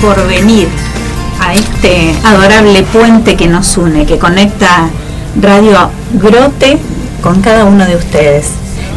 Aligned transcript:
Por 0.00 0.26
venir 0.26 0.68
a 1.40 1.54
este 1.54 2.14
adorable 2.24 2.82
puente 2.84 3.36
que 3.36 3.46
nos 3.46 3.76
une, 3.76 4.06
que 4.06 4.18
conecta 4.18 4.88
Radio 5.40 5.90
Grote 6.14 6.78
con 7.22 7.40
cada 7.40 7.64
uno 7.64 7.84
de 7.84 7.96
ustedes. 7.96 8.50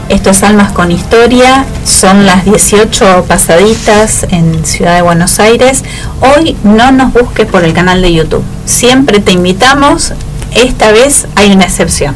Estos 0.09 0.43
Almas 0.43 0.71
con 0.73 0.91
Historia 0.91 1.65
son 1.85 2.25
las 2.25 2.45
18 2.45 3.25
pasaditas 3.27 4.25
en 4.29 4.65
Ciudad 4.65 4.95
de 4.95 5.01
Buenos 5.01 5.39
Aires. 5.39 5.83
Hoy 6.19 6.57
no 6.63 6.91
nos 6.91 7.13
busques 7.13 7.47
por 7.47 7.63
el 7.63 7.73
canal 7.73 8.01
de 8.01 8.13
YouTube. 8.13 8.43
Siempre 8.65 9.19
te 9.19 9.31
invitamos. 9.31 10.13
Esta 10.53 10.91
vez 10.91 11.27
hay 11.35 11.53
una 11.53 11.63
excepción. 11.63 12.15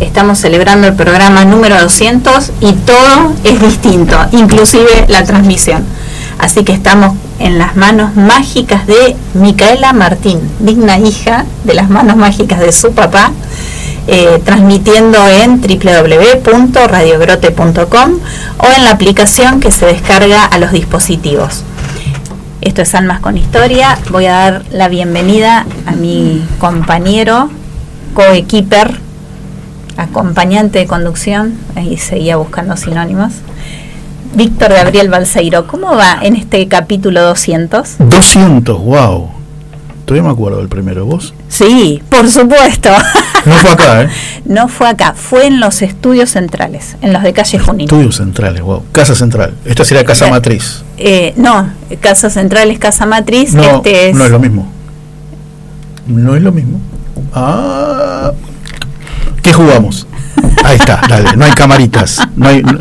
Estamos 0.00 0.38
celebrando 0.38 0.86
el 0.86 0.94
programa 0.94 1.44
número 1.44 1.80
200 1.80 2.52
y 2.60 2.72
todo 2.72 3.32
es 3.44 3.60
distinto, 3.60 4.16
inclusive 4.32 5.06
la 5.08 5.24
transmisión. 5.24 5.84
Así 6.38 6.64
que 6.64 6.72
estamos 6.72 7.14
en 7.38 7.58
las 7.58 7.76
manos 7.76 8.16
mágicas 8.16 8.86
de 8.86 9.14
Micaela 9.34 9.92
Martín, 9.92 10.40
digna 10.60 10.98
hija 10.98 11.44
de 11.64 11.74
las 11.74 11.90
manos 11.90 12.16
mágicas 12.16 12.60
de 12.60 12.72
su 12.72 12.92
papá, 12.92 13.32
eh, 14.06 14.40
transmitiendo 14.44 15.18
en 15.28 15.60
www.radiogrote.com 15.60 18.12
o 18.58 18.66
en 18.74 18.84
la 18.84 18.90
aplicación 18.90 19.60
que 19.60 19.70
se 19.70 19.84
descarga 19.86 20.44
a 20.44 20.58
los 20.58 20.72
dispositivos. 20.72 21.62
Esto 22.60 22.82
es 22.82 22.92
Almas 22.94 23.20
con 23.20 23.36
Historia. 23.36 23.96
Voy 24.10 24.26
a 24.26 24.32
dar 24.32 24.64
la 24.70 24.88
bienvenida 24.88 25.64
a 25.86 25.92
mi 25.92 26.44
compañero, 26.58 27.50
coequiper, 28.14 28.98
acompañante 29.96 30.80
de 30.80 30.86
conducción, 30.86 31.56
ahí 31.76 31.96
seguía 31.98 32.36
buscando 32.36 32.76
sinónimos, 32.76 33.34
Víctor 34.34 34.70
Gabriel 34.72 35.08
Balseiro. 35.08 35.66
¿Cómo 35.66 35.96
va 35.96 36.18
en 36.22 36.36
este 36.36 36.66
capítulo 36.68 37.22
200? 37.22 37.96
200, 37.98 38.78
wow. 38.78 39.30
Todavía 40.04 40.22
me 40.28 40.32
acuerdo 40.32 40.58
del 40.58 40.68
primero, 40.68 41.04
¿vos? 41.04 41.34
Sí, 41.48 42.02
por 42.08 42.30
supuesto. 42.30 42.88
No 43.44 43.54
fue 43.56 43.70
acá, 43.72 44.02
¿eh? 44.04 44.08
No 44.46 44.68
fue 44.68 44.88
acá, 44.88 45.12
fue 45.14 45.46
en 45.46 45.60
los 45.60 45.82
estudios 45.82 46.30
centrales, 46.30 46.96
en 47.02 47.12
los 47.12 47.22
de 47.22 47.34
calle 47.34 47.58
Junín. 47.58 47.84
Estudios 47.88 48.16
centrales, 48.16 48.62
wow. 48.62 48.82
Casa 48.92 49.14
central. 49.14 49.54
Esta 49.66 49.84
sería 49.84 50.04
casa 50.04 50.26
Eh, 50.26 50.30
matriz. 50.30 50.82
Eh, 50.96 51.34
no, 51.36 51.70
Casa 52.00 52.30
Central 52.30 52.70
es 52.70 52.78
Casa 52.78 53.04
Matriz, 53.06 53.52
No, 53.52 53.62
este 53.62 54.08
es... 54.10 54.16
no 54.16 54.24
es 54.24 54.30
lo 54.30 54.38
mismo. 54.38 54.70
No 56.06 56.34
es 56.34 56.42
lo 56.42 56.52
mismo. 56.52 56.80
Ah. 57.34 58.32
¿Qué 59.42 59.52
jugamos? 59.52 60.06
Ahí 60.64 60.76
está, 60.76 61.02
dale. 61.08 61.36
No 61.36 61.44
hay 61.44 61.52
camaritas. 61.52 62.26
No 62.34 62.48
hay, 62.48 62.62
no, 62.62 62.78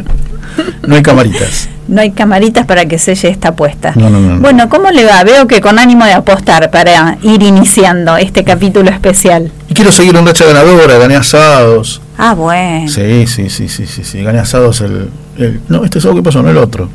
no 0.85 0.95
hay 0.95 1.01
camaritas. 1.01 1.69
No 1.88 2.01
hay 2.01 2.12
camaritas 2.12 2.66
para 2.66 2.85
que 2.85 3.00
selle 3.00 3.29
esta 3.29 3.50
apuesta. 3.50 3.94
No, 3.95 4.09
no, 4.09 4.19
no, 4.19 4.35
no. 4.35 4.40
Bueno, 4.41 4.68
¿cómo 4.69 4.91
le 4.91 5.06
va? 5.06 5.23
Veo 5.23 5.47
que 5.47 5.62
con 5.62 5.79
ánimo 5.79 6.06
de 6.06 6.13
apostar 6.13 6.69
para 6.69 7.18
ir 7.22 7.41
iniciando 7.44 8.18
este 8.18 8.44
capítulo 8.44 8.90
especial. 8.90 9.51
Y 9.69 9.73
quiero 9.73 9.91
seguir 9.91 10.16
en 10.16 10.25
racha 10.25 10.45
ganadora, 10.45 10.97
gané 10.97 11.16
asados. 11.16 12.01
Ah, 12.18 12.34
bueno. 12.34 12.90
Sí, 12.90 13.25
sí, 13.28 13.50
sí, 13.50 13.69
sí, 13.69 13.85
sí, 13.88 14.03
sí. 14.03 14.22
Gané 14.23 14.40
asados 14.40 14.81
el, 14.81 15.09
el- 15.38 15.62
No, 15.69 15.84
este 15.85 16.00
asado, 16.00 16.16
¿qué 16.16 16.23
pasó? 16.23 16.41
No 16.44 16.50
el 16.50 16.57
otro. 16.57 16.89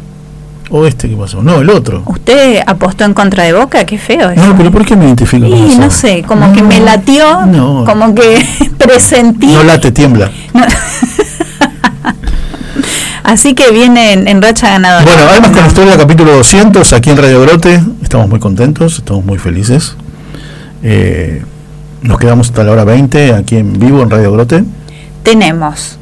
¿O 0.74 0.86
este 0.86 1.08
qué 1.08 1.16
pasó? 1.16 1.42
No, 1.42 1.60
el 1.60 1.68
otro. 1.68 2.02
¿Usted 2.06 2.60
apostó 2.66 3.04
en 3.04 3.12
contra 3.12 3.44
de 3.44 3.52
Boca? 3.52 3.84
Qué 3.84 3.98
feo 3.98 4.30
eso. 4.30 4.46
No, 4.46 4.56
pero 4.56 4.70
¿por 4.70 4.86
qué 4.86 4.96
me 4.96 5.04
identifico 5.04 5.46
con 5.48 5.64
asado? 5.64 5.80
no 5.80 5.90
sé, 5.90 6.22
como 6.26 6.50
que 6.54 6.62
me 6.62 6.80
latió, 6.80 7.44
No. 7.46 7.84
como 7.84 8.14
que 8.14 8.42
presentí. 8.78 9.48
No 9.48 9.62
late, 9.64 9.90
tiembla. 9.92 10.30
No. 10.54 10.64
Así 13.24 13.54
que 13.54 13.70
viene 13.70 14.12
en, 14.12 14.26
en 14.28 14.42
racha 14.42 14.68
ganadora. 14.70 15.04
Bueno, 15.04 15.22
además 15.30 15.50
con 15.50 15.60
la 15.60 15.66
historia 15.68 15.96
capítulo 15.96 16.32
200 16.36 16.92
aquí 16.92 17.10
en 17.10 17.16
Radio 17.18 17.40
Grote, 17.42 17.80
estamos 18.02 18.28
muy 18.28 18.40
contentos, 18.40 18.98
estamos 18.98 19.24
muy 19.24 19.38
felices. 19.38 19.94
Eh, 20.82 21.42
nos 22.02 22.18
quedamos 22.18 22.48
hasta 22.48 22.64
la 22.64 22.72
hora 22.72 22.84
20 22.84 23.34
aquí 23.34 23.56
en 23.56 23.78
vivo 23.78 24.02
en 24.02 24.10
Radio 24.10 24.32
Grote. 24.32 24.64
Tenemos 25.22 25.98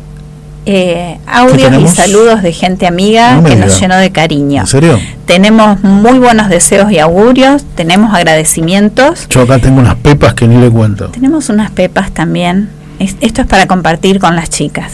eh, 0.67 1.19
audios 1.27 1.59
tenemos? 1.63 1.93
y 1.93 1.97
saludos 1.97 2.43
de 2.43 2.53
gente 2.53 2.87
amiga 2.87 3.35
No 3.37 3.45
que 3.49 3.57
nos 3.57 3.79
llenó 3.79 3.97
de 3.97 4.11
cariño. 4.11 4.63
¿En 4.63 4.67
serio? 4.67 4.99
Tenemos 5.27 5.83
muy 5.83 6.19
buenos 6.19 6.49
deseos 6.49 6.91
y 6.91 6.99
augurios, 6.99 7.65
tenemos 7.75 8.15
agradecimientos, 8.15 9.27
Yo 9.29 9.43
acá 9.43 9.59
tengo 9.59 9.81
unas 9.81 9.97
pepas 9.97 10.33
que 10.35 10.49
ni 10.49 10.57
le 10.57 10.71
cuento. 10.71 11.09
tenemos 11.09 11.49
unas 11.51 11.71
pepas 11.71 12.13
también. 12.13 12.71
Es- 12.99 13.17
esto 13.21 13.43
es 13.43 13.47
para 13.47 13.67
compartir 13.67 14.19
con 14.21 14.37
las 14.37 14.49
chicas. 14.51 14.93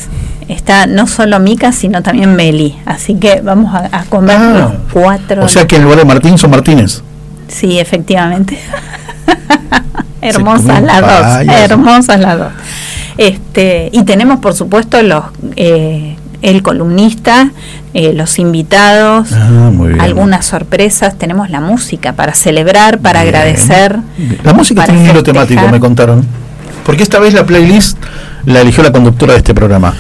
Está 0.49 0.87
no 0.87 1.07
solo 1.07 1.41
Mica, 1.41 1.73
sino 1.73 2.03
también 2.03 2.37
Meli. 2.37 2.77
Así 2.87 3.15
que 3.17 3.41
vamos 3.41 3.75
a, 3.75 3.89
a 3.91 4.05
comer 4.05 4.37
Ah, 4.39 4.53
los 4.73 4.73
cuatro. 4.93 5.45
O 5.45 5.49
sea 5.49 5.67
que 5.67 5.77
en 5.77 5.83
lugar 5.83 5.99
de 5.99 6.05
Martín 6.05 6.39
son 6.39 6.51
Martínez. 6.51 7.03
Sí, 7.49 7.79
efectivamente. 7.79 8.59
Hermosas 10.21 10.83
las 10.83 11.01
dos, 11.01 11.54
hermosas 11.54 12.21
las 12.21 12.39
dos. 12.39 12.53
Este, 13.19 13.91
y 13.93 14.03
tenemos 14.04 14.41
por 14.41 14.54
supuesto 14.54 15.01
los 15.03 15.25
eh, 15.57 16.16
el 16.43 16.63
columnista, 16.63 17.51
eh, 17.95 18.13
los 18.13 18.39
invitados, 18.39 19.28
Ah, 19.33 19.71
algunas 20.01 20.45
sorpresas, 20.47 21.16
tenemos 21.19 21.51
la 21.51 21.60
música 21.60 22.13
para 22.13 22.34
celebrar, 22.34 22.98
para 22.98 23.22
Bien. 23.22 23.34
agradecer. 23.34 23.98
La 24.45 24.53
música 24.53 24.84
tiene 24.84 25.01
un 25.03 25.10
hilo 25.10 25.22
temático, 25.22 25.66
me 25.69 25.81
contaron. 25.81 26.27
Porque 26.84 27.03
esta 27.03 27.19
vez 27.19 27.33
la 27.34 27.45
playlist 27.47 27.97
la 28.45 28.60
eligió 28.60 28.83
la 28.83 28.93
conductora 28.93 29.33
de 29.33 29.39
este 29.39 29.54
programa, 29.54 29.95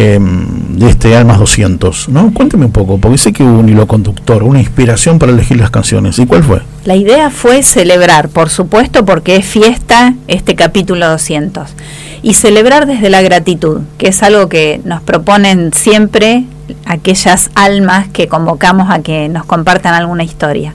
eh, 0.00 0.16
de 0.20 0.88
este 0.88 1.16
Almas 1.16 1.40
200, 1.40 2.10
¿no? 2.10 2.32
Cuénteme 2.32 2.66
un 2.66 2.70
poco, 2.70 2.98
porque 2.98 3.18
sé 3.18 3.32
que 3.32 3.42
hubo 3.42 3.58
un 3.58 3.68
hilo 3.68 3.88
conductor, 3.88 4.44
una 4.44 4.60
inspiración 4.60 5.18
para 5.18 5.32
elegir 5.32 5.56
las 5.56 5.70
canciones. 5.70 6.20
¿Y 6.20 6.26
cuál 6.26 6.44
fue? 6.44 6.62
La 6.84 6.94
idea 6.94 7.30
fue 7.30 7.64
celebrar, 7.64 8.28
por 8.28 8.48
supuesto, 8.48 9.04
porque 9.04 9.34
es 9.34 9.44
fiesta 9.44 10.14
este 10.28 10.54
capítulo 10.54 11.08
200. 11.08 11.70
Y 12.22 12.34
celebrar 12.34 12.86
desde 12.86 13.10
la 13.10 13.22
gratitud, 13.22 13.80
que 13.98 14.10
es 14.10 14.22
algo 14.22 14.48
que 14.48 14.80
nos 14.84 15.02
proponen 15.02 15.72
siempre 15.72 16.44
aquellas 16.84 17.50
almas 17.56 18.06
que 18.06 18.28
convocamos 18.28 18.92
a 18.92 19.00
que 19.00 19.28
nos 19.28 19.46
compartan 19.46 19.94
alguna 19.94 20.22
historia. 20.22 20.74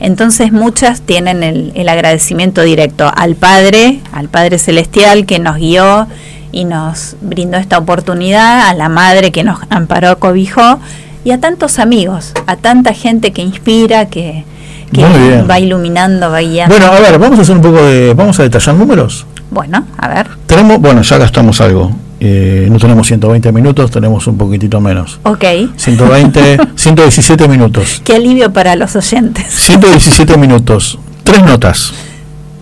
Entonces 0.00 0.50
muchas 0.50 1.00
tienen 1.00 1.44
el, 1.44 1.70
el 1.76 1.88
agradecimiento 1.88 2.62
directo 2.62 3.08
al 3.14 3.36
Padre, 3.36 4.00
al 4.10 4.28
Padre 4.28 4.58
Celestial 4.58 5.26
que 5.26 5.38
nos 5.38 5.58
guió 5.58 6.08
y 6.54 6.64
nos 6.64 7.16
brindó 7.20 7.58
esta 7.58 7.78
oportunidad, 7.78 8.68
a 8.68 8.74
la 8.74 8.88
Madre 8.88 9.32
que 9.32 9.42
nos 9.42 9.58
amparó, 9.70 10.18
cobijó, 10.18 10.78
y 11.24 11.32
a 11.32 11.40
tantos 11.40 11.78
amigos, 11.78 12.32
a 12.46 12.56
tanta 12.56 12.94
gente 12.94 13.32
que 13.32 13.42
inspira, 13.42 14.06
que, 14.06 14.44
que 14.92 15.42
va 15.42 15.58
iluminando, 15.58 16.30
va 16.30 16.40
guiando. 16.40 16.74
Bueno, 16.74 16.92
a 16.92 17.00
ver, 17.00 17.18
vamos 17.18 17.38
a 17.38 17.42
hacer 17.42 17.56
un 17.56 17.62
poco 17.62 17.82
de. 17.82 18.14
Vamos 18.14 18.38
a 18.38 18.44
detallar 18.44 18.76
números. 18.76 19.26
Bueno, 19.50 19.84
a 19.98 20.08
ver. 20.08 20.28
Tenemos, 20.46 20.80
bueno, 20.80 21.02
ya 21.02 21.18
gastamos 21.18 21.60
algo. 21.60 21.90
Eh, 22.20 22.68
no 22.70 22.78
tenemos 22.78 23.06
120 23.06 23.50
minutos, 23.52 23.90
tenemos 23.90 24.26
un 24.26 24.38
poquitito 24.38 24.80
menos. 24.80 25.18
Ok. 25.24 25.44
120, 25.76 26.58
117 26.76 27.48
minutos. 27.48 28.00
Qué 28.04 28.14
alivio 28.14 28.52
para 28.52 28.76
los 28.76 28.94
oyentes. 28.94 29.46
117 29.48 30.36
minutos. 30.36 30.98
Tres 31.24 31.44
notas. 31.44 31.92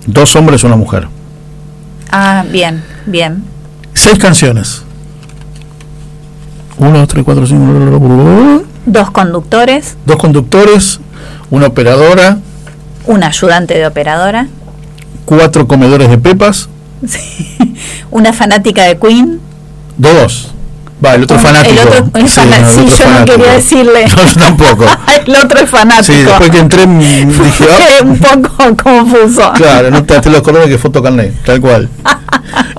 Dos 0.06 0.34
hombres, 0.34 0.64
una 0.64 0.76
mujer. 0.76 1.08
Ah, 2.10 2.44
bien, 2.50 2.82
bien. 3.06 3.51
Seis 4.02 4.18
canciones. 4.18 4.82
Uno, 6.76 6.98
dos, 6.98 7.06
tres, 7.06 7.24
cuatro, 7.24 7.46
cinco. 7.46 8.64
Dos 8.84 9.12
conductores, 9.12 9.96
Dos 10.04 10.16
conductores, 10.16 10.98
una 11.50 11.68
operadora, 11.68 12.38
un 13.06 13.22
ayudante 13.22 13.74
de 13.74 13.86
operadora, 13.86 14.48
cuatro 15.24 15.68
comedores 15.68 16.10
de 16.10 16.18
pepas, 16.18 16.68
una 18.10 18.32
fanática 18.32 18.82
de 18.86 18.98
Queen. 18.98 19.40
dos. 19.96 20.52
Va, 21.04 21.14
el 21.14 21.24
otro 21.24 21.36
un- 21.36 21.42
fanático. 21.42 21.80
El 21.82 21.88
otro 21.88 22.10
es 22.20 22.30
Sí, 22.32 22.40
el 22.40 22.52
otro 22.64 22.96
yo 22.96 23.10
no 23.18 23.24
quería 23.24 23.52
decirle. 23.54 24.04
No, 24.16 24.24
yo 24.26 24.34
tampoco. 24.40 24.84
el 25.26 25.36
otro 25.36 25.58
es 25.60 25.70
fanático. 25.70 26.12
Sí, 26.12 26.22
después 26.22 26.50
que 26.50 26.58
entré 26.58 26.86
dije, 26.86 27.64
ah, 27.70 28.02
un 28.04 28.18
poco 28.18 28.76
confuso. 28.82 29.52
claro, 29.54 29.90
no 29.90 30.04
te, 30.04 30.20
te 30.20 30.30
lo 30.30 30.38
acordé 30.38 30.68
que 30.68 30.78
foto 30.78 31.02
carnet, 31.02 31.34
tal 31.44 31.60
cual. 31.60 31.88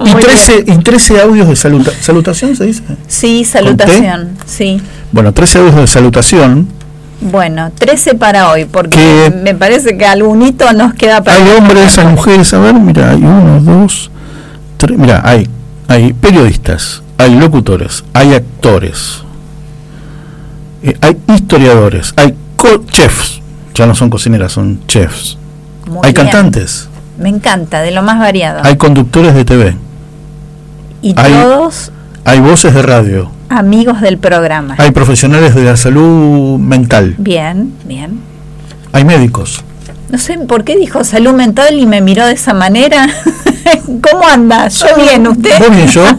y, 0.06 0.10
Muy 0.10 0.22
13, 0.24 0.64
y 0.68 0.78
13 0.78 1.22
audios 1.22 1.48
de 1.50 1.56
saluta 1.56 1.92
salutación, 2.00 2.56
¿se 2.56 2.66
dice? 2.66 2.84
Sí, 3.08 3.44
salutación, 3.44 4.38
sí. 4.46 4.82
Bueno, 5.12 5.34
13 5.34 5.60
audios 5.60 5.76
de 5.76 5.88
salutación. 5.88 6.68
Bueno, 7.22 7.72
13 7.78 8.16
para 8.16 8.50
hoy, 8.50 8.66
porque 8.66 8.98
¿Qué? 8.98 9.32
me 9.44 9.56
parece 9.56 9.98
que 9.98 10.06
algún 10.06 10.42
hito 10.42 10.72
nos 10.74 10.94
queda 10.94 11.24
para... 11.24 11.38
Hay 11.38 11.50
hombres, 11.58 11.98
hay 11.98 12.08
mujeres, 12.08 12.54
a 12.54 12.60
ver, 12.60 12.74
mira, 12.74 13.12
hay 13.12 13.18
uno, 13.18 13.60
dos, 13.62 14.12
tres, 14.78 14.98
mira, 14.98 15.22
hay, 15.24 15.48
hay 15.88 16.12
periodistas, 16.14 17.02
hay 17.18 17.36
locutores, 17.36 18.04
hay 18.14 18.34
actores, 18.34 19.22
eh, 20.82 20.98
hay 21.02 21.18
historiadores, 21.36 22.14
hay 22.18 22.36
chefs, 22.90 23.42
ya 23.74 23.86
no 23.86 23.96
son 23.96 24.10
cocineras, 24.10 24.52
son 24.54 24.80
chefs, 24.88 25.38
Muy 25.88 26.00
hay 26.04 26.14
bien. 26.14 26.26
cantantes, 26.28 26.88
Me 27.18 27.30
encanta, 27.30 27.82
de 27.82 27.92
lo 27.92 28.02
más 28.04 28.20
variado. 28.20 28.62
hay 28.64 28.78
conductores 28.78 29.34
de 29.36 29.46
TV, 29.46 29.76
y 31.02 31.14
hay- 31.18 31.34
todos 31.34 31.92
hay 32.26 32.40
voces 32.40 32.74
de 32.74 32.82
radio, 32.82 33.30
amigos 33.50 34.02
del 34.02 34.18
programa. 34.18 34.76
hay 34.78 34.92
profesionales 34.92 35.56
de 35.56 35.64
la 35.64 35.76
salud 35.78 36.58
mental, 36.58 37.16
Bien, 37.18 37.74
bien. 37.86 38.20
hay 38.92 39.04
médicos. 39.06 39.62
No 40.10 40.18
sé 40.20 40.38
por 40.38 40.64
qué 40.64 40.78
dijo 40.78 41.04
salud 41.04 41.34
mental 41.34 41.80
y 41.80 41.86
me 41.88 42.00
miró 42.02 42.26
de 42.28 42.34
esa 42.34 42.54
manera. 42.54 43.08
¿Cómo 44.12 44.28
anda? 44.28 44.68
Yo 44.68 44.86
bien, 44.98 45.28
¿usted? 45.28 45.60
Vos 45.60 45.70
bien 45.76 45.88
yo, 45.88 46.04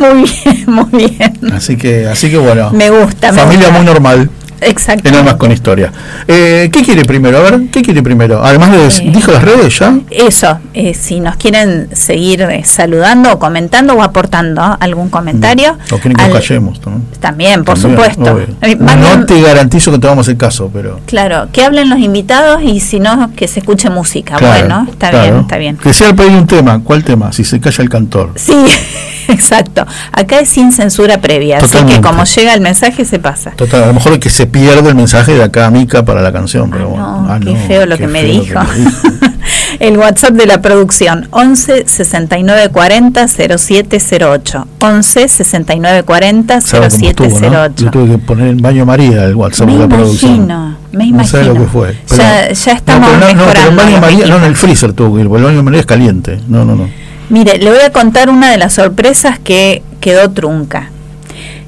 Muy 0.00 0.22
bien, 0.22 0.64
muy 0.66 1.06
bien. 1.08 1.52
así 1.52 1.76
que, 1.76 2.06
así 2.06 2.30
que 2.30 2.38
bueno, 2.38 2.70
Me 2.70 2.88
gusta. 2.90 3.32
me 3.32 3.38
familia 3.38 3.66
gusta. 3.68 3.78
muy 3.82 3.86
normal. 3.86 4.30
Exacto. 4.60 5.08
En 5.08 5.14
Almas 5.14 5.34
con 5.34 5.52
Historia. 5.52 5.92
Eh, 6.26 6.68
¿Qué 6.72 6.82
quiere 6.82 7.04
primero? 7.04 7.38
A 7.38 7.42
ver, 7.42 7.60
¿qué 7.72 7.82
quiere 7.82 8.02
primero? 8.02 8.42
Además 8.44 8.72
de... 8.72 8.86
Eh, 8.86 9.10
¿Dijo 9.12 9.32
las 9.32 9.42
redes 9.42 9.78
ya? 9.78 9.96
Eso, 10.10 10.58
eh, 10.74 10.94
si 10.94 11.20
nos 11.20 11.36
quieren 11.36 11.88
seguir 11.92 12.46
saludando 12.64 13.32
o 13.32 13.38
comentando 13.38 13.94
o 13.94 14.02
aportando 14.02 14.76
algún 14.80 15.08
comentario. 15.10 15.76
¿O 15.92 15.98
quieren 15.98 16.14
que 16.14 16.22
al- 16.22 16.30
nos 16.30 16.38
callemos? 16.40 16.80
también? 16.80 17.04
También, 17.20 17.64
por 17.64 17.78
También, 17.78 17.98
supuesto. 18.12 18.34
obvio. 18.34 18.86
No 18.96 19.26
te 19.26 19.40
garantizo 19.40 19.92
que 19.92 19.98
te 19.98 20.06
vamos 20.06 20.26
hacer 20.26 20.36
caso, 20.36 20.70
pero... 20.72 21.00
Claro, 21.06 21.48
que 21.52 21.64
hablen 21.64 21.88
los 21.88 21.98
invitados 22.00 22.62
y 22.62 22.80
si 22.80 23.00
no, 23.00 23.30
que 23.36 23.48
se 23.48 23.60
escuche 23.60 23.90
música. 23.90 24.36
Claro, 24.36 24.58
bueno, 24.60 24.86
está 24.90 25.10
claro. 25.10 25.24
bien, 25.30 25.40
está 25.42 25.56
bien. 25.58 25.76
Que 25.76 25.92
sea 25.92 26.08
el 26.08 26.16
pedir 26.16 26.32
un 26.32 26.46
tema. 26.46 26.80
¿Cuál 26.82 27.04
tema? 27.04 27.32
Si 27.32 27.44
se 27.44 27.60
calla 27.60 27.82
el 27.82 27.88
cantor. 27.88 28.32
Sí, 28.36 28.52
exacto. 29.28 29.86
Acá 30.12 30.40
es 30.40 30.48
sin 30.48 30.72
censura 30.72 31.20
previa, 31.20 31.58
así 31.58 31.78
que 31.84 32.00
como 32.00 32.24
llega 32.24 32.54
el 32.54 32.60
mensaje 32.60 33.04
se 33.04 33.18
pasa. 33.18 33.50
Total, 33.52 33.84
a 33.84 33.86
lo 33.86 33.94
mejor 33.94 34.18
que 34.18 34.30
se 34.30 34.46
pierde 34.48 34.88
el 34.88 34.94
mensaje 34.94 35.34
de 35.34 35.42
acá 35.44 35.66
a 35.66 35.70
Mica 35.70 36.04
para 36.04 36.20
la 36.22 36.32
canción, 36.32 36.70
pero 36.70 36.88
bueno. 36.88 37.22
no, 37.22 37.32
Ah, 37.32 37.38
qué 37.42 37.52
no, 37.54 37.60
feo 37.66 37.86
lo 37.86 37.96
qué 37.96 38.02
que 38.02 38.08
me 38.08 38.22
dijo. 38.24 38.58
me 38.60 38.78
dijo. 38.84 39.08
el 39.80 39.96
WhatsApp 39.96 40.32
de 40.32 40.46
la 40.46 40.60
producción 40.60 41.28
11 41.30 41.84
69 41.86 42.68
40 42.70 43.26
0708. 43.28 44.66
11 44.80 45.28
69 45.28 46.02
40 46.02 46.60
¿Sabe 46.60 46.88
cómo 46.90 47.08
estuvo, 47.08 47.26
no? 47.26 47.32
0708. 47.40 47.84
Yo 47.84 47.90
tuve 47.90 48.10
que 48.12 48.18
poner 48.18 48.48
en 48.48 48.56
baño 48.58 48.84
María 48.86 49.24
el 49.24 49.34
WhatsApp 49.36 49.66
Me 49.68 49.74
de 49.74 49.78
la 49.80 49.88
producción. 49.88 50.34
imagino, 50.34 50.76
me 50.92 51.06
No 51.12 51.24
sabe 51.24 51.44
imagino. 51.44 51.54
lo 51.54 51.60
que 51.66 51.66
fue. 51.72 51.96
ya, 52.16 52.52
ya 52.52 52.72
estamos 52.72 53.10
no, 53.12 53.18
pero 53.20 53.34
no, 53.34 53.40
no, 53.46 53.52
pero 53.52 53.68
en 53.70 53.76
baño 53.76 54.00
María, 54.00 54.26
no, 54.26 54.36
en 54.38 54.44
el 54.44 54.56
freezer 54.56 54.92
tuvo 54.92 55.14
que 55.14 55.22
ir, 55.22 55.28
porque 55.28 55.40
el 55.44 55.46
baño 55.52 55.62
María 55.62 55.80
es 55.80 55.86
caliente. 55.86 56.40
No, 56.48 56.64
no, 56.64 56.74
no. 56.74 56.88
Mire, 57.30 57.58
le 57.58 57.70
voy 57.70 57.80
a 57.80 57.92
contar 57.92 58.30
una 58.30 58.50
de 58.50 58.56
las 58.58 58.72
sorpresas 58.74 59.38
que 59.38 59.82
quedó 60.00 60.30
trunca. 60.30 60.90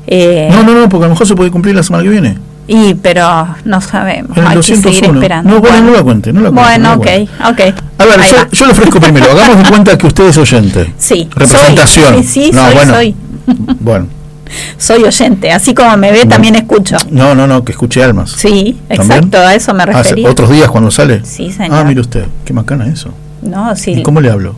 Eh, 0.06 0.48
No, 0.50 0.62
no, 0.62 0.72
no, 0.74 0.88
porque 0.88 1.04
a 1.04 1.08
lo 1.08 1.14
mejor 1.14 1.26
se 1.26 1.34
puede 1.36 1.50
cumplir 1.50 1.74
la 1.74 1.82
semana 1.82 2.02
que 2.04 2.10
viene. 2.10 2.38
Y, 2.72 2.94
pero 2.94 3.49
no 3.64 3.81
sabemos. 3.81 4.37
El 4.38 4.46
Hay 4.46 4.56
que 4.58 4.62
seguir 4.62 4.82
201. 4.84 5.19
esperando. 5.20 5.50
No, 5.55 5.61
bueno, 5.61 5.81
no 5.81 5.90
la 5.93 6.02
cuente, 6.05 6.32
no 6.32 6.40
la 6.40 6.50
cuente, 6.50 6.62
Bueno, 6.69 6.88
no 6.88 6.94
ok, 6.94 7.02
cuente. 7.05 7.31
ok. 7.72 7.82
A 7.99 8.05
ver, 8.06 8.20
yo, 8.31 8.37
yo 8.52 8.67
le 8.67 8.72
ofrezco 8.72 9.00
primero, 9.00 9.26
hagamos 9.32 9.58
de 9.58 9.69
cuenta 9.69 9.99
que 9.99 10.06
usted 10.06 10.25
es 10.28 10.38
oyente. 10.38 10.93
Sí, 10.96 11.28
Representación. 11.34 12.14
soy. 12.14 12.22
Sí, 12.22 12.28
sí, 12.44 12.50
no, 12.52 12.64
soy, 12.67 12.75
bueno, 12.75 12.94
soy. 12.94 13.14
Bueno, 13.81 14.06
Soy 14.78 15.02
oyente. 15.05 15.50
Así 15.52 15.75
como 15.75 15.96
me 15.96 16.11
ve, 16.12 16.26
también 16.26 16.55
escucho. 16.56 16.96
no, 17.11 17.34
no, 17.34 17.46
no, 17.46 17.64
que 17.64 17.72
escuche 17.72 18.02
almas. 18.02 18.32
Sí, 18.37 18.76
¿También? 18.88 19.12
exacto, 19.12 19.38
a 19.38 19.55
eso 19.55 19.73
me 19.75 19.82
Hace 19.84 19.93
refería. 19.93 20.28
otros 20.31 20.50
días 20.50 20.69
cuando 20.70 20.90
sale. 20.90 21.23
Sí, 21.25 21.52
señor. 21.52 21.78
Ah, 21.78 21.84
mire 21.84 22.00
usted, 22.00 22.25
qué 22.44 22.52
macana 22.52 22.87
eso. 22.88 23.12
No, 23.43 23.75
sí. 23.76 23.93
¿Y 23.93 24.02
cómo 24.02 24.20
le 24.20 24.31
hablo? 24.31 24.55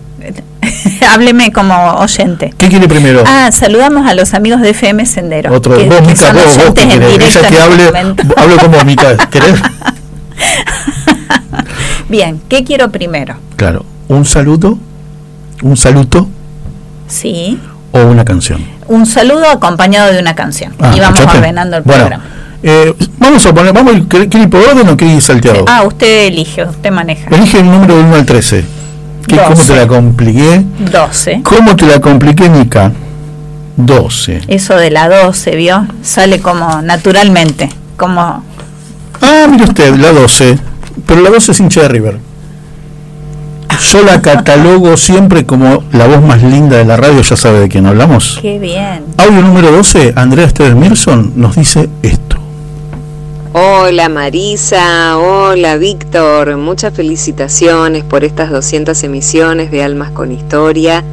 Hábleme 1.13 1.53
como 1.53 1.75
oyente. 1.95 2.55
¿Qué 2.57 2.69
quiere 2.69 2.89
primero? 2.89 3.23
Ah, 3.27 3.51
saludamos 3.53 4.09
a 4.09 4.15
los 4.15 4.35
amigos 4.35 4.61
de 4.61 4.71
FM 4.71 5.05
Sendero. 5.07 5.53
Otro, 5.55 5.77
que- 5.77 5.85
vos, 5.87 5.97
que 6.01 6.07
Mica, 6.09 6.27
son 6.27 6.37
vos, 6.37 6.57
vos, 6.57 6.75
¿qué 6.75 6.83
en 6.83 6.89
directo 6.91 7.09
Ella 7.09 7.19
que 7.19 7.39
en 7.39 7.45
este 7.45 7.61
hable, 7.61 8.15
hablo 8.37 8.57
como 8.59 8.85
Mica, 8.85 9.17
¿querés? 9.31 9.61
Bien, 12.09 12.41
¿qué 12.49 12.65
quiero 12.65 12.91
primero? 12.91 13.37
Claro, 13.57 13.85
un 14.09 14.25
saludo, 14.25 14.79
un 15.63 15.77
saludo 15.77 16.29
Sí, 17.09 17.59
o 17.93 18.01
una 18.03 18.25
canción. 18.25 18.65
un 18.89 19.07
saludo 19.07 19.49
acompañado 19.51 20.13
de 20.13 20.19
una 20.21 20.35
canción. 20.35 20.75
Ah, 20.81 20.93
y 20.97 21.01
vamos 21.01 21.19
¿escuchaste? 21.21 21.39
ordenando 21.39 21.77
el 21.79 21.83
Bueno, 21.83 22.01
programa. 22.03 22.25
eh, 22.63 22.95
vamos 23.19 23.45
a 23.47 23.55
poner, 23.55 23.73
vamos, 23.73 23.95
¿quiere 24.09 24.29
ir 24.45 24.51
por 24.51 24.61
orden 24.61 24.89
o 24.89 24.97
quiere 24.97 25.15
ir 25.15 25.23
salteado? 25.23 25.65
Ah, 25.69 25.83
usted 25.85 26.27
elige, 26.27 26.65
usted 26.65 26.91
maneja. 26.91 27.29
Elige 27.35 27.61
el 27.61 27.67
número 27.71 27.97
del 27.97 28.05
1 28.07 28.17
al 28.17 28.27
13. 28.27 28.65
¿Qué, 29.27 29.37
¿Cómo 29.37 29.51
Doce. 29.51 29.73
te 29.73 29.79
la 29.81 29.87
compliqué? 29.87 30.65
12. 30.93 31.41
¿Cómo 31.43 31.77
te 31.77 31.87
la 31.87 32.01
compliqué, 32.01 32.49
Mica? 32.49 32.93
12. 33.77 34.43
Eso 34.49 34.77
de 34.77 34.91
la 34.91 35.09
12, 35.09 35.57
¿vio? 35.57 35.87
Sale 36.03 36.41
como 36.41 36.83
naturalmente, 36.83 37.69
como 37.97 38.45
Ah, 39.21 39.47
mire 39.51 39.65
usted, 39.65 39.95
la 39.97 40.13
12. 40.13 40.59
Pero 41.07 41.21
la 41.23 41.31
12 41.31 41.53
es 41.53 41.61
hincha 41.61 41.83
de 41.83 41.89
River. 41.89 42.19
Yo 43.91 44.03
la 44.05 44.21
catalogo 44.23 44.97
siempre 44.97 45.45
como 45.47 45.83
la 45.93 46.07
voz 46.07 46.23
más 46.23 46.43
linda 46.43 46.77
de 46.77 46.85
la 46.85 46.97
radio, 46.97 47.21
ya 47.23 47.37
sabe 47.37 47.61
de 47.61 47.69
quién 47.69 47.87
hablamos. 47.87 48.39
qué 48.41 48.59
bien. 48.59 49.05
Audio 49.19 49.43
número 49.43 49.73
12, 49.73 50.13
Andrea 50.17 50.47
Esteves 50.47 50.75
Mirson 50.77 51.33
nos 51.37 51.57
dice 51.57 51.89
esto. 52.03 52.37
Hola 53.55 54.09
Marisa, 54.09 55.19
hola 55.19 55.77
Víctor, 55.77 56.57
muchas 56.57 56.95
felicitaciones 56.95 58.03
por 58.03 58.25
estas 58.25 58.51
200 58.51 59.05
emisiones 59.05 59.71
de 59.71 59.83
Almas 59.83 60.11
con 60.13 60.33
Historia. 60.33 61.05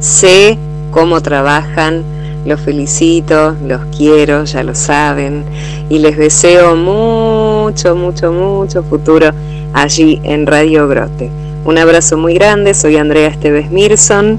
Sé 0.00 0.56
cómo 0.90 1.20
trabajan, 1.20 2.02
los 2.46 2.62
felicito, 2.62 3.54
los 3.66 3.82
quiero, 3.94 4.44
ya 4.44 4.62
lo 4.62 4.74
saben, 4.74 5.44
y 5.90 5.98
les 5.98 6.16
deseo 6.16 6.76
mucho, 6.76 7.94
mucho, 7.94 8.32
mucho 8.32 8.82
futuro 8.84 9.30
allí 9.74 10.18
en 10.24 10.46
Radio 10.46 10.88
Grote. 10.88 11.30
Un 11.66 11.76
abrazo 11.76 12.16
muy 12.16 12.32
grande, 12.32 12.72
soy 12.72 12.96
Andrea 12.96 13.28
Esteves 13.28 13.70
Mirson 13.70 14.38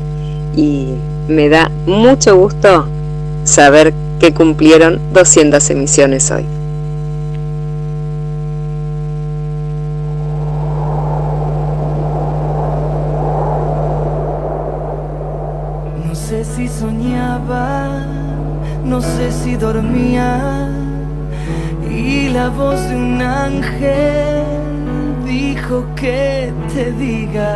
y 0.55 0.87
me 1.27 1.49
da 1.49 1.69
mucho 1.85 2.35
gusto 2.35 2.87
saber 3.43 3.93
que 4.19 4.33
cumplieron 4.33 4.99
200 5.13 5.69
emisiones 5.69 6.31
hoy. 6.31 6.62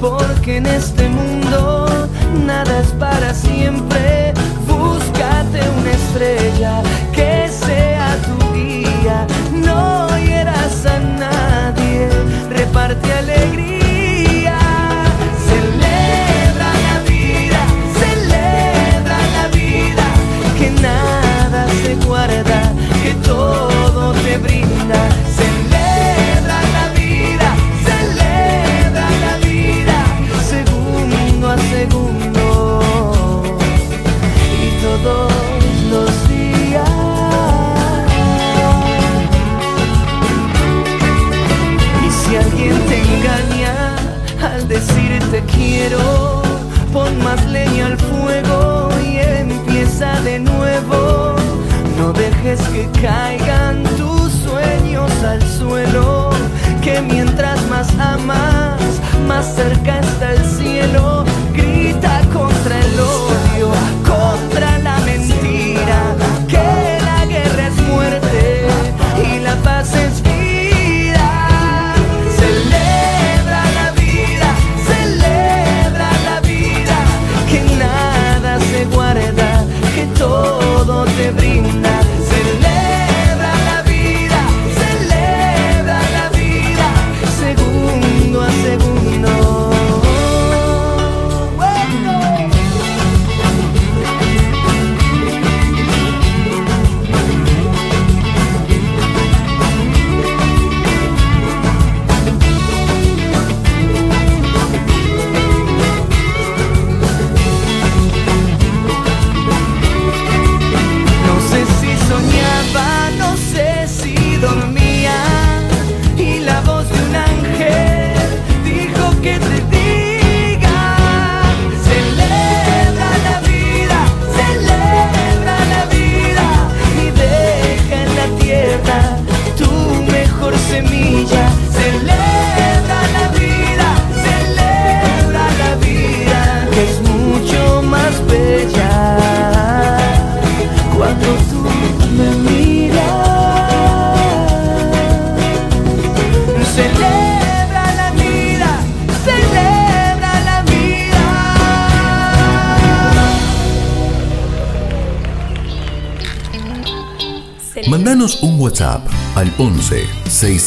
porque 0.00 0.58
en 0.58 0.66
este 0.66 1.08
mundo 1.08 2.08
nada 2.46 2.80
es 2.80 2.92
para 2.92 3.34
siempre. 3.34 4.32
Búscate 4.66 5.60
una 5.80 5.90
estrella 5.90 6.82
que 7.12 7.48
sea 7.48 8.16
tu 8.26 8.54
guía, 8.54 9.26
no 9.52 10.08
hieras 10.18 10.86
a 10.86 10.98
nadie, 10.98 12.08
reparte 12.50 13.12
alegría. 13.12 13.77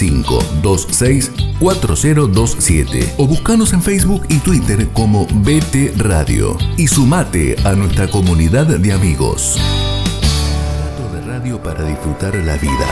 6526 0.02 1.32
4027 1.60 3.14
o 3.18 3.28
buscanos 3.28 3.74
en 3.74 3.84
Facebook 3.84 4.24
y 4.30 4.40
Twitter 4.40 4.88
como 4.94 5.28
BT 5.28 5.94
Radio 5.98 6.58
y 6.76 6.88
sumate 6.88 7.56
a 7.64 7.74
nuestra 7.74 8.08
comunidad 8.08 8.66
de 8.66 8.94
amigos. 8.94 9.60
Rato 10.80 11.14
de 11.14 11.22
radio 11.22 11.62
para 11.62 11.84
disfrutar 11.84 12.34
la 12.34 12.56
vida. 12.58 12.88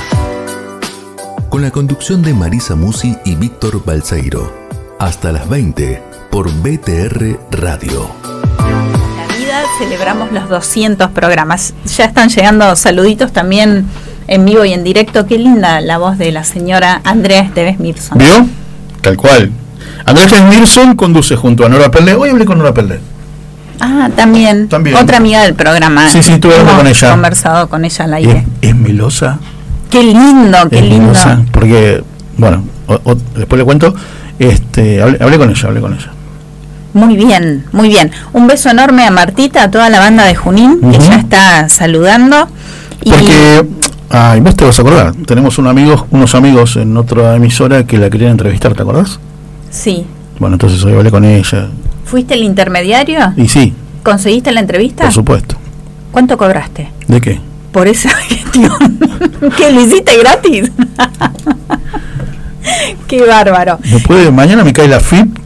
Con 1.50 1.64
la 1.64 1.72
conducción 1.72 2.22
de 2.22 2.36
Marisa 2.36 2.76
Musi 2.76 3.18
y 3.26 3.34
Víctor 3.36 3.84
Balseiro. 3.84 4.54
Hasta 5.00 5.32
las 5.32 5.50
20 5.50 6.04
por 6.30 6.52
BTR 6.62 7.40
Radio. 7.50 8.08
La 8.60 9.36
vida 9.36 9.64
celebramos 9.80 10.32
los 10.32 10.48
200 10.48 11.10
programas. 11.10 11.74
Ya 11.98 12.06
están 12.06 12.30
llegando 12.30 12.76
saluditos 12.76 13.34
también 13.34 13.88
en 14.30 14.46
vivo 14.46 14.64
y 14.64 14.72
en 14.74 14.84
directo. 14.84 15.26
Qué 15.26 15.38
linda 15.38 15.82
la 15.82 15.98
voz 15.98 16.18
de 16.18 16.32
la 16.32 16.44
señora 16.44 17.02
Andrea 17.04 17.42
Esteves 17.42 17.80
Mirson. 17.80 18.18
¿Vio? 18.18 18.48
Tal 19.02 19.18
cual. 19.18 19.52
Andrés 20.06 20.32
Nilsson 20.50 20.96
conduce 20.96 21.36
junto 21.36 21.66
a 21.66 21.70
Nora 21.70 21.92
Perle. 21.92 22.16
Hoy 22.16 22.30
hablé 22.30 22.46
con 22.46 22.58
Nora 22.58 22.74
Perle. 22.74 23.00
Ah, 23.80 24.10
también. 24.16 24.68
También. 24.70 24.96
Otra 24.98 25.18
amiga 25.18 25.42
del 25.44 25.54
programa. 25.56 26.10
Sí, 26.10 26.22
sí, 26.24 26.38
tuve 26.40 26.56
Hemos 26.56 26.74
con 26.74 26.88
ella. 26.88 27.12
conversado 27.12 27.70
con 27.70 27.86
ella 27.86 28.06
al 28.06 28.12
Es, 28.14 28.18
aire. 28.18 28.46
es 28.62 28.76
melosa. 28.76 29.40
Qué 29.90 30.04
lindo, 30.04 30.70
qué 30.70 30.78
es 30.80 30.84
lindo. 30.84 31.08
melosa, 31.08 31.42
Porque, 31.52 32.04
bueno, 32.38 32.64
o- 32.88 33.00
o- 33.04 33.16
después 33.36 33.58
le 33.58 33.66
cuento. 33.66 33.94
Este, 34.38 35.02
hablé, 35.02 35.18
hablé 35.22 35.38
con 35.38 35.50
ella, 35.50 35.68
hablé 35.68 35.82
con 35.82 35.94
ella. 35.94 36.12
Muy 36.94 37.16
bien, 37.16 37.66
muy 37.72 37.88
bien. 37.90 38.12
Un 38.34 38.48
beso 38.48 38.70
enorme 38.70 39.06
a 39.06 39.12
Martita, 39.12 39.64
a 39.64 39.72
toda 39.72 39.90
la 39.90 40.00
banda 40.00 40.26
de 40.26 40.36
Junín, 40.36 40.80
que 40.92 41.00
ya 41.00 41.16
está 41.16 41.70
saludando. 41.70 42.48
Porque, 43.04 43.66
ay, 44.10 44.40
vos 44.42 44.56
te 44.56 44.66
vas 44.66 44.78
a 44.78 44.82
acordar, 44.82 45.14
tenemos 45.26 45.58
un 45.58 45.68
amigo, 45.68 46.08
unos 46.12 46.36
amigos 46.36 46.76
en 46.78 46.96
otra 46.98 47.36
emisora 47.36 47.86
que 47.86 47.98
la 47.98 48.10
querían 48.10 48.32
entrevistar, 48.32 48.74
¿te 48.74 48.82
acordás? 48.82 49.20
sí, 49.70 50.06
Bueno, 50.40 50.56
entonces 50.56 50.84
hoy 50.84 50.94
hablé 50.94 51.12
con 51.12 51.26
ella. 51.26 51.68
¿fuiste 52.06 52.34
el 52.34 52.44
intermediario? 52.44 53.34
Y 53.38 53.48
sí, 53.48 53.74
¿Conseguiste 54.04 54.52
la 54.52 54.62
entrevista? 54.62 55.04
por 55.04 55.14
supuesto. 55.14 55.56
¿Cuánto 56.12 56.38
cobraste? 56.38 56.90
¿De 57.08 57.22
qué? 57.22 57.40
Por 57.72 57.88
esa 57.88 58.10
gestión. 58.18 58.72
¿Que 59.58 59.72
lo 59.72 59.82
hiciste 59.82 60.18
gratis? 60.18 60.72
Qué 63.08 63.26
bárbaro. 63.26 63.80
¿Me 63.92 64.00
puede, 64.00 64.32
mañana 64.32 64.64
me 64.64 64.74
cae 64.74 64.88
la 64.88 65.00
FIP? 65.00 65.38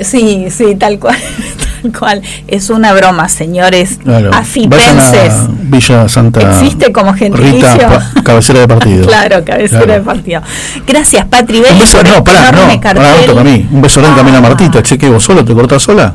Sí, 0.00 0.46
sí, 0.50 0.74
tal 0.76 0.98
cual. 0.98 1.16
Tal 1.82 1.92
cual. 1.98 2.22
Es 2.48 2.70
una 2.70 2.92
broma, 2.94 3.28
señores. 3.28 3.98
Claro. 4.02 4.32
Afipenses. 4.34 5.32
Villa 5.68 6.08
Santa 6.08 6.40
Existe 6.50 6.92
como 6.92 7.12
gentilicio. 7.14 7.68
Rita, 7.68 8.12
cabecera 8.24 8.60
de 8.60 8.68
partido. 8.68 9.06
Claro, 9.06 9.44
cabecera 9.44 9.82
Claro. 9.84 9.92
de 9.92 10.00
partido. 10.00 10.42
Gracias, 10.86 11.24
Patri 11.26 11.58
Un 11.58 11.78
beso, 11.78 12.02
no, 12.02 12.22
pará, 12.24 12.48
enorme 12.50 12.74
no, 12.76 12.80
cartel. 12.80 13.02
pará, 13.04 13.16
me 13.20 13.26
toca 13.26 13.40
a 13.40 13.44
mí. 13.44 13.68
Un 13.70 13.82
beso 13.82 14.00
grande 14.00 14.16
también 14.16 14.34
a 14.36 14.38
Ah, 14.38 14.42
Martita. 14.42 14.82
Che, 14.82 14.96
que 14.98 15.08
vos 15.08 15.22
solo 15.24 15.44
te 15.44 15.54
cortás 15.54 15.82
sola. 15.82 16.14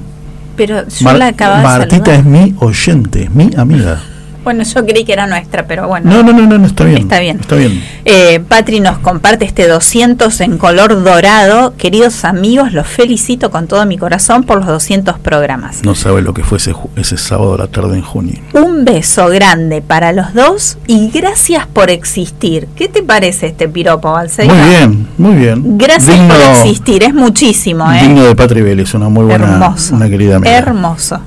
Pero 0.55 0.87
yo 0.87 1.03
Mar- 1.05 1.17
la 1.17 1.27
acababa 1.27 1.57
de 1.59 1.63
Martita 1.63 2.05
saludar. 2.05 2.19
es 2.19 2.25
mi 2.25 2.55
oyente, 2.59 3.23
es 3.23 3.31
mi 3.31 3.49
amiga. 3.57 3.99
Bueno, 4.43 4.63
yo 4.63 4.85
creí 4.85 5.05
que 5.05 5.13
era 5.13 5.27
nuestra, 5.27 5.67
pero 5.67 5.87
bueno. 5.87 6.09
No, 6.09 6.23
no, 6.23 6.33
no, 6.33 6.57
no, 6.57 6.65
está 6.65 6.83
bien. 6.83 7.01
Está 7.03 7.19
bien. 7.19 7.39
Está 7.39 7.55
bien. 7.55 7.83
Eh, 8.05 8.39
Patri 8.47 8.79
nos 8.79 8.97
comparte 8.97 9.45
este 9.45 9.67
200 9.67 10.41
en 10.41 10.57
color 10.57 11.03
dorado. 11.03 11.75
Queridos 11.77 12.25
amigos, 12.25 12.73
los 12.73 12.87
felicito 12.87 13.51
con 13.51 13.67
todo 13.67 13.85
mi 13.85 13.97
corazón 13.97 14.43
por 14.43 14.57
los 14.57 14.67
200 14.67 15.19
programas. 15.19 15.83
No 15.83 15.93
sabe 15.93 16.21
lo 16.23 16.33
que 16.33 16.43
fue 16.43 16.57
ese, 16.57 16.73
ese 16.95 17.17
sábado 17.17 17.53
a 17.53 17.57
la 17.59 17.67
tarde 17.67 17.95
en 17.97 18.01
junio. 18.01 18.39
Un 18.53 18.83
beso 18.83 19.27
grande 19.27 19.81
para 19.81 20.11
los 20.11 20.33
dos 20.33 20.77
y 20.87 21.09
gracias 21.11 21.67
por 21.67 21.89
existir. 21.91 22.67
¿Qué 22.75 22.87
te 22.87 23.03
parece 23.03 23.47
este 23.47 23.69
piropo, 23.69 24.11
Balseiro? 24.11 24.53
Muy 24.55 24.69
bien, 24.69 25.07
muy 25.17 25.35
bien. 25.35 25.77
Gracias 25.77 26.15
Digno- 26.17 26.29
por 26.33 26.41
existir, 26.57 27.03
es 27.03 27.13
muchísimo, 27.13 27.91
¿eh? 27.91 27.99
Digno 28.01 28.23
de 28.23 28.35
Patri 28.35 28.61
Vélez, 28.61 28.93
una 28.95 29.09
muy 29.09 29.25
buena, 29.25 29.45
Hermoso. 29.53 29.95
una 29.95 30.09
querida 30.09 30.37
amiga. 30.37 30.57
Hermoso. 30.57 31.19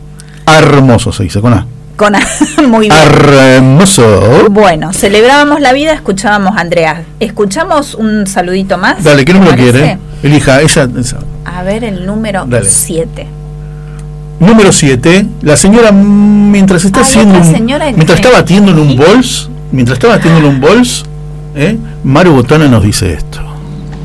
Hermoso 0.47 1.12
se 1.12 1.23
dice, 1.23 1.40
con 1.40 1.52
A. 1.54 1.66
Con 1.96 2.14
muy 2.68 2.88
bien. 2.88 2.92
Hermoso. 3.56 4.48
Bueno, 4.50 4.92
celebrábamos 4.92 5.60
la 5.60 5.72
vida, 5.72 5.92
escuchábamos 5.92 6.56
a 6.56 6.60
Andrea. 6.60 7.02
¿Escuchamos 7.20 7.94
un 7.94 8.26
saludito 8.26 8.78
más? 8.78 9.02
Dale, 9.04 9.24
¿qué 9.24 9.32
¿Te 9.32 9.38
número 9.38 9.56
quiere? 9.56 9.98
Elija, 10.22 10.60
ella. 10.60 10.88
esa. 10.98 11.18
A 11.44 11.62
ver 11.62 11.84
el 11.84 12.04
número 12.04 12.44
Dale. 12.46 12.68
7. 12.68 13.26
Número 14.40 14.72
7. 14.72 15.26
La 15.42 15.56
señora, 15.56 15.92
mientras 15.92 16.84
está 16.84 17.02
haciendo. 17.02 17.36
otra 17.36 17.46
un- 17.46 17.54
señora 17.54 17.88
en- 17.88 17.94
mientras 17.96 18.18
está 18.18 18.30
en- 18.30 18.34
batiendo 18.34 18.72
en 18.72 18.78
un 18.80 18.96
bols, 18.96 19.48
mientras 19.70 19.96
está 19.98 20.08
batiendo 20.08 20.40
en 20.40 20.46
un 20.46 20.60
bols, 20.60 21.04
¿eh? 21.54 21.78
Maru 22.02 22.32
Botana 22.32 22.66
nos 22.66 22.82
dice 22.82 23.12
esto. 23.12 23.40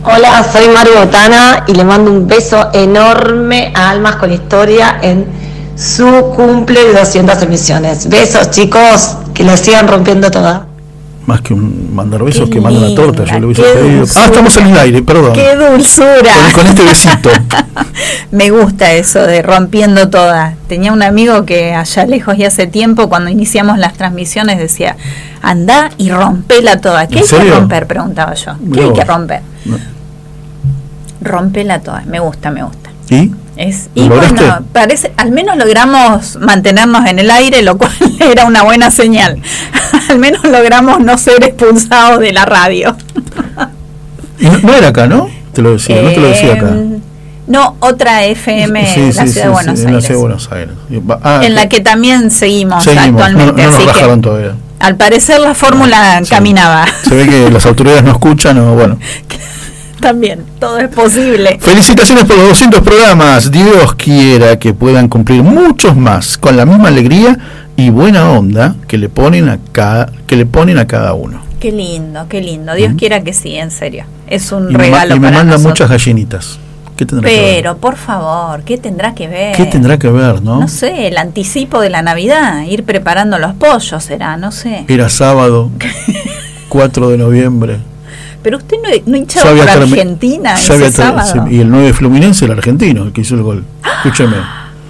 Hola, 0.03 0.45
soy 0.51 0.67
Mario 0.69 0.93
Botana 0.99 1.63
y 1.67 1.73
le 1.73 1.83
mando 1.83 2.11
un 2.11 2.25
beso 2.27 2.69
enorme 2.73 3.73
a 3.75 3.89
Almas 3.89 4.15
con 4.17 4.31
Historia 4.31 4.99
en 5.01 5.25
su 5.79 6.33
cumple 6.35 6.83
de 6.83 6.93
200 6.93 7.41
emisiones. 7.43 8.09
Besos 8.09 8.51
chicos, 8.51 9.17
que 9.33 9.43
la 9.43 9.55
sigan 9.55 9.87
rompiendo 9.87 10.29
toda. 10.29 10.65
Más 11.25 11.41
que 11.41 11.53
un 11.53 11.93
mandar 11.93 12.23
besos, 12.23 12.49
Qué 12.49 12.55
que 12.55 12.61
manda 12.61 12.79
una 12.79 12.95
torta, 12.95 13.23
yo 13.23 13.39
le 13.39 13.45
hubiese 13.45 13.61
pedido. 13.61 14.05
Ah, 14.15 14.25
estamos 14.25 14.57
en 14.57 14.67
el 14.67 14.77
aire, 14.77 15.01
perdón. 15.03 15.33
¡Qué 15.33 15.55
dulzura! 15.55 16.51
Con, 16.53 16.63
con 16.63 16.67
este 16.67 16.83
besito. 16.83 17.29
Me 18.31 18.49
gusta 18.49 18.93
eso 18.93 19.21
de 19.21 19.41
rompiendo 19.41 20.09
toda. 20.09 20.55
Tenía 20.67 20.91
un 20.91 21.03
amigo 21.03 21.45
que 21.45 21.73
allá 21.73 22.05
lejos 22.05 22.37
y 22.37 22.45
hace 22.45 22.67
tiempo, 22.67 23.09
cuando 23.09 23.29
iniciamos 23.29 23.77
las 23.77 23.93
transmisiones, 23.93 24.57
decía, 24.57 24.97
anda 25.41 25.91
y 25.97 26.09
rompela 26.09 26.81
toda. 26.81 27.07
¿Qué 27.07 27.19
¿En 27.19 27.23
hay 27.23 27.29
que 27.29 27.51
romper? 27.51 27.87
Preguntaba 27.87 28.33
yo. 28.33 28.55
¿Qué 28.73 28.81
hay 28.81 28.93
que 28.93 29.05
romper? 29.05 29.41
No. 29.65 29.77
Rompela 31.21 31.79
toda. 31.79 32.03
Me 32.05 32.19
gusta, 32.19 32.49
me 32.49 32.63
gusta. 32.63 32.89
¿Y? 33.09 33.31
Es, 33.61 33.89
¿Lo 33.93 34.03
y 34.05 34.07
lograste? 34.07 34.35
bueno, 34.35 34.59
parece, 34.71 35.11
al 35.17 35.31
menos 35.31 35.57
logramos 35.57 36.37
mantenernos 36.37 37.05
en 37.07 37.19
el 37.19 37.29
aire, 37.29 37.61
lo 37.61 37.77
cual 37.77 37.91
era 38.19 38.45
una 38.45 38.63
buena 38.63 38.89
señal. 38.89 39.41
al 40.09 40.17
menos 40.17 40.43
logramos 40.45 41.01
no 41.01 41.17
ser 41.17 41.43
expulsados 41.43 42.19
de 42.21 42.31
la 42.31 42.45
radio. 42.45 42.95
No, 44.39 44.57
no 44.59 44.73
era 44.73 44.87
acá, 44.87 45.05
¿no? 45.05 45.27
Te 45.51 45.61
lo 45.61 45.73
decía, 45.73 46.01
no 46.01 46.09
te 46.11 46.15
lo 46.21 46.27
decía 46.29 46.53
acá. 46.53 46.69
Eh, 46.69 46.99
No, 47.47 47.75
otra 47.81 48.23
FM 48.23 48.85
Sí, 48.87 48.99
en 49.01 49.05
la 49.07 49.11
sí, 49.11 49.17
ciudad 49.17 49.33
sí, 49.33 49.39
de 49.41 49.49
Buenos 49.49 49.79
sí, 49.79 49.85
en 49.85 49.91
la 49.91 49.97
Aires. 49.97 50.05
ciudad 50.05 50.17
de 50.17 50.21
Buenos 50.21 50.51
Aires. 50.53 50.73
Ah, 51.23 51.41
en 51.43 51.55
la 51.55 51.67
que- 51.67 51.81
también 51.81 52.31
seguimos, 52.31 52.85
seguimos, 52.85 53.11
no, 53.11 53.23
actualmente. 53.25 53.61
no 53.63 53.67
nos 53.69 53.75
así 53.75 53.99
que, 54.05 54.17
todavía. 54.21 54.53
al 54.79 54.95
parecer 54.95 55.41
la 55.41 55.53
fórmula 55.55 56.21
caminaba. 56.29 56.85
Se 57.03 57.13
ve 57.15 57.27
que 57.27 57.51
las 57.51 57.65
autoridades 57.65 58.03
no 58.03 58.11
escuchan 58.11 58.57
o 58.59 58.75
bueno. 58.75 58.97
También, 59.99 60.43
todo 60.59 60.77
es 60.79 60.89
posible. 60.89 61.57
Felicitaciones 61.61 62.25
por 62.25 62.37
los 62.37 62.47
200 62.49 62.81
programas. 62.81 63.51
Dios 63.51 63.95
quiera 63.95 64.57
que 64.59 64.73
puedan 64.73 65.07
cumplir 65.07 65.43
muchos 65.43 65.95
más 65.95 66.37
con 66.37 66.55
la 66.57 66.65
misma 66.65 66.87
alegría 66.89 67.37
y 67.75 67.89
buena 67.89 68.29
onda 68.31 68.75
que 68.87 68.97
le 68.97 69.09
ponen 69.09 69.49
a 69.49 69.59
cada, 69.71 70.11
que 70.27 70.35
le 70.35 70.45
ponen 70.45 70.77
a 70.77 70.87
cada 70.87 71.13
uno. 71.13 71.41
Qué 71.59 71.71
lindo, 71.71 72.25
qué 72.29 72.41
lindo. 72.41 72.73
Dios 72.73 72.93
quiera 72.97 73.21
que 73.23 73.33
sí, 73.33 73.55
en 73.55 73.71
serio. 73.71 74.05
Es 74.27 74.51
un 74.51 74.71
Y, 74.71 74.75
regalo 74.75 75.15
y 75.15 75.19
me 75.19 75.27
para 75.27 75.37
manda 75.39 75.53
nosotros. 75.53 75.71
muchas 75.73 75.89
gallinitas. 75.89 76.59
¿Qué 76.95 77.05
tendrá 77.05 77.29
que 77.29 77.35
ver? 77.35 77.55
Pero, 77.55 77.77
por 77.77 77.95
favor, 77.95 78.63
¿qué 78.63 78.77
tendrá 78.77 79.13
que 79.15 79.27
ver? 79.29 79.55
¿Qué 79.55 79.65
tendrá 79.65 79.97
que 79.97 80.09
ver, 80.09 80.41
no? 80.41 80.59
No 80.59 80.67
sé, 80.67 81.07
el 81.07 81.17
anticipo 81.17 81.79
de 81.79 81.89
la 81.89 82.01
Navidad, 82.01 82.63
ir 82.63 82.83
preparando 82.83 83.39
los 83.39 83.53
pollos 83.53 84.03
será, 84.03 84.35
no 84.35 84.51
sé. 84.51 84.83
Era 84.89 85.07
sábado, 85.07 85.69
4 86.69 87.09
de 87.09 87.17
noviembre. 87.17 87.77
Pero 88.41 88.57
usted 88.57 88.77
no, 88.81 88.89
no 89.11 89.17
hinchaba 89.17 89.51
por 89.51 89.69
Argentina 89.69 90.53
ese 90.53 90.91
sábado. 90.91 91.47
y 91.49 91.59
el 91.59 91.69
9 91.69 91.87
de 91.87 91.93
Fluminense, 91.93 92.45
el 92.45 92.51
argentino, 92.51 93.03
el 93.03 93.11
que 93.11 93.21
hizo 93.21 93.35
el 93.35 93.43
gol. 93.43 93.65
Escúcheme. 93.97 94.37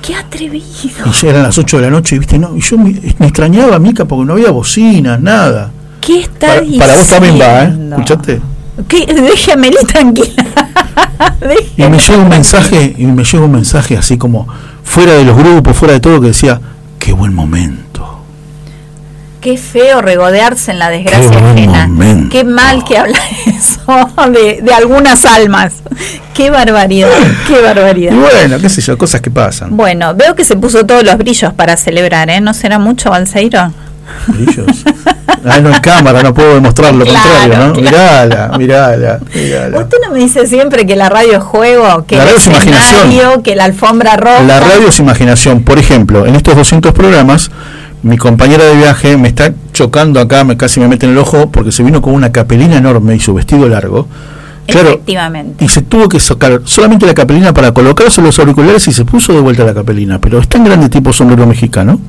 ¡Qué 0.01 0.15
atrevido! 0.15 0.63
Y 1.05 1.11
ya 1.11 1.29
eran 1.29 1.43
las 1.43 1.57
8 1.57 1.77
de 1.77 1.83
la 1.83 1.89
noche, 1.89 2.17
¿viste? 2.19 2.37
No, 2.39 2.55
y 2.55 2.61
yo 2.61 2.77
me, 2.77 2.93
me 3.17 3.25
extrañaba, 3.27 3.79
Mica, 3.79 4.05
porque 4.05 4.25
no 4.25 4.33
había 4.33 4.51
bocinas, 4.51 5.19
nada. 5.19 5.71
¿Qué 5.99 6.21
está 6.21 6.47
Para, 6.47 6.61
diciendo? 6.61 6.85
para 6.85 6.97
vos 6.99 7.07
también 7.09 7.39
va, 7.39 7.63
¿eh? 7.63 7.75
¿Escuchaste? 7.91 8.41
¿Qué? 8.87 9.05
Déjame 9.05 9.71
tranquila. 9.71 10.27
Y 11.77 11.83
me 11.83 11.97
llega 11.99 12.17
un 12.17 12.29
mensaje, 12.29 12.95
y 12.97 13.05
me 13.05 13.23
llega 13.25 13.43
un 13.43 13.51
mensaje 13.51 13.97
así 13.97 14.17
como 14.17 14.47
fuera 14.83 15.13
de 15.13 15.25
los 15.25 15.35
grupos, 15.37 15.75
fuera 15.75 15.93
de 15.95 15.99
todo, 15.99 16.21
que 16.21 16.27
decía, 16.27 16.59
qué 16.97 17.11
buen 17.11 17.33
momento. 17.33 17.83
Qué 19.41 19.57
feo 19.57 20.01
regodearse 20.01 20.71
en 20.71 20.79
la 20.79 20.89
desgracia 20.89 21.31
Qué 21.31 21.37
ajena. 21.37 21.87
momento. 21.87 22.29
Qué 22.29 22.43
mal 22.43 22.83
que 22.83 22.97
habla 22.97 23.17
eso 23.45 24.09
de, 24.31 24.59
de 24.61 24.73
algunas 24.73 25.23
almas. 25.25 25.75
Qué 26.33 26.49
barbaridad, 26.49 27.09
qué 27.47 27.61
barbaridad. 27.61 28.13
bueno, 28.13 28.59
qué 28.59 28.67
sé 28.69 28.81
yo, 28.81 28.97
cosas 28.97 29.21
que 29.21 29.31
pasan. 29.31 29.75
Bueno, 29.77 30.13
veo 30.13 30.35
que 30.35 30.43
se 30.43 30.57
puso 30.57 30.85
todos 30.85 31.03
los 31.03 31.17
brillos 31.17 31.53
para 31.53 31.77
celebrar, 31.77 32.29
¿eh? 32.29 32.41
¿No 32.41 32.53
será 32.53 32.79
mucho, 32.79 33.09
Balseiro? 33.11 33.71
Brillos. 34.27 34.83
Ah, 35.45 35.59
no 35.61 35.73
en 35.73 35.79
cámara, 35.79 36.21
no 36.21 36.33
puedo 36.33 36.55
demostrar 36.55 36.93
lo 36.93 37.05
Claro, 37.05 37.29
contrario, 37.29 37.67
¿no? 37.67 37.73
claro. 37.73 38.57
Mirala, 38.57 38.57
mirala, 38.57 39.19
mirala. 39.33 39.79
Usted 39.79 39.97
no 40.05 40.11
me 40.11 40.19
dice 40.19 40.45
siempre 40.47 40.85
que 40.85 40.95
la 40.97 41.07
radio 41.07 41.37
es 41.37 41.43
juego, 41.43 42.05
que 42.05 42.15
La 42.17 42.23
el 42.23 42.27
radio 42.29 42.37
es 42.39 42.47
imaginación. 42.47 43.41
que 43.43 43.55
la 43.55 43.63
alfombra 43.65 44.17
roja. 44.17 44.41
La 44.43 44.59
radio 44.59 44.89
es 44.89 44.99
imaginación. 44.99 45.63
Por 45.63 45.79
ejemplo, 45.79 46.25
en 46.25 46.35
estos 46.35 46.55
200 46.57 46.91
programas, 46.91 47.51
mi 48.03 48.17
compañera 48.17 48.63
de 48.65 48.75
viaje 48.77 49.17
me 49.17 49.27
está 49.27 49.53
chocando 49.73 50.19
acá, 50.19 50.43
me 50.43 50.57
casi 50.57 50.79
me 50.79 50.87
mete 50.87 51.05
en 51.05 51.13
el 51.13 51.17
ojo, 51.17 51.51
porque 51.51 51.71
se 51.71 51.83
vino 51.83 52.01
con 52.01 52.13
una 52.13 52.31
capelina 52.31 52.77
enorme 52.77 53.15
y 53.15 53.19
su 53.19 53.33
vestido 53.33 53.67
largo. 53.67 54.07
Claro, 54.67 54.89
Efectivamente. 54.89 55.65
y 55.65 55.67
se 55.67 55.81
tuvo 55.81 56.07
que 56.07 56.19
sacar 56.19 56.61
solamente 56.65 57.05
la 57.07 57.15
capelina 57.15 57.53
para 57.53 57.73
colocarse 57.73 58.21
los 58.21 58.37
auriculares 58.37 58.87
y 58.87 58.93
se 58.93 59.03
puso 59.03 59.33
de 59.33 59.39
vuelta 59.39 59.63
la 59.65 59.73
capelina. 59.73 60.19
Pero 60.21 60.39
es 60.39 60.47
tan 60.47 60.63
grande 60.63 60.89
tipo 60.89 61.11
sombrero 61.11 61.47
mexicano 61.47 61.99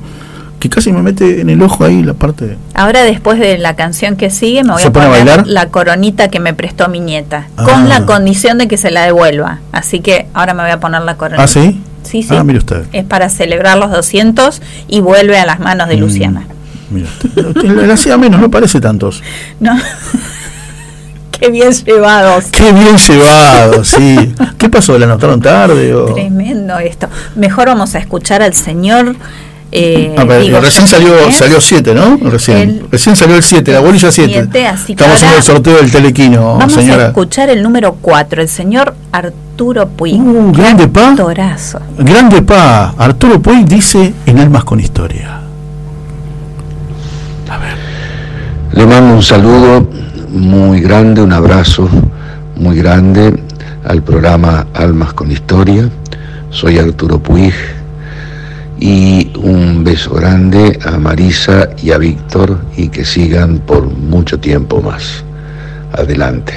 que 0.61 0.69
casi 0.69 0.93
me 0.93 1.01
mete 1.01 1.41
en 1.41 1.49
el 1.49 1.61
ojo 1.61 1.83
ahí 1.83 2.03
la 2.03 2.13
parte 2.13 2.45
de... 2.45 2.57
Ahora 2.75 3.03
después 3.03 3.39
de 3.39 3.57
la 3.57 3.75
canción 3.75 4.15
que 4.15 4.29
sigue 4.29 4.63
me 4.63 4.71
voy 4.73 4.81
¿Se 4.81 4.87
a 4.87 4.93
pone 4.93 5.07
a 5.07 5.09
poner 5.09 5.25
bailar? 5.25 5.47
la 5.47 5.65
coronita 5.69 6.29
que 6.29 6.39
me 6.39 6.53
prestó 6.53 6.87
mi 6.87 6.99
nieta, 7.01 7.47
Ah. 7.57 7.63
con 7.65 7.89
la 7.89 8.05
condición 8.05 8.57
de 8.59 8.67
que 8.69 8.77
se 8.77 8.91
la 8.91 9.03
devuelva. 9.03 9.59
Así 9.73 9.99
que 9.99 10.27
ahora 10.33 10.53
me 10.53 10.61
voy 10.63 10.71
a 10.71 10.79
poner 10.79 11.01
la 11.01 11.17
coronita. 11.17 11.43
¿Ah, 11.43 11.47
sí? 11.47 11.81
Sí, 12.03 12.23
sí. 12.23 12.35
Ah, 12.35 12.43
mire 12.43 12.59
usted. 12.59 12.85
Es 12.93 13.03
para 13.05 13.29
celebrar 13.29 13.77
los 13.77 13.91
200 13.91 14.61
y 14.87 15.01
vuelve 15.01 15.37
a 15.37 15.45
las 15.45 15.59
manos 15.59 15.87
de 15.89 15.97
Mm, 15.97 15.99
Luciana. 15.99 16.45
Usted. 16.93 17.63
Le 17.87 17.91
hacía 17.93 18.17
menos, 18.17 18.39
no 18.39 18.49
parece 18.51 18.79
tantos. 18.79 19.21
¿No? 19.59 19.75
Qué 21.31 21.49
bien 21.49 21.71
llevados. 21.71 22.45
Qué 22.51 22.71
bien 22.71 22.97
llevado, 22.97 23.83
sí. 23.83 24.35
¿Qué 24.59 24.69
pasó? 24.69 24.97
¿La 24.99 25.05
anotaron 25.05 25.41
tarde? 25.41 25.93
O... 25.95 26.13
Tremendo 26.13 26.77
esto. 26.77 27.07
Mejor 27.35 27.67
vamos 27.67 27.95
a 27.95 27.99
escuchar 27.99 28.43
al 28.43 28.53
señor. 28.53 29.15
Eh, 29.71 30.15
Ah, 30.17 30.25
digo, 30.39 30.59
recién 30.59 30.87
salió 30.87 31.15
¿eh? 31.19 31.31
salió 31.31 31.61
7, 31.61 31.93
¿no? 31.93 32.17
Recién. 32.29 32.57
El- 32.57 32.85
recién 32.91 33.15
salió 33.15 33.35
el 33.37 33.43
7, 33.43 33.71
la 33.71 33.79
bolilla 33.79 34.11
7. 34.11 34.31
siete, 34.33 34.67
así 34.67 34.87
que 34.87 34.91
Estamos 34.93 35.15
haciendo 35.15 35.37
el 35.37 35.43
sorteo 35.43 35.77
del 35.77 35.91
telequino, 35.91 36.57
Vamos 36.57 36.77
a 36.77 37.07
escuchar 37.07 37.49
el 37.49 37.63
número 37.63 37.95
4, 38.01 38.41
el 38.41 38.49
señor 38.49 38.95
Arturo 39.11 39.87
Puig. 39.89 40.19
Uh, 40.19 40.51
grande 40.51 40.87
pa. 40.87 41.09
actorazo. 41.11 41.79
Grande 41.97 42.41
pa, 42.41 42.93
Arturo 42.97 43.41
Puig 43.41 43.65
dice 43.65 44.13
en 44.25 44.39
Almas 44.39 44.63
con 44.63 44.79
Historia. 44.79 45.37
Le 48.73 48.85
mando 48.85 49.15
un 49.15 49.23
saludo 49.23 49.87
muy 50.29 50.79
grande, 50.79 51.21
un 51.21 51.33
abrazo 51.33 51.89
muy 52.55 52.77
grande 52.77 53.33
al 53.83 54.01
programa 54.01 54.67
Almas 54.73 55.13
con 55.13 55.29
Historia. 55.29 55.89
Soy 56.49 56.79
Arturo 56.79 57.19
Puig 57.19 57.53
y 58.81 59.29
un 59.37 59.83
beso 59.83 60.09
grande 60.15 60.77
a 60.83 60.97
Marisa 60.97 61.69
y 61.81 61.91
a 61.91 61.97
Víctor 61.99 62.59
y 62.75 62.89
que 62.89 63.05
sigan 63.05 63.59
por 63.59 63.83
mucho 63.85 64.39
tiempo 64.39 64.81
más. 64.81 65.23
Adelante. 65.93 66.53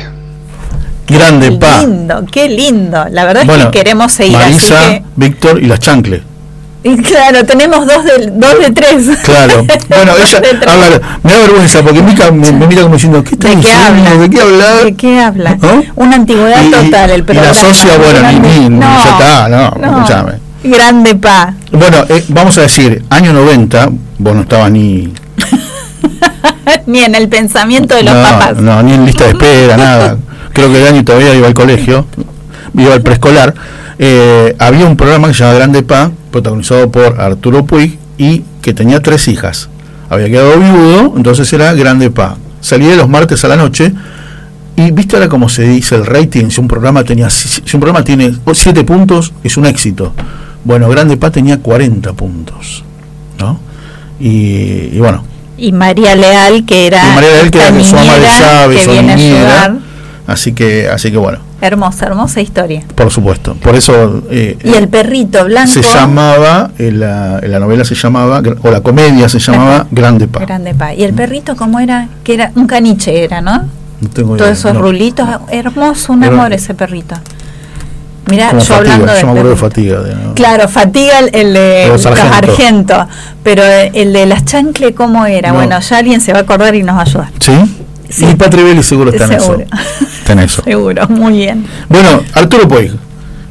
Grande 1.07 1.51
Qué 1.51 1.57
pa. 1.57 1.81
lindo, 1.83 2.25
qué 2.33 2.49
lindo. 2.49 3.05
La 3.11 3.27
verdad 3.27 3.45
es 3.49 3.65
que 3.67 3.71
queremos 3.71 4.11
seguir 4.13 4.39
Marisa, 4.39 4.81
así 4.81 4.95
que. 4.95 5.05
Víctor 5.17 5.63
y 5.63 5.67
las 5.67 5.79
chancles. 5.81 6.23
Y 6.83 6.97
claro, 6.99 7.45
tenemos 7.47 7.87
dos 7.87 8.05
de, 8.05 8.31
dos 8.35 8.59
de 8.59 8.71
tres. 8.73 9.07
Claro. 9.23 9.67
Bueno, 9.89 10.13
ella, 10.17 10.39
a 10.67 10.77
ver, 10.77 11.01
me 11.23 11.33
da 11.33 11.39
vergüenza 11.41 11.83
porque 11.83 12.03
Mica 12.03 12.31
me, 12.31 12.51
me 12.53 12.67
mira 12.67 12.83
como 12.83 12.95
diciendo, 12.95 13.23
¿qué 13.23 13.35
está 13.35 13.49
¿De 13.49 13.55
qué 13.55 13.61
diciendo? 13.61 13.87
habla? 13.87 14.17
¿De 14.23 14.31
qué 14.31 14.41
habla? 14.41 14.75
¿De 14.85 14.95
qué 14.95 15.21
habla? 15.21 15.57
¿No? 15.61 15.83
Una 15.97 16.17
antigüedad 16.17 16.63
Y- 16.63 16.71
total 16.71 17.11
el 17.11 17.21
y 17.21 17.23
programa. 17.23 17.49
la 17.49 17.55
socia, 17.55 17.97
bueno, 17.99 18.21
ni, 18.33 18.39
ni, 18.39 18.69
No, 18.71 18.81
ya 19.05 19.11
está, 19.19 19.49
no, 19.49 19.71
no. 19.79 19.97
escuchame. 19.99 20.33
Grande 20.65 21.15
pa. 21.15 21.55
Bueno, 21.73 21.99
eh, 22.09 22.25
vamos 22.29 22.57
a 22.57 22.63
decir, 22.63 23.05
año 23.11 23.35
90, 23.35 23.91
vos 24.19 24.35
no 24.35 24.41
estabas 24.43 24.71
ni... 24.71 25.13
ni 26.87 27.01
en 27.01 27.15
el 27.15 27.29
pensamiento 27.29 27.95
de 27.95 28.03
los 28.03 28.15
no, 28.15 28.23
papás. 28.23 28.57
No, 28.57 28.83
ni 28.83 28.95
en 28.95 29.05
lista 29.05 29.25
de 29.25 29.31
espera, 29.33 29.77
nada. 29.77 30.17
Creo 30.55 30.73
que 30.73 30.81
Dani 30.81 31.03
todavía 31.03 31.35
iba 31.35 31.47
al 31.47 31.55
colegio, 31.55 32.07
iba 32.75 32.95
al 32.95 33.03
preescolar. 33.03 33.55
Eh, 33.99 34.57
había 34.59 34.87
un 34.87 34.97
programa 34.97 35.29
que 35.29 35.35
se 35.35 35.41
llama 35.41 35.55
Grande 35.55 35.83
Pa, 35.83 36.11
protagonizado 36.31 36.91
por 36.91 37.21
Arturo 37.21 37.67
Puig, 37.67 37.99
y 38.17 38.43
que 38.63 38.73
tenía 38.73 39.01
tres 39.01 39.29
hijas. 39.29 39.69
Había 40.09 40.29
quedado 40.29 40.59
viudo, 40.59 41.13
entonces 41.15 41.53
era 41.53 41.75
Grande 41.75 42.11
Pa. 42.11 42.39
Salía 42.63 42.97
los 42.97 43.09
martes 43.11 43.45
a 43.45 43.49
la 43.49 43.57
noche 43.57 43.93
y 44.77 44.91
viste 44.93 45.17
ahora 45.17 45.29
cómo 45.29 45.51
se 45.51 45.65
dice 45.65 45.95
el 45.95 46.07
rating, 46.07 46.49
si 46.49 46.59
un 46.59 46.69
programa 46.69 47.05
tenía 47.05 47.29
si 47.29 47.61
un 47.77 47.81
programa 47.81 48.03
tiene 48.03 48.35
7 48.51 48.83
puntos, 48.85 49.35
es 49.43 49.59
un 49.59 49.67
éxito. 49.67 50.15
Bueno, 50.65 50.89
Grande 50.89 51.17
Pa 51.17 51.31
tenía 51.31 51.59
40 51.59 52.13
puntos. 52.15 52.85
¿No? 53.39 53.59
Y, 54.21 54.91
y 54.93 54.99
bueno. 54.99 55.25
Y 55.57 55.73
María 55.73 56.15
Leal, 56.17 56.65
que 56.65 56.87
era, 56.87 57.13
y 57.13 57.15
María 57.15 57.31
Leal, 57.31 57.51
que 57.51 57.59
era 57.59 57.85
su 57.85 57.97
ama 57.97 58.19
de 58.19 58.27
llaves, 58.27 58.81
que 58.87 58.91
viene 58.91 59.13
a 59.13 59.17
ayudar. 59.17 59.77
Así 60.27 60.53
que, 60.53 60.89
así 60.89 61.11
que 61.11 61.17
bueno. 61.19 61.39
Hermosa, 61.61 62.07
hermosa 62.07 62.41
historia. 62.41 62.83
Por 62.95 63.11
supuesto. 63.11 63.55
Por 63.55 63.75
eso. 63.75 64.23
Eh, 64.31 64.59
y 64.63 64.73
el 64.75 64.89
perrito 64.89 65.45
blanco. 65.45 65.71
Se 65.73 65.83
llamaba, 65.83 66.71
en 66.79 67.01
la, 67.01 67.41
la, 67.43 67.59
novela 67.59 67.85
se 67.85 67.95
llamaba, 67.95 68.43
o 68.63 68.71
la 68.71 68.81
comedia 68.83 69.29
se 69.29 69.39
llamaba 69.39 69.87
Grande 69.91 70.27
Pa. 70.29 70.41
Grande 70.41 70.75
Pa. 70.75 70.93
¿Y 70.95 71.05
el 71.05 71.15
perrito 71.15 71.57
cómo 71.57 71.79
era? 71.81 72.09
Que 72.23 72.35
era 72.35 72.53
un 72.57 72.67
caniche, 72.67 73.23
era, 73.25 73.41
¿no? 73.41 73.65
No 74.01 74.09
tengo 74.13 74.37
Todos 74.37 74.41
idea, 74.49 74.53
esos 74.53 74.75
no. 74.75 74.81
rulitos, 74.83 75.29
hermoso, 75.51 76.13
un 76.13 76.25
Era- 76.25 76.35
amor 76.35 76.53
ese 76.53 76.75
perrito. 76.75 77.15
Mira, 78.27 78.53
yo 78.53 78.61
fatiga, 78.61 78.77
hablando 78.95 79.13
de 79.13 79.21
yo 79.21 79.27
me 79.27 79.31
acuerdo 79.33 79.51
de 79.51 79.57
fatiga. 79.57 79.99
Claro, 80.35 80.69
fatiga 80.69 81.19
el, 81.19 81.31
el 81.35 81.53
de 81.55 81.89
Los 81.89 82.03
sargentos. 82.03 82.37
argentos, 82.49 83.07
pero 83.43 83.63
el 83.65 84.13
de 84.13 84.27
las 84.27 84.45
chancle, 84.45 84.95
¿cómo 84.95 85.27
era? 85.27 85.51
No. 85.51 85.57
Bueno, 85.57 85.79
ya 85.81 85.99
alguien 85.99 86.21
se 86.21 86.33
va 86.33 86.39
a 86.39 86.43
acordar 86.43 86.75
y 86.75 86.83
nos 86.83 86.97
va 86.97 87.01
a 87.01 87.05
ayudar. 87.05 87.29
¿Sí? 87.41 87.53
Sí. 88.09 88.27
Y 88.27 88.35
Patrivelli 88.37 88.83
seguro 88.83 89.11
está 89.11 89.25
en 89.25 89.41
Seguro. 89.41 89.61
eso. 89.61 90.07
Está 90.21 90.33
en 90.35 90.39
eso. 90.41 90.63
Seguro, 90.65 91.09
muy 91.09 91.35
bien. 91.39 91.67
Bueno, 91.89 92.23
Arturo 92.35 92.67
Puig. 92.69 92.93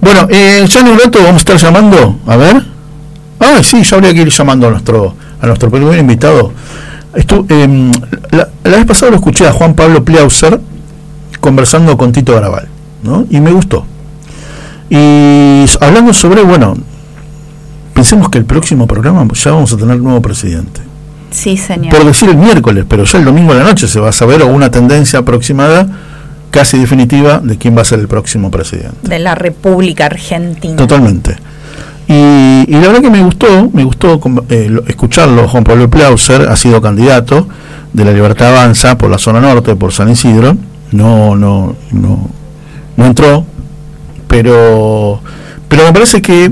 Bueno, 0.01 0.27
eh, 0.29 0.65
ya 0.67 0.79
en 0.81 0.87
un 0.87 0.99
rato 0.99 1.19
vamos 1.19 1.35
a 1.35 1.37
estar 1.37 1.57
llamando, 1.57 2.19
a 2.27 2.35
ver. 2.35 2.63
Ah, 3.39 3.61
sí, 3.63 3.83
ya 3.83 3.95
habría 3.95 4.13
que 4.13 4.21
ir 4.21 4.29
llamando 4.29 4.67
a 4.67 4.71
nuestro 4.71 5.15
a 5.41 5.45
nuestro 5.47 5.69
primer 5.69 5.97
invitado. 5.99 6.51
Estu- 7.13 7.45
em, 7.49 7.91
la, 8.31 8.47
la 8.63 8.77
vez 8.77 8.85
pasada 8.85 9.11
lo 9.11 9.17
escuché 9.17 9.45
a 9.47 9.51
Juan 9.51 9.75
Pablo 9.75 10.03
Pliauser 10.03 10.59
conversando 11.39 11.97
con 11.97 12.11
Tito 12.11 12.33
Garabal, 12.33 12.67
¿no? 13.03 13.25
Y 13.29 13.39
me 13.39 13.51
gustó. 13.51 13.85
Y 14.89 15.65
hablando 15.81 16.13
sobre, 16.13 16.43
bueno, 16.43 16.75
pensemos 17.93 18.29
que 18.29 18.37
el 18.37 18.45
próximo 18.45 18.87
programa 18.87 19.25
ya 19.33 19.51
vamos 19.51 19.73
a 19.73 19.77
tener 19.77 19.97
nuevo 19.99 20.21
presidente. 20.21 20.81
Sí, 21.31 21.57
señor. 21.57 21.89
Por 21.95 22.05
decir 22.05 22.29
el 22.29 22.37
miércoles, 22.37 22.85
pero 22.87 23.03
ya 23.05 23.17
el 23.19 23.25
domingo 23.25 23.53
a 23.53 23.55
la 23.55 23.63
noche 23.63 23.87
se 23.87 23.99
va 23.99 24.09
a 24.09 24.11
saber 24.13 24.41
o 24.43 24.47
una 24.47 24.69
tendencia 24.69 25.19
aproximada, 25.19 25.87
casi 26.51 26.77
definitiva, 26.77 27.39
de 27.39 27.57
quién 27.57 27.75
va 27.75 27.81
a 27.81 27.85
ser 27.85 27.99
el 27.99 28.07
próximo 28.07 28.51
presidente. 28.51 29.07
De 29.07 29.17
la 29.19 29.33
República 29.33 30.05
Argentina. 30.05 30.75
Totalmente. 30.75 31.35
Y, 32.07 32.13
y 32.67 32.71
la 32.73 32.79
verdad 32.89 33.01
que 33.01 33.09
me 33.09 33.23
gustó, 33.23 33.69
me 33.73 33.83
gustó 33.83 34.19
eh, 34.49 34.67
lo- 34.69 34.85
escucharlo. 34.85 35.47
Juan 35.47 35.63
Pablo 35.63 35.89
Plauser 35.89 36.49
ha 36.49 36.55
sido 36.55 36.81
candidato 36.81 37.47
de 37.93 38.05
la 38.05 38.11
Libertad 38.11 38.49
Avanza 38.55 38.97
por 38.97 39.09
la 39.09 39.17
zona 39.17 39.39
norte, 39.39 39.75
por 39.75 39.91
San 39.93 40.09
Isidro. 40.09 40.55
No, 40.91 41.35
no, 41.35 41.75
no, 41.91 42.29
no 42.97 43.05
entró, 43.05 43.45
pero, 44.33 45.21
pero 45.67 45.85
me 45.85 45.93
parece 45.93 46.23
que 46.23 46.45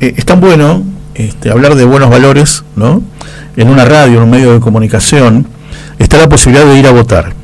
eh, 0.00 0.14
es 0.16 0.24
tan 0.24 0.40
bueno 0.40 0.82
este, 1.14 1.48
hablar 1.48 1.76
de 1.76 1.84
buenos 1.84 2.10
valores, 2.10 2.64
¿no? 2.74 3.04
En 3.56 3.68
una 3.68 3.84
radio, 3.84 4.16
en 4.16 4.24
un 4.24 4.30
medio 4.30 4.52
de 4.52 4.58
comunicación, 4.58 5.46
está 6.00 6.18
la 6.18 6.28
posibilidad 6.28 6.66
de 6.66 6.76
ir 6.76 6.88
a 6.88 6.90
votar. 6.90 7.34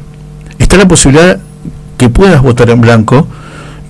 Está 0.59 0.77
la 0.77 0.89
posibilidad 0.89 1.39
que 1.99 2.09
puedas 2.09 2.43
votar 2.43 2.69
en 2.71 2.81
blanco, 2.81 3.29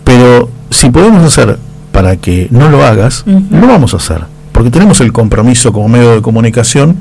pero 0.05 0.51
si 0.69 0.91
podemos 0.91 1.25
hacer 1.25 1.59
para 1.93 2.19
que 2.19 2.49
no 2.51 2.69
lo 2.69 2.85
hagas, 2.85 3.25
lo 3.25 3.67
vamos 3.67 3.95
a 3.95 3.97
hacer. 3.97 4.21
Porque 4.53 4.71
tenemos 4.71 5.01
el 5.01 5.15
compromiso 5.15 5.73
como 5.73 5.89
medio 5.89 6.15
de 6.15 6.21
comunicación 6.21 6.99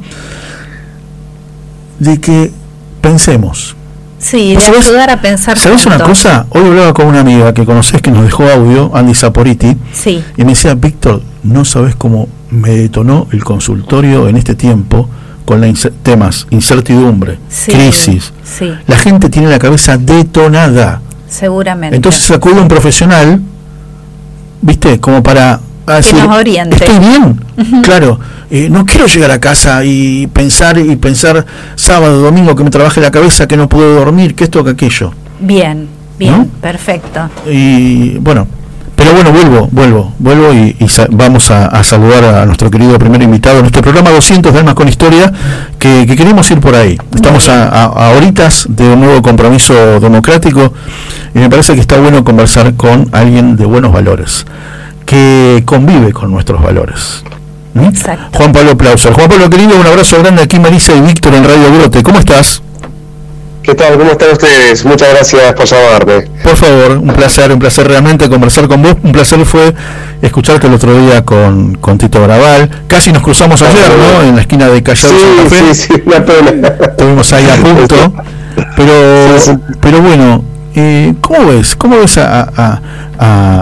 de 2.00 2.22
que 2.22 2.50
pensemos. 3.02 3.75
Sí, 4.26 4.56
de 4.56 4.60
¿Sabes- 4.62 4.88
ayudar 4.88 5.12
a 5.12 5.22
pensar 5.22 5.56
¿Sabes 5.56 5.86
una 5.86 6.00
cosa? 6.00 6.48
Hoy 6.50 6.64
hablaba 6.66 6.94
con 6.96 7.06
una 7.06 7.20
amiga 7.20 7.54
que 7.54 7.64
conoces 7.64 8.02
que 8.02 8.10
nos 8.10 8.24
dejó 8.26 8.50
audio, 8.50 8.90
Andy 8.96 9.14
Saporiti, 9.14 9.78
Sí, 9.94 10.24
y 10.36 10.44
me 10.44 10.54
decía, 10.54 10.74
Víctor, 10.74 11.22
no 11.44 11.64
sabes 11.64 11.96
cómo 11.96 12.28
me 12.50 12.72
detonó 12.72 13.28
el 13.32 13.44
consultorio 13.44 14.28
en 14.28 14.38
este 14.38 14.56
tiempo 14.56 15.08
con 15.46 15.62
los 15.62 15.90
temas 16.02 16.48
incertidumbre, 16.50 17.38
sí. 17.50 17.72
crisis. 17.72 18.34
Sí, 18.44 18.74
La 18.88 18.98
gente 18.98 19.30
tiene 19.30 19.48
la 19.48 19.60
cabeza 19.60 19.96
detonada. 19.98 21.02
seguramente. 21.30 21.96
Entonces 21.96 22.32
acude 22.32 22.60
un 22.60 22.68
profesional, 22.68 23.40
¿viste? 24.62 25.00
Como 25.00 25.22
para 25.22 25.60
a 25.88 25.96
decir, 25.98 26.16
nos 26.24 26.38
oriente. 26.38 26.76
estoy 26.84 27.00
bien. 27.00 27.40
Ujú. 27.58 27.82
Claro, 27.82 28.20
eh, 28.50 28.68
no 28.70 28.86
quiero 28.86 29.06
llegar 29.08 29.32
a 29.32 29.40
casa 29.40 29.84
y 29.84 30.28
pensar 30.28 30.78
y 30.78 30.96
pensar 30.96 31.46
sábado, 31.76 32.22
domingo 32.22 32.56
que 32.56 32.64
me 32.64 32.70
trabaje 32.70 33.02
la 33.02 33.12
cabeza, 33.12 33.48
que 33.48 33.58
no 33.58 33.68
puedo 33.70 33.96
dormir, 33.96 34.36
que 34.36 34.46
esto, 34.46 34.64
que 34.64 34.72
aquello. 34.72 35.12
Bien, 35.40 35.88
bien, 36.18 36.38
¿No? 36.38 36.48
perfecto. 36.62 37.30
Y 37.50 38.18
bueno, 38.20 38.48
pero 38.96 39.14
bueno, 39.14 39.32
vuelvo, 39.32 39.68
vuelvo, 39.72 40.14
vuelvo 40.20 40.54
y, 40.54 40.76
y 40.80 40.88
vamos 41.12 41.52
a, 41.52 41.66
a 41.68 41.84
saludar 41.84 42.24
a 42.24 42.46
nuestro 42.46 42.72
querido 42.72 42.98
primer 42.98 43.22
invitado 43.22 43.60
este 43.64 43.82
programa 43.82 44.10
200 44.12 44.54
de 44.54 44.60
Almas 44.60 44.74
con 44.76 44.88
Historia, 44.88 45.32
que, 45.78 46.06
que 46.08 46.16
queremos 46.16 46.50
ir 46.50 46.60
por 46.62 46.74
ahí. 46.76 46.98
Estamos 47.14 47.50
a, 47.50 47.68
a, 47.68 47.84
a 47.86 48.10
horitas 48.12 48.66
de 48.70 48.88
un 48.88 49.02
nuevo 49.02 49.22
compromiso 49.22 50.00
democrático 50.00 50.74
y 51.34 51.40
me 51.40 51.50
parece 51.50 51.74
que 51.76 51.82
está 51.82 52.00
bueno 52.00 52.24
conversar 52.24 52.74
con 52.76 53.10
alguien 53.12 53.58
de 53.58 53.66
buenos 53.66 53.92
valores, 53.92 54.46
que 55.06 55.64
convive 55.66 56.12
con 56.14 56.32
nuestros 56.32 56.62
valores. 56.62 57.24
¿Mm? 57.74 57.86
Exacto. 57.86 58.38
Juan 58.38 58.52
Pablo 58.52 58.78
Plauser. 58.78 59.14
Juan 59.14 59.28
Pablo 59.30 59.50
querido, 59.50 59.80
un 59.80 59.86
abrazo 59.86 60.20
grande 60.20 60.42
aquí 60.44 60.60
Marisa 60.60 60.94
y 60.96 61.02
Víctor 61.02 61.34
en 61.36 61.44
Radio 61.44 61.72
Brote. 61.72 62.02
¿Cómo 62.04 62.20
estás? 62.20 62.62
¿Qué 63.62 63.74
tal? 63.74 63.98
¿Cómo 63.98 64.12
están 64.12 64.30
ustedes? 64.32 64.86
Muchas 64.86 65.10
gracias 65.10 65.54
por 65.54 65.66
llamarme. 65.66 66.22
Por 66.44 66.56
favor, 66.56 66.92
un 67.00 67.14
placer, 67.14 67.52
un 67.52 67.58
placer 67.60 67.88
realmente 67.88 68.30
conversar 68.30 68.68
con 68.68 68.84
vos. 68.84 68.96
Un 69.02 69.12
placer 69.12 69.44
fue 69.44 69.74
escucharte 70.22 70.68
el 70.68 70.74
otro 70.76 70.96
día 71.00 71.26
con, 71.26 71.74
con 71.76 71.98
Tito 71.98 72.22
Braval. 72.22 72.70
Casi 72.88 73.12
nos 73.12 73.24
cruzamos 73.24 73.62
ayer, 73.64 73.92
¿no? 73.98 74.22
En 74.22 74.36
la 74.36 74.42
esquina 74.42 74.68
de 74.70 74.84
Callao 74.84 75.10
Sí, 75.12 75.18
Santa 75.20 75.56
Fe. 75.56 75.74
sí, 75.74 75.88
sí, 75.96 76.04
una 76.06 76.24
pena. 76.24 76.68
Estuvimos 76.80 77.34
ahí 77.34 77.50
a 77.50 77.56
punto. 77.56 78.14
Pero, 78.78 79.58
pero 79.82 80.02
bueno, 80.02 80.42
eh, 80.76 81.14
¿cómo 81.22 81.48
ves? 81.48 81.76
¿Cómo 81.76 81.98
ves 81.98 82.18
a, 82.18 82.42
a- 82.44 82.82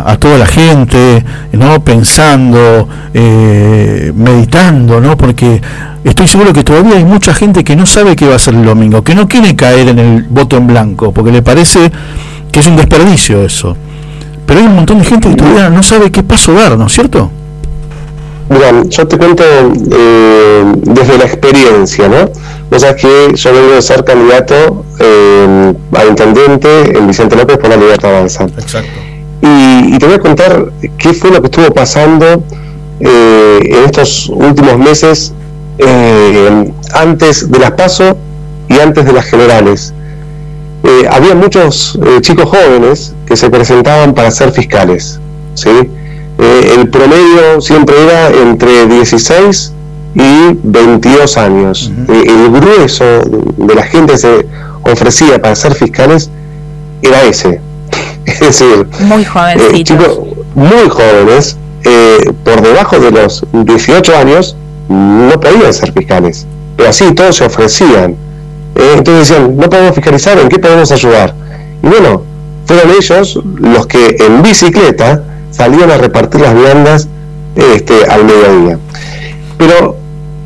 a- 0.05 0.17
toda 0.17 0.37
la 0.37 0.45
gente, 0.45 1.23
no 1.51 1.83
pensando, 1.83 2.87
eh, 3.13 4.11
meditando, 4.15 4.99
no? 4.99 5.15
Porque 5.17 5.61
estoy 6.03 6.27
seguro 6.27 6.53
que 6.53 6.63
todavía 6.63 6.95
hay 6.97 7.05
mucha 7.05 7.33
gente 7.33 7.63
que 7.63 7.75
no 7.75 7.85
sabe 7.85 8.15
qué 8.15 8.25
va 8.25 8.33
a 8.33 8.35
hacer 8.37 8.53
el 8.55 8.65
domingo, 8.65 9.03
que 9.03 9.15
no 9.15 9.27
quiere 9.27 9.55
caer 9.55 9.89
en 9.89 9.99
el 9.99 10.23
voto 10.23 10.57
en 10.57 10.67
blanco, 10.67 11.11
porque 11.13 11.31
le 11.31 11.41
parece 11.41 11.91
que 12.51 12.59
es 12.59 12.67
un 12.67 12.75
desperdicio 12.77 13.43
eso. 13.43 13.75
Pero 14.45 14.59
hay 14.59 14.65
un 14.65 14.75
montón 14.75 14.99
de 14.99 15.05
gente 15.05 15.29
que 15.29 15.35
todavía 15.35 15.69
no 15.69 15.83
sabe 15.83 16.11
qué 16.11 16.23
paso 16.23 16.53
dar, 16.53 16.77
¿no 16.77 16.87
es 16.87 16.93
cierto? 16.93 17.31
Mira, 18.53 18.83
yo 18.87 19.07
te 19.07 19.17
cuento 19.17 19.43
eh, 19.43 20.63
desde 20.77 21.17
la 21.17 21.25
experiencia, 21.25 22.07
¿no? 22.07 22.29
Vos 22.69 22.81
sabés 22.81 23.01
que 23.01 23.35
yo 23.35 23.53
vengo 23.53 23.73
de 23.73 23.81
ser 23.81 24.03
candidato 24.03 24.85
eh, 24.99 25.73
a 25.95 26.05
intendente 26.05 26.97
en 26.97 27.07
Vicente 27.07 27.35
López 27.35 27.57
por 27.57 27.69
la 27.69 27.77
Libertad 27.77 28.15
Avanza. 28.15 28.43
Exacto. 28.43 28.99
Y, 29.41 29.95
y 29.95 29.97
te 29.97 30.05
voy 30.05 30.15
a 30.15 30.19
contar 30.19 30.71
qué 30.97 31.13
fue 31.13 31.31
lo 31.31 31.41
que 31.41 31.47
estuvo 31.47 31.73
pasando 31.73 32.43
eh, 32.99 33.59
en 33.63 33.83
estos 33.85 34.29
últimos 34.29 34.77
meses 34.77 35.33
eh, 35.77 36.71
antes 36.93 37.51
de 37.51 37.59
las 37.59 37.71
PASO 37.71 38.17
y 38.69 38.79
antes 38.79 39.05
de 39.05 39.11
las 39.11 39.25
generales. 39.25 39.93
Eh, 40.83 41.07
había 41.09 41.35
muchos 41.35 41.99
chicos 42.21 42.49
jóvenes 42.49 43.13
que 43.25 43.35
se 43.35 43.49
presentaban 43.49 44.13
para 44.13 44.31
ser 44.31 44.51
fiscales. 44.51 45.19
¿sí? 45.55 45.69
Eh, 46.39 46.75
el 46.77 46.89
promedio 46.89 47.61
siempre 47.61 47.95
era 48.03 48.29
entre 48.29 48.87
16 48.87 49.73
y 50.15 50.57
22 50.63 51.37
años. 51.37 51.91
Eh, 52.07 52.23
el 52.27 52.51
grueso 52.51 53.05
de 53.57 53.75
la 53.75 53.83
gente 53.83 54.13
que 54.13 54.17
se 54.17 54.47
ofrecía 54.83 55.41
para 55.41 55.55
ser 55.55 55.73
fiscales 55.75 56.29
era 57.01 57.23
ese. 57.23 57.61
Es 58.25 58.39
decir, 58.39 58.87
Muy 59.01 59.23
eh, 59.23 59.83
chicos 59.83 60.19
muy 60.55 60.89
jóvenes, 60.89 61.57
eh, 61.83 62.31
por 62.43 62.61
debajo 62.61 62.99
de 62.99 63.11
los 63.11 63.43
18 63.51 64.15
años, 64.15 64.55
no 64.87 65.39
podían 65.39 65.73
ser 65.73 65.91
fiscales. 65.91 66.45
Pero 66.77 66.89
así 66.89 67.13
todos 67.13 67.35
se 67.35 67.45
ofrecían. 67.45 68.15
Eh, 68.75 68.93
entonces 68.97 69.29
decían, 69.29 69.55
no 69.57 69.69
podemos 69.69 69.95
fiscalizar, 69.95 70.37
¿en 70.39 70.49
qué 70.49 70.59
podemos 70.59 70.91
ayudar? 70.91 71.33
Y 71.81 71.87
bueno, 71.87 72.23
fueron 72.65 72.91
ellos 72.91 73.39
los 73.43 73.87
que 73.87 74.15
en 74.19 74.41
bicicleta 74.41 75.23
salían 75.53 75.89
a 75.91 75.97
repartir 75.97 76.41
las 76.41 76.53
viandas 76.53 77.07
este, 77.55 78.05
al 78.09 78.25
mediodía. 78.25 78.79
Pero 79.57 79.95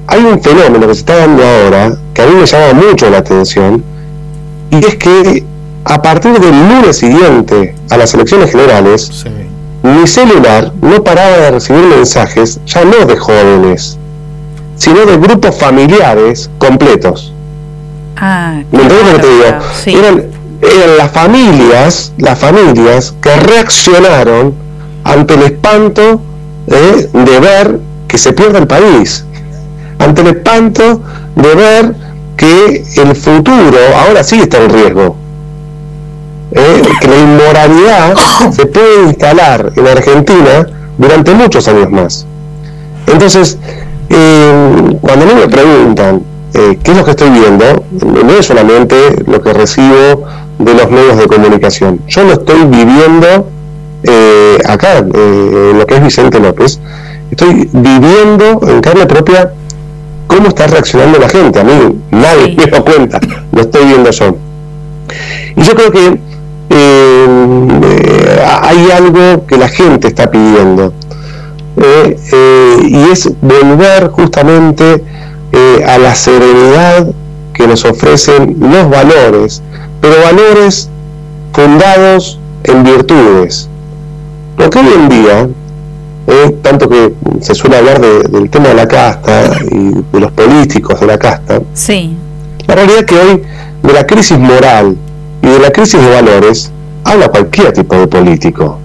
hay 0.08 0.22
un 0.22 0.42
fenómeno 0.42 0.88
que 0.88 0.94
se 0.94 1.00
está 1.00 1.18
dando 1.18 1.44
ahora 1.44 1.98
que 2.14 2.22
a 2.22 2.26
mí 2.28 2.36
me 2.36 2.46
llama 2.46 2.74
mucho 2.74 3.10
la 3.10 3.20
atención 3.20 3.84
y 4.70 4.86
es 4.86 4.96
que 4.96 5.44
a 5.86 6.02
partir 6.02 6.40
del 6.40 6.52
lunes 6.52 6.98
siguiente 6.98 7.74
a 7.90 7.98
las 7.98 8.14
elecciones 8.14 8.52
generales, 8.52 9.26
mi 9.84 10.06
celular 10.06 10.74
no 10.82 11.04
paraba 11.04 11.38
de 11.38 11.52
recibir 11.52 11.84
mensajes, 11.86 12.60
ya 12.66 12.84
no 12.84 13.06
de 13.06 13.16
jóvenes, 13.18 13.98
sino 14.76 15.06
de 15.06 15.18
grupos 15.18 15.56
familiares 15.56 16.50
completos. 16.58 17.34
Ah, 18.18 18.62
¿Me 18.72 18.82
entiendes 18.82 19.14
lo 19.14 19.20
que 19.20 19.28
te 19.28 19.34
digo? 19.34 20.00
Eran, 20.00 20.24
eran 20.62 20.98
las 20.98 21.12
familias, 21.12 22.12
las 22.18 22.38
familias 22.38 23.16
que 23.22 23.36
reaccionaron 23.36 24.67
ante 25.08 25.36
el 25.36 25.44
espanto 25.44 26.22
¿eh? 26.68 27.10
de 27.14 27.40
ver 27.40 27.80
que 28.08 28.18
se 28.18 28.34
pierde 28.34 28.60
el 28.60 28.68
país, 28.68 29.26
ante 30.00 30.22
el 30.22 30.28
espanto 30.28 31.02
de 31.36 31.56
ver 31.56 31.96
que 32.36 32.84
el 32.98 33.16
futuro 33.16 33.78
ahora 34.06 34.24
sí 34.24 34.40
está 34.40 34.58
en 34.58 34.70
riesgo, 34.70 35.16
¿eh? 36.52 36.82
que 37.00 37.08
la 37.08 37.20
inmoralidad 37.20 38.16
se 38.52 38.66
puede 38.66 39.04
instalar 39.06 39.72
en 39.76 39.88
Argentina 39.88 40.68
durante 40.98 41.34
muchos 41.34 41.68
años 41.68 41.90
más. 41.90 42.26
Entonces, 43.08 43.58
eh, 44.10 44.98
cuando 45.02 45.26
a 45.26 45.28
mí 45.28 45.34
me 45.36 45.48
preguntan 45.48 46.22
qué 46.52 46.92
es 46.92 46.98
lo 46.98 47.06
que 47.06 47.12
estoy 47.12 47.30
viendo, 47.30 47.84
no 47.92 48.32
es 48.34 48.46
solamente 48.46 48.96
lo 49.28 49.42
que 49.42 49.54
recibo 49.54 50.26
de 50.60 50.74
los 50.74 50.90
medios 50.90 51.18
de 51.18 51.28
comunicación, 51.28 52.02
yo 52.08 52.24
lo 52.24 52.34
estoy 52.34 52.66
viviendo 52.66 53.48
eh, 54.08 54.58
acá, 54.66 55.00
eh, 55.00 55.74
lo 55.76 55.86
que 55.86 55.96
es 55.96 56.04
Vicente 56.04 56.40
López, 56.40 56.80
estoy 57.30 57.70
viviendo 57.74 58.62
en 58.68 58.80
carne 58.80 59.06
propia 59.06 59.52
cómo 60.28 60.48
está 60.48 60.68
reaccionando 60.68 61.20
la 61.20 61.28
gente. 61.28 61.60
A 61.60 61.64
mí 61.64 62.00
nadie 62.12 62.56
me 62.58 62.68
da 62.68 62.82
cuenta, 62.82 63.20
lo 63.52 63.62
estoy 63.62 63.86
viendo 63.86 64.10
yo. 64.12 64.38
Y 65.56 65.62
yo 65.62 65.76
creo 65.76 65.92
que 65.92 66.20
eh, 66.70 68.46
hay 68.62 68.92
algo 68.92 69.46
que 69.46 69.58
la 69.58 69.68
gente 69.68 70.08
está 70.08 70.32
pidiendo. 70.32 70.94
y 71.78 73.12
es 73.12 73.30
volver 73.42 74.10
justamente 74.10 75.04
a 75.86 75.98
la 75.98 76.16
serenidad 76.16 77.08
que 77.54 77.68
nos 77.68 77.84
ofrecen 77.86 78.58
los 78.60 78.90
valores, 78.90 79.62
pero 80.02 80.16
valores 80.24 80.90
fundados 81.54 82.40
en 82.64 82.84
virtudes, 82.84 83.70
porque 84.58 84.80
hoy 84.80 84.88
en 84.96 85.10
día, 85.10 85.48
eh, 86.28 86.58
tanto 86.64 86.90
que 86.90 87.14
se 87.42 87.54
suele 87.54 87.78
hablar 87.78 88.02
del 88.02 88.50
tema 88.50 88.70
de 88.70 88.74
la 88.74 88.88
casta 88.88 89.52
y 89.72 89.92
de 90.12 90.20
los 90.20 90.32
políticos 90.32 91.00
de 91.00 91.06
la 91.06 91.18
casta, 91.18 91.62
sí. 91.74 92.18
la 92.66 92.76
realidad 92.76 93.00
es 93.00 93.06
que 93.06 93.16
hoy 93.16 93.44
de 93.84 93.94
la 93.94 94.06
crisis 94.06 94.38
moral 94.38 94.98
y 95.44 95.48
de 95.48 95.60
la 95.60 95.70
crisis 95.70 96.02
de 96.02 96.10
valores 96.10 96.72
habla 97.04 97.30
cualquier 97.30 97.72
tipo 97.72 97.96
de 97.96 98.08
político. 98.08 98.80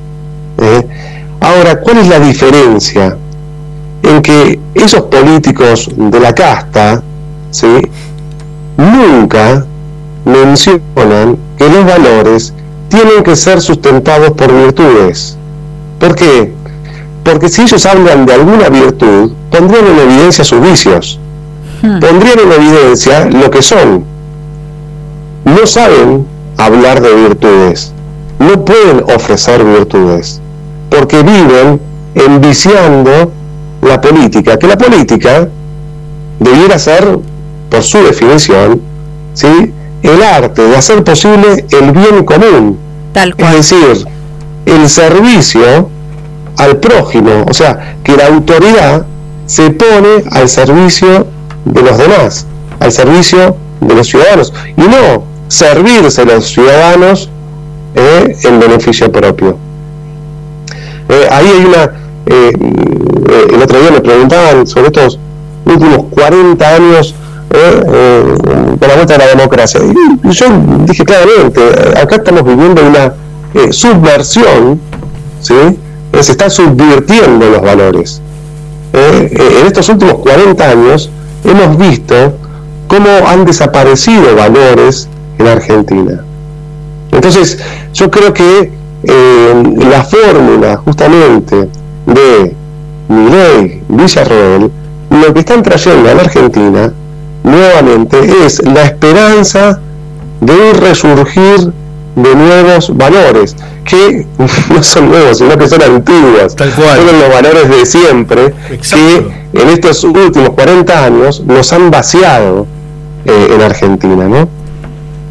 ¿eh? 0.58 0.86
Ahora, 1.40 1.80
¿cuál 1.80 1.98
es 1.98 2.08
la 2.08 2.20
diferencia 2.20 3.16
en 4.02 4.20
que 4.20 4.60
esos 4.74 5.02
políticos 5.02 5.88
de 5.96 6.20
la 6.20 6.34
casta 6.34 7.02
¿sí? 7.50 7.80
nunca 8.76 9.64
mencionan 10.26 11.38
que 11.56 11.68
los 11.68 11.84
valores 11.84 12.52
tienen 12.88 13.22
que 13.22 13.34
ser 13.34 13.60
sustentados 13.60 14.32
por 14.32 14.52
virtudes? 14.52 15.38
¿Por 16.02 16.16
qué? 16.16 16.52
Porque 17.22 17.48
si 17.48 17.62
ellos 17.62 17.86
hablan 17.86 18.26
de 18.26 18.34
alguna 18.34 18.68
virtud, 18.68 19.30
pondrían 19.52 19.86
en 19.86 19.98
evidencia 20.00 20.42
sus 20.42 20.60
vicios, 20.60 21.20
hmm. 21.80 22.00
pondrían 22.00 22.40
en 22.40 22.52
evidencia 22.60 23.26
lo 23.26 23.48
que 23.52 23.62
son. 23.62 24.04
No 25.44 25.64
saben 25.64 26.26
hablar 26.56 27.00
de 27.00 27.14
virtudes, 27.14 27.92
no 28.40 28.64
pueden 28.64 29.04
ofrecer 29.14 29.62
virtudes, 29.62 30.40
porque 30.90 31.22
viven 31.22 31.80
enviciando 32.16 33.30
la 33.80 34.00
política, 34.00 34.58
que 34.58 34.66
la 34.66 34.76
política 34.76 35.48
debiera 36.40 36.80
ser, 36.80 37.20
por 37.70 37.82
su 37.84 37.98
definición, 37.98 38.80
¿sí? 39.34 39.72
el 40.02 40.20
arte 40.20 40.62
de 40.62 40.76
hacer 40.76 41.04
posible 41.04 41.64
el 41.70 41.92
bien 41.92 42.24
común. 42.24 42.76
Tal 43.12 43.36
cual. 43.36 43.54
Es 43.54 43.70
decir, 43.70 44.12
el 44.66 44.88
servicio 44.88 45.88
al 46.58 46.76
prójimo, 46.78 47.44
o 47.48 47.54
sea, 47.54 47.96
que 48.04 48.16
la 48.16 48.26
autoridad 48.26 49.06
se 49.46 49.70
pone 49.70 50.24
al 50.30 50.48
servicio 50.48 51.26
de 51.64 51.82
los 51.82 51.98
demás, 51.98 52.46
al 52.80 52.92
servicio 52.92 53.56
de 53.80 53.94
los 53.94 54.06
ciudadanos, 54.06 54.52
y 54.76 54.82
no 54.82 55.24
servirse 55.48 56.22
a 56.22 56.24
los 56.24 56.46
ciudadanos 56.46 57.28
eh, 57.94 58.36
en 58.44 58.60
beneficio 58.60 59.10
propio. 59.10 59.56
Eh, 61.08 61.28
ahí 61.30 61.46
hay 61.46 61.64
una, 61.64 61.92
eh, 62.26 62.52
el 63.52 63.62
otro 63.62 63.80
día 63.80 63.90
me 63.90 64.00
preguntaban 64.00 64.66
sobre 64.66 64.86
estos 64.86 65.18
últimos 65.66 66.06
40 66.10 66.74
años 66.74 67.14
de 67.50 68.88
la 68.88 68.94
vuelta 68.94 69.12
de 69.12 69.18
la 69.18 69.26
democracia, 69.26 69.80
y 70.24 70.30
yo 70.30 70.46
dije 70.86 71.04
claramente, 71.04 71.60
acá 72.00 72.16
estamos 72.16 72.44
viviendo 72.44 72.82
una 72.82 73.12
subversión, 73.70 74.80
¿sí? 75.40 75.78
se 76.20 76.32
están 76.32 76.50
subvirtiendo 76.50 77.50
los 77.50 77.62
valores. 77.62 78.20
Eh, 78.92 79.30
eh, 79.32 79.58
en 79.60 79.66
estos 79.66 79.88
últimos 79.88 80.14
40 80.18 80.68
años 80.68 81.10
hemos 81.44 81.78
visto 81.78 82.34
cómo 82.88 83.08
han 83.26 83.44
desaparecido 83.44 84.36
valores 84.36 85.08
en 85.38 85.46
Argentina. 85.46 86.22
Entonces, 87.10 87.58
yo 87.94 88.10
creo 88.10 88.32
que 88.32 88.70
eh, 89.04 89.74
la 89.90 90.04
fórmula 90.04 90.76
justamente 90.76 91.68
de 92.06 92.54
Miley, 93.08 93.82
Villarroel, 93.88 94.70
lo 95.10 95.34
que 95.34 95.40
están 95.40 95.62
trayendo 95.62 96.10
a 96.10 96.14
la 96.14 96.22
Argentina 96.22 96.92
nuevamente 97.44 98.44
es 98.44 98.62
la 98.64 98.84
esperanza 98.84 99.80
de 100.40 100.52
un 100.52 100.74
resurgir 100.80 101.72
de 102.16 102.34
nuevos 102.34 102.96
valores, 102.96 103.56
que 103.84 104.26
no 104.70 104.82
son 104.82 105.08
nuevos, 105.08 105.38
sino 105.38 105.56
que 105.56 105.68
son 105.68 105.82
antiguos. 105.82 106.54
Son 106.56 107.18
los 107.20 107.28
valores 107.30 107.68
de 107.68 107.86
siempre, 107.86 108.54
que 108.68 109.32
en 109.52 109.68
estos 109.68 110.04
últimos 110.04 110.50
40 110.50 111.04
años 111.04 111.42
nos 111.44 111.72
han 111.72 111.90
vaciado 111.90 112.66
eh, 113.24 113.48
en 113.54 113.62
Argentina, 113.62 114.28
¿no? 114.28 114.48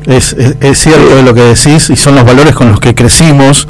Es, 0.06 0.34
es, 0.34 0.80
cierto 0.80 1.22
lo 1.22 1.34
que 1.34 1.42
decís 1.42 1.92
y 1.92 1.96
son 1.96 2.16
los 2.16 2.26
valores 2.26 2.56
con 2.56 2.72
los 2.72 2.80
que 2.80 2.96
crecimos, 2.96 3.68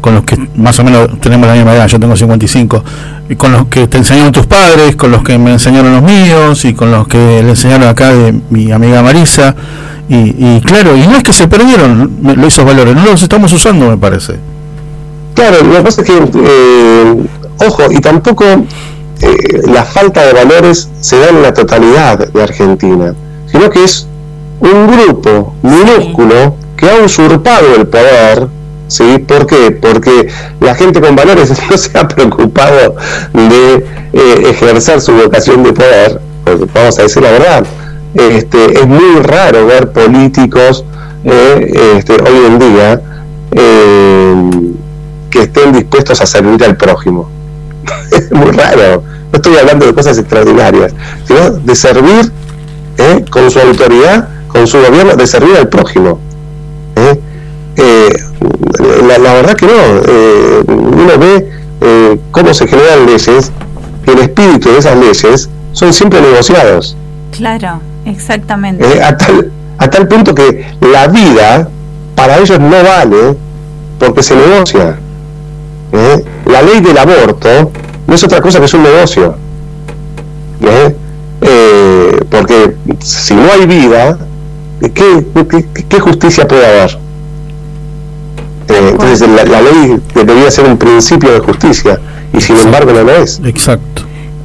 con 0.00 0.14
los 0.14 0.24
que 0.24 0.36
más 0.56 0.78
o 0.78 0.84
menos 0.84 1.20
tenemos 1.20 1.46
la 1.46 1.54
misma 1.54 1.74
edad, 1.74 1.86
yo 1.88 2.00
tengo 2.00 2.16
55, 2.16 2.82
y 3.28 3.36
con 3.36 3.52
los 3.52 3.66
que 3.66 3.86
te 3.86 3.98
enseñaron 3.98 4.32
tus 4.32 4.46
padres, 4.46 4.96
con 4.96 5.10
los 5.10 5.22
que 5.22 5.38
me 5.38 5.52
enseñaron 5.52 5.92
los 5.92 6.02
míos 6.02 6.64
y 6.64 6.74
con 6.74 6.90
los 6.90 7.08
que 7.08 7.42
le 7.42 7.50
enseñaron 7.50 7.88
acá 7.88 8.12
de 8.12 8.34
mi 8.50 8.70
amiga 8.70 9.02
Marisa 9.02 9.54
y, 10.08 10.60
claro, 10.60 10.96
y 10.96 11.06
no 11.06 11.16
es 11.16 11.22
que 11.22 11.32
se 11.32 11.48
perdieron 11.48 12.18
esos 12.46 12.64
valores, 12.64 12.94
no 12.94 13.06
los 13.06 13.22
estamos 13.22 13.52
usando, 13.52 13.88
me 13.88 13.96
parece. 13.96 14.34
Claro, 15.34 15.64
lo 15.64 15.76
que 15.76 15.82
pasa 15.82 16.02
es 16.02 16.06
que, 16.06 16.16
eh, 16.16 17.16
ojo, 17.66 17.90
y 17.90 18.00
tampoco 18.00 18.44
eh, 18.44 19.62
la 19.66 19.82
falta 19.84 20.24
de 20.26 20.32
valores 20.34 20.90
se 21.00 21.18
da 21.18 21.30
en 21.30 21.42
la 21.42 21.54
totalidad 21.54 22.18
de 22.18 22.42
Argentina, 22.42 23.14
sino 23.50 23.70
que 23.70 23.82
es 23.82 24.06
un 24.60 24.86
grupo 24.86 25.54
minúsculo 25.62 26.54
que 26.76 26.90
ha 26.90 26.96
usurpado 27.02 27.74
el 27.74 27.86
poder, 27.86 28.48
¿sí? 28.88 29.18
¿Por 29.18 29.46
qué? 29.46 29.70
Porque 29.70 30.28
la 30.60 30.74
gente 30.74 31.00
con 31.00 31.16
valores 31.16 31.52
no 31.70 31.76
se 31.76 31.98
ha 31.98 32.06
preocupado 32.08 32.96
de 33.32 33.86
eh, 34.12 34.50
ejercer 34.50 35.00
su 35.00 35.12
vocación 35.12 35.62
de 35.62 35.72
poder, 35.72 36.20
vamos 36.74 36.98
a 36.98 37.02
decir 37.02 37.22
la 37.22 37.30
verdad 37.30 37.64
este, 38.14 38.80
es 38.80 38.86
muy 38.86 39.20
raro 39.22 39.66
ver 39.66 39.90
políticos 39.90 40.84
eh, 41.24 41.96
este, 41.96 42.12
hoy 42.14 42.46
en 42.46 42.58
día 42.58 43.02
eh, 43.52 44.50
que 45.30 45.42
estén 45.42 45.72
dispuestos 45.72 46.20
a 46.20 46.26
servir 46.26 46.62
al 46.64 46.76
prójimo. 46.76 47.28
es 48.12 48.30
muy 48.32 48.52
raro. 48.52 49.02
No 49.32 49.36
estoy 49.36 49.56
hablando 49.56 49.86
de 49.86 49.94
cosas 49.94 50.16
extraordinarias, 50.16 50.92
sino 51.26 51.50
de 51.50 51.74
servir 51.74 52.30
eh, 52.98 53.24
con 53.30 53.50
su 53.50 53.58
autoridad, 53.58 54.28
con 54.46 54.66
su 54.66 54.80
gobierno, 54.80 55.16
de 55.16 55.26
servir 55.26 55.56
al 55.56 55.68
prójimo. 55.68 56.20
La, 57.76 59.18
la, 59.18 59.34
verdad 59.34 59.54
que 59.54 59.66
no. 59.66 60.72
uno 60.72 61.18
ve 61.18 62.18
cómo 62.30 62.54
se 62.54 62.66
generan 62.66 63.06
leyes, 63.06 63.52
que 64.04 64.12
el 64.12 64.18
espíritu 64.18 64.70
de 64.70 64.78
esas 64.78 64.96
leyes 64.96 65.48
son 65.72 65.92
siempre 65.92 66.20
negociados. 66.20 66.96
Claro. 67.32 67.80
Exactamente. 68.06 68.84
Eh, 68.84 69.02
a, 69.02 69.16
tal, 69.16 69.50
a 69.78 69.88
tal 69.88 70.08
punto 70.08 70.34
que 70.34 70.66
la 70.80 71.08
vida 71.08 71.68
para 72.14 72.38
ellos 72.38 72.58
no 72.60 72.82
vale 72.82 73.36
porque 73.98 74.22
se 74.22 74.36
negocia. 74.36 74.98
Eh, 75.92 76.24
la 76.46 76.62
ley 76.62 76.80
del 76.80 76.98
aborto 76.98 77.70
no 78.06 78.14
es 78.14 78.24
otra 78.24 78.40
cosa 78.40 78.58
que 78.58 78.66
es 78.66 78.74
un 78.74 78.82
negocio. 78.82 79.36
¿eh? 80.60 80.94
Eh, 81.40 82.20
porque 82.30 82.74
si 83.00 83.34
no 83.34 83.50
hay 83.52 83.66
vida, 83.66 84.18
¿qué, 84.80 85.26
qué, 85.88 86.00
justicia 86.00 86.46
puede 86.46 86.66
haber? 86.66 86.98
Eh, 88.68 88.88
entonces 88.90 89.28
la, 89.28 89.44
la, 89.44 89.60
ley 89.60 90.00
debería 90.14 90.50
ser 90.50 90.66
un 90.66 90.78
principio 90.78 91.32
de 91.32 91.40
justicia 91.40 92.00
y 92.32 92.40
sin 92.40 92.56
embargo 92.56 92.92
no 92.92 93.02
lo 93.02 93.12
es. 93.16 93.40
Exacto. 93.44 94.02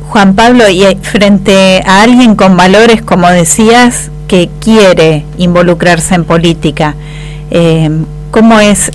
Juan 0.10 0.34
Pablo, 0.36 0.68
y 0.68 0.84
frente 1.02 1.82
a 1.86 2.02
alguien 2.02 2.36
con 2.36 2.58
valores, 2.58 3.02
como 3.02 3.30
decías, 3.30 4.10
que 4.28 4.50
quiere 4.60 5.26
involucrarse 5.38 6.16
en 6.16 6.26
política, 6.26 6.96
eh, 7.52 7.90
¿cómo 8.32 8.60
es 8.60 8.92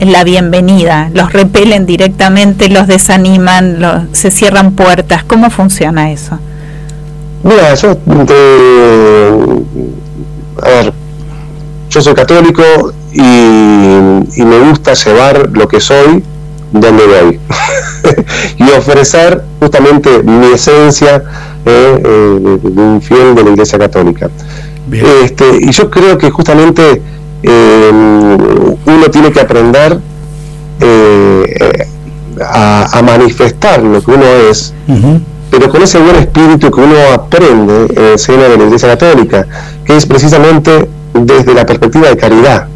la 0.00 0.24
bienvenida? 0.24 1.10
¿Los 1.12 1.32
repelen 1.32 1.84
directamente, 1.84 2.68
los 2.70 2.86
desaniman, 2.86 4.08
se 4.12 4.30
cierran 4.30 4.72
puertas? 4.72 5.24
¿Cómo 5.24 5.50
funciona 5.50 6.10
eso? 6.10 6.38
Mira, 7.42 7.74
yo, 7.74 7.90
a 10.62 10.68
ver, 10.68 10.92
yo 11.90 12.00
soy 12.00 12.14
católico 12.14 12.62
y, 13.12 13.20
y 13.20 14.44
me 14.44 14.68
gusta 14.68 14.94
llevar 14.94 15.50
lo 15.52 15.68
que 15.68 15.80
soy 15.80 16.22
donde 16.72 17.02
voy 17.06 17.40
y 18.58 18.70
ofrecer 18.76 19.42
justamente 19.60 20.22
mi 20.22 20.46
esencia 20.52 21.22
eh, 21.64 22.02
eh, 22.04 22.58
de 22.62 22.80
un 22.80 23.00
fiel 23.02 23.34
de 23.34 23.42
la 23.42 23.50
Iglesia 23.50 23.78
Católica. 23.78 24.30
Este, 25.24 25.44
y 25.62 25.70
yo 25.72 25.90
creo 25.90 26.16
que 26.16 26.30
justamente 26.30 27.02
eh, 27.42 27.90
uno 27.90 29.10
tiene 29.10 29.32
que 29.32 29.40
aprender 29.40 30.00
a, 32.40 33.02
manifestar 33.02 33.82
lo 33.82 34.00
que 34.00 34.10
uno 34.10 34.24
es, 34.48 34.74
pero 35.50 35.68
con 35.70 35.82
ese 35.82 35.98
buen 35.98 36.16
espíritu 36.16 36.70
que 36.70 36.80
uno 36.80 36.96
aprende 37.12 37.86
en 37.96 38.04
el 38.12 38.18
seno 38.18 38.42
de 38.44 38.56
la 38.56 38.64
Iglesia 38.64 38.90
Católica, 38.90 39.46
que 39.84 39.96
es 39.96 40.06
precisamente 40.06 40.88
desde 41.24 41.54
la 41.54 41.64
perspectiva 41.64 42.08
de 42.08 42.16
caridad. 42.16 42.68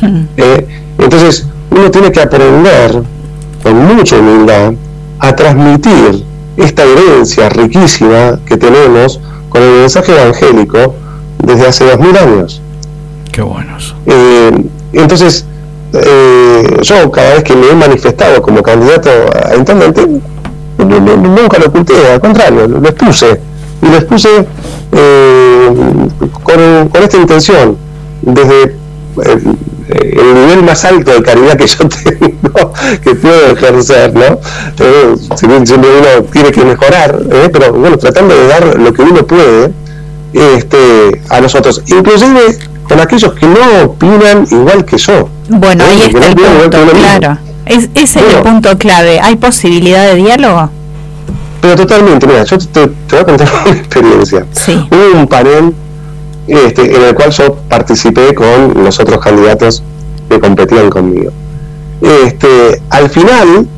entonces, 0.98 1.46
uno 1.70 1.90
tiene 1.90 2.10
que 2.12 2.20
aprender 2.20 3.02
con 3.62 3.96
mucha 3.96 4.16
humildad 4.16 4.72
a 5.18 5.34
transmitir 5.34 6.24
esta 6.56 6.82
herencia 6.84 7.48
riquísima 7.48 8.38
que 8.44 8.56
tenemos 8.56 9.20
con 9.48 9.62
el 9.62 9.80
mensaje 9.80 10.12
evangélico 10.12 10.94
desde 11.38 11.66
hace 11.66 11.84
dos 11.84 12.00
mil 12.00 12.16
años. 12.16 12.60
Qué 13.32 13.42
buenos. 13.42 13.94
Eh, 14.06 14.64
entonces, 14.92 15.44
eh, 15.92 16.78
yo 16.82 17.10
cada 17.10 17.34
vez 17.34 17.44
que 17.44 17.54
me 17.54 17.68
he 17.68 17.74
manifestado 17.74 18.42
como 18.42 18.62
candidato 18.62 19.10
a 19.48 19.54
intendente, 19.54 20.06
nunca 20.78 21.58
lo 21.58 21.66
oculté, 21.66 21.94
al 22.12 22.20
contrario, 22.20 22.66
lo 22.66 22.88
expuse. 22.88 23.40
Y 23.82 23.86
lo 23.86 23.96
expuse 23.96 24.46
eh, 24.92 25.68
con, 26.42 26.88
con, 26.88 27.02
esta 27.02 27.16
intención, 27.16 27.76
desde 28.22 28.76
el 29.88 30.34
nivel 30.34 30.62
más 30.62 30.84
alto 30.84 31.12
de 31.12 31.22
caridad 31.22 31.56
que 31.56 31.66
yo 31.66 31.88
tengo, 31.88 32.72
que 33.02 33.14
puedo 33.14 33.52
ejercer, 33.52 34.14
¿no? 34.14 34.38
Eh, 34.78 35.14
si 35.36 35.46
bien 35.46 35.66
siempre 35.66 35.90
uno 35.90 36.24
tiene 36.30 36.52
que 36.52 36.64
mejorar, 36.64 37.20
¿eh? 37.30 37.48
pero 37.52 37.72
bueno, 37.72 37.96
tratando 37.98 38.34
de 38.34 38.46
dar 38.46 38.78
lo 38.78 38.92
que 38.92 39.02
uno 39.02 39.26
puede 39.26 39.72
este, 40.32 41.20
a 41.30 41.40
nosotros, 41.40 41.82
inclusive 41.86 42.58
con 42.88 43.00
aquellos 43.00 43.32
que 43.34 43.46
no 43.46 43.84
opinan 43.84 44.46
igual 44.50 44.84
que 44.84 44.98
yo. 44.98 45.28
Bueno, 45.48 45.84
ahí 45.84 46.02
está 46.02 46.26
el 46.26 46.34
punto, 46.34 46.78
claro. 46.92 47.38
Es, 47.66 47.90
ese 47.94 48.20
es 48.20 48.34
el 48.34 48.42
punto 48.42 48.78
clave. 48.78 49.20
¿Hay 49.20 49.36
posibilidad 49.36 50.06
de 50.06 50.14
diálogo? 50.14 50.70
Pero 51.68 51.86
totalmente, 51.86 52.26
mira, 52.26 52.44
yo 52.44 52.56
te, 52.56 52.86
voy 52.86 53.18
a 53.20 53.24
contar 53.24 53.48
una 53.66 53.76
experiencia. 53.76 54.46
Sí. 54.52 54.88
Hubo 54.90 55.20
un 55.20 55.26
panel 55.26 55.74
este, 56.46 56.96
en 56.96 57.02
el 57.02 57.14
cual 57.14 57.30
yo 57.30 57.56
participé 57.68 58.34
con 58.34 58.72
los 58.82 58.98
otros 58.98 59.22
candidatos 59.22 59.82
que 60.30 60.40
competían 60.40 60.88
conmigo. 60.88 61.30
Este, 62.00 62.80
al 62.88 63.10
final, 63.10 63.68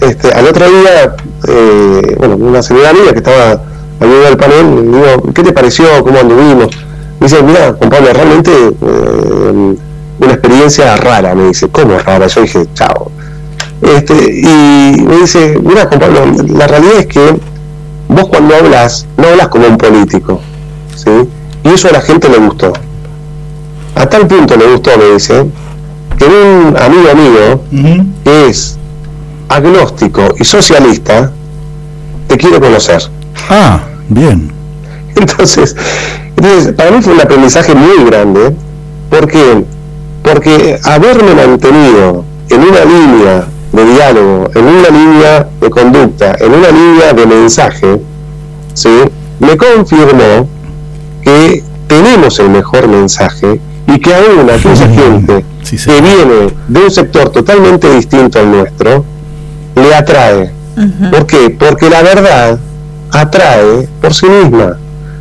este, 0.00 0.32
al 0.32 0.46
otro 0.46 0.70
día, 0.70 1.16
eh, 1.48 2.14
bueno, 2.16 2.36
una 2.36 2.62
señora 2.62 2.90
amiga 2.90 3.10
que 3.10 3.18
estaba 3.18 3.60
al 4.00 4.36
panel, 4.36 4.76
le 4.76 4.98
digo, 4.98 5.32
¿qué 5.34 5.42
te 5.42 5.52
pareció? 5.52 5.86
¿Cómo 6.04 6.20
anduvimos? 6.20 6.68
Me 7.18 7.26
dice, 7.26 7.42
mira, 7.42 7.72
compadre, 7.72 8.12
realmente 8.12 8.52
eh, 8.52 9.74
una 10.20 10.32
experiencia 10.32 10.96
rara, 10.96 11.34
me 11.34 11.48
dice, 11.48 11.68
¿cómo 11.70 11.98
rara? 11.98 12.28
Yo 12.28 12.42
dije, 12.42 12.66
chao. 12.74 13.10
Este, 13.82 14.14
y 14.14 15.02
me 15.02 15.16
dice, 15.18 15.58
mira, 15.62 15.88
compadre, 15.88 16.20
la 16.48 16.66
realidad 16.68 16.98
es 17.00 17.06
que 17.06 17.36
vos 18.08 18.28
cuando 18.28 18.54
hablas, 18.54 19.06
no 19.16 19.26
hablas 19.26 19.48
como 19.48 19.66
un 19.66 19.76
político, 19.76 20.40
¿sí? 20.94 21.10
Y 21.64 21.68
eso 21.68 21.88
a 21.88 21.92
la 21.92 22.00
gente 22.00 22.28
le 22.28 22.38
gustó. 22.38 22.72
A 23.96 24.06
tal 24.06 24.26
punto 24.28 24.56
le 24.56 24.66
gustó, 24.72 24.96
me 24.96 25.14
dice, 25.14 25.46
que 26.16 26.24
un 26.24 26.76
amigo 26.76 27.14
mío 27.16 27.60
que 28.24 28.48
es 28.48 28.78
agnóstico 29.48 30.34
y 30.38 30.44
socialista 30.44 31.32
te 32.28 32.36
quiere 32.36 32.60
conocer. 32.60 33.02
Ah, 33.50 33.80
bien. 34.08 34.52
Entonces, 35.16 35.76
entonces, 36.36 36.72
para 36.72 36.90
mí 36.90 37.02
fue 37.02 37.14
un 37.14 37.20
aprendizaje 37.20 37.74
muy 37.74 38.04
grande, 38.04 38.54
porque 39.10 39.64
porque 40.22 40.78
haberme 40.84 41.34
mantenido 41.34 42.24
en 42.48 42.60
una 42.60 42.84
línea 42.84 43.46
de 43.72 43.84
diálogo, 43.84 44.50
en 44.54 44.64
una 44.64 44.88
línea 44.88 45.48
de 45.60 45.70
conducta, 45.70 46.36
en 46.38 46.52
una 46.52 46.68
línea 46.68 47.12
de 47.12 47.26
mensaje, 47.26 48.00
¿sí? 48.74 48.90
me 49.40 49.56
confirmó 49.56 50.48
que 51.22 51.62
tenemos 51.86 52.38
el 52.38 52.50
mejor 52.50 52.88
mensaje 52.88 53.60
y 53.86 53.98
que 53.98 54.14
aún 54.14 54.48
aquella 54.50 54.88
gente 54.88 55.44
que 55.70 56.00
viene 56.00 56.54
de 56.68 56.80
un 56.80 56.90
sector 56.90 57.30
totalmente 57.30 57.92
distinto 57.94 58.38
al 58.38 58.50
nuestro, 58.50 59.04
le 59.74 59.94
atrae. 59.94 60.52
¿Por 61.10 61.26
qué? 61.26 61.50
Porque 61.50 61.88
la 61.88 62.02
verdad 62.02 62.58
atrae 63.10 63.88
por 64.00 64.14
sí 64.14 64.26
misma. 64.26 64.76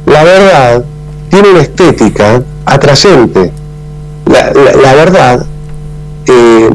La 0.05 0.23
verdad 0.23 0.83
tiene 1.29 1.51
una 1.51 1.61
estética 1.61 2.41
atrayente. 2.65 3.51
La, 4.25 4.93
verdad 4.93 5.45
eh, 6.25 6.69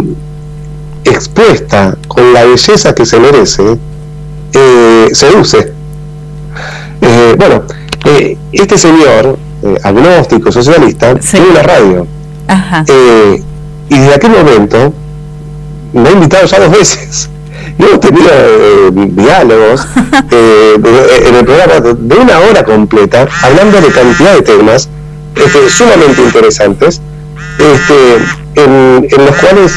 expuesta 1.11 1.97
con 2.09 2.33
la 2.33 2.45
belleza 2.45 2.95
que 2.95 3.07
se 3.07 3.19
merece, 3.19 3.79
eh, 4.53 5.09
seduce. 5.13 5.73
Eh, 7.01 7.35
bueno, 7.39 7.63
eh, 8.05 8.37
este 8.53 8.79
señor, 8.79 9.39
eh, 9.63 9.79
agnóstico, 9.83 10.51
socialista, 10.51 11.15
tiene 11.17 11.47
una 11.51 11.63
radio. 11.63 12.07
Y 13.89 13.99
desde 13.99 14.15
aquel 14.15 14.31
momento 14.31 14.93
me 15.93 16.09
ha 16.09 16.13
invitado 16.13 16.47
ya 16.47 16.61
dos 16.61 16.71
veces. 16.71 17.31
Y 17.79 17.83
hemos 17.83 18.01
tenido 18.01 18.31
diálogos 18.91 19.87
en 20.31 21.35
el 21.35 21.45
programa 21.45 21.81
de 21.81 22.15
una 22.15 22.39
hora 22.39 22.65
completa, 22.65 23.27
hablando 23.43 23.81
de 23.81 23.89
cantidad 23.89 24.35
de 24.35 24.43
temas 24.43 24.89
este, 25.35 25.69
sumamente 25.69 26.23
interesantes, 26.23 27.03
este, 27.59 28.63
en, 28.63 29.25
los 29.27 29.37
cuales 29.37 29.73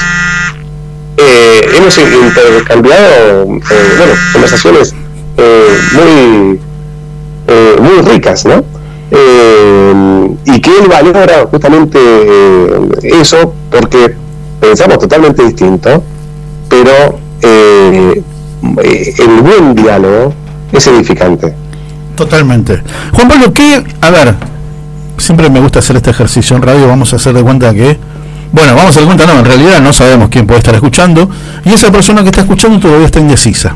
hemos 1.75 1.97
intercambiado 1.97 3.45
bueno, 3.45 4.13
conversaciones 4.33 4.93
muy 5.93 6.59
eh, 7.51 7.75
muy 7.81 8.01
ricas, 8.03 8.45
¿no? 8.45 8.63
Eh, 9.09 10.29
y 10.45 10.61
que 10.61 10.69
él 10.69 10.87
valora 10.87 11.47
justamente 11.49 11.97
eh, 11.99 12.89
eso 13.19 13.55
porque 13.71 14.13
pensamos 14.59 14.99
totalmente 14.99 15.43
distinto, 15.43 16.03
pero 16.69 17.17
el 17.41 19.41
buen 19.41 19.73
diálogo 19.73 20.31
es 20.71 20.85
edificante. 20.85 21.55
Totalmente. 22.15 22.83
Juan 23.13 23.27
Pablo, 23.27 23.51
¿qué? 23.51 23.83
A 24.01 24.11
ver, 24.11 24.35
siempre 25.17 25.49
me 25.49 25.59
gusta 25.59 25.79
hacer 25.79 25.95
este 25.95 26.11
ejercicio 26.11 26.55
en 26.55 26.61
radio, 26.61 26.87
vamos 26.87 27.11
a 27.13 27.15
hacer 27.15 27.33
de 27.33 27.41
cuenta 27.41 27.73
que 27.73 27.97
bueno, 28.51 28.75
vamos 28.75 28.97
a 28.97 29.01
cuenta, 29.01 29.25
no, 29.25 29.39
en 29.39 29.45
realidad 29.45 29.79
no 29.81 29.93
sabemos 29.93 30.29
quién 30.29 30.47
puede 30.47 30.59
estar 30.59 30.73
escuchando 30.73 31.29
y 31.63 31.69
esa 31.69 31.91
persona 31.91 32.23
que 32.23 32.29
está 32.29 32.41
escuchando 32.41 32.79
todavía 32.79 33.05
está 33.05 33.19
indecisa. 33.19 33.75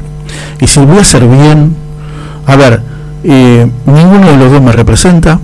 Y 0.59 0.67
si 0.67 0.79
voy 0.79 0.97
a 0.97 1.01
hacer 1.01 1.27
bien, 1.27 1.75
a 2.47 2.55
ver, 2.55 2.81
eh, 3.23 3.67
ninguno 3.85 4.31
de 4.31 4.37
los 4.37 4.51
dos 4.51 4.61
me 4.61 4.71
representa. 4.71 5.39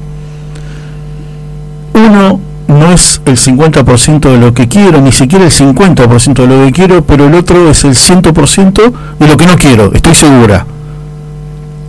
Uno 1.93 2.39
no 2.67 2.91
es 2.91 3.21
el 3.25 3.37
50% 3.37 4.19
de 4.31 4.37
lo 4.37 4.53
que 4.53 4.67
quiero, 4.67 5.01
ni 5.01 5.11
siquiera 5.11 5.45
el 5.45 5.51
50% 5.51 6.33
de 6.33 6.47
lo 6.47 6.65
que 6.65 6.71
quiero, 6.71 7.03
pero 7.03 7.27
el 7.27 7.35
otro 7.35 7.69
es 7.69 7.83
el 7.83 7.93
100% 7.93 8.93
de 9.19 9.27
lo 9.27 9.37
que 9.37 9.45
no 9.45 9.55
quiero, 9.57 9.91
estoy 9.93 10.15
segura. 10.15 10.65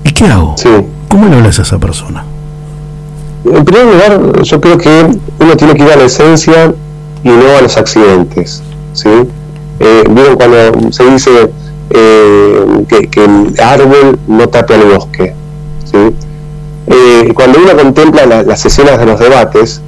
¿Y 0.04 0.12
qué 0.12 0.26
hago? 0.26 0.56
¿Cómo 1.08 1.26
le 1.26 1.36
hablas 1.36 1.58
a 1.58 1.62
esa 1.62 1.78
persona? 1.78 2.24
En 3.44 3.64
primer 3.64 3.84
lugar, 3.84 4.42
yo 4.42 4.60
creo 4.60 4.78
que 4.78 5.06
uno 5.38 5.56
tiene 5.56 5.74
que 5.74 5.82
ir 5.82 5.90
a 5.90 5.96
la 5.96 6.04
esencia 6.04 6.72
y 7.24 7.28
no 7.28 7.56
a 7.58 7.62
los 7.62 7.76
accidentes. 7.76 8.62
¿sí? 8.92 9.08
Eh, 9.80 10.04
cuando 10.36 10.92
se 10.92 11.04
dice 11.10 11.50
eh, 11.90 12.84
que, 12.88 13.08
que, 13.08 13.24
el 13.24 13.54
árbol 13.60 14.18
no 14.28 14.48
tape 14.48 14.74
al 14.74 14.84
bosque. 14.84 15.34
¿sí? 15.84 16.14
Eh, 16.86 17.32
cuando 17.34 17.58
uno 17.58 17.76
contempla 17.76 18.26
las 18.26 18.64
escenas 18.64 18.98
de 18.98 19.06
los 19.06 19.18
debates, 19.18 19.80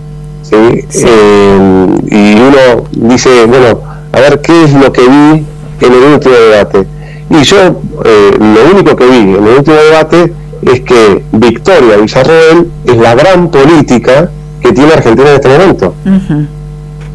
¿sí? 0.43 0.57
Eh, 0.57 1.89
y 2.11 2.35
uno 2.35 2.85
dice, 2.93 3.47
bueno, 3.47 3.81
a 4.13 4.21
ver 4.21 4.41
qué 4.41 4.65
es 4.65 4.73
lo 4.75 4.93
que 4.93 5.03
vi 5.03 5.47
en 5.81 5.93
el 5.93 6.15
último 6.15 6.35
debate. 6.35 6.87
Y 7.31 7.43
yo 7.45 7.57
lo 8.05 8.71
único 8.73 8.95
que 8.95 9.07
vi 9.07 9.17
en 9.17 9.35
el 9.35 9.59
último 9.59 9.77
debate 9.77 10.33
es 10.63 10.81
que 10.83 11.25
Victoria 11.33 11.97
Villarroel 11.97 12.71
es 12.85 12.97
la 12.97 13.15
gran 13.15 13.51
política 13.51 14.31
que 14.61 14.73
tiene 14.73 14.93
Argentina 14.93 15.31
en 15.31 15.35
este 15.35 15.49
momento. 15.49 15.95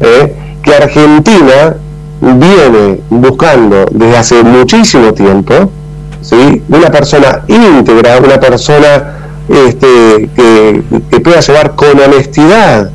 Que 0.00 0.74
Argentina 0.74 1.76
viene 2.20 3.00
buscando 3.10 3.86
desde 3.90 4.16
hace 4.16 4.42
muchísimo 4.42 5.12
tiempo 5.12 5.70
¿sí? 6.20 6.62
una 6.68 6.90
persona 6.90 7.42
íntegra, 7.46 8.18
una 8.18 8.40
persona 8.40 9.14
este, 9.48 10.28
que, 10.34 11.20
pueda 11.20 11.40
llevar 11.40 11.74
con 11.74 11.98
honestidad 11.98 12.90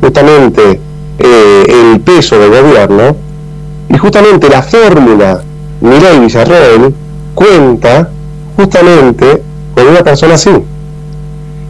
justamente 0.00 0.80
eh, 1.18 1.64
el 1.92 2.00
peso 2.00 2.38
del 2.38 2.50
gobierno 2.50 3.16
y 3.88 3.98
justamente 3.98 4.48
la 4.48 4.62
fórmula 4.62 5.42
Mirai 5.80 6.20
Villarroel 6.20 6.94
cuenta 7.34 8.08
justamente 8.56 9.42
con 9.74 9.86
una 9.86 10.02
persona 10.02 10.34
así. 10.34 10.50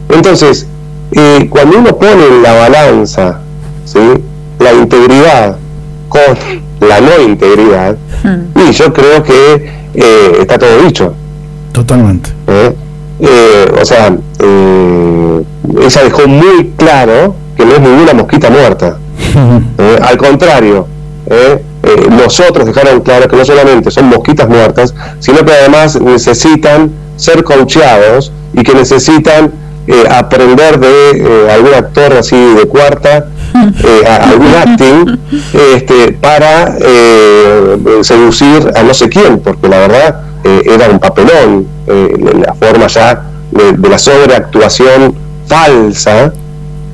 Entonces, 0.09 0.67
eh, 1.11 1.47
cuando 1.49 1.79
uno 1.79 1.95
pone 1.95 2.25
en 2.27 2.43
la 2.43 2.53
balanza 2.53 3.39
¿sí? 3.85 3.99
La 4.59 4.73
integridad 4.73 5.57
con 6.09 6.21
la 6.81 7.01
no 7.01 7.21
integridad, 7.21 7.97
hmm. 8.23 8.59
y 8.67 8.71
yo 8.71 8.93
creo 8.93 9.23
que 9.23 9.69
eh, 9.93 10.37
está 10.39 10.57
todo 10.57 10.81
dicho. 10.83 11.13
Totalmente. 11.71 12.31
¿Eh? 12.47 12.75
Eh, 13.21 13.71
o 13.81 13.85
sea, 13.85 14.15
ella 14.37 16.03
dejó 16.03 16.27
muy 16.27 16.73
claro 16.77 17.35
que 17.55 17.65
no 17.65 17.73
es 17.73 17.81
ninguna 17.81 18.13
mosquita 18.13 18.49
muerta. 18.49 18.97
al 20.01 20.17
contrario, 20.17 20.87
los 22.17 22.39
otros 22.39 22.65
dejaron 22.65 23.01
claro 23.01 23.27
que 23.27 23.35
no 23.35 23.45
solamente 23.45 23.91
son 23.91 24.05
mosquitas 24.05 24.47
muertas, 24.47 24.95
sino 25.19 25.43
que 25.43 25.51
además 25.51 25.99
necesitan 25.99 26.91
ser 27.17 27.43
coacheados 27.43 28.31
y 28.53 28.63
que 28.63 28.73
necesitan 28.73 29.51
aprender 30.09 30.79
de 30.79 31.51
algún 31.51 31.73
actor 31.73 32.13
así 32.13 32.37
de 32.55 32.65
cuarta 32.67 33.27
eh, 33.55 34.05
algún 34.07 34.55
acting 34.55 35.17
este, 35.53 36.13
para 36.13 36.75
eh, 36.79 37.77
seducir 38.01 38.71
a 38.75 38.83
no 38.83 38.93
sé 38.93 39.09
quién, 39.09 39.39
porque 39.39 39.67
la 39.67 39.79
verdad 39.79 40.21
eh, 40.43 40.61
era 40.65 40.89
un 40.89 40.99
papelón, 40.99 41.67
la 41.87 42.53
forma 42.53 42.87
ya 42.87 43.23
de, 43.51 43.89
la 43.89 43.97
sobreactuación 43.97 45.15
falsa, 45.47 46.33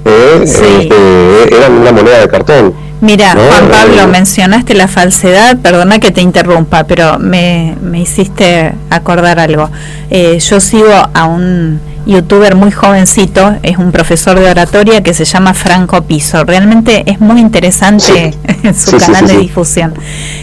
este, 0.06 1.56
era 1.56 1.70
una 1.70 1.92
moneda 1.92 2.20
de 2.20 2.28
cartón. 2.30 2.74
Mira, 3.06 3.34
Juan 3.34 3.70
Pablo, 3.70 4.08
mencionaste 4.08 4.74
la 4.74 4.88
falsedad, 4.88 5.58
perdona 5.60 6.00
que 6.00 6.10
te 6.10 6.22
interrumpa, 6.22 6.86
pero 6.86 7.20
me, 7.20 7.76
me 7.82 8.02
hiciste 8.02 8.74
acordar 8.90 9.40
algo. 9.40 9.70
yo 10.10 10.60
sigo 10.60 10.92
a 11.14 11.26
un 11.26 11.80
youtuber 12.06 12.56
muy 12.56 12.72
jovencito, 12.72 13.56
es 13.64 13.78
un 13.78 13.92
profesor 13.92 14.40
de 14.40 14.50
oratoria 14.50 15.02
que 15.02 15.14
se 15.14 15.26
llama 15.26 15.54
Franco 15.54 16.04
Piso. 16.04 16.44
Realmente 16.44 17.04
es 17.06 17.20
muy 17.20 17.40
interesante 17.40 18.34
su 18.76 18.98
canal 18.98 19.28
de 19.28 19.38
difusión. 19.38 19.94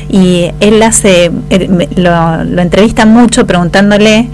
Y 0.09 0.51
él 0.61 0.83
hace, 0.83 1.31
eh, 1.51 1.89
lo, 1.97 2.45
lo 2.45 2.63
entrevista 2.63 3.07
mucho 3.07 3.47
preguntándole 3.47 4.29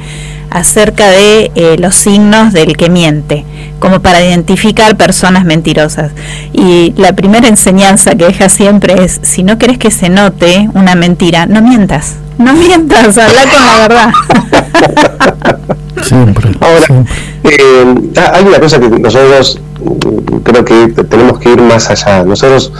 acerca 0.50 1.10
de 1.10 1.50
eh, 1.54 1.76
los 1.78 1.94
signos 1.94 2.52
del 2.52 2.76
que 2.76 2.90
miente, 2.90 3.44
como 3.78 4.00
para 4.00 4.24
identificar 4.24 4.96
personas 4.96 5.44
mentirosas. 5.44 6.12
Y 6.52 6.94
la 6.96 7.12
primera 7.12 7.48
enseñanza 7.48 8.14
que 8.14 8.26
deja 8.26 8.48
siempre 8.48 9.04
es, 9.04 9.20
si 9.22 9.42
no 9.42 9.58
querés 9.58 9.78
que 9.78 9.90
se 9.90 10.08
note 10.08 10.68
una 10.74 10.94
mentira, 10.94 11.46
no 11.46 11.62
mientas, 11.62 12.14
no 12.38 12.54
mientas, 12.54 13.18
habla 13.18 13.42
con 13.50 13.66
la 13.66 13.78
verdad. 13.78 14.10
Siempre. 16.02 16.50
Ahora, 16.60 17.04
eh, 17.42 17.94
hay 18.32 18.44
una 18.44 18.60
cosa 18.60 18.78
que 18.78 18.88
nosotros 18.88 19.60
mm, 19.80 20.36
creo 20.44 20.64
que 20.64 21.02
tenemos 21.04 21.38
que 21.40 21.52
ir 21.52 21.60
más 21.60 21.90
allá. 21.90 22.22
Nosotros 22.22 22.72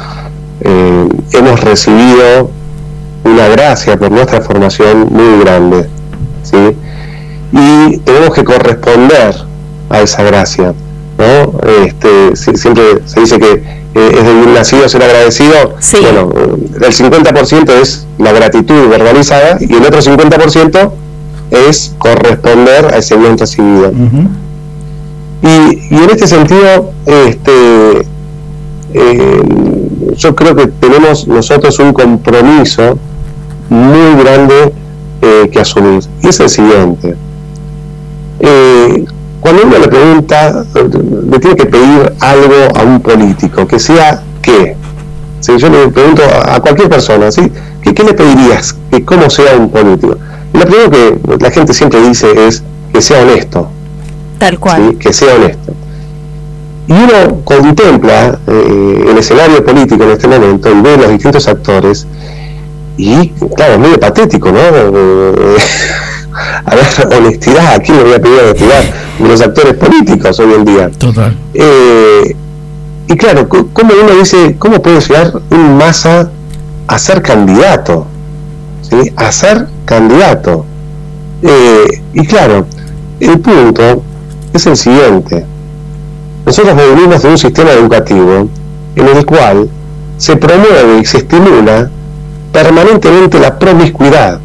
eh, 0.61 1.09
hemos 1.33 1.61
recibido 1.61 2.51
una 3.25 3.49
gracia 3.49 3.99
por 3.99 4.11
nuestra 4.11 4.41
formación 4.41 5.09
muy 5.11 5.41
grande, 5.41 5.89
¿sí? 6.43 6.57
Y 7.53 7.99
tenemos 7.99 8.35
que 8.35 8.45
corresponder 8.45 9.35
a 9.91 10.01
esa 10.01 10.23
gracia, 10.23 10.75
¿no? 11.17 11.59
Este, 11.85 12.37
siempre 12.37 13.03
se 13.07 13.21
dice 13.21 13.39
que 13.39 13.53
eh, 13.53 14.11
es 14.13 14.25
de 14.25 14.31
un 14.31 14.55
nacido 14.55 14.89
ser 14.89 15.03
agradecido. 15.03 15.75
Bueno, 16.03 16.31
el 16.81 16.93
50% 16.93 17.71
es 17.81 18.07
la 18.19 18.33
gratitud 18.33 18.89
verbalizada 18.89 19.59
y 19.61 19.73
el 19.73 19.85
otro 19.85 20.01
50% 20.01 20.91
es 21.51 21.95
corresponder 21.99 22.87
a 22.87 22.99
ese 22.99 23.17
bien 23.17 23.39
recibido. 23.39 23.93
y, 25.43 25.95
y, 25.95 25.97
en 25.97 26.11
este 26.11 26.27
sentido, 26.27 26.93
este, 27.07 28.07
eh, 28.95 29.43
yo 30.17 30.35
creo 30.35 30.55
que 30.55 30.67
tenemos 30.67 31.27
nosotros 31.27 31.79
un 31.79 31.93
compromiso 31.93 32.99
muy 33.69 34.23
grande 34.23 34.73
eh, 35.23 35.49
que 35.51 35.61
asumir. 35.61 36.03
Y 36.23 36.29
es 36.29 36.41
el 36.41 36.49
siguiente. 36.49 37.17
Eh, 38.41 39.05
cuando 39.41 39.63
uno 39.65 39.79
le 39.79 39.89
pregunta, 39.89 40.65
le 40.75 41.39
tiene 41.39 41.57
que 41.57 41.67
pedir 41.67 42.13
algo 42.21 42.77
a 42.77 42.83
un 42.83 43.01
político, 43.01 43.67
que 43.67 43.79
sea 43.79 44.23
qué. 44.43 44.77
Si 45.41 45.57
yo 45.57 45.69
le 45.69 45.89
pregunto 45.89 46.23
a 46.23 46.61
cualquier 46.61 46.89
persona, 46.89 47.31
¿sí? 47.31 47.53
¿Qué, 47.83 47.95
¿qué, 47.95 48.03
le 48.03 48.15
pedirías? 48.15 48.75
Que 48.91 49.05
¿Cómo 49.05 49.31
sea 49.31 49.57
un 49.57 49.71
político? 49.71 50.17
lo 50.53 50.61
primero 50.61 50.91
que 50.91 51.19
la 51.39 51.51
gente 51.51 51.73
siempre 51.73 52.01
dice 52.01 52.47
es 52.47 52.63
que 52.93 53.01
sea 53.01 53.23
honesto. 53.23 53.69
Tal 54.39 54.59
cual. 54.59 54.97
Que 54.99 55.13
sea 55.13 55.35
honesto. 55.35 55.73
Y 56.89 56.93
uno 56.93 57.43
contempla 57.45 58.39
eh, 58.47 59.05
el 59.11 59.19
escenario 59.19 59.65
político 59.65 60.05
en 60.05 60.11
este 60.11 60.27
momento 60.27 60.71
y 60.71 60.81
ve 60.81 60.97
los 60.97 61.11
distintos 61.11 61.47
actores 61.47 62.07
y, 62.97 63.29
claro, 63.55 63.75
es 63.75 63.79
medio 63.79 64.01
patético, 64.01 64.51
¿no? 64.51 64.59
A 66.65 66.75
ver, 66.75 67.17
honestidad, 67.19 67.75
¿a 67.75 67.79
quién 67.79 67.99
le 67.99 68.05
voy 68.05 68.13
a 68.15 68.21
pedir 68.21 68.41
honestidad? 68.41 68.85
Los 69.21 69.41
actores 69.41 69.75
políticos 69.75 70.39
hoy 70.39 70.53
en 70.55 70.65
día. 70.65 70.91
Total. 70.91 71.37
Eh, 71.55 72.37
y 73.09 73.17
claro, 73.17 73.49
¿cómo 73.49 73.93
uno 74.03 74.15
dice, 74.19 74.57
cómo 74.59 74.83
puede 74.83 75.01
llegar 75.01 75.33
un 75.51 75.79
masa 75.79 76.31
a 76.87 76.99
ser 76.99 77.23
candidato? 77.23 78.07
¿sí? 78.83 79.13
A 79.17 79.33
ser 79.33 79.67
candidato. 79.85 80.65
Eh, 81.43 82.03
y 82.15 82.27
claro, 82.27 82.67
el 83.21 83.41
punto 83.41 84.03
es 84.53 84.67
el 84.67 84.77
siguiente. 84.77 85.45
Nosotros 86.45 86.77
venimos 86.77 87.23
de 87.23 87.29
un 87.29 87.39
sistema 87.39 87.73
educativo 87.73 88.49
en 88.97 89.09
el 89.09 89.25
cual 89.27 89.69
se 90.17 90.37
promueve 90.37 91.01
y 91.01 91.05
se 91.05 91.19
estimula 91.19 91.91
permanentemente 92.53 93.39
la 93.39 93.59
promiscuidad. 93.59 94.41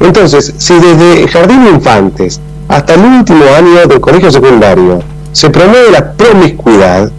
Entonces, 0.00 0.54
si 0.58 0.74
desde 0.74 1.22
el 1.22 1.28
jardín 1.28 1.64
de 1.64 1.70
infantes 1.70 2.40
hasta 2.68 2.94
el 2.94 3.00
último 3.00 3.44
año 3.56 3.86
del 3.86 4.00
colegio 4.00 4.30
secundario 4.30 5.02
se 5.32 5.50
promueve 5.50 5.90
la 5.90 6.12
promiscuidad, 6.12 7.10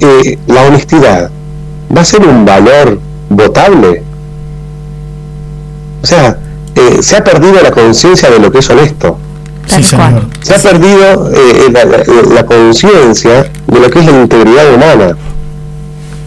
eh, 0.00 0.38
la 0.46 0.62
honestidad 0.62 1.30
va 1.96 2.00
a 2.00 2.04
ser 2.04 2.26
un 2.26 2.44
valor 2.44 3.00
votable 3.30 4.02
o 6.04 6.06
sea, 6.06 6.36
eh, 6.74 6.98
se 7.00 7.16
ha 7.16 7.24
perdido 7.24 7.62
la 7.62 7.70
conciencia 7.70 8.28
de 8.28 8.38
lo 8.38 8.52
que 8.52 8.58
es 8.58 8.68
honesto. 8.68 9.16
Se 10.42 10.54
ha 10.54 10.58
perdido 10.58 11.30
eh, 11.32 11.72
la, 12.34 12.44
conciencia 12.44 13.50
de 13.66 13.80
lo 13.80 13.90
que 13.90 14.00
es 14.00 14.04
la 14.04 14.20
integridad 14.20 14.74
humana. 14.74 15.16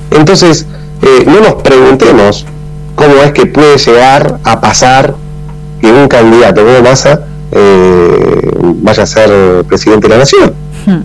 Entonces, 0.09 0.65
eh, 1.03 1.25
no 1.27 1.41
nos 1.41 1.61
preguntemos 1.61 2.47
cómo 2.95 3.17
es 3.23 3.33
que 3.33 3.45
puede 3.45 3.77
llegar 3.77 4.39
a 4.43 4.59
pasar 4.59 5.13
que 5.79 5.91
un 5.91 6.07
candidato 6.07 6.65
como 6.65 6.81
Massa 6.81 7.21
vaya 8.81 9.03
a 9.03 9.05
ser 9.05 9.63
presidente 9.65 10.07
de 10.07 10.13
la 10.13 10.19
nación. 10.19 10.53
Hmm. 10.85 11.01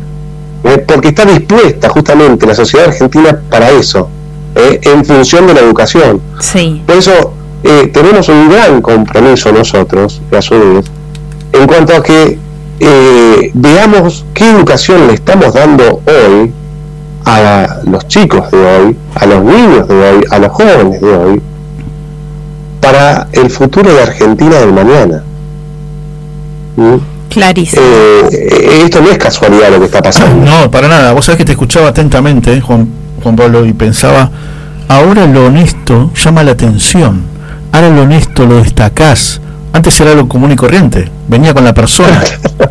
porque 0.86 1.08
está 1.08 1.24
dispuesta 1.24 1.88
justamente 1.88 2.46
la 2.46 2.54
sociedad 2.54 2.86
argentina 2.86 3.40
para 3.50 3.70
eso, 3.70 4.08
en 4.54 5.04
función 5.04 5.46
de 5.46 5.54
la 5.54 5.60
educación. 5.60 6.20
Sí. 6.40 6.82
Por 6.86 6.96
eso 6.96 7.32
eh, 7.64 7.90
tenemos 7.92 8.28
un 8.28 8.48
gran 8.48 8.82
compromiso 8.82 9.52
nosotros, 9.52 10.20
a 10.36 10.42
su 10.42 10.58
vez, 10.58 10.86
en 11.52 11.66
cuanto 11.66 11.94
a 11.94 12.02
que 12.02 12.38
eh, 12.80 13.50
veamos 13.54 14.24
qué 14.34 14.50
educación 14.50 15.06
le 15.06 15.14
estamos 15.14 15.54
dando 15.54 16.00
hoy 16.06 16.52
a 17.24 17.80
los 17.84 18.08
chicos 18.08 18.50
de 18.50 18.58
hoy, 18.58 18.96
a 19.14 19.26
los 19.26 19.44
niños 19.44 19.86
de 19.86 19.94
hoy, 19.94 20.24
a 20.30 20.38
los 20.40 20.50
jóvenes 20.50 21.00
de 21.00 21.16
hoy, 21.16 21.42
para 22.82 23.28
el 23.32 23.48
futuro 23.48 23.94
de 23.94 24.02
Argentina 24.02 24.56
del 24.58 24.72
mañana. 24.72 25.22
¿Mm? 26.76 26.96
Clarísimo. 27.30 27.80
Eh, 27.80 28.82
esto 28.84 29.00
no 29.00 29.08
es 29.08 29.16
casualidad 29.16 29.70
lo 29.70 29.78
que 29.78 29.86
está 29.86 30.02
pasando. 30.02 30.44
No, 30.44 30.70
para 30.70 30.88
nada. 30.88 31.12
Vos 31.12 31.24
sabés 31.24 31.38
que 31.38 31.44
te 31.44 31.52
escuchaba 31.52 31.88
atentamente, 31.88 32.60
Juan, 32.60 32.88
Juan 33.22 33.36
Pablo, 33.36 33.64
y 33.64 33.72
pensaba, 33.72 34.30
ahora 34.88 35.26
lo 35.26 35.46
honesto 35.46 36.10
llama 36.14 36.42
la 36.42 36.50
atención. 36.52 37.22
Ahora 37.70 37.88
lo 37.88 38.02
honesto 38.02 38.44
lo 38.44 38.56
destacás. 38.56 39.40
Antes 39.72 39.98
era 40.00 40.14
lo 40.14 40.28
común 40.28 40.52
y 40.52 40.56
corriente. 40.56 41.08
Venía 41.28 41.54
con 41.54 41.64
la 41.64 41.72
persona, 41.72 42.22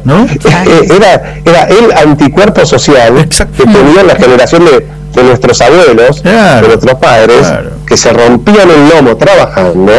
¿no? 0.03 0.27
Eh, 0.35 0.87
era, 0.95 1.39
era 1.43 1.63
el 1.63 1.91
anticuerpo 2.09 2.65
social 2.65 3.27
que 3.27 3.63
tenía 3.63 4.03
la 4.03 4.15
generación 4.15 4.65
de, 4.65 4.85
de 5.13 5.23
nuestros 5.23 5.61
abuelos, 5.61 6.23
de 6.23 6.67
nuestros 6.67 6.95
padres, 6.95 7.51
que 7.85 7.97
se 7.97 8.13
rompían 8.13 8.69
el 8.69 8.89
lomo 8.89 9.17
trabajando 9.17 9.91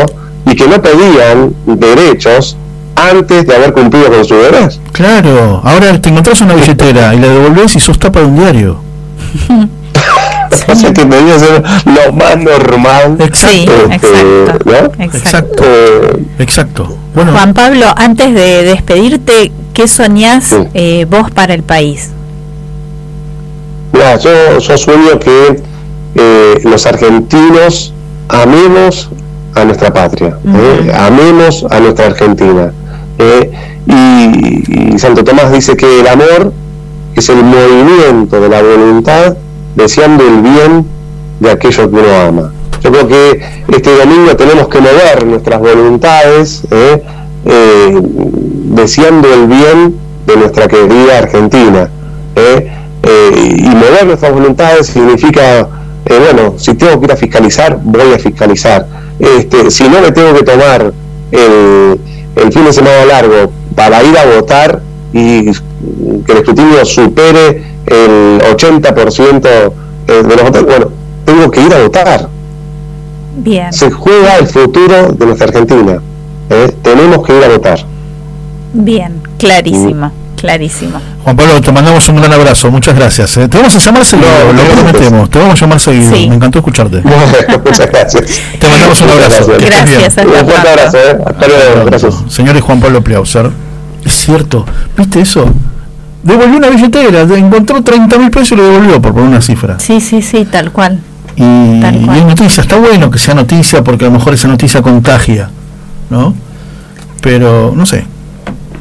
y 0.47 0.55
que 0.55 0.67
no 0.67 0.81
pedían 0.81 1.55
derechos 1.67 2.57
antes 2.97 3.47
de 3.47 3.55
haber 3.55 3.73
cumplido 3.73 4.11
con 4.11 4.25
su 4.25 4.35
deber. 4.35 4.73
Claro, 4.93 5.61
ahora 5.65 6.01
te 6.01 6.09
encontrás 6.09 6.41
una 6.41 6.55
billetera 6.55 7.15
y 7.15 7.19
la 7.19 7.29
devolvés 7.29 7.75
y 7.77 7.81
sos 7.81 7.99
tapa 7.99 8.21
de 8.21 8.27
un 8.27 8.37
diario. 8.37 8.81
sí. 10.75 10.93
que 10.93 11.05
debería 11.05 11.39
ser 11.39 11.63
lo 11.85 12.13
más 12.13 12.37
normal. 12.39 13.17
Exacto. 13.19 13.73
exacto. 13.91 14.93
Exacto. 14.99 15.65
exacto. 16.39 16.97
Bueno. 17.15 17.33
Juan 17.33 17.55
Pablo, 17.55 17.87
antes 17.97 18.35
de 18.35 18.63
despedirte, 18.65 19.53
¿qué 19.75 19.89
soñás 19.89 20.55
eh, 20.75 21.07
vos 21.09 21.31
para 21.31 21.55
el 21.55 21.63
país? 21.63 22.11
Yo, 23.93 24.59
yo 24.59 24.79
sueño 24.79 25.19
que 25.19 25.63
eh, 26.15 26.61
los 26.65 26.87
argentinos 26.87 27.93
amemos 28.29 29.11
a 29.55 29.65
nuestra 29.65 29.93
patria, 29.93 30.37
eh, 30.47 30.93
amemos 30.95 31.65
a 31.71 31.81
nuestra 31.81 32.07
Argentina. 32.07 32.73
y, 33.87 34.99
Santo 34.99 35.25
Tomás 35.25 35.51
dice 35.53 35.77
que 35.77 36.01
el 36.01 36.07
amor 36.07 36.53
es 37.15 37.29
el 37.29 37.43
movimiento 37.43 38.41
de 38.41 38.49
la 38.49 38.63
voluntad 38.63 39.37
deseando 39.75 40.25
el 40.27 40.43
bien 40.43 40.87
de 41.41 41.51
aquello 41.51 41.91
que 41.91 41.97
uno 41.97 42.21
ama. 42.29 42.53
Yo 42.83 42.91
creo 42.91 43.09
que 43.09 43.43
este 43.69 43.97
domingo 43.97 44.37
tenemos 44.37 44.69
que 44.69 44.81
mover 44.81 45.27
nuestras 45.27 45.61
voluntades, 45.61 46.63
¿eh? 46.71 47.03
Eh, 47.45 48.01
deseando 48.03 49.33
el 49.33 49.47
bien 49.47 49.97
de 50.27 50.37
nuestra 50.37 50.69
querida 50.69 51.19
Argentina. 51.19 51.91
¿Eh? 53.03 53.57
y 53.57 53.69
mover 53.69 54.07
nuestras 54.07 54.33
voluntades 54.33 54.87
significa, 54.87 55.69
bueno, 56.07 56.55
si 56.59 56.75
tengo 56.75 56.99
que 56.99 57.07
ir 57.07 57.13
a 57.13 57.17
fiscalizar, 57.17 57.79
voy 57.83 58.13
a 58.15 58.19
fiscalizar. 58.19 58.87
Este, 59.19 59.71
si 59.71 59.85
no 59.85 60.01
me 60.01 60.11
tengo 60.13 60.35
que 60.35 60.43
tomar 60.43 60.93
el, 61.31 62.01
el 62.37 62.53
fin 62.53 62.65
de 62.65 62.73
semana 62.73 63.05
largo 63.05 63.53
para 63.75 64.03
ir 64.03 64.17
a 64.17 64.27
votar 64.27 64.83
y 65.13 65.45
que 66.25 66.33
el 66.33 66.39
escrutinio 66.39 66.85
supere 66.85 67.63
el 67.87 68.41
80% 68.41 69.73
eh, 70.09 70.23
de 70.23 70.37
los 70.37 70.43
votantes, 70.43 70.65
bueno, 70.65 70.89
tengo 71.25 71.51
que 71.51 71.61
ir 71.61 71.75
a 71.75 71.83
votar. 71.83 72.29
Bien. 73.37 73.73
Se 73.73 73.91
juega 73.91 74.37
el 74.39 74.47
futuro 74.47 75.13
de 75.13 75.27
nuestra 75.27 75.49
Argentina. 75.49 76.01
¿eh? 76.51 76.75
Tenemos 76.83 77.27
que 77.27 77.37
ir 77.37 77.45
a 77.45 77.49
votar. 77.49 77.79
Bien, 78.73 79.21
clarísimo. 79.39 80.11
Clarísimo. 80.37 80.99
Juan 81.25 81.37
Pablo, 81.37 81.61
te 81.61 81.71
mandamos 81.71 82.09
un 82.09 82.17
gran 82.17 82.33
abrazo, 82.33 82.71
muchas 82.71 82.97
gracias. 82.97 83.37
¿eh? 83.37 83.49
Te 83.49 83.57
vamos 83.57 83.75
a 83.75 83.79
llamar 83.79 84.05
seguido, 84.05 84.29
lo 84.53 84.63
prometemos, 84.75 85.31
te 85.31 85.39
vamos 85.39 85.55
a 85.55 85.61
llamar 85.61 85.81
seguido, 85.81 86.11
me 86.11 86.35
encantó 86.35 86.59
escucharte. 86.59 87.03
muchas 87.65 87.91
gracias. 87.91 88.41
Te 88.59 88.69
mandamos 88.69 89.01
un 89.01 89.11
abrazo. 89.11 89.53
Gracias, 89.61 90.17
un 90.19 90.33
fuerte 90.33 90.69
abrazo, 90.69 90.99
hasta 91.25 91.47
luego, 91.49 91.85
gracias. 91.87 92.15
Señores 92.29 92.63
Juan 92.63 92.81
Pablo 92.81 93.03
Pliauser, 93.03 93.51
es 94.05 94.13
cierto, 94.13 94.67
¿viste 94.97 95.21
eso? 95.21 95.47
devolvió 96.23 96.57
una 96.57 96.71
billetera, 96.71 97.23
encontró 97.23 97.83
30 97.83 98.19
mil 98.19 98.31
pesos 98.31 98.53
y 98.53 98.57
lo 98.57 98.65
devolvió 98.65 99.03
por, 99.03 99.13
por 99.13 99.23
una 99.23 99.41
cifra. 99.41 99.79
Sí, 99.79 100.01
sí, 100.01 100.23
sí, 100.23 100.45
tal 100.45 100.73
cual. 100.73 101.01
Y, 101.37 101.43
es 101.43 102.25
noticia, 102.25 102.63
está 102.63 102.77
bueno 102.77 103.11
que 103.11 103.19
sea 103.19 103.35
noticia 103.35 103.83
porque 103.83 104.05
a 104.05 104.09
lo 104.09 104.15
mejor 104.15 104.35
esa 104.35 104.49
noticia 104.49 104.83
contagia, 104.83 105.51
¿no? 106.11 106.35
Pero, 107.21 107.73
no 107.75 107.87
sé. 107.87 108.05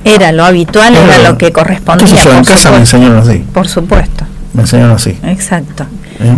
Era 0.03 0.31
lo 0.31 0.45
habitual, 0.45 0.95
era, 0.95 1.19
lo 1.29 1.37
que 1.37 1.51
correspondía. 1.51 2.07
En 2.09 2.43
casa 2.43 2.71
me 2.71 2.77
enseñaron 2.77 3.19
así. 3.19 3.43
Por 3.53 3.67
supuesto. 3.67 4.25
Me 4.53 4.61
enseñaron 4.63 4.95
así. 4.95 5.17
Exacto. 5.23 5.85
¿Eh? 6.19 6.37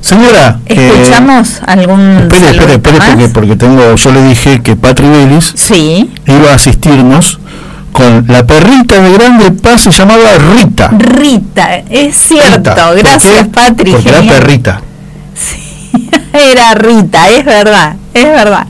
Señora, 0.00 0.60
escuchamos 0.64 1.60
algún. 1.66 2.28
Espere, 2.32 2.50
espere, 2.50 2.74
espere, 2.74 2.98
porque, 2.98 3.28
porque 3.28 3.56
tengo. 3.56 3.94
Yo 3.94 4.12
le 4.12 4.22
dije 4.28 4.62
que 4.62 4.76
Patri 4.76 5.08
Vélez 5.08 5.52
sí. 5.54 6.10
iba 6.26 6.52
a 6.52 6.54
asistirnos 6.54 7.40
con 7.92 8.24
la 8.28 8.46
perrita 8.46 9.00
de 9.00 9.12
grande 9.12 9.50
paz 9.50 9.82
se 9.82 9.90
llamaba 9.90 10.38
Rita. 10.38 10.88
Rita, 10.96 11.82
es 11.90 12.16
cierto. 12.16 12.72
Gracias, 12.96 13.48
Patri. 13.48 13.92
Porque 13.92 14.08
era 14.08 14.20
perrita. 14.22 14.80
Sí, 15.34 16.08
era 16.32 16.74
Rita, 16.74 17.28
es 17.28 17.44
verdad, 17.44 17.96
es 18.14 18.24
verdad. 18.24 18.66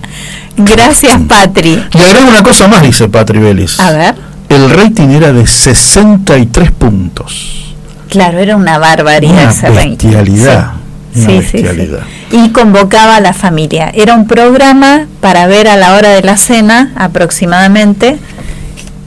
Gracias, 0.59 1.21
Patri. 1.29 1.83
Y 1.95 2.03
agrego 2.03 2.29
una 2.29 2.43
cosa 2.43 2.69
más, 2.69 2.83
dice 2.83 3.09
Patri 3.09 3.39
Vélez. 3.39 3.79
A 3.81 3.93
ver. 3.93 4.15
El 4.49 4.71
rating 4.71 5.09
era 5.09 5.33
de 5.33 5.47
63 5.47 6.73
puntos. 6.73 7.75
Claro, 8.09 8.39
era 8.39 8.57
una 8.57 8.79
barbaridad 8.79 9.35
una 9.35 9.51
ese 9.51 9.71
bestialidad. 9.71 10.73
Sí. 11.15 11.43
sí, 11.43 11.59
sí, 11.59 11.67
Y 12.31 12.51
convocaba 12.51 13.17
a 13.17 13.21
la 13.21 13.33
familia. 13.33 13.91
Era 13.95 14.15
un 14.15 14.27
programa 14.27 15.07
para 15.21 15.47
ver 15.47 15.69
a 15.69 15.77
la 15.77 15.95
hora 15.95 16.11
de 16.11 16.23
la 16.23 16.37
cena 16.37 16.93
aproximadamente 16.97 18.19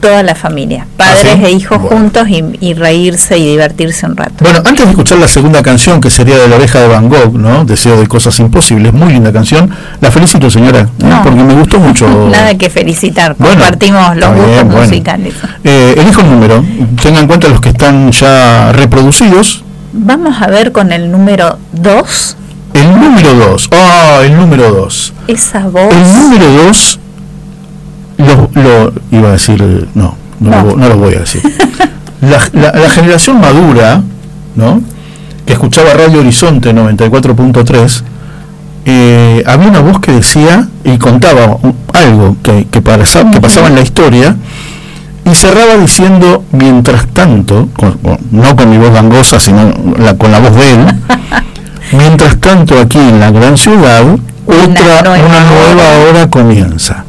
toda 0.02 0.24
la 0.24 0.34
familia, 0.34 0.84
padres 0.96 1.38
¿Ah, 1.38 1.46
e 1.46 1.52
hijos 1.52 1.78
juntos 1.78 2.26
y, 2.28 2.74
reírse 2.74 3.38
y 3.38 3.46
divertirse 3.52 4.04
un 4.04 4.16
rato. 4.16 4.34
Bueno, 4.40 4.58
antes 4.58 4.84
de 4.84 4.90
escuchar 4.90 5.18
la 5.18 5.28
segunda 5.28 5.62
canción, 5.62 6.00
que 6.00 6.10
sería 6.10 6.36
de 6.38 6.48
la 6.48 6.56
oreja 6.56 6.80
de 6.80 6.88
Van 6.88 7.08
Gogh, 7.08 7.38
¿no? 7.38 7.64
Deseo 7.64 7.98
de 8.00 8.08
cosas 8.08 8.38
imposibles, 8.40 8.92
muy 8.92 9.12
linda 9.12 9.32
canción. 9.32 9.70
La 10.00 10.10
felicito, 10.10 10.50
señora, 10.50 10.80
¿eh? 10.80 11.14
porque 11.22 11.42
me 11.42 11.54
gustó 11.54 11.78
mucho. 11.78 12.08
Nada 12.30 12.58
que 12.58 12.68
felicitar, 12.68 13.36
compartimos 13.36 14.16
los 14.16 14.34
gustos 14.34 14.64
musicales. 14.64 15.34
Eh, 15.62 15.94
elijo 15.96 16.20
el 16.20 16.30
número, 16.30 16.64
tenga 17.00 17.20
en 17.20 17.28
cuenta 17.28 17.48
los 17.48 17.60
que 17.60 17.68
están 17.68 18.10
ya 18.10 18.72
reproducidos. 18.72 19.62
Vamos 19.92 20.42
a 20.42 20.48
ver 20.48 20.72
con 20.72 20.92
el 20.92 21.12
número 21.12 21.58
2. 21.74 22.36
El 22.74 23.00
número 23.00 23.34
2, 23.34 23.68
ah, 23.72 24.20
el 24.24 24.36
número 24.36 24.72
2. 24.72 25.12
Esa 25.28 25.60
voz. 25.68 25.92
El 25.92 26.12
número 26.12 26.50
2 26.64 26.98
lo, 28.26 28.92
iba 29.10 29.28
a 29.28 29.32
decir, 29.32 29.88
no, 29.94 30.16
no, 30.40 30.76
Lo, 30.76 30.96
voy 30.96 31.14
a 31.14 31.20
decir. 31.20 31.42
La, 32.20 32.90
generación 32.90 33.40
madura, 33.40 34.02
¿no? 34.54 34.80
que 35.44 35.54
escuchaba 35.54 35.92
Radio 35.94 36.20
Horizonte 36.20 36.72
94.3, 36.72 38.02
eh, 38.84 39.42
había 39.46 39.68
una 39.68 39.80
voz 39.80 39.98
que 40.00 40.12
decía 40.12 40.68
y 40.84 40.98
contaba 40.98 41.58
algo 41.92 42.36
que, 42.42 42.66
que, 42.70 42.80
que 42.80 43.40
pasaba 43.40 43.68
en 43.68 43.74
la 43.74 43.80
historia 43.80 44.36
y 45.24 45.34
cerraba 45.34 45.76
diciendo, 45.76 46.44
mientras 46.52 47.06
tanto, 47.08 47.68
no 48.30 48.56
con 48.56 48.70
mi 48.70 48.78
voz 48.78 48.92
gangosa, 48.92 49.38
sino 49.38 49.72
con 50.18 50.32
la 50.32 50.40
voz 50.40 50.54
de 50.56 50.72
él, 50.72 50.86
mientras 51.92 52.38
tanto 52.38 52.78
aquí 52.78 52.98
en 52.98 53.20
la 53.20 53.30
gran 53.30 53.56
ciudad, 53.56 54.02
otra, 54.46 55.00
una 55.00 55.44
nueva 55.44 55.98
hora 56.08 56.28
comienza 56.28 57.04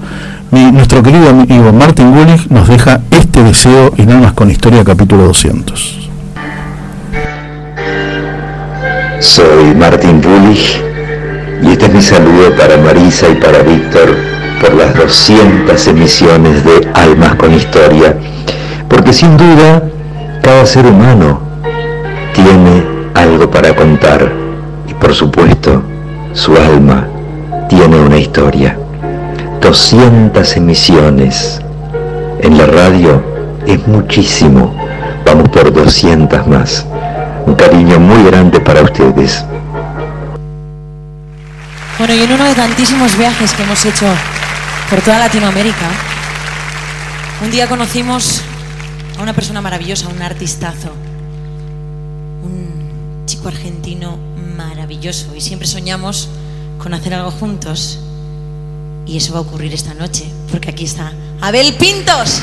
nuestro 0.53 1.01
querido 1.01 1.29
amigo 1.29 1.73
Martin 1.73 2.11
Gulich 2.11 2.47
nos 2.49 2.67
deja 2.67 3.01
este 3.09 3.41
deseo 3.41 3.91
en 3.97 4.11
Almas 4.11 4.33
con 4.33 4.51
Historia 4.51 4.83
capítulo 4.83 5.23
200. 5.23 6.09
Soy 9.19 9.73
Martin 9.75 10.21
Bullich 10.21 10.79
y 11.63 11.71
este 11.71 11.85
es 11.85 11.93
mi 11.93 12.01
saludo 12.03 12.55
para 12.55 12.77
Marisa 12.77 13.29
y 13.29 13.35
para 13.35 13.63
Víctor 13.63 14.15
por 14.61 14.75
las 14.75 14.93
200 14.95 15.87
emisiones 15.87 16.63
de 16.63 16.87
Almas 16.93 17.33
con 17.35 17.51
Historia, 17.51 18.15
porque 18.87 19.11
sin 19.11 19.35
duda 19.37 19.81
cada 20.43 20.67
ser 20.67 20.85
humano 20.85 21.41
tiene 22.33 22.83
algo 23.15 23.49
para 23.49 23.75
contar 23.75 24.31
y 24.87 24.93
por 24.93 25.15
supuesto 25.15 25.81
su 26.33 26.55
alma 26.55 27.07
tiene 27.69 27.95
una 27.99 28.17
historia. 28.17 28.77
200 29.63 30.57
emisiones 30.57 31.61
en 32.41 32.57
la 32.57 32.65
radio 32.65 33.23
es 33.65 33.87
muchísimo. 33.87 34.75
Vamos 35.25 35.47
por 35.47 35.71
200 35.71 36.47
más. 36.47 36.85
Un 37.45 37.55
cariño 37.55 37.97
muy 37.97 38.23
grande 38.25 38.59
para 38.59 38.81
ustedes. 38.81 39.45
Bueno, 41.97 42.13
y 42.13 42.23
en 42.23 42.33
uno 42.33 42.43
de 42.43 42.55
tantísimos 42.55 43.17
viajes 43.17 43.53
que 43.53 43.63
hemos 43.63 43.85
hecho 43.85 44.05
por 44.89 44.99
toda 44.99 45.19
Latinoamérica, 45.19 45.87
un 47.41 47.49
día 47.49 47.65
conocimos 47.69 48.41
a 49.17 49.21
una 49.23 49.31
persona 49.31 49.61
maravillosa, 49.61 50.09
un 50.09 50.21
artistazo, 50.21 50.91
un 52.43 53.23
chico 53.25 53.47
argentino 53.47 54.17
maravilloso 54.57 55.33
y 55.33 55.39
siempre 55.39 55.69
soñamos 55.69 56.27
con 56.79 56.93
hacer 56.93 57.13
algo 57.13 57.31
juntos 57.31 58.01
y 59.05 59.17
eso 59.17 59.33
va 59.33 59.39
a 59.39 59.41
ocurrir 59.41 59.73
esta 59.73 59.93
noche, 59.93 60.25
porque 60.51 60.69
aquí 60.69 60.85
está 60.85 61.13
Abel 61.41 61.73
Pintos. 61.75 62.41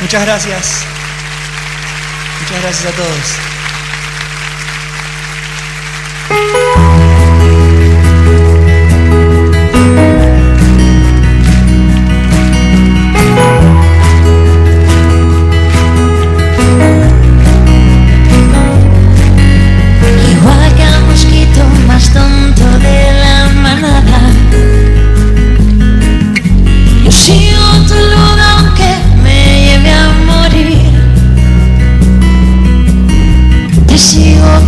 Muchas 0.00 0.24
gracias. 0.24 0.84
Muchas 2.40 2.62
gracias 2.62 2.92
a 2.92 2.96
todos. 2.96 3.65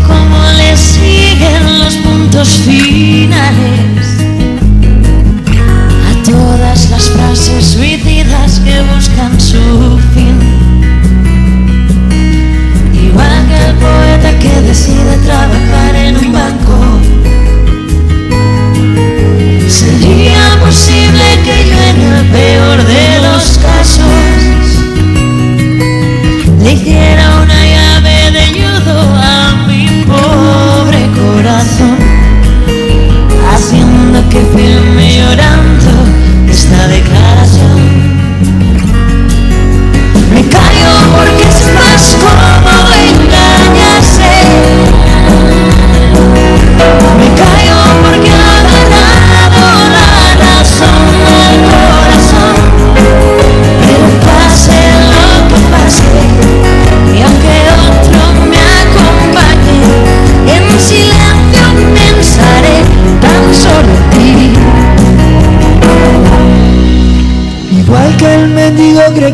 cómo 0.09 0.39
le 0.59 0.77
siguen 0.77 1.79
los 1.79 1.97
puntos 1.99 2.49
finales. 2.65 3.68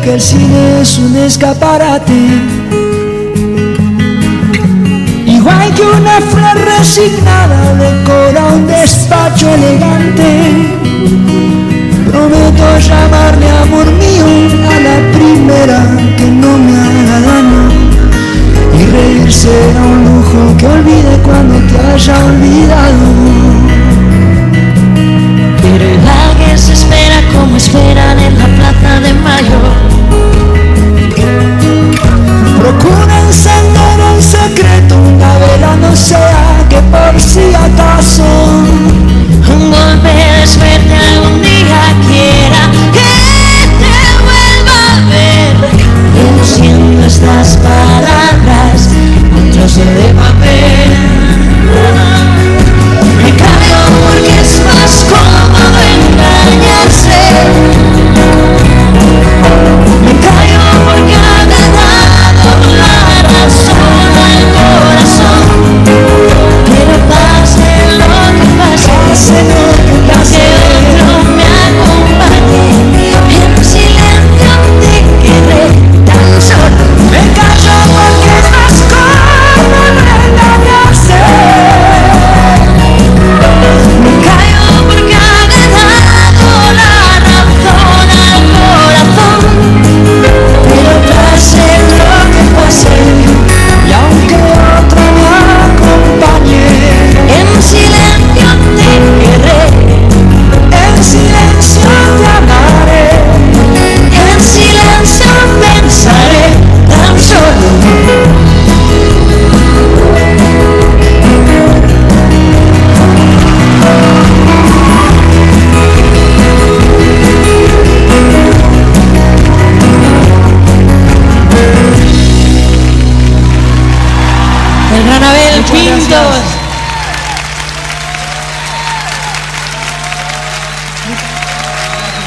que 0.05 0.13
el 0.13 0.21
cine 0.21 0.81
es 0.81 0.99
un 0.99 1.15
escaparate. 1.15 2.13
Igual 5.25 5.73
que 5.73 5.81
una 5.81 6.21
flor 6.21 6.57
resignada 6.77 7.73
decora 7.73 8.45
un 8.53 8.67
despacho 8.67 9.49
elegante. 9.49 10.27
Prometo 12.07 12.79
llamarle 12.87 13.49
amor 13.49 13.91
mío 13.93 14.25
a 14.69 14.79
la 14.87 14.97
primera 15.17 15.79
que 16.17 16.25
no 16.25 16.55
me 16.55 16.73
haga 16.85 17.19
daño. 17.31 17.63
Y 18.79 18.85
reír 18.91 19.33
será 19.33 19.81
un 19.81 20.03
lujo 20.05 20.57
que 20.59 20.67
olvide 20.67 21.17
cuando 21.23 21.55
te 21.67 21.79
haya 21.79 22.25
olvidado. 22.25 23.05
Pero 25.63 25.83
el 25.83 26.07
alguien 26.07 26.59
se 26.59 26.73
espera 26.73 27.21
como 27.33 27.57
esperan 27.57 28.19
en 28.19 28.37
la 28.37 28.45
plaza 28.45 28.99
de 28.99 29.13
mayo. 29.13 29.94
Procura 32.65 33.19
encender 33.19 33.99
en 33.99 34.21
secreto 34.23 34.95
una 34.95 35.37
vela, 35.37 35.75
no 35.75 35.95
sea 35.95 36.65
que 36.67 36.81
por 36.81 37.21
si 37.21 37.53
acaso 37.53 38.23
volverás 39.47 40.57
verte 40.57 40.95
algún 40.95 41.43
día 41.43 41.93
quiera. 42.07 42.54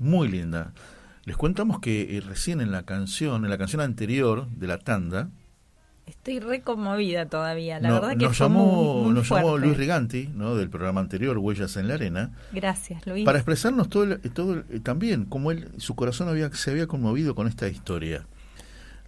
muy 0.00 0.26
linda. 0.28 0.72
Les 1.26 1.36
contamos 1.36 1.78
que 1.78 2.16
eh, 2.16 2.20
recién 2.20 2.60
en 2.60 2.72
la 2.72 2.82
canción, 2.82 3.44
en 3.44 3.50
la 3.50 3.58
canción 3.58 3.80
anterior 3.80 4.48
de 4.48 4.66
la 4.66 4.78
tanda, 4.78 5.28
Estoy 6.06 6.40
re 6.40 6.62
conmovida 6.62 7.26
todavía, 7.26 7.78
la 7.78 7.88
no- 7.88 7.94
verdad 8.00 8.10
que 8.16 8.24
nos, 8.24 8.36
fue 8.36 8.46
llamó, 8.48 8.94
muy, 8.94 9.04
muy 9.04 9.14
nos 9.14 9.28
llamó. 9.28 9.58
Luis 9.58 9.76
Riganti, 9.76 10.28
¿no? 10.34 10.56
del 10.56 10.68
programa 10.68 11.00
anterior, 11.00 11.38
Huellas 11.38 11.76
en 11.76 11.86
la 11.86 11.94
Arena, 11.94 12.32
Gracias, 12.52 13.06
Luis. 13.06 13.24
para 13.24 13.38
expresarnos 13.38 13.88
todo, 13.88 14.02
el- 14.04 14.20
todo 14.32 14.54
el- 14.54 14.64
eh, 14.70 14.80
también 14.80 15.24
cómo 15.24 15.52
él, 15.52 15.68
su 15.76 15.94
corazón 15.94 16.28
había, 16.28 16.50
se 16.52 16.72
había 16.72 16.88
conmovido 16.88 17.36
con 17.36 17.46
esta 17.46 17.68
historia. 17.68 18.26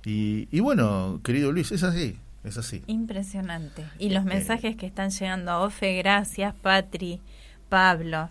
Y, 0.05 0.47
y 0.57 0.61
bueno, 0.61 1.21
querido 1.25 1.51
Luis, 1.51 1.73
es 1.73 1.83
así, 1.83 2.19
es 2.45 2.57
así. 2.57 2.85
Impresionante. 2.87 3.85
Y 3.99 4.11
los 4.11 4.25
mensajes 4.25 4.77
que 4.77 4.87
están 4.87 5.11
llegando 5.11 5.51
a 5.51 5.59
Ofe, 5.61 5.97
gracias, 5.97 6.55
Patri, 6.55 7.21
Pablo. 7.69 8.31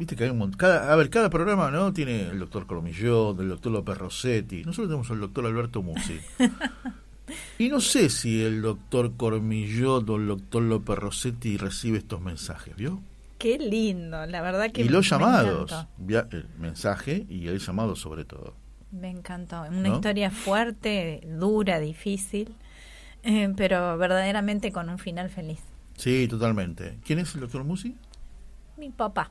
Viste 0.00 0.16
que 0.16 0.24
hay 0.24 0.30
un 0.30 0.38
montón. 0.38 0.56
Cada, 0.58 0.90
a 0.90 0.96
ver, 0.96 1.10
cada 1.10 1.28
programa 1.28 1.70
no 1.70 1.92
tiene 1.92 2.22
el 2.30 2.38
doctor 2.38 2.66
Cormillot, 2.66 3.38
el 3.38 3.50
doctor 3.50 3.70
López 3.70 3.98
Rossetti. 3.98 4.64
Nosotros 4.64 4.88
tenemos 4.88 5.10
al 5.10 5.20
doctor 5.20 5.44
Alberto 5.44 5.82
Musi. 5.82 6.18
y 7.58 7.68
no 7.68 7.80
sé 7.80 8.08
si 8.08 8.42
el 8.42 8.62
doctor 8.62 9.12
Cormillot 9.14 10.08
o 10.08 10.16
el 10.16 10.26
doctor 10.28 10.62
López 10.62 10.98
Rossetti 10.98 11.58
recibe 11.58 11.98
estos 11.98 12.22
mensajes, 12.22 12.74
¿vio? 12.76 12.98
Qué 13.36 13.58
lindo, 13.58 14.24
la 14.24 14.40
verdad 14.40 14.72
que 14.72 14.80
y 14.80 14.88
los 14.88 15.04
me 15.04 15.10
llamados, 15.10 15.86
via- 15.98 16.26
el 16.30 16.46
mensaje 16.58 17.26
y 17.28 17.48
el 17.48 17.58
llamado 17.58 17.94
sobre 17.94 18.24
todo. 18.24 18.54
Me 18.92 19.10
encantó. 19.10 19.60
Una 19.62 19.88
¿No? 19.90 19.94
historia 19.96 20.30
fuerte, 20.30 21.20
dura, 21.38 21.78
difícil, 21.78 22.54
eh, 23.22 23.52
pero 23.54 23.98
verdaderamente 23.98 24.72
con 24.72 24.88
un 24.88 24.98
final 24.98 25.28
feliz. 25.28 25.60
Sí, 25.98 26.26
totalmente. 26.26 26.98
¿Quién 27.04 27.18
es 27.18 27.34
el 27.34 27.42
doctor 27.42 27.64
Musi? 27.64 27.94
Mi 28.78 28.88
papá. 28.88 29.30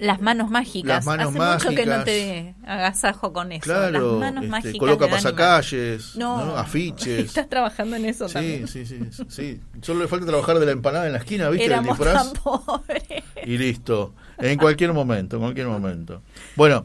Las 0.00 0.20
manos 0.20 0.50
mágicas. 0.50 1.04
Las 1.04 1.06
manos 1.06 1.34
Hace 1.36 1.68
mucho 1.68 1.76
que 1.76 1.86
no 1.86 2.02
te 2.04 2.54
agasajo 2.66 3.32
con 3.32 3.52
eso. 3.52 3.62
Claro, 3.64 4.12
Las 4.12 4.20
manos 4.20 4.44
este, 4.44 4.50
mágicas. 4.50 4.78
coloca 4.78 5.08
pasacalles, 5.08 6.16
No. 6.16 6.44
¿no? 6.44 6.56
afiches. 6.56 7.18
Estás 7.26 7.48
trabajando 7.48 7.96
en 7.96 8.04
eso 8.06 8.26
Sí, 8.28 8.34
también. 8.34 8.68
sí, 8.68 8.86
sí, 8.86 8.98
sí, 9.10 9.24
sí. 9.28 9.60
Solo 9.82 10.00
le 10.00 10.08
falta 10.08 10.26
trabajar 10.26 10.58
de 10.58 10.66
la 10.66 10.72
empanada 10.72 11.06
en 11.06 11.12
la 11.12 11.18
esquina, 11.18 11.48
¿viste? 11.50 11.66
Éramos 11.66 11.98
el 11.98 12.04
disfraz. 12.04 12.32
tan 12.32 12.42
pobres. 12.42 13.02
Y 13.44 13.58
listo. 13.58 14.14
En 14.38 14.58
cualquier 14.58 14.92
momento, 14.92 15.36
en 15.36 15.42
cualquier 15.42 15.66
momento. 15.66 16.22
Bueno, 16.56 16.84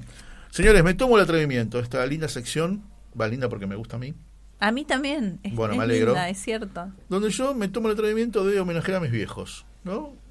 señores, 0.49 0.83
me 0.83 0.93
tomo 0.93 1.17
el 1.17 1.23
atrevimiento. 1.23 1.79
Esta 1.79 2.05
linda 2.05 2.27
sección, 2.27 2.83
va 3.19 3.27
linda 3.27 3.47
porque 3.49 3.65
me 3.67 3.75
gusta 3.75 3.95
a 3.95 3.99
mí, 3.99 4.13
A 4.59 4.71
mí 4.71 4.83
también. 4.85 5.39
Es, 5.43 5.53
Bueno, 5.55 5.73
es 5.73 5.77
me 5.77 5.83
alegro. 5.83 6.11
linda, 6.13 6.29
es 6.29 6.37
cierto. 6.41 6.89
donde 7.09 7.29
yo 7.29 7.53
me 7.53 7.67
tomo 7.67 7.87
el 7.87 7.93
atrevimiento 7.93 8.45
de 8.45 8.59
homenajear 8.59 8.97
a 8.97 8.99
mis 9.01 9.11
viejos, 9.11 9.65
¿no? 9.83 10.13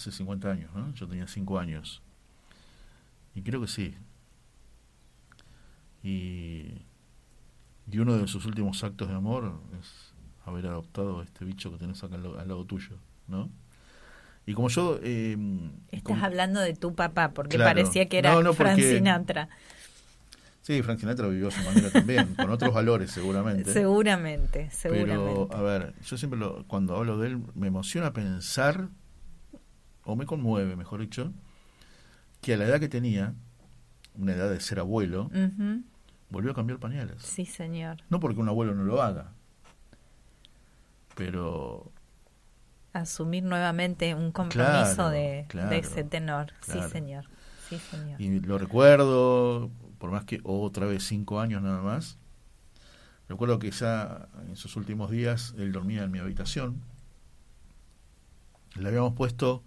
hace 0.00 0.12
50 0.12 0.50
años, 0.50 0.70
¿no? 0.74 0.92
Yo 0.94 1.06
tenía 1.06 1.26
5 1.26 1.58
años. 1.58 2.02
Y 3.34 3.42
creo 3.42 3.60
que 3.60 3.68
sí. 3.68 3.94
Y, 6.02 6.82
y 7.90 7.98
uno 7.98 8.16
de 8.16 8.26
sus 8.28 8.46
últimos 8.46 8.82
actos 8.84 9.08
de 9.08 9.14
amor 9.14 9.60
es 9.80 10.12
haber 10.46 10.66
adoptado 10.66 11.20
a 11.20 11.24
este 11.24 11.44
bicho 11.44 11.70
que 11.70 11.78
tenés 11.78 12.02
acá 12.02 12.14
al, 12.16 12.22
lado- 12.22 12.38
al 12.38 12.48
lado 12.48 12.64
tuyo, 12.64 12.96
¿no? 13.28 13.50
Y 14.46 14.54
como 14.54 14.68
yo... 14.68 14.98
eh, 15.02 15.36
Estás 15.92 16.02
como- 16.02 16.24
hablando 16.24 16.60
de 16.60 16.74
tu 16.74 16.94
papá, 16.94 17.32
porque 17.32 17.56
Claro. 17.56 17.70
parecía 17.76 18.08
que 18.08 18.18
era 18.18 18.32
No, 18.32 18.42
no, 18.42 18.54
Frank 18.54 18.76
porque- 18.76 18.96
Sinatra. 18.96 19.48
Sí, 20.62 20.82
Frank 20.82 20.98
Sinatra 21.00 21.26
vivió 21.28 21.48
a 21.48 21.50
su 21.50 21.62
manera 21.62 21.90
también, 21.90 22.34
con 22.34 22.50
otros 22.50 22.72
valores 22.72 23.10
seguramente. 23.10 23.72
Seguramente, 23.72 24.70
seguramente. 24.70 25.46
Pero, 25.48 25.48
a 25.56 25.62
ver, 25.62 25.94
yo 26.02 26.16
siempre 26.16 26.38
lo, 26.38 26.64
cuando 26.66 26.96
hablo 26.96 27.18
de 27.18 27.28
él 27.28 27.42
me 27.54 27.66
emociona 27.66 28.12
pensar, 28.12 28.88
o 30.04 30.16
me 30.16 30.26
conmueve, 30.26 30.76
mejor 30.76 31.00
dicho, 31.00 31.32
que 32.40 32.54
a 32.54 32.56
la 32.56 32.64
edad 32.66 32.80
que 32.80 32.88
tenía, 32.88 33.34
una 34.14 34.32
edad 34.32 34.50
de 34.50 34.60
ser 34.60 34.78
abuelo, 34.80 35.30
volvió 36.30 36.52
a 36.52 36.54
cambiar 36.54 36.78
pañales. 36.78 37.22
Sí, 37.22 37.44
señor. 37.46 37.98
No 38.08 38.20
porque 38.20 38.40
un 38.40 38.48
abuelo 38.48 38.74
no 38.74 38.84
lo 38.84 39.02
haga, 39.02 39.32
pero 41.14 41.90
Asumir 42.92 43.44
nuevamente 43.44 44.14
un 44.16 44.32
compromiso 44.32 44.94
Claro, 44.96 45.10
de, 45.10 45.44
claro, 45.48 45.70
de 45.70 45.78
ese 45.78 46.02
tenor. 46.02 46.52
claro. 46.60 46.82
Sí, 46.82 46.90
señor. 46.90 47.24
Sí, 47.68 47.78
señor. 47.78 48.20
y 48.20 48.40
lo 48.40 48.58
recuerdo, 48.58 49.70
por 49.98 50.10
más 50.10 50.24
que 50.24 50.40
otra 50.42 50.86
vez 50.86 51.04
cinco 51.04 51.38
años 51.38 51.62
nada 51.62 51.82
más, 51.82 52.18
recuerdo 53.28 53.60
que 53.60 53.70
ya 53.70 54.28
en 54.48 54.56
sus 54.56 54.74
últimos 54.74 55.08
días 55.10 55.54
él 55.56 55.70
dormía 55.70 56.02
en 56.02 56.10
mi 56.10 56.18
habitación, 56.18 56.80
le 58.74 58.88
habíamos 58.88 59.14
puesto 59.14 59.62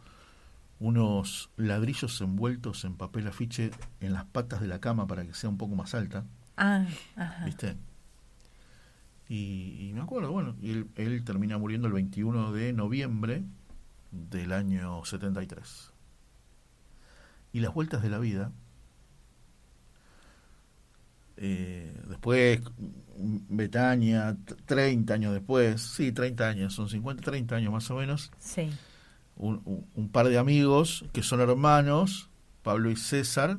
unos 0.84 1.50
ladrillos 1.56 2.20
envueltos 2.20 2.84
en 2.84 2.96
papel 2.96 3.26
afiche 3.28 3.72
en 4.02 4.12
las 4.12 4.26
patas 4.26 4.60
de 4.60 4.68
la 4.68 4.80
cama 4.80 5.08
para 5.08 5.24
que 5.26 5.34
sea 5.34 5.50
un 5.50 5.58
poco 5.58 5.76
más 5.76 5.94
alta, 5.96 6.26
Ah, 6.58 6.86
ajá. 7.16 7.46
¿viste? 7.46 7.78
Y, 9.30 9.88
y 9.90 9.94
me 9.94 10.02
acuerdo, 10.02 10.32
bueno, 10.32 10.56
y 10.62 10.72
él, 10.72 10.88
él 10.96 11.24
termina 11.24 11.58
muriendo 11.58 11.88
el 11.88 11.94
21 11.94 12.52
de 12.52 12.74
noviembre 12.74 13.44
del 14.12 14.52
año 14.52 15.04
73. 15.06 15.92
Y 17.54 17.62
las 17.62 17.74
vueltas 17.74 18.02
de 18.04 18.10
la 18.10 18.20
vida, 18.20 18.52
eh, 21.38 21.96
después 22.10 22.62
Betania, 23.18 24.36
t- 24.46 24.56
30 24.66 25.14
años 25.14 25.34
después, 25.34 25.82
sí, 25.82 26.12
30 26.12 26.48
años, 26.50 26.74
son 26.74 26.90
50, 26.90 27.24
30 27.24 27.56
años 27.56 27.72
más 27.72 27.90
o 27.90 27.96
menos, 27.96 28.32
Sí. 28.40 28.70
Un, 29.38 29.62
un- 29.66 29.86
un 29.96 30.10
par 30.10 30.28
de 30.28 30.38
amigos 30.38 31.06
que 31.14 31.24
son 31.24 31.42
hermanos, 31.42 32.30
Pablo 32.64 32.92
y 32.92 32.96
César, 32.96 33.58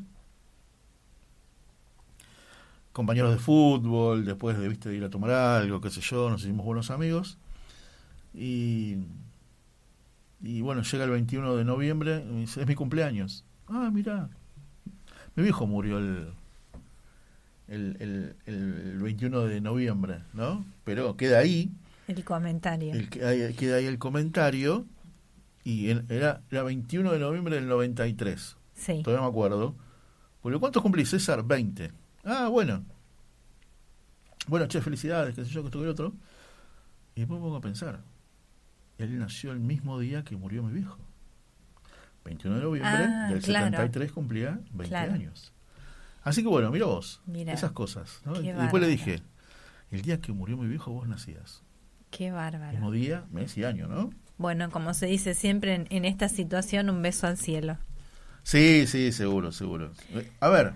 compañeros 2.92 3.32
de 3.32 3.38
fútbol, 3.38 4.24
después 4.24 4.58
de, 4.58 4.68
¿viste, 4.68 4.88
de 4.88 4.96
ir 4.96 5.04
a 5.04 5.10
tomar 5.10 5.30
algo, 5.30 5.80
qué 5.80 5.90
sé 5.90 6.00
yo, 6.00 6.30
nos 6.30 6.42
hicimos 6.42 6.64
buenos 6.64 6.90
amigos. 6.90 7.38
Y, 8.32 8.96
y 10.42 10.60
bueno, 10.60 10.82
llega 10.82 11.04
el 11.04 11.10
21 11.10 11.56
de 11.56 11.64
noviembre, 11.64 12.22
y 12.28 12.32
me 12.32 12.40
dice, 12.42 12.60
es 12.60 12.66
mi 12.66 12.74
cumpleaños. 12.74 13.44
Ah, 13.68 13.90
mira, 13.92 14.28
mi 15.34 15.42
viejo 15.42 15.66
murió 15.66 15.98
el, 15.98 16.28
el, 17.66 17.96
el, 17.98 18.36
el 18.46 18.98
21 19.00 19.40
de 19.46 19.60
noviembre, 19.60 20.20
¿no? 20.32 20.64
Pero 20.84 21.16
queda 21.16 21.38
ahí, 21.38 21.70
El 22.06 22.22
comentario. 22.24 22.92
el, 22.92 23.08
queda 23.08 23.76
ahí 23.76 23.86
el 23.86 23.98
comentario, 23.98 24.84
y 25.64 25.90
en- 25.90 26.06
era, 26.10 26.42
era 26.50 26.62
21 26.62 27.10
de 27.12 27.18
noviembre 27.18 27.56
del 27.56 27.66
93. 27.68 28.56
Sí. 28.74 29.02
Todavía 29.02 29.22
me 29.24 29.30
acuerdo. 29.30 29.74
Porque 30.42 30.58
¿cuántos 30.58 30.82
cumplís, 30.82 31.08
César? 31.10 31.42
20. 31.42 31.90
Ah, 32.24 32.48
bueno. 32.48 32.84
Bueno, 34.46 34.66
che, 34.66 34.80
felicidades, 34.82 35.34
qué 35.34 35.44
sé 35.44 35.50
yo, 35.50 35.62
que 35.62 35.68
esto 35.68 35.78
que 35.78 35.84
el 35.84 35.90
otro. 35.90 36.12
Y 37.14 37.20
después 37.20 37.40
me 37.40 37.44
pongo 37.44 37.56
a 37.56 37.60
pensar. 37.60 38.00
Él 38.98 39.18
nació 39.18 39.52
el 39.52 39.60
mismo 39.60 39.98
día 39.98 40.22
que 40.22 40.36
murió 40.36 40.62
mi 40.62 40.72
viejo. 40.72 40.98
21 42.24 42.56
de 42.56 42.62
noviembre 42.62 42.90
Ah, 42.92 43.28
del 43.30 43.40
claro. 43.42 43.66
73 43.66 44.12
cumplía 44.12 44.60
20 44.72 44.88
Claro. 44.88 45.12
años. 45.14 45.52
Así 46.22 46.42
que 46.42 46.48
bueno, 46.48 46.70
mira 46.70 46.86
vos. 46.86 47.20
Mira. 47.26 47.52
Esas 47.52 47.72
cosas. 47.72 48.20
¿no? 48.24 48.40
Y 48.40 48.50
después 48.52 48.82
le 48.82 48.88
dije, 48.88 49.22
el 49.90 50.02
día 50.02 50.20
que 50.20 50.32
murió 50.32 50.56
mi 50.56 50.66
viejo 50.68 50.90
vos 50.90 51.06
nacías. 51.08 51.62
Qué 52.10 52.30
bárbaro. 52.30 52.72
Mismo 52.72 52.90
día, 52.92 53.24
mes 53.30 53.56
y 53.58 53.64
año, 53.64 53.88
¿no? 53.88 54.10
Bueno, 54.38 54.70
como 54.70 54.94
se 54.94 55.06
dice 55.06 55.34
siempre 55.34 55.74
en, 55.74 55.86
en 55.90 56.04
esta 56.04 56.28
situación, 56.28 56.90
un 56.90 57.02
beso 57.02 57.26
al 57.26 57.36
cielo. 57.38 57.78
Sí, 58.42 58.86
sí, 58.86 59.12
seguro, 59.12 59.52
seguro. 59.52 59.92
Eh, 60.10 60.30
A 60.40 60.48
ver, 60.48 60.74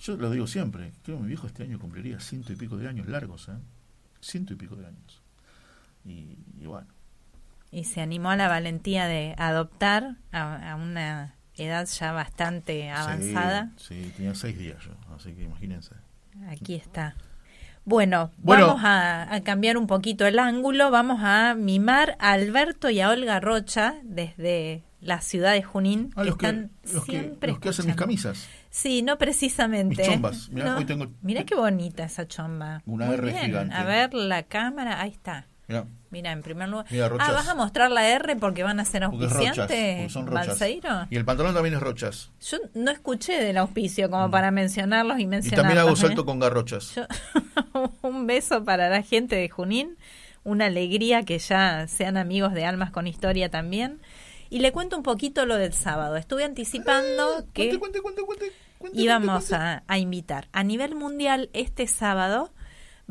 yo 0.00 0.16
lo 0.16 0.30
digo 0.30 0.46
siempre, 0.46 0.92
creo 1.02 1.16
que 1.16 1.22
mi 1.22 1.28
viejo 1.28 1.46
este 1.46 1.64
año 1.64 1.78
cumpliría 1.78 2.20
ciento 2.20 2.52
y 2.52 2.56
pico 2.56 2.76
de 2.76 2.88
años 2.88 3.08
largos, 3.08 3.48
¿eh? 3.48 3.58
Ciento 4.20 4.52
y 4.52 4.56
pico 4.56 4.76
de 4.76 4.86
años. 4.86 5.22
Y, 6.04 6.38
y 6.60 6.66
bueno, 6.66 6.88
Y 7.70 7.84
se 7.84 8.00
animó 8.00 8.30
a 8.30 8.36
la 8.36 8.48
valentía 8.48 9.06
de 9.06 9.34
adoptar 9.38 10.16
a, 10.32 10.72
a 10.72 10.76
una 10.76 11.34
edad 11.56 11.86
ya 11.86 12.12
bastante 12.12 12.90
avanzada. 12.90 13.72
Sí, 13.76 14.04
sí, 14.04 14.12
tenía 14.16 14.34
seis 14.34 14.58
días 14.58 14.82
yo, 14.84 14.92
así 15.14 15.34
que 15.34 15.42
imagínense. 15.44 15.94
Aquí 16.48 16.74
está. 16.74 17.16
Bueno, 17.88 18.30
Bueno. 18.38 18.66
vamos 18.68 18.82
a, 18.84 19.34
a 19.34 19.40
cambiar 19.42 19.76
un 19.78 19.86
poquito 19.86 20.26
el 20.26 20.38
ángulo. 20.38 20.90
Vamos 20.90 21.20
a 21.22 21.54
mimar 21.54 22.16
a 22.20 22.32
Alberto 22.32 22.90
y 22.90 23.00
a 23.00 23.08
Olga 23.10 23.40
Rocha 23.40 23.94
desde 24.02 24.82
la 25.00 25.20
ciudad 25.20 25.52
de 25.52 25.62
Junín, 25.62 26.10
Ah, 26.16 26.22
que 26.22 26.28
los 26.28 26.36
que, 26.38 26.46
están 26.46 26.70
que, 26.82 26.98
siempre 27.00 27.50
los 27.52 27.60
que 27.60 27.68
hacen 27.70 27.86
mis 27.86 27.94
camisas. 27.96 28.46
Sí, 28.68 29.00
no 29.02 29.16
precisamente. 29.16 30.02
Mis 30.02 30.06
chombas. 30.06 30.48
Mirá, 30.50 30.66
No. 30.72 30.76
hoy 30.76 30.84
tengo- 30.84 31.08
Mirá 31.22 31.44
qué 31.44 31.54
bonita 31.54 32.04
esa 32.04 32.26
chomba. 32.28 32.82
Una 32.84 33.06
Muy 33.06 33.14
R 33.14 33.26
bien. 33.32 33.44
gigante. 33.46 33.74
A 33.74 33.84
ver 33.84 34.12
la 34.12 34.42
cámara, 34.42 35.00
ahí 35.00 35.10
está. 35.10 35.46
Mira, 36.10 36.32
en 36.32 36.42
primer 36.42 36.68
lugar. 36.70 36.86
Mira, 36.90 37.10
ah. 37.18 37.32
¿vas 37.32 37.48
a 37.48 37.54
mostrar 37.54 37.90
la 37.90 38.08
R 38.08 38.36
porque 38.36 38.62
van 38.62 38.80
a 38.80 38.84
ser 38.86 39.04
auspiciantes, 39.04 40.10
son 40.10 40.26
rochas. 40.26 40.46
Balseiro? 40.48 41.06
Y 41.10 41.16
el 41.16 41.24
pantalón 41.26 41.52
también 41.54 41.74
es 41.74 41.80
rochas. 41.82 42.30
Yo 42.40 42.56
no 42.74 42.90
escuché 42.90 43.34
del 43.42 43.58
auspicio 43.58 44.08
como 44.10 44.30
para 44.30 44.50
mencionarlos 44.50 45.18
y 45.18 45.20
Mm. 45.20 45.20
Y 45.22 45.26
mencionarlos. 45.26 45.62
también 45.62 45.78
hago 45.86 45.92
¿eh? 45.92 46.00
salto 46.00 46.24
con 46.24 46.38
garrochas. 46.38 46.94
Yo- 46.94 47.06
un 48.02 48.26
beso 48.26 48.64
para 48.64 48.88
la 48.88 49.02
gente 49.02 49.36
de 49.36 49.48
Junín, 49.50 49.98
una 50.44 50.66
alegría 50.66 51.24
que 51.24 51.38
ya 51.38 51.86
sean 51.88 52.16
amigos 52.16 52.54
de 52.54 52.64
Almas 52.64 52.90
con 52.90 53.06
Historia 53.06 53.50
también. 53.50 54.00
Y 54.50 54.60
le 54.60 54.72
cuento 54.72 54.96
un 54.96 55.02
poquito 55.02 55.44
lo 55.44 55.56
del 55.56 55.74
sábado. 55.74 56.16
Estuve 56.16 56.44
anticipando 56.44 57.44
que 57.52 57.78
íbamos 58.94 59.52
a, 59.52 59.82
a 59.86 59.98
invitar. 59.98 60.48
A 60.52 60.62
nivel 60.64 60.94
mundial, 60.94 61.50
este 61.52 61.86
sábado 61.86 62.50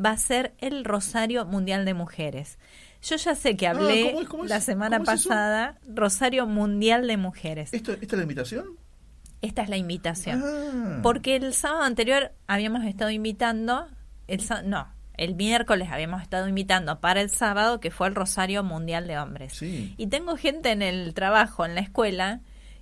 va 0.02 0.10
a 0.10 0.16
ser 0.16 0.54
el 0.58 0.84
Rosario 0.84 1.44
Mundial 1.44 1.84
de 1.84 1.94
Mujeres. 1.94 2.58
Yo 3.02 3.16
ya 3.16 3.34
sé 3.34 3.56
que 3.56 3.66
hablé 3.66 4.08
Ah, 4.08 4.10
¿cómo 4.10 4.20
es? 4.22 4.28
¿Cómo 4.28 4.44
es? 4.44 4.50
la 4.50 4.60
semana 4.60 5.02
pasada, 5.02 5.78
Rosario 5.86 6.46
Mundial 6.46 7.06
de 7.06 7.16
Mujeres. 7.16 7.72
¿Esto, 7.72 7.92
¿Esta 7.92 8.04
es 8.04 8.12
la 8.14 8.22
invitación? 8.22 8.66
Esta 9.40 9.62
es 9.62 9.68
la 9.68 9.76
invitación. 9.76 10.42
Ah. 10.44 11.00
Porque 11.02 11.36
el 11.36 11.54
sábado 11.54 11.82
anterior 11.82 12.32
habíamos 12.46 12.84
estado 12.84 13.10
invitando, 13.10 13.86
el 14.26 14.42
no, 14.64 14.88
el 15.16 15.34
miércoles 15.34 15.88
habíamos 15.90 16.22
estado 16.22 16.48
invitando 16.48 17.00
para 17.00 17.20
el 17.20 17.30
sábado 17.30 17.80
que 17.80 17.90
fue 17.90 18.08
el 18.08 18.14
Rosario 18.14 18.62
Mundial 18.64 19.06
de 19.06 19.18
Hombres. 19.18 19.52
Sí. 19.54 19.94
Y 19.96 20.06
tengo 20.08 20.36
gente 20.36 20.70
en 20.70 20.82
el 20.82 21.14
trabajo, 21.14 21.64
en 21.64 21.74
la 21.74 21.80
escuela, 21.80 22.40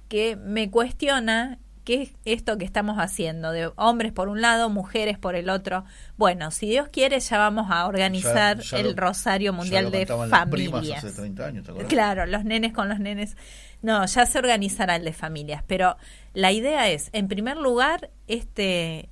que 0.08 0.36
me 0.36 0.70
cuestiona 0.70 1.58
qué 1.86 2.02
es 2.02 2.12
esto 2.26 2.58
que 2.58 2.64
estamos 2.66 2.98
haciendo, 2.98 3.52
de 3.52 3.70
hombres 3.76 4.12
por 4.12 4.28
un 4.28 4.42
lado, 4.42 4.68
mujeres 4.68 5.16
por 5.18 5.34
el 5.36 5.48
otro. 5.48 5.84
Bueno, 6.18 6.50
si 6.50 6.68
Dios 6.68 6.88
quiere 6.88 7.18
ya 7.20 7.38
vamos 7.38 7.68
a 7.70 7.86
organizar 7.86 8.58
Ya- 8.58 8.62
ya 8.62 8.78
el 8.80 8.88
lo- 8.88 8.96
Rosario 8.96 9.52
Mundial 9.54 9.90
de 9.90 10.04
Familias. 10.04 11.04
hace 11.04 11.12
30 11.16 11.46
años. 11.46 11.66
Claro, 11.88 12.26
los 12.26 12.44
nenes 12.44 12.72
con 12.74 12.88
los 12.90 12.98
nenes. 12.98 13.36
No, 13.82 14.04
ya 14.04 14.26
se 14.26 14.38
organizará 14.38 14.96
el 14.96 15.04
de 15.04 15.12
familias, 15.12 15.62
pero 15.66 15.96
la 16.34 16.50
idea 16.52 16.88
es, 16.90 17.08
en 17.12 17.28
primer 17.28 17.56
lugar, 17.56 18.10
este, 18.26 19.08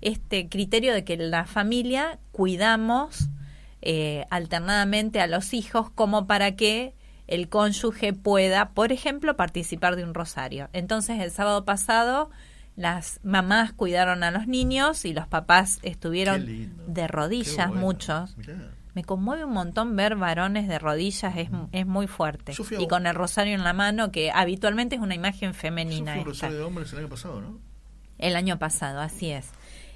este 0.00 0.48
criterio 0.48 0.94
de 0.94 1.04
que 1.04 1.16
la 1.16 1.44
familia 1.44 2.18
cuidamos 2.30 3.28
eh, 3.80 4.26
alternadamente 4.30 5.20
a 5.20 5.26
los 5.26 5.52
hijos 5.54 5.90
como 5.90 6.28
para 6.28 6.54
que 6.54 6.94
el 7.28 7.48
cónyuge 7.48 8.12
pueda, 8.12 8.70
por 8.70 8.92
ejemplo, 8.92 9.36
participar 9.36 9.96
de 9.96 10.04
un 10.04 10.14
rosario. 10.14 10.68
Entonces, 10.72 11.20
el 11.20 11.30
sábado 11.30 11.64
pasado, 11.64 12.30
las 12.76 13.20
mamás 13.22 13.72
cuidaron 13.72 14.22
a 14.24 14.30
los 14.30 14.46
niños 14.46 15.04
y 15.04 15.12
los 15.12 15.26
papás 15.26 15.78
estuvieron 15.82 16.44
de 16.86 17.08
rodillas, 17.08 17.68
bueno. 17.68 17.80
muchos. 17.82 18.36
Mirá. 18.36 18.54
Me 18.94 19.04
conmueve 19.04 19.44
un 19.46 19.52
montón 19.54 19.96
ver 19.96 20.16
varones 20.16 20.68
de 20.68 20.78
rodillas, 20.78 21.34
es, 21.36 21.48
es 21.72 21.86
muy 21.86 22.06
fuerte. 22.06 22.52
Yo 22.52 22.62
fui 22.64 22.76
a- 22.76 22.80
Y 22.80 22.88
con 22.88 23.06
el 23.06 23.14
rosario 23.14 23.54
en 23.54 23.64
la 23.64 23.72
mano, 23.72 24.10
que 24.12 24.30
habitualmente 24.30 24.96
es 24.96 25.00
una 25.00 25.14
imagen 25.14 25.52
Yo 25.52 25.58
femenina. 25.58 26.12
fui 26.12 26.20
un. 26.20 26.26
Rosario 26.26 26.58
de 26.58 26.62
Hombres 26.64 26.92
el 26.92 26.98
año 26.98 27.08
pasado, 27.08 27.40
¿no? 27.40 27.58
El 28.18 28.36
año 28.36 28.58
pasado, 28.58 29.00
así 29.00 29.30
es. 29.30 29.48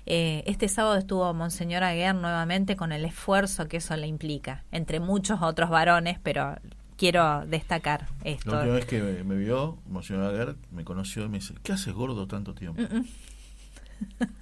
Eh, 0.07 0.45
este 0.47 0.69
sábado 0.69 0.97
estuvo 0.97 1.33
Monseñor 1.35 1.83
Aguer 1.83 2.15
nuevamente 2.15 2.75
con 2.77 2.93
el 2.93 3.05
esfuerzo 3.05 3.69
que 3.69 3.77
eso 3.79 3.97
le 3.97 4.07
implica, 4.07 4.65
entre 4.73 4.99
muchos 5.01 5.43
otros 5.43 5.69
varones, 5.69 6.19
pero 6.23 6.57
quiero 6.97 7.45
destacar 7.47 8.09
La 8.23 8.31
esto. 8.31 8.51
última 8.53 8.75
vez 8.75 8.87
que 8.87 9.01
me, 9.03 9.25
me 9.25 9.37
vio, 9.37 9.79
Monseñor 9.87 10.25
Aguer, 10.35 10.57
me 10.71 10.85
conoció 10.85 11.25
y 11.25 11.29
me 11.29 11.39
dice, 11.39 11.55
¿qué 11.63 11.73
haces 11.73 11.93
gordo 11.95 12.27
tanto 12.27 12.55
tiempo? 12.55 12.83
Mm. 12.83 13.05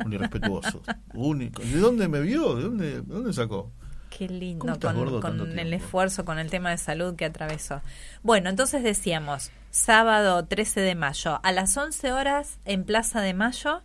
Un 0.05 0.13
irrespetuoso. 0.13 0.83
Único. 1.13 1.63
¿De 1.63 1.79
dónde 1.79 2.09
me 2.09 2.21
vio? 2.21 2.57
¿De 2.57 2.63
dónde, 2.65 2.91
de 2.91 3.03
dónde 3.03 3.33
sacó? 3.33 3.71
Qué 4.11 4.29
lindo, 4.29 4.61
¿Cómo 4.61 4.75
estás 4.75 4.95
con, 4.95 5.21
con 5.39 5.59
el 5.59 5.73
esfuerzo, 5.75 6.25
con 6.25 6.39
el 6.39 6.49
tema 6.51 6.71
de 6.71 6.79
salud 6.79 7.17
que 7.17 7.25
atravesó. 7.25 7.83
Bueno, 8.23 8.49
entonces 8.51 8.83
decíamos, 8.85 9.51
sábado 9.71 10.45
13 10.47 10.81
de 10.81 10.95
mayo, 10.95 11.41
a 11.43 11.53
las 11.53 11.77
11 11.77 12.13
horas 12.13 12.59
en 12.65 12.85
Plaza 12.85 13.21
de 13.21 13.35
Mayo. 13.35 13.83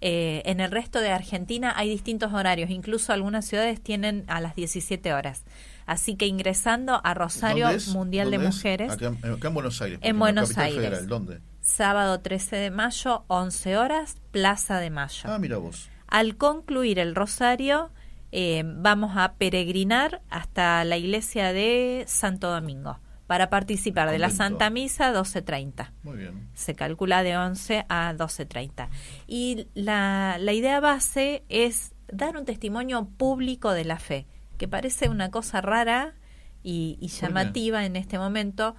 eh, 0.00 0.42
en 0.46 0.60
el 0.60 0.70
resto 0.70 1.00
de 1.00 1.10
Argentina 1.10 1.72
hay 1.76 1.88
distintos 1.88 2.32
horarios, 2.32 2.70
incluso 2.70 3.12
algunas 3.12 3.46
ciudades 3.46 3.80
tienen 3.80 4.24
a 4.28 4.40
las 4.40 4.54
17 4.54 5.12
horas. 5.14 5.42
Así 5.86 6.16
que 6.16 6.26
ingresando 6.26 7.00
a 7.04 7.14
Rosario. 7.14 7.68
Mundial 7.92 8.30
de 8.30 8.36
¿Dónde 8.38 8.48
es? 8.50 8.54
Mujeres, 8.56 8.92
Acá, 8.92 9.06
en- 9.06 9.32
acá 9.32 9.48
en 9.48 9.54
Buenos 9.54 9.82
Aires. 9.82 9.98
En 10.02 10.18
Buenos 10.18 10.56
Aires. 10.58 10.76
Federal. 10.82 11.06
¿Dónde? 11.06 11.40
sábado 11.60 12.20
13 12.20 12.56
de 12.56 12.70
mayo, 12.70 13.24
11 13.28 13.78
horas, 13.78 14.16
Plaza 14.30 14.80
de 14.80 14.90
Mayo. 14.90 15.22
Ah, 15.30 15.38
mira 15.38 15.56
vos. 15.56 15.88
Al 16.08 16.36
concluir 16.36 16.98
el 16.98 17.14
rosario, 17.14 17.90
eh, 18.32 18.62
vamos 18.66 19.16
a 19.16 19.32
peregrinar 19.34 20.20
hasta 20.28 20.84
la 20.84 20.98
iglesia 20.98 21.52
de 21.54 22.04
Santo 22.06 22.50
Domingo 22.50 22.98
para 23.26 23.48
participar 23.48 24.10
de 24.10 24.18
la. 24.18 24.28
Santa 24.28 24.68
Misa 24.68 25.10
12.30. 25.14 25.90
Muy 26.02 26.18
bien. 26.18 26.48
Se 26.52 26.74
calcula 26.74 27.22
de 27.22 27.38
11 27.38 27.86
a 27.88 28.12
12.30. 28.12 28.90
Y 29.26 29.66
la, 29.72 30.36
la 30.38 30.52
idea 30.52 30.80
base 30.80 31.44
es 31.48 31.94
dar 32.08 32.36
un 32.36 32.44
testimonio 32.44 33.08
público 33.16 33.72
de 33.72 33.86
la 33.86 33.98
fe, 33.98 34.26
que 34.56 34.68
parece 34.68 35.08
una 35.08 35.30
cosa 35.30 35.60
rara 35.60 36.14
y, 36.62 36.98
llamativa 37.08 37.84
en 37.84 37.96
este 37.96 38.18
momento, 38.18 38.74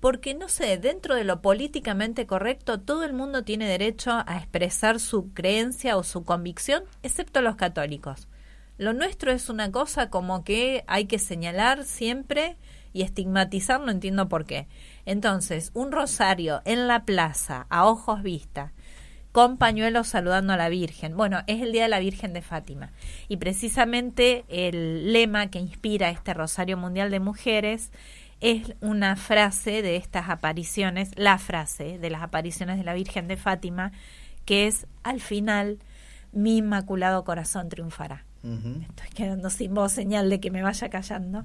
porque 0.00 0.34
no 0.34 0.48
sé, 0.48 0.78
dentro 0.78 1.14
de 1.14 1.24
lo 1.24 1.42
políticamente 1.42 2.26
correcto, 2.26 2.80
todo 2.80 3.04
el 3.04 3.12
mundo 3.12 3.44
tiene 3.44 3.68
derecho 3.68 4.12
a 4.26 4.38
expresar 4.38 5.00
su 5.00 5.32
creencia 5.32 5.96
o 5.96 6.02
su 6.02 6.24
convicción, 6.24 6.84
excepto 7.02 7.42
los 7.42 7.56
católicos. 7.56 8.28
Lo 8.78 8.92
nuestro 8.92 9.32
es 9.32 9.48
una 9.48 9.72
cosa 9.72 10.10
como 10.10 10.44
que 10.44 10.84
hay 10.86 11.06
que 11.06 11.18
señalar 11.18 11.84
siempre 11.84 12.56
y 12.92 13.02
estigmatizar, 13.02 13.80
no 13.80 13.90
entiendo 13.90 14.28
por 14.28 14.44
qué. 14.44 14.68
Entonces, 15.06 15.70
un 15.74 15.92
rosario 15.92 16.62
en 16.64 16.86
la 16.86 17.04
plaza, 17.04 17.66
a 17.68 17.86
ojos 17.86 18.22
vista, 18.22 18.72
con 19.36 19.58
pañuelos 19.58 20.06
saludando 20.06 20.54
a 20.54 20.56
la 20.56 20.70
Virgen. 20.70 21.14
Bueno, 21.14 21.42
es 21.46 21.60
el 21.60 21.70
Día 21.70 21.82
de 21.82 21.88
la 21.90 21.98
Virgen 21.98 22.32
de 22.32 22.40
Fátima. 22.40 22.92
Y 23.28 23.36
precisamente 23.36 24.46
el 24.48 25.12
lema 25.12 25.48
que 25.48 25.58
inspira 25.58 26.08
este 26.08 26.32
Rosario 26.32 26.78
Mundial 26.78 27.10
de 27.10 27.20
Mujeres 27.20 27.92
es 28.40 28.74
una 28.80 29.14
frase 29.14 29.82
de 29.82 29.96
estas 29.96 30.30
apariciones, 30.30 31.10
la 31.16 31.36
frase 31.36 31.98
de 31.98 32.08
las 32.08 32.22
apariciones 32.22 32.78
de 32.78 32.84
la 32.84 32.94
Virgen 32.94 33.28
de 33.28 33.36
Fátima, 33.36 33.92
que 34.46 34.68
es, 34.68 34.86
al 35.02 35.20
final, 35.20 35.80
mi 36.32 36.56
inmaculado 36.56 37.22
corazón 37.24 37.68
triunfará. 37.68 38.24
Estoy 38.42 39.10
quedando 39.14 39.50
sin 39.50 39.74
voz, 39.74 39.92
señal 39.92 40.30
de 40.30 40.40
que 40.40 40.50
me 40.50 40.62
vaya 40.62 40.88
callando. 40.88 41.44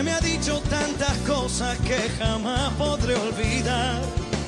Usted 0.00 0.12
me 0.12 0.16
ha 0.16 0.20
dicho 0.20 0.62
tantas 0.70 1.14
cosas 1.28 1.76
que 1.80 1.98
jamás 2.18 2.72
podré 2.78 3.16
olvidar. 3.16 4.00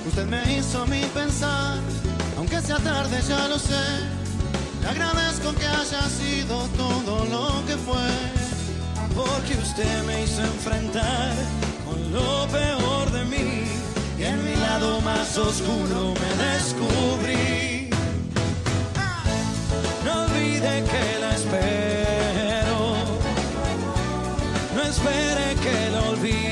Usted 0.08 0.24
me 0.24 0.40
hizo 0.50 0.86
mí 0.86 1.02
pensar, 1.12 1.76
aunque 2.38 2.58
sea 2.62 2.78
tarde 2.78 3.20
ya 3.28 3.48
lo 3.48 3.58
sé. 3.58 3.84
Le 4.80 4.88
agradezco 4.88 5.52
que 5.52 5.66
haya 5.66 6.08
sido 6.08 6.56
todo 6.68 7.26
lo 7.26 7.66
que 7.66 7.76
fue. 7.76 8.08
Porque 9.14 9.52
usted 9.62 10.02
me 10.04 10.22
hizo 10.22 10.40
enfrentar 10.40 11.34
con 11.84 12.00
lo 12.14 12.48
peor 12.48 13.12
de 13.12 13.24
mí. 13.26 13.64
Y 14.18 14.24
en 14.24 14.42
mi 14.42 14.56
lado 14.56 15.02
más 15.02 15.36
oscuro 15.36 16.14
me 16.14 16.44
descubrí. 16.46 17.90
No 20.02 20.22
olvide 20.24 20.82
que 20.90 21.20
la 21.20 21.34
espero. 21.34 21.91
No 25.02 25.10
espere 25.10 25.54
que 25.56 25.90
la 25.90 26.51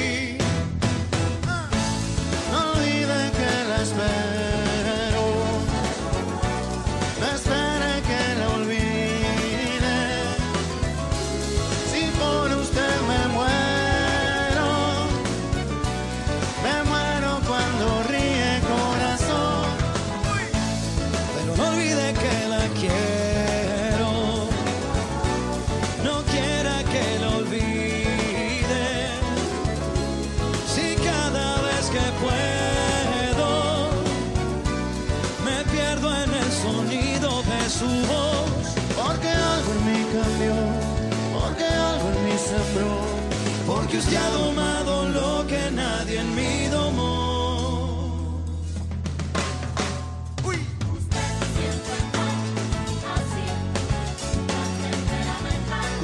Usted 44.01 44.17
ha 44.17 44.29
domado 44.31 45.07
lo 45.09 45.45
que 45.45 45.69
nadie 45.69 46.21
en 46.21 46.35
mí 46.35 46.67
domó. 46.71 48.41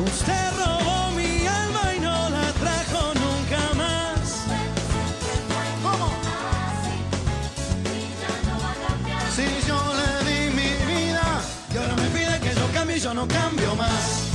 Usted 0.06 0.50
robó 0.60 1.12
mi 1.16 1.48
alma 1.48 1.96
y 1.96 2.00
no 2.00 2.30
la 2.30 2.48
trajo 2.62 3.14
nunca 3.16 3.62
más. 3.74 4.46
¿Cómo? 5.82 6.08
Si 9.36 9.48
yo 9.68 9.80
le 10.00 10.12
di 10.30 10.40
mi 10.52 10.70
vida 10.94 11.42
Y 11.74 11.78
ahora 11.78 11.96
me 11.96 12.10
pide 12.10 12.40
que 12.42 12.54
yo 12.54 12.68
cambie 12.76 13.00
yo 13.00 13.14
no 13.16 13.28
cambio 13.28 13.76
más. 13.76 14.27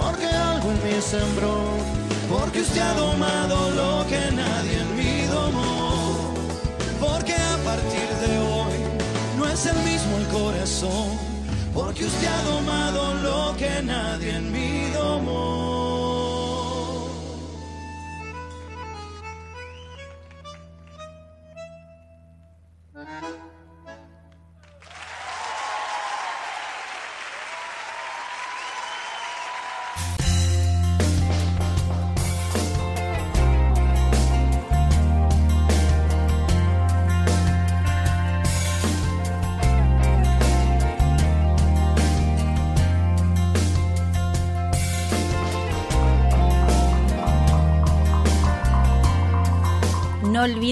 Porque 0.00 0.26
algo 0.26 0.70
en 0.70 0.84
mí 0.84 1.00
sembró. 1.00 1.56
Porque 2.28 2.62
usted 2.62 2.80
ha 2.80 2.94
domado 2.94 3.70
lo 3.70 4.06
que 4.06 4.20
nadie 4.32 4.80
en 4.80 4.96
mí 4.96 5.26
domó. 5.26 6.34
Porque 7.00 7.34
a 7.34 7.56
partir 7.64 8.08
de 8.24 8.38
hoy 8.38 8.72
no 9.38 9.46
es 9.46 9.66
el 9.66 9.76
mismo 9.82 10.16
el 10.18 10.26
corazón. 10.28 11.18
Porque 11.74 12.04
usted 12.04 12.26
ha 12.26 12.42
domado 12.42 13.14
lo 13.14 13.56
que 13.56 13.82
nadie 13.82 14.36
en 14.36 14.52
mí 14.52 14.81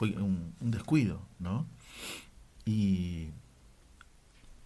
fue 0.00 0.16
un, 0.16 0.54
un 0.60 0.70
descuido, 0.70 1.20
¿no? 1.40 1.66
Y, 2.64 3.28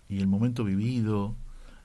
y 0.09 0.19
el 0.19 0.29
momento 0.29 0.63
vivido 0.63 1.35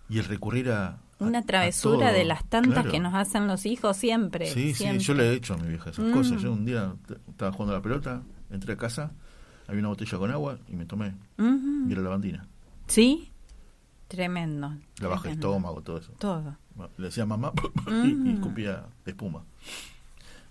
y 0.08 0.20
el 0.20 0.26
recurrir 0.26 0.70
a... 0.70 1.00
Una 1.18 1.40
a 1.40 1.42
travesura 1.42 2.10
todo, 2.10 2.18
de 2.18 2.26
las 2.26 2.46
tantas 2.46 2.74
claro. 2.74 2.92
que 2.92 3.00
nos 3.00 3.16
hacen 3.16 3.48
los 3.48 3.66
hijos 3.66 3.98
siempre. 3.98 4.46
Sí, 4.54 4.76
siempre. 4.76 5.00
sí, 5.00 5.06
yo 5.08 5.14
le 5.16 5.30
he 5.32 5.34
hecho 5.34 5.56
a 5.56 5.58
mi 5.58 5.68
vieja 5.68 5.90
esas 5.90 6.06
Mm. 6.06 6.12
cosas. 6.14 6.42
Yo 6.44 6.54
un 6.54 6.64
día 6.64 6.94
estaba 7.28 7.52
jugando 7.52 7.74
a 7.74 7.78
la 7.80 7.82
pelota, 7.82 8.22
entré 8.52 8.74
a 8.74 8.78
casa, 8.78 9.14
había 9.68 9.80
una 9.80 9.90
botella 9.90 10.18
con 10.20 10.30
agua 10.30 10.60
y 10.68 10.76
me 10.76 10.86
tomé. 10.86 11.16
Y 11.40 11.92
era 11.92 12.02
lavandina. 12.04 12.46
Sí, 12.86 13.32
tremendo. 14.08 14.76
La 15.00 15.08
baja 15.08 15.24
tremendo. 15.24 15.48
estómago, 15.48 15.82
todo 15.82 15.98
eso. 15.98 16.12
Todo. 16.20 16.56
Le 16.98 17.06
decía 17.08 17.26
mamá 17.26 17.52
y, 17.88 17.92
y 18.12 18.14
Mm. 18.14 18.28
escupía 18.36 18.86
espuma. 19.08 19.44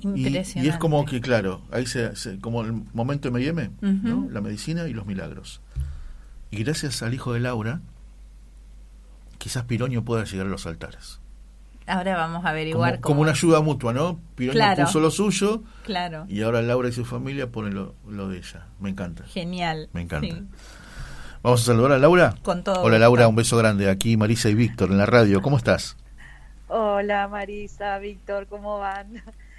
Y, 0.00 0.08
Impresionante. 0.26 0.60
y 0.66 0.68
es 0.68 0.76
como 0.78 1.04
que, 1.06 1.20
claro, 1.20 1.62
ahí 1.72 1.86
se, 1.86 2.14
se- 2.16 2.38
como 2.38 2.62
el 2.62 2.72
momento 2.92 3.28
M&M, 3.28 3.70
¿no? 3.80 4.18
Ujú. 4.18 4.30
la 4.30 4.40
medicina 4.40 4.86
y 4.88 4.92
los 4.92 5.06
milagros. 5.06 5.60
Y 6.50 6.62
gracias 6.62 7.02
al 7.02 7.14
hijo 7.14 7.32
de 7.32 7.40
Laura, 7.40 7.80
quizás 9.38 9.64
Piroño 9.64 10.04
pueda 10.04 10.24
llegar 10.24 10.46
a 10.46 10.50
los 10.50 10.66
altares. 10.66 11.20
Ahora 11.86 12.16
vamos 12.16 12.44
a 12.44 12.48
averiguar 12.50 12.94
Como, 12.94 13.00
cómo. 13.02 13.08
como 13.14 13.20
una 13.22 13.30
ayuda 13.30 13.60
mutua, 13.60 13.92
¿no? 13.92 14.18
Piroño 14.34 14.54
Claro. 14.56 14.84
puso 14.84 14.98
lo 15.00 15.10
suyo 15.10 15.62
Claro. 15.84 16.26
y 16.28 16.42
ahora 16.42 16.60
Laura 16.62 16.88
y 16.88 16.92
su 16.92 17.04
familia 17.04 17.50
ponen 17.50 17.74
lo, 17.74 17.94
lo 18.08 18.28
de 18.28 18.38
ella. 18.38 18.66
Me 18.80 18.90
encanta. 18.90 19.24
Genial. 19.24 19.88
Me 19.92 20.02
encanta. 20.02 20.26
Sí. 20.34 20.42
Vamos 21.42 21.62
a 21.62 21.64
saludar 21.64 21.92
a 21.92 21.98
Laura. 21.98 22.34
Con 22.42 22.64
todo 22.64 22.74
Hola 22.74 22.82
gusto. 22.82 22.98
Laura, 22.98 23.28
un 23.28 23.36
beso 23.36 23.56
grande. 23.56 23.88
Aquí 23.88 24.16
Marisa 24.16 24.48
y 24.48 24.54
Víctor 24.54 24.90
en 24.90 24.98
la 24.98 25.06
radio. 25.06 25.40
¿Cómo 25.42 25.56
estás? 25.56 25.96
Hola 26.68 27.28
Marisa, 27.28 27.98
Víctor, 27.98 28.46
¿cómo 28.48 28.78
van? 28.80 29.22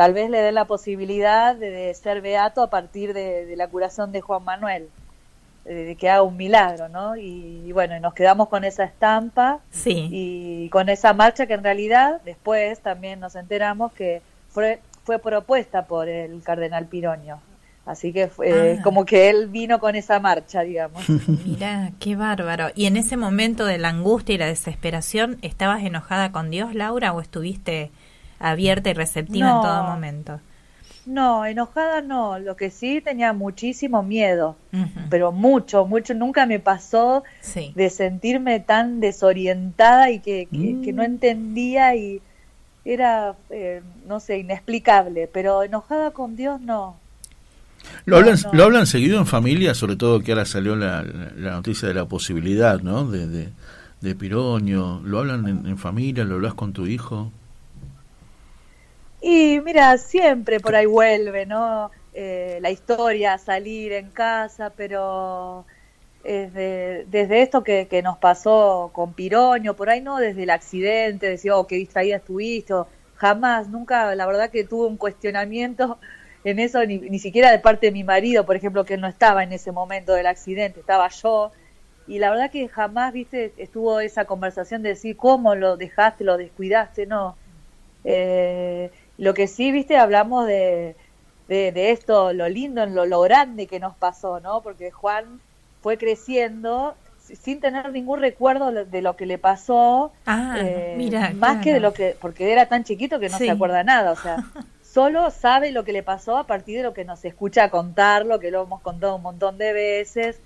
tal 0.00 0.14
vez 0.14 0.30
le 0.30 0.38
den 0.40 0.54
la 0.54 0.64
posibilidad 0.64 1.54
de, 1.54 1.68
de 1.70 1.92
ser 1.92 2.22
beato 2.22 2.62
a 2.62 2.70
partir 2.70 3.12
de, 3.12 3.44
de 3.44 3.54
la 3.54 3.68
curación 3.68 4.12
de 4.12 4.22
Juan 4.22 4.42
Manuel, 4.44 4.88
eh, 5.66 5.74
de 5.74 5.94
que 5.96 6.08
haga 6.08 6.22
un 6.22 6.38
milagro, 6.38 6.88
¿no? 6.88 7.16
Y, 7.18 7.62
y 7.66 7.72
bueno, 7.72 7.94
y 7.94 8.00
nos 8.00 8.14
quedamos 8.14 8.48
con 8.48 8.64
esa 8.64 8.84
estampa 8.84 9.58
Sí. 9.70 10.08
y 10.10 10.68
con 10.70 10.88
esa 10.88 11.12
marcha 11.12 11.44
que 11.44 11.52
en 11.52 11.62
realidad 11.62 12.22
después 12.24 12.80
también 12.80 13.20
nos 13.20 13.34
enteramos 13.34 13.92
que 13.92 14.22
fue, 14.48 14.80
fue 15.04 15.18
propuesta 15.18 15.84
por 15.84 16.08
el 16.08 16.42
cardenal 16.42 16.86
Piroño. 16.86 17.38
Así 17.84 18.10
que 18.12 18.28
fue 18.28 18.78
Ah. 18.78 18.82
como 18.82 19.04
que 19.04 19.28
él 19.28 19.48
vino 19.48 19.80
con 19.80 19.96
esa 19.96 20.18
marcha, 20.18 20.62
digamos. 20.62 21.02
Mirá, 21.46 21.90
qué 22.00 22.16
bárbaro. 22.16 22.68
¿Y 22.74 22.86
en 22.86 22.96
ese 22.96 23.18
momento 23.18 23.66
de 23.66 23.76
la 23.76 23.88
angustia 23.90 24.34
y 24.34 24.38
la 24.38 24.46
desesperación, 24.46 25.36
estabas 25.42 25.82
enojada 25.82 26.32
con 26.32 26.48
Dios, 26.50 26.74
Laura, 26.74 27.12
o 27.12 27.20
estuviste 27.20 27.90
abierta 28.40 28.90
y 28.90 28.94
receptiva 28.94 29.48
en 29.50 29.60
todo 29.60 29.82
momento? 29.84 30.40
No, 31.06 31.46
enojada 31.46 32.02
no, 32.02 32.38
lo 32.38 32.56
que 32.56 32.70
sí 32.70 33.00
tenía 33.00 33.32
muchísimo 33.32 34.02
miedo, 34.02 34.56
pero 35.08 35.32
mucho, 35.32 35.86
mucho, 35.86 36.14
nunca 36.14 36.46
me 36.46 36.58
pasó 36.60 37.24
Sí. 37.40 37.72
de 37.74 37.88
sentirme 37.90 38.60
tan 38.60 39.00
desorientada 39.00 40.10
y 40.10 40.20
que, 40.20 40.46
que- 40.50 40.80
que 40.84 40.92
no 40.92 41.02
entendía 41.02 41.94
y 41.96 42.20
era, 42.84 43.34
eh, 43.50 43.82
no 44.06 44.20
sé, 44.20 44.38
inexplicable, 44.38 45.28
pero 45.32 45.62
enojada 45.62 46.10
con 46.12 46.36
Dios 46.36 46.60
no. 46.60 46.96
Lo 48.04 48.18
hablan, 48.18 48.36
no. 48.44 48.52
lo 48.52 48.64
hablan 48.64 48.86
seguido 48.86 49.18
en 49.18 49.26
familia, 49.26 49.74
sobre 49.74 49.96
todo 49.96 50.20
que 50.20 50.32
ahora 50.32 50.44
salió 50.44 50.76
la, 50.76 51.02
la- 51.02 51.32
la 51.36 51.50
noticia 51.52 51.88
de 51.88 51.94
la 51.94 52.04
posibilidad, 52.04 52.80
¿no? 52.82 53.04
De, 53.10 53.26
de, 53.26 53.48
de 54.02 54.14
Piroño. 54.14 55.00
¿Lo 55.02 55.18
hablan 55.20 55.48
en, 55.48 55.66
en 55.66 55.78
familia? 55.78 56.24
¿Lo 56.24 56.34
hablas 56.36 56.54
con 56.54 56.72
tu 56.72 56.86
hijo? 56.86 57.32
Y 59.20 59.60
mira, 59.60 59.98
siempre 59.98 60.60
por 60.60 60.74
ahí 60.74 60.86
vuelve, 60.86 61.46
¿no? 61.46 61.90
Eh, 62.12 62.58
la 62.62 62.70
historia, 62.70 63.38
salir 63.38 63.92
en 63.92 64.10
casa, 64.10 64.70
pero 64.76 65.66
desde, 66.24 67.06
desde 67.06 67.42
esto 67.42 67.62
que, 67.64 67.88
que 67.88 68.02
nos 68.02 68.18
pasó 68.18 68.90
con 68.94 69.14
Piroño, 69.14 69.76
por 69.76 69.90
ahí 69.90 70.00
no 70.00 70.18
desde 70.18 70.44
el 70.44 70.50
accidente, 70.50 71.26
decir, 71.28 71.52
oh, 71.52 71.66
qué 71.66 71.76
distraída 71.76 72.16
estuviste, 72.16 72.74
jamás, 73.14 73.68
nunca, 73.68 74.14
la 74.14 74.26
verdad 74.26 74.50
que 74.50 74.64
tuve 74.64 74.86
un 74.88 74.96
cuestionamiento 74.96 76.00
en 76.44 76.58
eso, 76.58 76.84
ni, 76.86 76.98
ni 76.98 77.18
siquiera 77.18 77.50
de 77.52 77.58
parte 77.60 77.86
de 77.86 77.92
mi 77.92 78.04
marido, 78.04 78.46
por 78.46 78.56
ejemplo, 78.56 78.84
que 78.84 78.96
no 78.96 79.08
estaba 79.08 79.44
en 79.44 79.52
ese 79.52 79.72
momento 79.72 80.14
del 80.14 80.26
accidente, 80.26 80.80
estaba 80.80 81.08
yo, 81.10 81.52
y 82.06 82.18
la 82.18 82.30
verdad 82.30 82.50
que 82.50 82.68
jamás, 82.68 83.12
viste, 83.12 83.54
estuvo 83.56 84.00
esa 84.00 84.24
conversación 84.24 84.82
de 84.82 84.90
decir, 84.90 85.16
¿cómo 85.16 85.54
lo 85.54 85.76
dejaste, 85.76 86.24
lo 86.24 86.36
descuidaste? 86.38 87.06
No. 87.06 87.36
Eh, 88.04 88.90
lo 89.22 89.34
que 89.34 89.46
sí, 89.48 89.72
viste, 89.72 89.96
hablamos 89.98 90.46
de, 90.46 90.96
de, 91.46 91.72
de 91.72 91.90
esto, 91.92 92.32
lo 92.32 92.48
lindo, 92.48 92.86
lo, 92.86 93.06
lo 93.06 93.20
grande 93.22 93.66
que 93.66 93.80
nos 93.80 93.96
pasó, 93.96 94.40
¿no? 94.40 94.62
Porque 94.62 94.90
Juan 94.90 95.42
fue 95.80 95.98
creciendo 95.98 96.98
si- 97.16 97.36
sin 97.36 97.60
tener 97.60 97.90
ningún 97.92 98.20
recuerdo 98.20 98.72
de- 98.72 99.02
lo 99.02 99.16
que 99.16 99.26
le 99.26 99.38
pasó, 99.38 100.14
Ah, 100.26 100.64
eh, 100.64 100.90
mira, 100.92 101.34
más 101.34 101.58
que 101.60 101.72
de 101.72 101.80
lo 101.80 101.94
que, 101.94 102.16
porque 102.20 102.52
era 102.52 102.68
tan 102.68 102.84
chiquito 102.84 103.20
que 103.20 103.28
no 103.30 103.38
Sí. 103.38 103.46
se 103.46 103.50
acuerda 103.50 103.84
nada, 103.84 104.12
o 104.12 104.16
sea, 104.16 104.42
solo 104.80 105.30
sabe 105.30 105.70
lo 105.72 105.84
que 105.84 105.92
le 105.92 106.02
pasó 106.02 106.36
a 106.38 106.46
partir 106.46 106.78
de 106.78 106.82
lo 106.84 106.94
que 106.94 107.04
nos 107.04 107.24
escucha 107.24 107.70
contarlo, 107.70 108.40
que 108.40 108.50
lo 108.50 108.62
hemos 108.64 108.82
contado 108.82 109.16
un 109.16 109.22
montón 109.22 109.58
de 109.58 109.72
veces, 109.72 110.42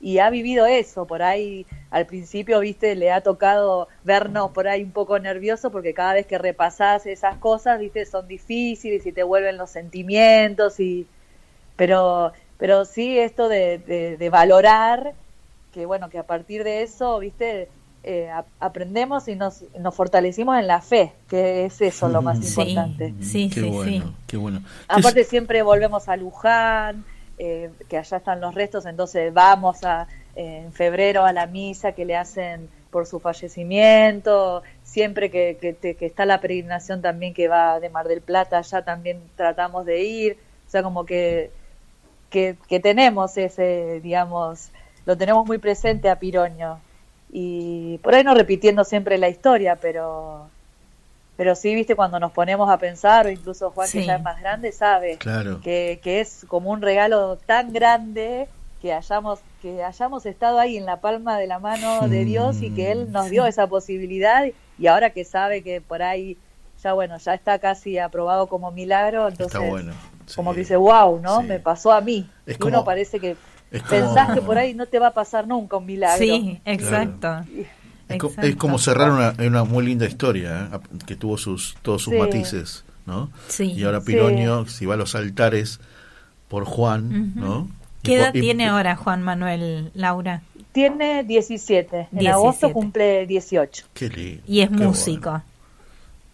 y 0.00 0.18
ha 0.20 0.30
vivido 0.30 0.66
eso, 0.66 1.06
por 1.06 1.22
ahí 1.22 1.66
al 1.90 2.06
principio, 2.06 2.60
viste, 2.60 2.94
le 2.94 3.10
ha 3.10 3.20
tocado 3.22 3.88
vernos 4.04 4.50
por 4.52 4.68
ahí 4.68 4.82
un 4.82 4.92
poco 4.92 5.18
nervioso 5.18 5.70
porque 5.70 5.94
cada 5.94 6.14
vez 6.14 6.26
que 6.26 6.38
repasás 6.38 7.06
esas 7.06 7.36
cosas, 7.38 7.80
viste, 7.80 8.04
son 8.06 8.28
difíciles 8.28 9.04
y 9.06 9.12
te 9.12 9.22
vuelven 9.22 9.56
los 9.56 9.70
sentimientos 9.70 10.78
y 10.80 11.06
pero 11.76 12.32
pero 12.58 12.84
sí 12.84 13.18
esto 13.18 13.48
de, 13.48 13.78
de- 13.78 14.16
de 14.16 14.30
valorar 14.30 15.14
que 15.72 15.86
bueno, 15.86 16.08
que 16.10 16.18
a 16.18 16.26
partir 16.26 16.64
de 16.64 16.82
eso, 16.82 17.18
viste, 17.20 17.68
eh, 18.02 18.30
a- 18.30 18.44
aprendemos 18.58 19.28
y 19.28 19.36
nos, 19.36 19.62
nos 19.78 19.94
fortalecimos 19.94 20.58
en 20.58 20.66
la 20.66 20.80
fe, 20.80 21.12
que 21.28 21.66
es 21.66 21.80
eso 21.80 22.08
lo 22.08 22.22
más 22.22 22.38
Sí, 22.38 22.48
importante. 22.48 23.14
sí, 23.20 23.50
qué 23.52 23.60
sí, 23.60 23.68
bueno, 23.70 23.90
sí. 24.06 24.12
qué 24.26 24.36
bueno. 24.38 24.62
Aparte 24.88 25.24
siempre 25.24 25.62
volvemos 25.62 26.08
a 26.08 26.16
Luján, 26.16 27.04
eh, 27.38 27.70
que 27.88 27.98
allá 27.98 28.18
están 28.18 28.40
los 28.40 28.54
restos, 28.54 28.86
entonces 28.86 29.32
vamos 29.32 29.84
a, 29.84 30.08
eh, 30.36 30.62
en 30.64 30.72
febrero 30.72 31.24
a 31.24 31.32
la 31.32 31.46
misa 31.46 31.92
que 31.92 32.04
le 32.04 32.16
hacen 32.16 32.68
por 32.90 33.06
su 33.06 33.20
fallecimiento, 33.20 34.62
siempre 34.82 35.30
que, 35.30 35.56
que, 35.80 35.96
está 36.06 36.24
la 36.24 36.40
peregrinación 36.40 37.02
también 37.02 37.34
que 37.34 37.48
va 37.48 37.80
de 37.80 37.90
Mar 37.90 38.08
del 38.08 38.22
Plata, 38.22 38.58
allá 38.58 38.82
también 38.82 39.20
tratamos 39.36 39.84
de 39.84 40.02
ir, 40.02 40.38
o 40.66 40.70
sea, 40.70 40.82
como 40.82 41.04
que, 41.04 41.50
que, 42.30 42.56
que 42.68 42.80
tenemos 42.80 43.36
ese, 43.36 44.00
digamos, 44.00 44.70
lo 45.06 45.16
tenemos 45.16 45.46
muy 45.46 45.58
presente 45.58 46.10
a 46.10 46.18
Piroño. 46.18 46.80
Y 47.30 47.98
por 47.98 48.14
ahí 48.14 48.24
no 48.24 48.34
repitiendo 48.34 48.84
siempre 48.84 49.18
la 49.18 49.28
historia, 49.28 49.76
pero 49.76 50.48
pero 51.38 51.54
sí, 51.54 51.72
viste, 51.74 51.94
cuando 51.94 52.18
nos 52.18 52.32
ponemos 52.32 52.68
a 52.68 52.78
pensar, 52.78 53.26
o 53.26 53.30
incluso 53.30 53.70
Juan, 53.70 53.86
Sí. 53.88 54.00
que 54.00 54.06
ya 54.06 54.16
es 54.16 54.22
más 54.22 54.40
grande, 54.40 54.72
sabe 54.72 55.16
Claro. 55.18 55.60
que, 55.62 56.00
que 56.02 56.20
es 56.20 56.44
como 56.48 56.70
un 56.70 56.82
regalo 56.82 57.36
tan 57.46 57.72
grande 57.72 58.48
que 58.82 58.92
hayamos, 58.92 59.38
que 59.62 59.82
hayamos 59.84 60.26
estado 60.26 60.58
ahí 60.58 60.76
en 60.76 60.84
la 60.84 61.00
palma 61.00 61.38
de 61.38 61.46
la 61.46 61.60
mano 61.60 62.08
de 62.08 62.24
Dios 62.24 62.60
y 62.60 62.70
que 62.70 62.90
Él 62.90 63.12
nos 63.12 63.30
dio 63.30 63.46
esa 63.46 63.68
posibilidad 63.68 64.44
y 64.78 64.86
ahora 64.88 65.10
que 65.10 65.24
sabe 65.24 65.62
que 65.62 65.80
por 65.80 66.02
ahí 66.02 66.36
ya 66.82 66.92
bueno, 66.92 67.18
ya 67.18 67.34
está 67.34 67.58
casi 67.60 67.98
aprobado 67.98 68.48
como 68.48 68.70
milagro, 68.72 69.28
entonces 69.28 69.54
Está 69.54 69.68
bueno. 69.68 69.92
como 70.36 70.52
que 70.54 70.60
dice, 70.60 70.76
wow, 70.76 71.20
¿no? 71.20 71.40
Sí. 71.40 71.46
Me 71.46 71.58
pasó 71.60 71.92
a 71.92 72.00
mí. 72.00 72.28
Es 72.46 72.56
y 72.56 72.58
como- 72.58 72.74
uno 72.76 72.84
parece 72.84 73.18
que 73.20 73.36
como- 73.70 73.84
pensás 73.90 74.32
que 74.34 74.42
por 74.42 74.58
ahí 74.58 74.74
no 74.74 74.86
te 74.86 74.98
va 74.98 75.08
a 75.08 75.14
pasar 75.14 75.46
nunca 75.46 75.76
un 75.76 75.86
milagro. 75.86 76.18
Sí, 76.24 76.60
exacto. 76.64 77.44
Es, 78.08 78.18
co- 78.18 78.28
Exacto. 78.28 78.48
es 78.48 78.56
como 78.56 78.78
cerrar 78.78 79.10
una, 79.10 79.34
una 79.46 79.64
muy 79.64 79.84
linda 79.84 80.06
historia, 80.06 80.70
¿eh? 80.72 80.78
que 81.06 81.14
tuvo 81.16 81.36
sus 81.38 81.76
todos 81.82 82.02
sus 82.02 82.14
Sí. 82.14 82.18
matices, 82.18 82.84
¿no? 83.06 83.30
Sí. 83.48 83.72
Y 83.72 83.84
ahora 83.84 84.00
Sí. 84.00 84.06
Piroño, 84.06 84.66
si 84.66 84.86
va 84.86 84.94
a 84.94 84.96
los 84.96 85.14
altares 85.14 85.80
por 86.48 86.64
Juan, 86.64 87.32
Ujú. 87.36 87.40
¿no? 87.40 87.68
¿Qué 88.02 88.14
edad 88.16 88.32
y- 88.34 88.40
tiene 88.40 88.66
ahora 88.68 88.96
Juan 88.96 89.22
Manuel, 89.22 89.90
Laura? 89.94 90.42
Tiene 90.72 91.24
17, 91.24 91.96
en 92.12 92.18
17. 92.18 92.28
agosto 92.30 92.72
cumple 92.72 93.26
18. 93.26 93.84
Qué 93.94 94.08
lindo. 94.08 94.42
Y 94.46 94.60
es 94.60 94.68
qué 94.70 94.74
músico. 94.76 95.30
bueno, 95.30 95.44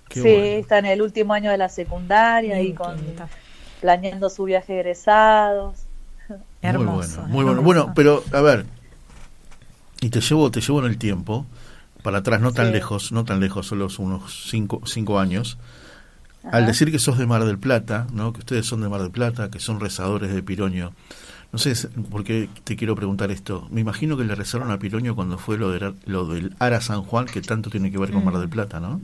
qué 0.08 0.14
sí, 0.22 0.28
bueno. 0.28 0.44
está 0.44 0.78
en 0.78 0.86
el 0.86 1.02
último 1.02 1.32
año 1.34 1.50
de 1.50 1.56
la 1.58 1.68
secundaria 1.68 2.60
y 2.60 2.72
con 2.74 2.96
lindo. 2.96 3.28
planeando 3.80 4.28
su 4.30 4.44
viaje 4.44 4.74
de 4.74 4.80
egresados. 4.80 5.78
Hermoso. 6.62 7.22
Muy 7.22 7.44
bueno, 7.44 7.62
muy 7.62 7.64
bueno. 7.64 7.80
hermoso. 7.82 7.92
Bueno, 7.92 7.92
pero 7.94 8.38
a 8.38 8.40
ver, 8.42 8.66
y 10.00 10.10
te 10.10 10.20
llevo, 10.20 10.50
te 10.50 10.60
llevo 10.60 10.80
en 10.80 10.86
el 10.86 10.98
tiempo, 10.98 11.46
para 12.04 12.18
atrás, 12.18 12.40
no 12.42 12.52
tan 12.52 12.66
Sí. 12.66 12.72
lejos, 12.72 13.12
no 13.12 13.24
tan 13.24 13.40
lejos, 13.40 13.66
solo 13.66 13.88
unos 13.98 14.46
cinco, 14.50 14.82
cinco 14.84 15.18
años. 15.18 15.56
Al 16.52 16.66
decir 16.66 16.92
que 16.92 16.98
sos 16.98 17.16
de 17.16 17.24
Mar 17.26 17.44
del 17.46 17.58
Plata, 17.58 18.06
¿no? 18.12 18.34
que 18.34 18.40
ustedes 18.40 18.66
son 18.66 18.82
de 18.82 18.90
Mar 18.90 19.00
del 19.00 19.10
Plata, 19.10 19.50
que 19.50 19.58
son 19.58 19.80
rezadores 19.80 20.32
de 20.32 20.42
Piroño, 20.42 20.92
No 21.52 21.58
sé 21.58 21.72
por 22.10 22.24
qué 22.24 22.50
te 22.64 22.76
quiero 22.76 22.94
preguntar 22.96 23.30
esto. 23.30 23.66
Me 23.70 23.80
imagino 23.80 24.16
que 24.18 24.24
le 24.24 24.34
rezaron 24.34 24.70
a 24.70 24.78
Piroño 24.78 25.14
cuando 25.14 25.38
fue 25.38 25.56
lo, 25.56 25.70
de, 25.70 25.94
lo 26.04 26.26
del 26.26 26.54
Ara 26.58 26.80
San 26.82 27.02
Juan, 27.04 27.26
que 27.26 27.40
tanto 27.40 27.70
tiene 27.70 27.90
que 27.92 27.98
ver 27.98 28.10
con 28.12 28.24
Mar 28.24 28.36
del 28.38 28.48
Plata, 28.50 28.80
¿no? 28.80 29.00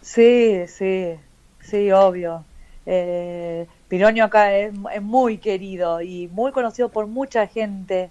Sí, 0.00 0.62
sí, 0.68 1.14
sí, 1.60 1.90
obvio. 1.92 2.44
Eh, 2.86 3.66
Piroño 3.88 4.24
acá 4.24 4.56
es, 4.56 4.72
muy 5.02 5.38
querido 5.38 6.00
y 6.00 6.28
muy 6.28 6.52
conocido 6.52 6.88
por 6.90 7.06
mucha 7.06 7.46
gente. 7.48 8.10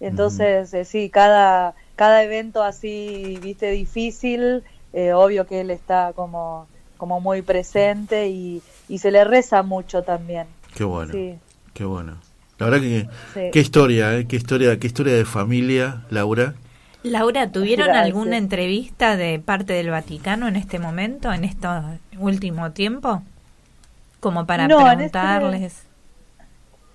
Entonces, 0.00 0.72
eh, 0.74 0.84
sí, 0.84 1.10
cada, 1.10 1.74
cada 1.96 2.22
evento 2.22 2.62
así, 2.62 3.38
viste, 3.42 3.70
difícil, 3.70 4.62
eh, 4.92 5.12
obvio 5.12 5.46
que 5.46 5.60
él 5.60 5.70
está 5.70 6.12
como, 6.14 6.66
como 6.96 7.20
muy 7.20 7.42
presente 7.42 8.28
y, 8.28 8.62
y 8.88 8.98
se 8.98 9.10
le 9.10 9.24
reza 9.24 9.62
mucho 9.62 10.02
también. 10.02 10.46
Qué 10.74 10.84
bueno, 10.84 11.12
sí. 11.12 11.34
qué 11.72 11.84
bueno. 11.84 12.16
La 12.58 12.66
verdad 12.66 12.80
que 12.80 13.50
qué 13.50 13.60
historia, 13.60 14.16
¿eh? 14.16 14.26
qué 14.26 14.36
historia, 14.36 14.78
qué 14.78 14.86
historia 14.86 15.14
de 15.14 15.24
familia, 15.24 16.04
Laura. 16.10 16.54
Laura, 17.02 17.50
¿tuvieron 17.50 17.90
alguna 17.90 18.38
entrevista 18.38 19.16
de 19.16 19.38
parte 19.38 19.72
del 19.74 19.90
Vaticano 19.90 20.48
en 20.48 20.56
este 20.56 20.78
momento, 20.78 21.32
en 21.32 21.44
este 21.44 21.68
último 22.18 22.70
tiempo? 22.72 23.22
Como 24.20 24.46
para 24.46 24.64
este 24.64 24.76
preguntarles. 24.76 25.82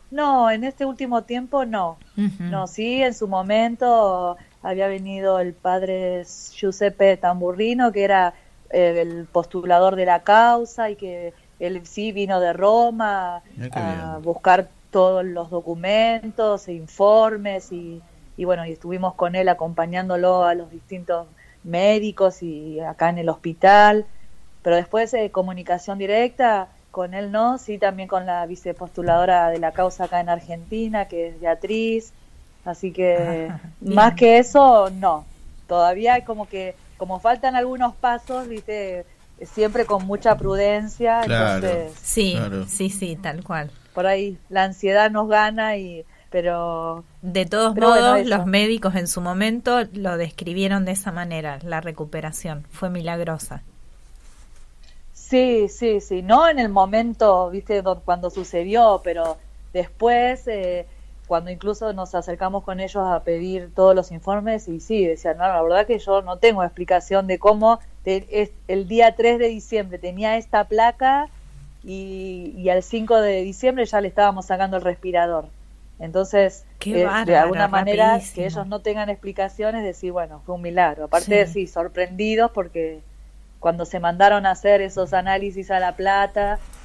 no, 0.09 0.49
en 0.49 0.63
este 0.63 0.85
último 0.85 1.23
tiempo 1.23 1.65
no. 1.65 1.97
No, 2.39 2.67
sí, 2.67 3.03
en 3.03 3.13
su 3.13 3.27
momento 3.27 4.37
había 4.61 4.87
venido 4.87 5.39
el 5.39 5.53
padre 5.53 6.23
Giuseppe 6.53 7.17
Tamburrino, 7.17 7.91
que 7.91 8.03
era 8.03 8.33
eh, 8.69 9.01
el 9.01 9.25
postulador 9.25 9.95
de 9.95 10.05
la 10.05 10.23
causa 10.23 10.89
y 10.89 10.95
que 10.95 11.33
él 11.59 11.85
sí 11.85 12.11
vino 12.11 12.39
de 12.39 12.53
Roma 12.53 13.41
a 13.71 14.19
buscar 14.21 14.69
todos 14.91 15.23
los 15.23 15.49
documentos 15.49 16.67
e 16.67 16.73
informes 16.73 17.71
y, 17.71 18.01
bueno, 18.37 18.65
y 18.65 18.71
estuvimos 18.71 19.13
con 19.15 19.35
él 19.35 19.49
acompañándolo 19.49 20.45
a 20.45 20.53
los 20.55 20.71
distintos 20.71 21.27
médicos 21.63 22.41
y 22.41 22.79
acá 22.79 23.09
en 23.09 23.17
el 23.17 23.29
hospital, 23.29 24.05
pero 24.61 24.75
después 24.75 25.11
de 25.11 25.29
comunicación 25.31 25.97
directa 25.97 26.69
con 26.91 27.13
él 27.13 27.31
no, 27.31 27.57
sí 27.57 27.77
también 27.77 28.07
con 28.07 28.25
la 28.25 28.45
vicepostuladora 28.45 29.49
de 29.49 29.59
la 29.59 29.71
causa 29.73 30.05
acá 30.05 30.19
en 30.21 30.29
Argentina, 30.29 31.07
que 31.07 31.27
es 31.27 31.39
Beatriz, 31.39 32.13
así 32.65 32.91
que 32.91 33.51
más 33.81 34.13
que 34.15 34.39
eso, 34.39 34.89
no, 34.91 35.25
todavía 35.67 36.23
como 36.25 36.47
que, 36.47 36.75
como 36.97 37.19
faltan 37.19 37.55
algunos 37.55 37.95
pasos, 37.95 38.47
viste, 38.47 39.05
siempre 39.43 39.85
con 39.85 40.05
mucha 40.05 40.37
prudencia, 40.37 41.21
entonces... 41.23 41.93
Sí, 42.01 42.37
sí, 42.67 42.89
sí, 42.89 43.15
tal 43.15 43.43
cual. 43.43 43.71
por 43.93 44.07
ahí 44.07 44.37
la 44.49 44.63
ansiedad 44.63 45.11
nos 45.11 45.27
gana 45.27 45.77
y 45.77 46.05
pero 46.29 47.03
de 47.21 47.45
todos 47.45 47.75
modos 47.75 48.25
los 48.25 48.45
médicos 48.45 48.95
en 48.95 49.07
su 49.07 49.19
momento 49.21 49.81
lo 49.93 50.17
describieron 50.17 50.85
de 50.85 50.91
esa 50.91 51.11
manera 51.11 51.59
la 51.63 51.81
recuperación. 51.81 52.65
Fue 52.71 52.89
milagrosa. 52.89 53.63
Sí 55.13 55.67
sí 55.69 56.01
sí. 56.01 56.21
No 56.21 56.47
en 56.47 56.59
el 56.59 56.69
momento 56.69 57.49
viste 57.49 57.83
cuando 58.05 58.29
sucedió 58.29 59.01
pero 59.03 59.37
después 59.73 60.47
eh, 60.47 60.85
cuando 61.29 61.51
incluso 61.51 61.93
nos 61.93 62.15
acercamos 62.15 62.63
con 62.63 62.79
ellos 62.79 63.03
a 63.07 63.23
pedir 63.23 63.71
todos 63.75 63.95
los 63.95 64.11
informes 64.11 64.67
y 64.67 64.79
sí 64.79 65.05
decían 65.05 65.37
no 65.37 65.47
la 65.47 65.61
verdad 65.61 65.85
que 65.85 65.99
yo 65.99 66.23
no 66.23 66.37
tengo 66.37 66.63
explicación 66.63 67.27
de 67.27 67.37
cómo 67.37 67.79
el 68.03 68.87
día 68.87 69.15
3 69.15 69.37
de 69.37 69.47
diciembre 69.47 69.99
tenía 69.99 70.37
esta 70.37 70.63
placa 70.63 71.29
y, 71.83 72.67
al 72.69 72.81
5 72.81 73.21
de 73.21 73.43
diciembre 73.43 73.85
ya 73.85 74.01
le 74.01 74.07
estábamos 74.07 74.47
sacando 74.47 74.77
el 74.77 74.83
respirador. 74.83 75.45
Entonces, 75.99 76.65
eh, 76.85 77.07
de 77.25 77.37
alguna 77.37 77.67
manera, 77.67 78.19
que 78.33 78.45
ellos 78.45 78.67
no 78.67 78.79
tengan 78.81 79.09
explicaciones, 79.09 79.83
decir, 79.83 80.11
bueno, 80.11 80.41
fue 80.45 80.55
un 80.55 80.61
milagro. 80.61 81.05
Aparte 81.05 81.35
de 81.35 81.47
sí, 81.47 81.67
sorprendidos 81.67 82.51
porque 82.51 82.99
cuando 83.59 83.85
se 83.85 83.99
mandaron 83.99 84.45
a 84.45 84.51
hacer 84.51 84.81
esos 84.81 85.13
análisis 85.13 85.71
a 85.71 85.79
la 85.79 85.95
plata 85.95 86.59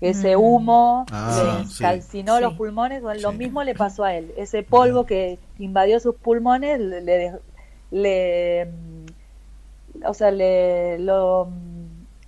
que 0.00 0.10
ese 0.10 0.36
mm. 0.36 0.40
humo 0.40 1.06
ah, 1.10 1.62
le 1.62 1.74
calcinó 1.78 2.40
los 2.40 2.54
pulmones, 2.54 3.02
lo 3.20 3.32
mismo 3.32 3.64
le 3.64 3.74
pasó 3.74 4.04
a 4.04 4.14
él. 4.14 4.32
Ese 4.36 4.62
polvo 4.62 5.06
que 5.06 5.38
invadió 5.58 5.98
sus 6.00 6.14
pulmones 6.16 6.80
le, 6.80 7.32
le, 7.90 8.68
o 10.04 10.14
sea, 10.14 10.30
le 10.30 10.98
lo 10.98 11.48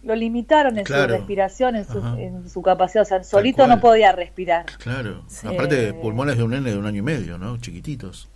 lo 0.03 0.15
limitaron 0.15 0.79
en 0.79 0.87
su 0.87 0.95
respiración, 0.95 1.77
en 1.77 2.49
su, 2.49 2.63
capacidad, 2.63 3.03
o 3.03 3.05
sea, 3.05 3.23
solito 3.25 3.67
no 3.67 3.81
podía 3.81 4.13
respirar. 4.13 4.65
Claro, 4.79 5.25
aparte 5.45 5.93
pulmones 5.93 6.39
de 6.39 6.45
un 6.45 6.53
nene 6.53 6.71
de 6.71 6.79
un 6.79 6.87
año 6.87 7.01
y 7.01 7.03
medio, 7.03 7.37
¿no? 7.37 7.59
Chiquititos. 7.59 8.29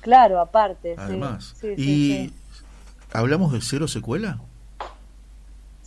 Claro, 0.00 0.40
aparte. 0.40 0.96
Además. 0.98 1.54
¿Y 1.76 2.32
hablamos 3.12 3.52
de 3.52 3.60
cero 3.60 3.86
secuela? 3.86 4.40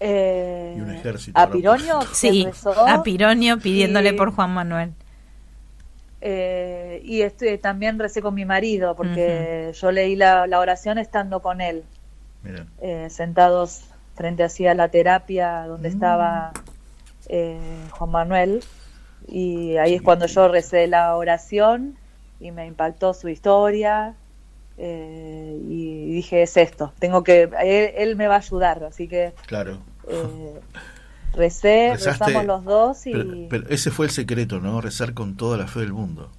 Eh, 0.00 0.74
Y 0.76 0.80
un 0.80 0.90
ejército. 0.90 1.38
a 1.40 1.50
Pironio. 1.50 2.00
Sí, 2.12 2.44
rezó, 2.44 2.72
a 2.86 3.02
Pironio 3.02 3.58
pidiéndole 3.58 4.10
y- 4.10 4.12
por 4.12 4.30
Juan 4.32 4.50
Manuel. 4.52 4.92
eh, 6.20 7.00
y 7.04 7.22
estoy, 7.22 7.58
también 7.58 7.98
recé 7.98 8.22
con 8.22 8.34
mi 8.34 8.44
marido, 8.44 8.96
porque 8.96 9.72
yo 9.78 9.92
leí 9.92 10.16
la, 10.16 10.46
la 10.46 10.60
oración 10.60 10.98
estando 10.98 11.40
con 11.40 11.60
él, 11.60 11.84
eh, 12.80 13.08
sentados 13.10 13.82
frente 14.14 14.42
así 14.42 14.66
a 14.66 14.74
la 14.74 14.88
terapia 14.88 15.62
Mm. 15.64 15.68
donde 15.68 15.88
estaba 15.88 16.52
eh, 17.28 17.58
Juan 17.90 18.10
Manuel. 18.10 18.62
Y 19.28 19.76
ahí 19.78 19.94
es 19.94 20.02
cuando 20.02 20.26
yo 20.26 20.48
recé 20.48 20.86
la 20.86 21.16
oración 21.16 21.96
y 22.40 22.50
me 22.52 22.66
impactó 22.66 23.14
su 23.14 23.28
historia. 23.28 24.14
eh, 24.78 25.58
y 25.70 26.12
dije, 26.12 26.42
es 26.42 26.56
esto, 26.58 26.92
tengo 26.98 27.24
que, 27.24 27.44
él, 27.62 27.92
él 27.96 28.14
me 28.16 28.28
va 28.28 28.34
a 28.34 28.38
ayudar, 28.38 28.84
así 28.84 29.08
que 29.08 29.32
Claro. 29.46 29.78
Eh, 30.08 30.60
recé, 31.34 31.90
Rezaste, 31.94 32.24
rezamos 32.24 32.44
los 32.46 32.64
dos 32.64 33.06
y 33.06 33.12
Pero, 33.12 33.34
pero 33.48 33.68
ese 33.68 33.90
fue 33.90 34.06
el 34.06 34.12
secreto, 34.12 34.60
¿no? 34.60 34.80
Rezar 34.80 35.14
con 35.14 35.36
toda 35.36 35.56
la 35.58 35.66
fe 35.66 35.80
del 35.80 35.92
mundo. 35.92 36.30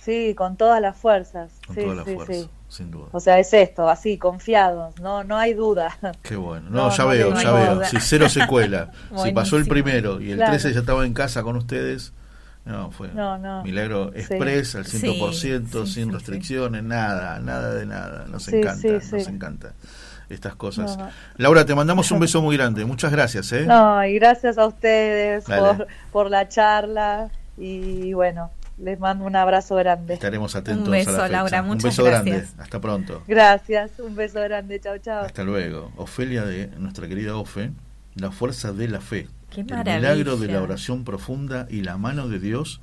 sí, 0.00 0.34
con 0.36 0.56
todas 0.56 0.80
las 0.80 0.96
fuerzas. 0.96 1.52
Con 1.66 1.76
sí, 1.76 1.82
toda 1.82 1.94
la 1.96 2.04
sí, 2.04 2.14
fuerza, 2.14 2.32
sí. 2.34 2.50
sin 2.68 2.90
duda. 2.90 3.06
O 3.12 3.20
sea, 3.20 3.38
es 3.38 3.52
esto, 3.52 3.88
así, 3.88 4.18
confiados, 4.18 4.98
no, 5.00 5.24
no 5.24 5.36
hay 5.36 5.54
duda. 5.54 5.96
Qué 6.22 6.36
bueno. 6.36 6.70
No, 6.70 6.88
No, 6.88 6.90
ya 6.90 7.04
no 7.04 7.10
veo, 7.10 7.34
ya 7.34 7.52
veo. 7.52 7.84
Si 7.84 7.98
cero 8.00 8.28
secuela. 8.28 8.92
si 9.22 9.32
pasó 9.32 9.56
el 9.56 9.66
primero 9.66 10.20
y 10.20 10.30
el 10.30 10.36
Claro. 10.36 10.52
13 10.52 10.74
ya 10.74 10.80
estaba 10.80 11.04
en 11.06 11.12
casa 11.14 11.42
con 11.42 11.56
ustedes, 11.56 12.12
no, 12.64 12.90
fue 12.90 13.08
No, 13.14 13.62
milagro 13.62 14.12
express 14.14 14.74
al 14.74 14.86
Sí, 14.86 14.98
100%, 14.98 15.86
sí, 15.86 15.92
sin 15.94 16.12
restricciones, 16.12 16.82
nada, 16.82 17.38
nada 17.40 17.74
de 17.74 17.86
nada. 17.86 18.26
Nos 18.28 18.48
encanta, 18.48 18.88
nos 18.88 19.28
encanta 19.28 19.72
estas 20.28 20.54
cosas. 20.56 20.96
No. 20.98 21.08
Laura, 21.36 21.64
te 21.64 21.74
mandamos 21.74 22.10
un 22.10 22.20
beso 22.20 22.42
muy 22.42 22.56
grande. 22.56 22.84
Muchas 22.84 23.12
gracias, 23.12 23.52
¿eh? 23.52 23.64
No, 23.66 24.04
y 24.04 24.14
gracias 24.14 24.58
a 24.58 24.66
ustedes 24.66 25.44
por, 25.44 25.86
por 26.12 26.30
la 26.30 26.48
charla 26.48 27.30
y 27.58 28.12
bueno, 28.12 28.50
les 28.78 28.98
mando 28.98 29.24
un 29.24 29.36
abrazo 29.36 29.76
grande. 29.76 30.14
Estaremos 30.14 30.54
atentos 30.56 30.86
Un 30.86 30.92
beso, 30.92 31.10
a 31.10 31.12
la 31.12 31.20
fecha. 31.22 31.30
Laura, 31.32 31.62
un 31.62 31.68
muchas 31.68 31.84
beso 31.84 32.04
gracias. 32.04 32.36
grande. 32.36 32.62
Hasta 32.62 32.80
pronto. 32.80 33.22
Gracias, 33.26 33.92
un 33.98 34.14
beso 34.14 34.40
grande, 34.40 34.80
chao, 34.80 34.98
chao. 34.98 35.24
Hasta 35.24 35.44
luego. 35.44 35.92
Ofelia 35.96 36.44
de 36.44 36.68
nuestra 36.78 37.08
querida 37.08 37.36
Ofe, 37.36 37.70
la 38.14 38.30
fuerza 38.30 38.72
de 38.72 38.88
la 38.88 39.00
fe. 39.00 39.28
Qué 39.50 39.60
el 39.60 39.66
maravilla. 39.68 39.96
milagro 40.12 40.36
de 40.36 40.48
la 40.48 40.60
oración 40.62 41.04
profunda 41.04 41.66
y 41.70 41.82
la 41.82 41.96
mano 41.96 42.28
de 42.28 42.40
Dios 42.40 42.80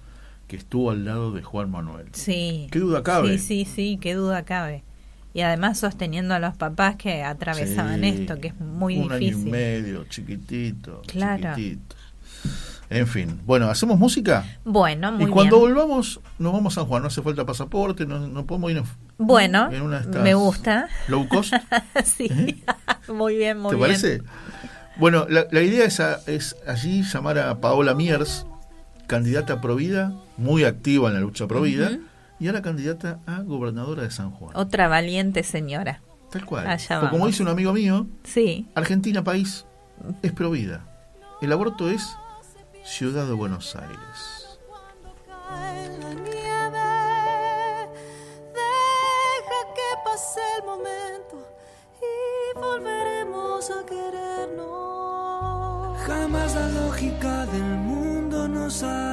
que 0.48 0.56
estuvo 0.56 0.92
al 0.92 1.06
lado 1.06 1.32
de 1.32 1.44
Juan 1.44 1.70
Manuel. 1.70 2.08
Sí. 2.14 2.68
¿Qué 2.72 2.80
duda 2.80 3.04
cabe? 3.04 3.38
Sí, 3.38 3.66
sí, 3.66 3.66
sí, 3.66 4.00
qué 4.02 4.14
duda 4.14 4.44
cabe. 4.44 4.84
Y 5.34 5.42
además 5.42 5.80
sosteniendo 5.80 6.36
a 6.36 6.40
los 6.40 6.56
papás 6.56 6.96
que 6.96 7.24
atravesaban 7.24 8.02
Sí, 8.02 8.08
esto, 8.10 8.40
que 8.40 8.50
es 8.50 8.60
muy 8.60 8.98
un 8.98 9.10
difícil. 9.10 9.34
año 9.36 9.48
y 9.48 9.52
medio, 9.52 10.04
chiquitito, 10.06 11.02
Claro. 11.08 11.56
chiquitito. 11.56 11.96
En 12.90 13.08
fin, 13.08 13.40
bueno, 13.46 13.70
¿hacemos 13.70 13.98
música? 13.98 14.46
Bueno, 14.64 15.12
muy 15.12 15.26
y 15.26 15.28
cuando 15.30 15.60
bien. 15.60 15.74
volvamos, 15.74 16.20
nos 16.38 16.54
vamos 16.54 16.74
a 16.74 16.82
San 16.82 16.86
Juan, 16.88 17.02
no 17.02 17.08
hace 17.08 17.22
falta 17.24 17.44
pasaporte, 17.46 18.06
no, 18.06 18.20
no 18.28 18.46
podemos 18.46 18.70
ir 18.72 18.78
en, 18.78 18.84
Bueno, 19.18 19.72
en 19.72 19.82
una 19.82 20.00
de 20.00 20.06
estas 20.06 20.22
me 20.22 20.34
gusta. 20.36 20.88
low 21.08 21.28
cost. 21.28 21.54
sí, 22.06 22.64
muy 23.12 23.38
bien, 23.38 23.58
muy 23.58 23.72
¿Te 23.72 23.76
bien. 23.78 23.88
parece? 23.88 24.22
Bueno, 24.98 25.26
la, 25.28 25.48
la 25.50 25.62
idea 25.62 25.86
es, 25.86 26.00
a- 26.00 26.20
es 26.28 26.56
allí 26.68 27.02
llamar 27.02 27.40
a 27.40 27.60
Paola 27.60 27.96
Miers, 27.96 28.46
candidata 29.08 29.54
a 29.54 29.62
Provida, 29.62 30.14
muy 30.38 30.64
activa 30.66 31.08
en 31.08 31.16
la 31.16 31.22
lucha 31.22 31.48
Provida, 31.48 31.88
Ujú. 31.90 32.02
Y 32.44 32.48
ahora 32.48 32.62
candidata 32.62 33.22
a 33.26 33.40
gobernadora 33.40 34.04
de 34.04 34.12
San 34.12 34.30
Juan. 34.32 34.52
Otra 34.58 34.90
valiente 34.90 35.44
señora. 35.44 36.02
Tal 36.30 36.46
cual. 36.46 36.68
Allá 36.68 37.02
O 37.06 37.10
como 37.10 37.26
dice 37.28 37.42
un 37.42 37.48
amigo 37.48 37.72
mío, 37.72 38.06
Sí. 38.26 38.68
Argentina 38.76 39.24
país 39.24 39.66
es 40.22 40.34
Provida. 40.34 40.84
El 41.42 41.54
aborto 41.54 41.90
es 41.90 42.18
Ciudad 42.84 43.28
de 43.28 43.34
Buenos 43.34 43.78
Aires. 43.78 44.60
Deja 48.54 49.60
que 49.78 49.90
pase 50.04 50.42
el 50.58 50.66
momento 50.66 51.48
y 52.02 52.60
volveremos 52.60 53.72
a 53.72 53.86
querernos. 53.86 54.68
Jamás 56.06 56.56
la 56.56 56.68
lógica 56.70 57.46
del 57.46 57.64
mundo 57.64 58.50
nos 58.50 58.84
ha 58.84 59.13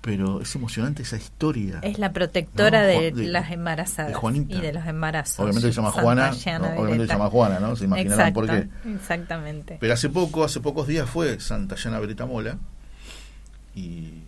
Pero 0.00 0.40
es 0.40 0.54
emocionante 0.54 1.02
esa 1.02 1.16
historia. 1.16 1.80
Es 1.82 1.98
la 1.98 2.12
protectora 2.12 2.82
No, 2.82 2.86
de, 2.86 3.12
las 3.26 3.50
embarazadas 3.50 4.12
de 4.12 4.14
Juanita. 4.14 4.56
y 4.56 4.60
de 4.60 4.72
los 4.72 4.86
embarazos. 4.86 5.40
Obviamente 5.40 5.68
se 5.68 5.74
llama 5.74 5.90
Santa 5.90 6.02
Juana, 6.02 6.30
obviamente 6.76 7.06
se 7.06 7.12
llama 7.12 7.30
Juana, 7.30 7.60
¿no? 7.60 7.76
Se 7.76 7.84
imaginarán 7.84 8.32
por 8.32 8.46
qué. 8.46 8.56
Exacto, 8.58 8.88
Exactamente. 8.88 9.76
Pero 9.80 9.94
hace 9.94 10.08
poco, 10.08 10.44
hace 10.44 10.60
pocos 10.60 10.86
días 10.86 11.10
fue 11.10 11.40
Santa 11.40 11.74
Llana 11.74 11.98
Beretta 11.98 12.26
Mola 12.26 12.58
y, 13.74 14.22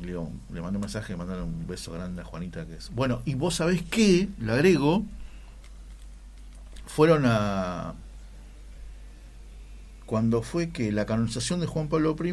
le, 0.00 0.12
le 0.12 0.60
mandé 0.60 0.76
un 0.76 0.80
mensaje, 0.80 1.16
mandarle 1.16 1.42
un 1.42 1.66
beso 1.66 1.92
grande 1.92 2.22
a 2.22 2.24
Juanita 2.24 2.64
que 2.64 2.76
es. 2.76 2.90
Bueno, 2.94 3.22
y 3.24 3.34
vos 3.34 3.56
sabés 3.56 3.82
qué, 3.82 4.28
le 4.38 4.52
agrego, 4.52 5.04
fueron 6.86 7.24
a 7.26 7.94
cuando 10.06 10.42
fue 10.42 10.70
que 10.70 10.92
la 10.92 11.04
canonización 11.04 11.60
de 11.60 11.66
Juan 11.66 11.88
Pablo 11.88 12.16
I, 12.18 12.32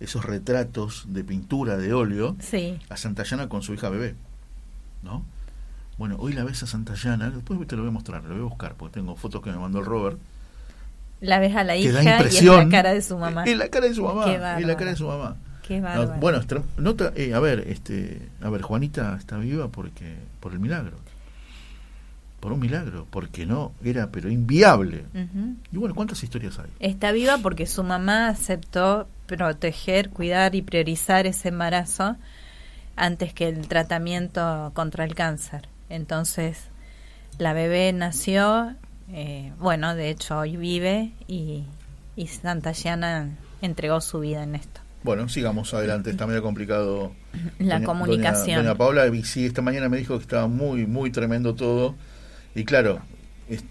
esos 0.00 0.24
retratos 0.24 1.04
de 1.08 1.22
pintura, 1.24 1.76
de 1.76 1.92
óleo, 1.92 2.36
Sí. 2.40 2.78
a 2.88 2.96
Santa 2.96 3.22
Llana 3.22 3.48
con 3.48 3.62
su 3.62 3.74
hija 3.74 3.88
bebé. 3.90 4.14
¿No? 5.02 5.24
Bueno, 5.98 6.16
hoy 6.18 6.32
la 6.32 6.44
ves 6.44 6.62
a 6.62 6.66
Santa 6.66 6.94
Llana, 6.94 7.30
después 7.30 7.66
te 7.68 7.76
lo 7.76 7.82
voy 7.82 7.90
a 7.90 7.92
mostrar, 7.92 8.22
lo 8.24 8.30
voy 8.30 8.40
a 8.40 8.48
buscar, 8.48 8.74
porque 8.74 8.94
tengo 8.94 9.16
fotos 9.16 9.42
que 9.42 9.50
me 9.50 9.58
mandó 9.58 9.80
el 9.80 9.84
Robert. 9.84 10.18
La 11.20 11.38
ves 11.38 11.54
a 11.54 11.64
la 11.64 11.76
hija 11.76 11.92
da 11.92 12.02
y 12.02 12.26
es 12.26 12.42
la 12.42 12.68
cara 12.70 12.92
de 12.94 13.02
su 13.02 13.18
mamá. 13.18 13.44
Es 13.44 13.56
la 13.58 13.68
cara 13.68 13.86
de 13.86 13.94
su 13.94 14.02
mamá. 14.02 14.24
Es 14.58 14.66
la 14.66 14.76
cara 14.76 14.90
de 14.90 14.96
su 14.96 15.06
mamá. 15.06 15.36
Qué 15.62 15.80
No, 15.80 16.06
bueno, 16.18 16.40
nota, 16.78 17.12
eh, 17.14 17.34
a 17.34 17.38
ver, 17.38 17.64
este, 17.68 18.28
a 18.40 18.50
ver, 18.50 18.62
Juanita 18.62 19.16
está 19.16 19.36
viva 19.36 19.68
porque 19.68 20.16
por 20.40 20.52
el 20.52 20.58
milagro. 20.58 20.96
Por 22.40 22.52
un 22.52 22.60
milagro, 22.60 23.06
porque 23.10 23.44
no 23.44 23.72
era 23.84 24.10
pero 24.10 24.30
inviable. 24.30 25.04
Y 25.70 25.76
bueno, 25.76 25.94
¿cuántas 25.94 26.22
historias 26.24 26.58
hay? 26.58 26.70
Está 26.80 27.12
viva 27.12 27.38
porque 27.38 27.66
su 27.66 27.84
mamá 27.84 28.28
aceptó 28.28 29.06
proteger, 29.36 30.10
cuidar 30.10 30.54
y 30.54 30.62
priorizar 30.62 31.26
ese 31.26 31.48
embarazo 31.48 32.16
antes 32.96 33.32
que 33.32 33.48
el 33.48 33.68
tratamiento 33.68 34.72
contra 34.74 35.04
el 35.04 35.14
cáncer. 35.14 35.68
Entonces, 35.88 36.58
la 37.38 37.52
bebé 37.52 37.92
nació, 37.92 38.74
eh, 39.12 39.52
bueno, 39.58 39.94
de 39.94 40.10
hecho 40.10 40.38
hoy 40.38 40.56
vive 40.56 41.12
y, 41.26 41.64
y 42.16 42.26
Santa 42.26 42.72
Llana 42.72 43.30
entregó 43.62 44.00
su 44.00 44.20
vida 44.20 44.42
en 44.42 44.54
esto. 44.54 44.80
Bueno, 45.02 45.28
sigamos 45.28 45.72
adelante, 45.72 46.10
está 46.10 46.26
medio 46.26 46.42
complicado. 46.42 47.12
La 47.58 47.82
comunicación. 47.82 48.56
Doña, 48.56 48.68
doña 48.68 48.74
Paula, 48.74 49.06
y 49.06 49.24
sí, 49.24 49.46
esta 49.46 49.62
mañana 49.62 49.88
me 49.88 49.96
dijo 49.96 50.16
que 50.18 50.22
estaba 50.22 50.46
muy, 50.46 50.86
muy 50.86 51.10
tremendo 51.10 51.54
todo. 51.54 51.94
Y 52.54 52.64
claro, 52.64 53.00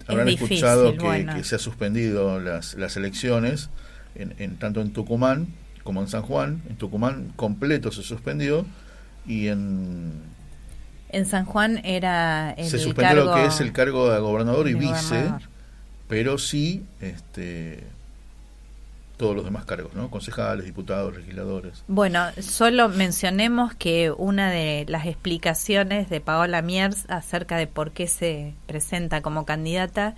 habrán 0.08 0.26
difícil, 0.26 0.56
escuchado 0.56 0.92
que, 0.92 0.98
bueno. 0.98 1.34
que 1.34 1.44
se 1.44 1.54
ha 1.54 1.58
suspendido 1.58 2.40
las, 2.40 2.74
las 2.74 2.96
elecciones, 2.96 3.70
en, 4.14 4.34
en- 4.38 4.56
tanto 4.56 4.80
en 4.80 4.92
Tucumán 4.92 5.48
como 5.84 6.00
en 6.02 6.08
San 6.08 6.22
Juan. 6.22 6.62
En 6.68 6.76
Tucumán 6.76 7.32
completo 7.36 7.90
se 7.92 8.02
suspendió 8.02 8.66
y 9.26 9.48
en 9.48 10.12
En 11.10 11.26
San 11.26 11.44
Juan 11.44 11.80
era 11.84 12.52
el 12.52 12.66
se 12.68 12.78
suspendió 12.78 13.24
lo 13.24 13.34
que 13.34 13.46
es 13.46 13.60
el 13.60 13.72
cargo 13.72 14.10
de 14.10 14.20
gobernador 14.20 14.68
y 14.68 14.74
vice, 14.74 14.92
gobernador. 15.16 15.42
pero 16.08 16.38
sí 16.38 16.84
este 17.00 17.84
todos 19.16 19.36
los 19.36 19.44
demás 19.44 19.66
cargos, 19.66 19.92
¿no? 19.92 20.08
Concejales, 20.10 20.64
diputados, 20.64 21.14
legisladores. 21.14 21.84
Bueno, 21.88 22.24
solo 22.40 22.88
mencionemos 22.88 23.74
que 23.74 24.10
una 24.10 24.50
de 24.50 24.86
las 24.88 25.04
explicaciones 25.04 26.08
de 26.08 26.22
Paola 26.22 26.62
Miers 26.62 27.04
acerca 27.10 27.58
de 27.58 27.66
por 27.66 27.90
qué 27.92 28.06
se 28.06 28.54
presenta 28.66 29.20
como 29.20 29.44
candidata, 29.44 30.14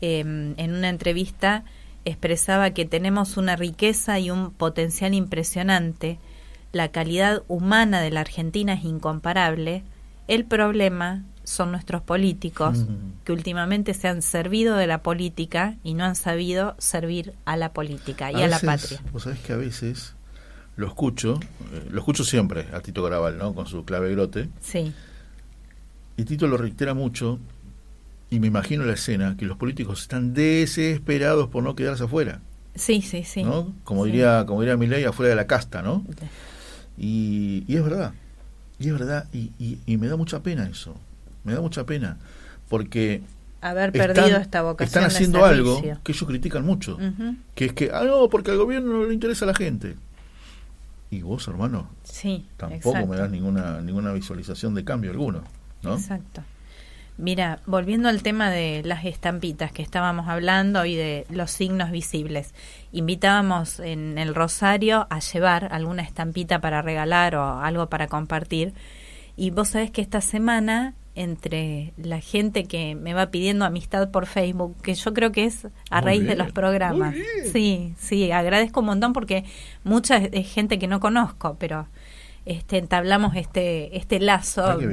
eh, 0.00 0.20
en 0.20 0.72
una 0.74 0.88
entrevista 0.88 1.64
expresaba 2.04 2.70
que 2.70 2.84
tenemos 2.84 3.36
una 3.36 3.56
riqueza 3.56 4.18
y 4.18 4.30
un 4.30 4.52
potencial 4.52 5.14
impresionante, 5.14 6.18
la 6.72 6.88
calidad 6.88 7.42
humana 7.48 8.00
de 8.00 8.10
la 8.10 8.20
Argentina 8.20 8.74
es 8.74 8.84
incomparable, 8.84 9.82
el 10.28 10.44
problema 10.44 11.24
son 11.42 11.72
nuestros 11.72 12.02
políticos 12.02 12.78
Ujú. 12.78 12.92
que 13.24 13.32
últimamente 13.32 13.92
se 13.94 14.06
han 14.06 14.22
servido 14.22 14.76
de 14.76 14.86
la 14.86 15.02
política 15.02 15.74
y 15.82 15.94
no 15.94 16.04
han 16.04 16.14
sabido 16.14 16.76
servir 16.78 17.34
a 17.44 17.56
la 17.56 17.72
política 17.72 18.30
y 18.30 18.36
a, 18.36 18.46
la 18.46 18.58
veces, 18.58 18.66
patria. 18.66 19.02
Vos 19.12 19.24
sabés 19.24 19.40
que 19.40 19.52
a 19.52 19.56
veces 19.56 20.14
lo 20.76 20.86
escucho, 20.86 21.40
eh, 21.72 21.88
lo 21.90 21.98
escucho 21.98 22.22
siempre 22.24 22.66
a 22.72 22.80
Tito 22.80 23.02
Graval, 23.02 23.36
¿no? 23.38 23.52
Con 23.54 23.66
su 23.66 23.84
clave 23.84 24.12
grote. 24.12 24.48
Sí. 24.60 24.92
Y 26.16 26.24
Tito 26.24 26.46
lo 26.46 26.56
reitera 26.56 26.94
mucho 26.94 27.40
y 28.30 28.40
me 28.40 28.46
imagino 28.46 28.84
la 28.84 28.92
escena 28.94 29.36
que 29.36 29.44
los 29.44 29.56
políticos 29.56 30.02
están 30.02 30.32
desesperados 30.34 31.48
por 31.48 31.62
no 31.64 31.74
quedarse 31.74 32.04
afuera, 32.04 32.40
Sí, 32.76 33.02
sí, 33.02 33.24
sí. 33.24 33.42
¿no? 33.42 33.72
Como 33.84 34.04
Sí. 34.04 34.12
diría, 34.12 34.44
como 34.46 34.60
diría 34.60 34.76
Milei, 34.76 35.04
afuera 35.04 35.30
de 35.30 35.36
la 35.36 35.46
casta, 35.46 35.82
¿no? 35.82 36.04
Y, 36.96 37.64
y 37.66 37.76
es 37.76 37.82
verdad, 37.82 38.12
y 38.78 38.86
es 38.88 38.92
verdad, 38.92 39.26
y, 39.32 39.50
y- 39.58 39.78
y 39.86 39.96
me 39.96 40.06
da 40.06 40.16
mucha 40.16 40.42
pena 40.42 40.66
eso, 40.68 40.94
me 41.44 41.52
da 41.54 41.60
mucha 41.60 41.84
pena, 41.84 42.18
porque 42.68 43.22
Haber 43.62 43.94
están- 43.94 44.14
perdido 44.14 44.38
esta 44.38 44.62
vocación 44.62 44.86
están 44.86 45.02
de 45.02 45.14
haciendo 45.14 45.44
algo 45.44 45.82
que 46.04 46.12
ellos 46.12 46.24
critican 46.28 46.64
mucho, 46.64 46.94
Ujú. 46.96 47.36
que 47.54 47.64
es 47.66 47.72
que, 47.72 47.90
ah, 47.92 48.04
no, 48.04 48.28
porque 48.28 48.50
al 48.52 48.58
gobierno 48.58 48.92
no 48.98 49.04
le 49.06 49.14
interesa 49.14 49.44
a 49.44 49.48
la 49.48 49.54
gente. 49.54 49.96
Y 51.10 51.22
vos, 51.22 51.48
hermano, 51.48 51.90
Sí, 52.04 52.46
tampoco 52.56 52.90
exacto. 52.90 53.08
me 53.08 53.16
das 53.16 53.30
ninguna 53.30 53.80
ninguna 53.80 54.12
visualización 54.12 54.74
de 54.76 54.84
cambio 54.84 55.10
alguno, 55.10 55.42
¿no? 55.82 55.94
Exacto. 55.94 56.42
Mira, 57.18 57.60
volviendo 57.66 58.08
al 58.08 58.22
tema 58.22 58.50
de 58.50 58.82
las 58.84 59.04
estampitas 59.04 59.72
que 59.72 59.82
estábamos 59.82 60.28
hablando 60.28 60.86
y 60.86 60.96
de 60.96 61.26
los 61.28 61.50
signos 61.50 61.90
visibles, 61.90 62.54
invitábamos 62.92 63.78
en 63.80 64.16
el 64.16 64.34
Rosario 64.34 65.06
a 65.10 65.20
llevar 65.20 65.68
alguna 65.72 66.02
estampita 66.02 66.60
para 66.60 66.80
regalar 66.82 67.36
o 67.36 67.60
algo 67.60 67.88
para 67.88 68.06
compartir. 68.06 68.72
Y 69.36 69.50
vos 69.50 69.68
sabés 69.70 69.90
que 69.90 70.00
esta 70.00 70.20
semana, 70.22 70.94
entre 71.14 71.92
la 71.98 72.20
gente 72.20 72.64
que 72.64 72.94
me 72.94 73.12
va 73.14 73.26
pidiendo 73.30 73.64
amistad 73.66 74.10
por 74.10 74.24
Facebook, 74.26 74.76
que 74.80 74.94
yo 74.94 75.12
creo 75.12 75.30
que 75.32 75.44
es 75.44 75.66
a 75.90 76.00
Muy 76.00 76.04
raíz 76.06 76.26
de 76.26 76.36
los 76.36 76.52
programas. 76.52 77.14
Sí, 77.52 77.94
sí, 77.98 78.32
agradezco 78.32 78.80
un 78.80 78.86
montón 78.86 79.12
porque 79.12 79.44
mucha 79.84 80.16
es- 80.16 80.50
gente 80.50 80.78
que 80.78 80.86
no 80.86 81.00
conozco, 81.00 81.56
pero 81.58 81.86
este 82.46 82.78
entablamos 82.78 83.36
este 83.36 83.94
este 83.98 84.18
lazo 84.20 84.62
bien. 84.78 84.90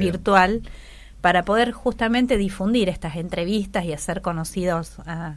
Para 1.20 1.44
poder 1.44 1.72
justamente 1.72 2.36
difundir 2.36 2.88
estas 2.88 3.16
entrevistas 3.16 3.84
y 3.84 3.92
hacer 3.92 4.22
conocidos 4.22 4.98
a, 5.06 5.34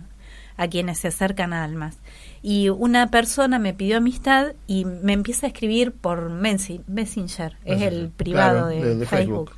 a 0.58 0.68
quienes 0.68 1.00
se 1.00 1.08
acercan 1.10 1.54
a 1.54 1.64
Almas. 1.64 1.98
Y 2.44 2.70
una 2.70 3.10
persona 3.10 3.58
me 3.60 3.74
pidió 3.74 3.98
amistad 3.98 4.54
y 4.68 4.86
me 4.86 5.14
empieza 5.14 5.48
a 5.48 5.50
escribir 5.50 5.92
por 5.92 6.30
Messi- 6.32 6.84
Messenger, 6.88 7.58
es 7.66 7.82
el 7.82 7.94
Messenger, 7.94 8.10
privado 8.12 8.52
claro, 8.54 8.68
de, 8.68 8.84
de- 8.84 8.96
de 8.96 9.06
Facebook. 9.06 9.52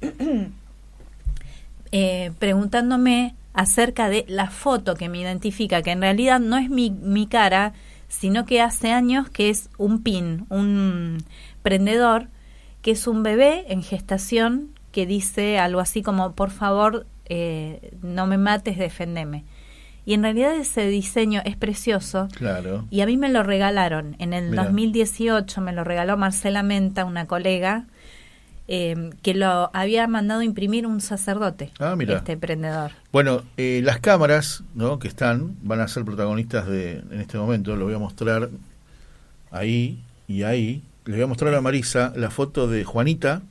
eh, 1.92 2.32
preguntándome 2.38 3.34
acerca 3.52 4.08
de 4.08 4.24
la 4.28 4.50
foto 4.50 4.94
que 4.96 5.08
me 5.08 5.20
identifica, 5.20 5.82
que 5.82 5.92
en 5.92 6.00
realidad 6.00 6.40
no 6.40 6.56
es 6.56 6.68
mi, 6.68 6.90
mi 6.90 7.26
cara, 7.26 7.72
sino 8.08 8.44
que 8.46 8.60
hace 8.60 8.92
años 8.92 9.28
que 9.30 9.50
es 9.50 9.70
un 9.78 10.02
pin, 10.02 10.46
un 10.50 11.18
prendedor, 11.62 12.28
que 12.82 12.90
es 12.92 13.06
un 13.06 13.22
bebé 13.22 13.64
en 13.68 13.82
gestación 13.82 14.70
que 14.94 15.06
dice 15.06 15.58
algo 15.58 15.80
así 15.80 16.02
como, 16.02 16.34
por 16.36 16.50
favor, 16.50 17.04
eh, 17.24 17.96
no 18.00 18.28
me 18.28 18.38
mates, 18.38 18.78
defendeme. 18.78 19.44
Y 20.06 20.14
en 20.14 20.22
realidad 20.22 20.54
ese 20.54 20.86
diseño 20.86 21.42
es 21.44 21.56
precioso. 21.56 22.28
Claro. 22.36 22.84
Y 22.90 23.00
a 23.00 23.06
mí 23.06 23.16
me 23.16 23.28
lo 23.28 23.42
regalaron. 23.42 24.14
En 24.20 24.32
el 24.32 24.50
Mira. 24.50 24.64
2018 24.64 25.60
me 25.62 25.72
lo 25.72 25.82
regaló 25.82 26.16
Marcela 26.16 26.62
Menta, 26.62 27.04
una 27.04 27.26
colega, 27.26 27.86
eh, 28.68 29.10
que 29.22 29.34
lo 29.34 29.68
había 29.74 30.06
mandado 30.06 30.42
imprimir 30.42 30.86
un 30.86 31.00
sacerdote. 31.00 31.72
Ah, 31.80 31.96
mira. 31.96 32.18
Este 32.18 32.36
prendedor. 32.36 32.92
Bueno, 33.10 33.42
eh, 33.56 33.80
las 33.82 33.98
cámaras 33.98 34.62
¿no? 34.76 35.00
que 35.00 35.08
están 35.08 35.56
van 35.62 35.80
a 35.80 35.88
ser 35.88 36.04
protagonistas 36.04 36.68
de 36.68 37.02
en 37.10 37.20
este 37.20 37.36
momento. 37.36 37.74
Lo 37.74 37.86
voy 37.86 37.94
a 37.94 37.98
mostrar 37.98 38.48
ahí 39.50 39.98
y 40.28 40.44
ahí. 40.44 40.84
Le 41.04 41.14
voy 41.14 41.24
a 41.24 41.26
mostrar 41.26 41.52
a 41.52 41.60
Marisa 41.60 42.12
la 42.14 42.30
foto 42.30 42.68
de 42.68 42.84
Juanita 42.84 43.42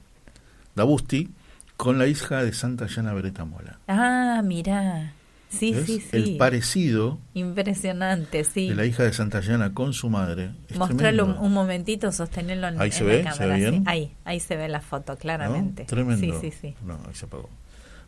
Dabusti 0.75 1.29
con 1.77 1.97
la 1.97 2.07
hija 2.07 2.43
de 2.43 2.53
Santa 2.53 2.87
Llana 2.87 3.13
Beretta 3.13 3.45
Mola. 3.45 3.79
Ah, 3.87 4.41
mira. 4.43 5.13
Sí, 5.49 5.71
¿Ves? 5.73 5.85
sí, 5.85 5.99
sí. 5.99 6.07
El 6.11 6.37
parecido 6.37 7.19
Impresionante, 7.35 8.43
sí. 8.43 8.69
de 8.69 8.75
la 8.75 8.85
hija 8.85 9.03
de 9.03 9.13
Santa 9.13 9.39
Llana 9.39 9.73
con 9.73 9.93
su 9.93 10.09
madre. 10.09 10.51
Mostrarlo 10.75 11.25
un, 11.25 11.53
momentito, 11.53 12.11
sostenerlo 12.11 12.69
en, 12.69 12.81
Ahí 12.81 12.87
en 12.87 12.93
se 12.93 13.03
la 13.03 13.09
ve, 13.09 13.17
cámara. 13.23 13.35
¿se 13.35 13.47
ve 13.47 13.55
sí. 13.55 13.61
bien? 13.61 13.83
Ahí, 13.85 14.15
ahí 14.25 14.39
se 14.39 14.55
ve 14.55 14.67
la 14.67 14.81
foto, 14.81 15.13
¿no? 15.13 15.19
claramente. 15.19 15.85
Tremendo. 15.85 16.39
Sí, 16.39 16.51
sí, 16.51 16.57
sí. 16.59 16.75
No, 16.83 16.97
ahí 17.07 17.13
se 17.13 17.25
apagó. 17.25 17.49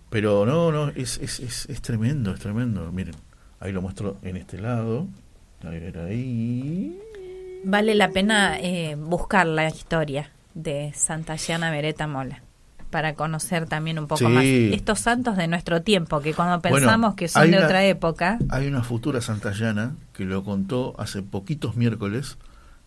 Pero 0.09 0.45
no, 0.45 0.71
no, 0.71 0.89
es, 0.89 1.19
es, 1.19 1.39
es, 1.39 1.67
es 1.69 1.81
tremendo, 1.81 2.33
es 2.33 2.39
tremendo. 2.39 2.91
Miren, 2.91 3.15
ahí 3.59 3.71
lo 3.71 3.81
muestro 3.81 4.17
en 4.23 4.37
este 4.37 4.59
lado. 4.59 5.07
A 5.63 5.69
ver, 5.69 5.99
ahí. 5.99 6.99
Vale 7.63 7.93
la 7.93 8.09
pena 8.09 8.57
eh, 8.59 8.95
buscar 8.95 9.45
la 9.45 9.67
historia 9.67 10.31
de 10.55 10.93
Santa 10.95 11.35
Llana 11.35 11.69
Beretta 11.69 12.07
Mola 12.07 12.44
para 12.89 13.15
conocer 13.15 13.67
también 13.67 13.99
un 13.99 14.07
poco 14.07 14.19
Sí. 14.19 14.25
más 14.27 14.43
estos 14.45 14.99
santos 14.99 15.35
de 15.37 15.47
nuestro 15.47 15.81
tiempo, 15.81 16.21
que 16.21 16.33
cuando 16.33 16.59
Bueno, 16.59 16.77
pensamos 16.77 17.15
que 17.15 17.27
son 17.27 17.49
de 17.51 17.57
una- 17.57 17.65
otra 17.65 17.83
época, 17.85 18.39
Hay 18.49 18.67
una 18.67 18.83
futura 18.83 19.21
santallana 19.21 19.95
que 20.13 20.25
lo 20.25 20.43
contó 20.43 20.95
hace 20.97 21.21
poquitos 21.23 21.75
miércoles, 21.75 22.37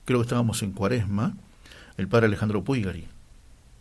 creo 0.04 0.18
que 0.20 0.22
estábamos 0.24 0.62
en 0.62 0.72
Cuaresma, 0.72 1.34
el 1.96 2.08
padre 2.08 2.26
Alejandro 2.26 2.64
Puigari. 2.64 3.06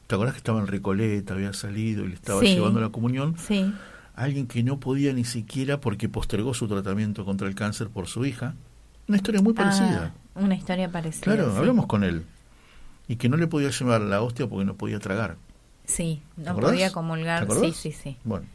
¿Te 0.07 0.15
acordás 0.15 0.33
que 0.33 0.39
estaba 0.39 0.59
en 0.59 0.67
Recoleta, 0.67 1.33
había 1.33 1.53
salido 1.53 2.05
y 2.05 2.09
le 2.09 2.13
estaba 2.15 2.39
Sí. 2.41 2.47
llevando 2.55 2.79
la 2.81 2.89
comunión? 2.89 3.35
sí, 3.37 3.73
Alguien 4.15 4.47
que 4.47 4.63
no 4.63 4.79
podía 4.79 5.13
ni 5.13 5.23
siquiera 5.25 5.79
porque 5.79 6.09
postergó 6.09 6.55
su 6.55 6.67
tratamiento 6.67 7.23
contra 7.23 7.47
el 7.47 7.53
cáncer 7.53 7.89
por 7.89 8.07
su 8.07 8.25
hija. 8.25 8.55
Una 9.07 9.17
historia 9.17 9.41
muy 9.43 9.53
parecida. 9.53 10.11
Ah, 10.35 10.39
una 10.41 10.55
historia 10.55 10.89
parecida. 10.89 11.21
claro, 11.35 11.51
sí. 11.51 11.57
hablamos 11.57 11.85
con 11.85 12.03
él. 12.03 12.23
Y 13.07 13.17
que 13.17 13.29
no 13.29 13.37
le 13.37 13.45
podía 13.45 13.69
llevar 13.69 14.01
la 14.01 14.21
hostia 14.23 14.47
porque 14.47 14.65
no 14.65 14.73
podía 14.73 14.97
tragar. 14.99 15.35
Sí, 15.87 16.21
¿Te 16.35 16.41
no 16.43 16.55
podía 16.57 16.87
¿Te 16.89 16.93
comulgar. 16.93 17.47
Sí, 17.51 17.71
sí, 17.73 17.91
sí. 17.91 18.17
Bueno, 18.23 18.45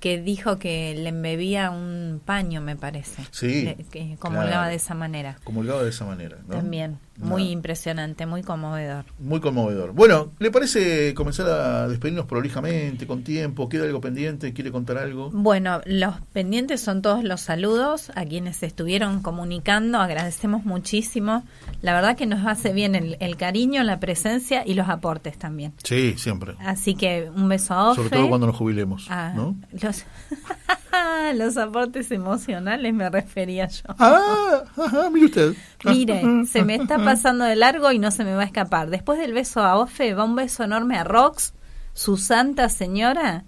Que 0.00 0.20
dijo 0.20 0.58
que 0.58 0.94
le 0.94 1.08
embebía 1.10 1.70
un 1.70 2.20
paño, 2.24 2.60
me 2.60 2.74
parece. 2.76 3.22
Sí, 3.30 3.62
Le- 3.64 3.76
que 3.90 4.16
comulgaba 4.18 4.48
claro. 4.50 4.68
de 4.70 4.74
esa 4.76 4.94
manera. 4.94 5.38
comulgaba 5.44 5.82
de 5.82 5.90
esa 5.90 6.04
manera. 6.04 6.38
¿no? 6.48 6.56
También. 6.56 6.98
Muy 7.20 7.50
impresionante, 7.50 8.26
muy 8.26 8.42
conmovedor. 8.42 9.04
Muy 9.18 9.40
conmovedor. 9.40 9.92
Bueno, 9.92 10.32
¿le 10.38 10.50
parece 10.50 11.14
comenzar 11.14 11.46
a 11.48 11.88
despedirnos 11.88 12.26
prolijamente, 12.26 13.06
con 13.06 13.22
tiempo? 13.22 13.68
¿Queda 13.68 13.84
algo 13.84 14.00
pendiente? 14.00 14.52
¿Quiere 14.52 14.70
contar 14.70 14.98
algo? 14.98 15.30
Bueno, 15.30 15.80
los 15.84 16.20
pendientes 16.32 16.80
son 16.80 17.02
todos 17.02 17.24
los 17.24 17.40
saludos 17.40 18.10
a 18.14 18.24
quienes 18.24 18.62
estuvieron 18.62 19.22
comunicando. 19.22 19.98
Agradecemos 19.98 20.64
muchísimo. 20.64 21.44
La 21.82 21.94
verdad 21.94 22.16
que 22.16 22.26
nos 22.26 22.46
hace 22.46 22.72
bien 22.72 22.94
el, 22.94 23.16
el 23.20 23.36
cariño, 23.36 23.82
la 23.82 24.00
presencia 24.00 24.62
y 24.66 24.74
los 24.74 24.88
aportes 24.88 25.38
también. 25.38 25.72
Sí, 25.84 26.14
siempre. 26.16 26.54
Así 26.60 26.94
que 26.94 27.30
un 27.34 27.48
beso 27.48 27.74
a 27.74 27.90
Ofe. 27.90 28.02
Sobre 28.02 28.16
todo 28.16 28.28
cuando 28.28 28.46
nos 28.46 28.56
jubilemos. 28.56 29.06
Ah, 29.10 29.32
¿no? 29.34 29.56
los, 29.80 30.04
los 31.34 31.56
aportes 31.56 32.10
emocionales 32.10 32.92
me 32.94 33.08
refería 33.10 33.68
yo. 33.68 33.82
Ah, 33.98 34.62
ajá, 34.76 35.10
mire 35.10 35.26
usted. 35.26 35.54
Mire, 35.84 36.22
se 36.46 36.64
me 36.64 36.74
está 36.76 36.98
pasando 36.98 37.44
de 37.44 37.56
largo 37.56 37.90
y 37.92 37.98
no 37.98 38.10
se 38.10 38.24
me 38.24 38.34
va 38.34 38.42
a 38.42 38.46
escapar. 38.46 38.90
Después 38.90 39.18
del 39.18 39.32
beso 39.32 39.60
a 39.62 39.76
Ofe, 39.76 40.14
va 40.14 40.24
un 40.24 40.36
beso 40.36 40.64
enorme 40.64 40.96
a 40.98 41.04
Rox, 41.04 41.54
su 41.94 42.16
santa 42.16 42.68
señora, 42.68 43.44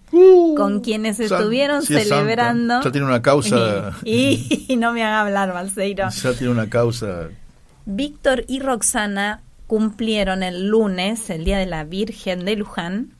con 0.56 0.80
quienes 0.80 1.18
Uh, 1.20 1.28
San- 1.28 1.38
estuvieron 1.38 1.82
sí 1.82 1.94
es 1.94 2.08
santa. 2.08 2.16
celebrando. 2.22 2.82
Ya 2.82 2.90
tiene 2.92 3.06
una 3.06 3.22
causa. 3.22 3.92
Y, 4.04 4.66
y 4.68 4.76
no 4.76 4.92
me 4.92 5.04
haga 5.04 5.20
hablar, 5.22 5.52
Balseiro. 5.52 6.08
Ya 6.10 6.32
tiene 6.34 6.52
una 6.52 6.68
causa. 6.68 7.28
Víctor 7.86 8.44
y 8.48 8.60
Roxana 8.60 9.40
cumplieron 9.66 10.42
el 10.42 10.68
lunes, 10.68 11.30
el 11.30 11.44
Día 11.44 11.58
de 11.58 11.66
la 11.66 11.84
Virgen 11.84 12.44
de 12.44 12.56
Luján, 12.56 13.14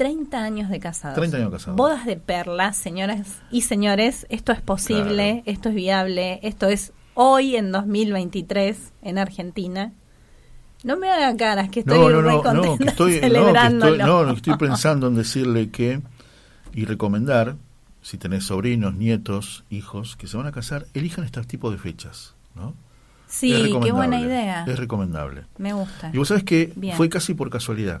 30 0.00 0.42
años 0.42 0.70
de 0.70 0.80
casados. 0.80 1.14
30 1.14 1.36
años 1.36 1.50
casados. 1.50 1.76
Bodas 1.76 2.06
de 2.06 2.16
perlas, 2.16 2.74
señoras 2.74 3.42
y 3.50 3.60
señores, 3.60 4.26
esto 4.30 4.50
es 4.50 4.62
posible, 4.62 5.42
esto 5.44 5.68
es 5.68 5.74
viable, 5.74 6.40
esto 6.42 6.68
es 6.68 6.94
hoy 7.12 7.54
en 7.54 7.70
2023 7.70 8.94
en 9.02 9.18
Argentina. 9.18 9.92
No 10.84 10.96
me 10.96 11.10
haga 11.10 11.36
caras 11.36 11.68
que 11.68 11.80
estoy 11.80 11.98
No, 11.98 12.08
no, 12.08 12.22
re 12.22 12.32
no, 12.32 12.54
no, 12.54 12.78
que 12.78 12.84
estoy, 12.84 13.16
no, 13.16 13.20
que 13.20 13.26
estoy, 13.26 13.98
no, 13.98 14.30
estoy 14.30 14.56
pensando 14.56 15.08
en 15.08 15.16
decirle 15.16 15.68
que 15.68 16.00
y 16.72 16.86
recomendar, 16.86 17.56
si 18.00 18.16
tenés 18.16 18.44
sobrinos, 18.44 18.94
nietos, 18.94 19.64
hijos 19.68 20.16
que 20.16 20.28
se 20.28 20.38
van 20.38 20.46
a 20.46 20.52
casar, 20.52 20.86
elijan 20.94 21.26
este 21.26 21.42
tipo 21.42 21.70
de 21.70 21.76
fechas, 21.76 22.34
¿no? 22.54 22.72
Sí, 23.26 23.78
qué 23.82 23.92
buena 23.92 24.18
idea. 24.18 24.64
Es 24.66 24.78
recomendable. 24.78 25.44
Me 25.58 25.74
gusta. 25.74 26.08
Y 26.10 26.16
vos 26.16 26.28
sabés 26.28 26.44
que 26.44 26.72
Bien. 26.74 26.96
fue 26.96 27.10
casi 27.10 27.34
por 27.34 27.50
casualidad. 27.50 28.00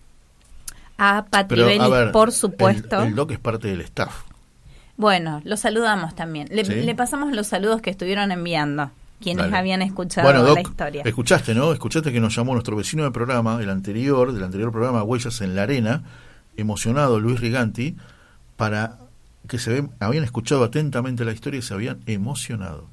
a 1.03 1.25
Pero, 1.47 1.65
ver, 1.65 2.11
por 2.11 2.31
supuesto. 2.31 3.01
El, 3.01 3.09
el 3.09 3.15
doc 3.15 3.31
es 3.31 3.39
parte 3.39 3.67
del 3.67 3.81
staff. 3.81 4.13
Bueno, 4.97 5.41
los 5.45 5.59
saludamos 5.61 6.15
también. 6.15 6.47
Le, 6.51 6.63
Sí. 6.63 6.73
le 6.75 6.93
pasamos 6.95 7.33
los 7.33 7.47
saludos 7.47 7.81
que 7.81 7.89
estuvieron 7.89 8.31
enviando, 8.31 8.91
quienes 9.19 9.45
Dale. 9.45 9.57
habían 9.57 9.81
escuchado 9.81 10.27
Bueno, 10.27 10.43
Doc, 10.43 10.55
la 10.55 10.61
historia. 10.61 11.01
escuchaste, 11.03 11.55
¿no? 11.55 11.73
Escuchaste 11.73 12.11
que 12.11 12.19
nos 12.19 12.35
llamó 12.35 12.53
nuestro 12.53 12.75
vecino 12.75 13.03
de 13.03 13.11
programa, 13.11 13.59
el 13.61 13.69
anterior, 13.71 14.31
del 14.31 14.43
anterior 14.43 14.71
programa 14.71 15.01
Huellas 15.03 15.41
en 15.41 15.55
la 15.55 15.63
Arena, 15.63 16.03
emocionado 16.55 17.19
Luis 17.19 17.39
Riganti, 17.39 17.95
para 18.57 18.97
que 19.47 19.57
se 19.57 19.83
habían 19.99 20.23
escuchado 20.23 20.63
atentamente 20.63 21.25
la 21.25 21.31
historia 21.31 21.57
y 21.59 21.63
se 21.63 21.73
habían 21.73 21.99
emocionado. 22.05 22.85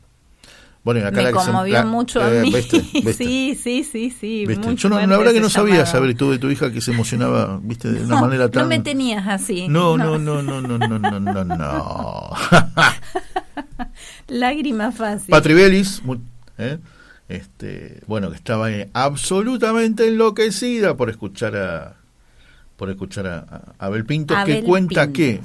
Bueno, 0.88 1.00
y 1.00 1.02
acá 1.02 1.16
me 1.18 1.22
la 1.24 1.28
que 1.28 1.34
conmovió 1.34 1.74
la- 1.74 1.84
mucho 1.84 2.22
a 2.22 2.34
eh, 2.34 2.40
mí. 2.40 2.50
¿viste? 2.50 2.78
¿Viste? 2.94 3.12
Sí, 3.12 3.60
sí, 3.62 3.84
sí, 3.84 4.10
sí. 4.10 4.46
Yo 4.76 4.88
no, 4.88 4.98
la 5.06 5.18
verdad 5.18 5.32
que 5.34 5.40
no 5.42 5.50
sabía 5.50 5.74
llamado. 5.74 5.92
saber 5.92 6.16
tú 6.16 6.30
de 6.30 6.38
tu 6.38 6.48
hija 6.50 6.72
que 6.72 6.80
se 6.80 6.92
emocionaba, 6.92 7.60
viste, 7.62 7.92
de 7.92 8.06
una 8.06 8.18
manera 8.22 8.48
tan. 8.50 8.62
No 8.62 8.68
me 8.70 8.80
tenías 8.80 9.26
así. 9.28 9.68
no, 9.68 9.98
no, 9.98 10.18
no, 10.18 10.40
no, 10.42 10.62
no, 10.62 10.78
no, 10.78 10.88
no, 10.98 11.20
no, 11.20 11.44
no. 11.44 12.30
Lágrima 14.28 14.90
fácil. 14.90 15.28
Patri 15.30 15.52
Belis, 15.52 16.02
mu- 16.04 16.16
¿eh? 16.56 16.78
este, 17.28 18.00
bueno, 18.06 18.30
que 18.30 18.36
estaba 18.36 18.70
eh, 18.70 18.88
absolutamente 18.94 20.08
enloquecida 20.08 20.96
por 20.96 21.10
escuchar 21.10 21.54
a 21.54 21.96
por 22.76 22.88
escuchar 22.88 23.26
a, 23.26 23.38
a 23.78 23.86
Abel 23.86 24.06
Pintos, 24.06 24.36
que 24.44 24.52
Abel 24.52 24.64
cuenta 24.64 25.02
Pintos. 25.06 25.16
que 25.18 25.40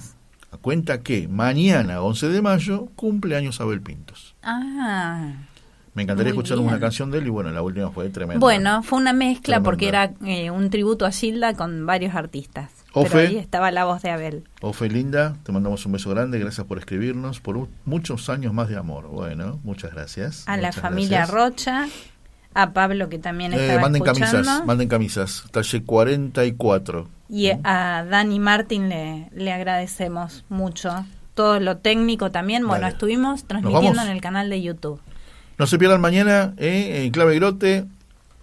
cuenta 0.57 1.01
que 1.01 1.27
mañana, 1.27 2.01
11 2.01 2.29
de 2.29 2.41
mayo, 2.41 2.87
cumple 2.95 3.35
años 3.35 3.61
Abel 3.61 3.81
Pintos. 3.81 4.35
Ah. 4.43 5.33
Me 5.93 6.03
encantaría 6.03 6.31
escuchar 6.31 6.57
bien. 6.57 6.69
una 6.69 6.79
canción 6.79 7.11
de 7.11 7.19
él 7.19 7.27
y 7.27 7.29
bueno, 7.29 7.51
la 7.51 7.61
última 7.61 7.91
fue 7.91 8.09
tremenda. 8.09 8.39
Bueno, 8.39 8.81
fue 8.81 8.99
una 8.99 9.13
mezcla 9.13 9.61
Tremenda. 9.61 9.63
porque 9.63 9.87
era 9.87 10.13
eh, 10.25 10.49
un 10.49 10.69
tributo 10.69 11.05
a 11.05 11.11
Gilda 11.11 11.53
con 11.53 11.85
varios 11.85 12.15
artistas. 12.15 12.71
Ofe. 12.93 13.09
Pero 13.11 13.29
ahí 13.29 13.37
estaba 13.37 13.71
la 13.71 13.85
voz 13.85 14.01
de 14.01 14.09
Abel. 14.09 14.43
Ofe 14.61 14.89
Linda, 14.89 15.35
te 15.43 15.51
mandamos 15.51 15.85
un 15.85 15.91
beso 15.91 16.09
grande, 16.09 16.39
gracias 16.39 16.65
por 16.65 16.79
escribirnos, 16.79 17.39
por 17.39 17.67
muchos 17.85 18.29
años 18.29 18.53
más 18.53 18.69
de 18.69 18.77
amor. 18.77 19.07
Bueno, 19.07 19.59
muchas 19.63 19.93
gracias. 19.93 20.43
A 20.47 20.57
la 20.57 20.71
familia 20.71 21.25
gracias. 21.27 21.29
Rocha. 21.29 21.87
A 22.55 22.71
Pablo 22.73 23.09
que 23.09 23.19
también 23.19 23.53
Eh, 23.53 23.57
estaba 23.61 23.81
manden 23.81 24.03
escuchando. 24.03 24.37
camisas, 24.43 24.65
manden 24.65 24.87
camisas, 24.87 25.43
talle 25.51 25.83
44. 25.83 27.07
Y 27.29 27.49
a 27.63 28.05
Dani 28.09 28.39
Martín 28.39 28.89
le, 28.89 29.29
le 29.33 29.51
agradecemos 29.51 30.45
mucho. 30.49 31.05
Todo 31.33 31.59
lo 31.59 31.77
técnico 31.77 32.29
también. 32.31 32.67
Bueno, 32.67 32.81
Dale. 32.83 32.93
estuvimos 32.93 33.45
transmitiendo 33.45 34.01
en 34.03 34.09
el 34.09 34.21
canal 34.21 34.49
de 34.49 34.61
YouTube. 34.61 34.99
No 35.57 35.65
se 35.67 35.77
pierdan 35.79 36.01
mañana 36.01 36.53
eh, 36.57 37.03
en 37.05 37.11
Clave 37.11 37.35
Grote, 37.35 37.85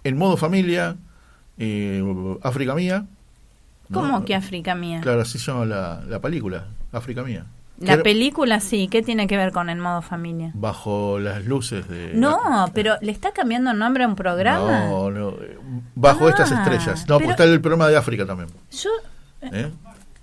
en 0.03 0.17
modo 0.17 0.35
familia, 0.37 0.95
eh, 1.57 2.03
África 2.43 2.75
Mía. 2.75 3.05
¿no? 3.89 3.99
¿Cómo 4.01 4.25
que 4.25 4.35
África 4.35 4.73
mía? 4.75 4.99
Claro, 5.01 5.21
así 5.21 5.37
se 5.37 5.51
llama 5.51 5.65
la, 5.65 6.01
la 6.07 6.19
película, 6.19 6.65
África 6.93 7.23
Mía. 7.23 7.45
La 7.81 8.01
película 8.03 8.59
sí, 8.59 8.87
¿qué 8.87 9.01
tiene 9.01 9.27
que 9.27 9.37
ver 9.37 9.51
con 9.51 9.69
el 9.69 9.77
modo 9.79 10.01
familia? 10.01 10.51
Bajo 10.53 11.19
las 11.19 11.45
luces 11.45 11.87
de... 11.87 12.11
No, 12.13 12.39
pero 12.73 12.95
le 13.01 13.11
está 13.11 13.31
cambiando 13.31 13.73
nombre 13.73 14.03
a 14.03 14.07
un 14.07 14.15
programa. 14.15 14.85
No, 14.85 15.09
no, 15.11 15.29
eh, 15.29 15.57
bajo 15.95 16.27
Ah, 16.27 16.29
estas 16.29 16.51
estrellas. 16.51 17.05
No, 17.07 17.15
porque 17.17 17.31
está 17.31 17.43
el 17.43 17.59
programa 17.61 17.87
de 17.87 17.97
África 17.97 18.25
también. 18.25 18.49
Yo 18.71 18.89
¿eh? 19.41 19.69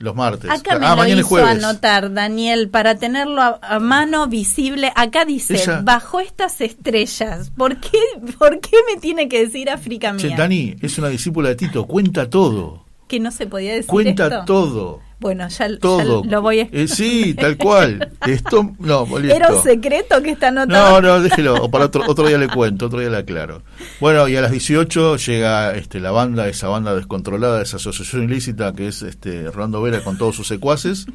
Los 0.01 0.15
martes. 0.15 0.49
acá 0.49 0.79
me 0.79 0.87
ah, 0.87 0.91
lo 0.91 0.97
mañana 0.99 1.15
es 1.15 1.27
hizo 1.27 1.29
jueves. 1.31 1.51
anotar, 1.65 2.13
Daniel, 2.15 2.69
para 2.69 2.95
tenerlo 2.95 3.43
a, 3.43 3.59
a 3.61 3.81
mano 3.81 4.29
visible. 4.29 4.93
Acá 4.95 5.25
dice, 5.25 5.55
Ella- 5.57 5.81
bajo 5.83 6.21
estas 6.21 6.61
estrellas. 6.61 7.51
¿Por 7.57 7.79
qué, 7.79 7.99
¿Por 8.39 8.61
qué 8.61 8.77
me 8.95 9.01
tiene 9.01 9.29
que 9.29 9.45
decir 9.47 9.69
África 9.71 10.17
Che, 10.17 10.29
mía? 10.29 10.37
Dani 10.37 10.77
es 10.81 10.97
una 10.99 11.09
discípula 11.09 11.49
de 11.49 11.57
Tito, 11.57 11.85
cuenta 11.87 12.31
todo. 12.31 12.85
Que 13.09 13.19
no 13.21 13.31
se 13.31 13.47
podía 13.47 13.73
decir 13.73 13.87
Cuenta 13.87 14.25
esto. 14.27 14.45
todo. 14.45 15.01
Bueno, 15.21 15.49
ya, 15.49 15.69
ya 15.69 15.79
Todo. 15.79 16.23
lo 16.25 16.43
voy 16.43 16.61
a... 16.61 16.69
Eh, 16.71 16.87
sí, 16.87 17.35
tal 17.35 17.57
cual. 17.57 18.13
Esto, 18.25 18.77
no, 18.79 19.05
listo. 19.19 19.19
Era 19.35 19.53
un 19.53 19.61
secreto 19.63 20.23
que 20.23 20.31
está 20.31 20.49
anotado. 20.49 21.01
No, 21.01 21.09
no, 21.09 21.21
déjelo, 21.21 21.57
o 21.57 21.71
para 21.71 21.87
otro, 21.87 22.05
otro 22.07 22.29
día 22.29 22.39
le 22.39 22.47
cuento, 22.49 22.87
otro 22.87 23.01
día 23.01 23.11
le 23.11 23.17
aclaro. 23.17 23.63
Bueno, 24.01 24.29
y 24.29 24.37
a 24.37 24.43
las 24.43 24.53
18 24.53 25.17
llega 25.17 25.75
este, 25.75 25.99
la 25.99 26.13
banda, 26.13 26.47
esa 26.47 26.69
banda 26.69 26.95
descontrolada, 26.95 27.61
esa 27.63 27.79
asociación 27.79 28.23
ilícita 28.25 28.73
que 28.75 28.87
es 28.87 29.03
este, 29.03 29.51
Rolando 29.51 29.83
Vera 29.83 30.05
con 30.05 30.19
todos 30.19 30.37
sus 30.37 30.47
secuaces. 30.47 31.07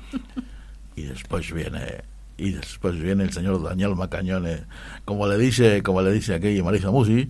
Y 0.97 1.03
después 1.03 1.53
viene, 1.53 2.01
y 2.37 2.51
después 2.51 2.99
viene 2.99 3.23
el 3.23 3.31
señor 3.31 3.63
Daniel 3.63 3.95
Macañones, 3.95 4.63
como 5.05 5.27
le 5.27 5.37
dice, 5.37 5.81
como 5.81 6.01
le 6.01 6.11
dice 6.11 6.35
aquí 6.35 6.61
Marisa 6.61 6.91
Musi, 6.91 7.29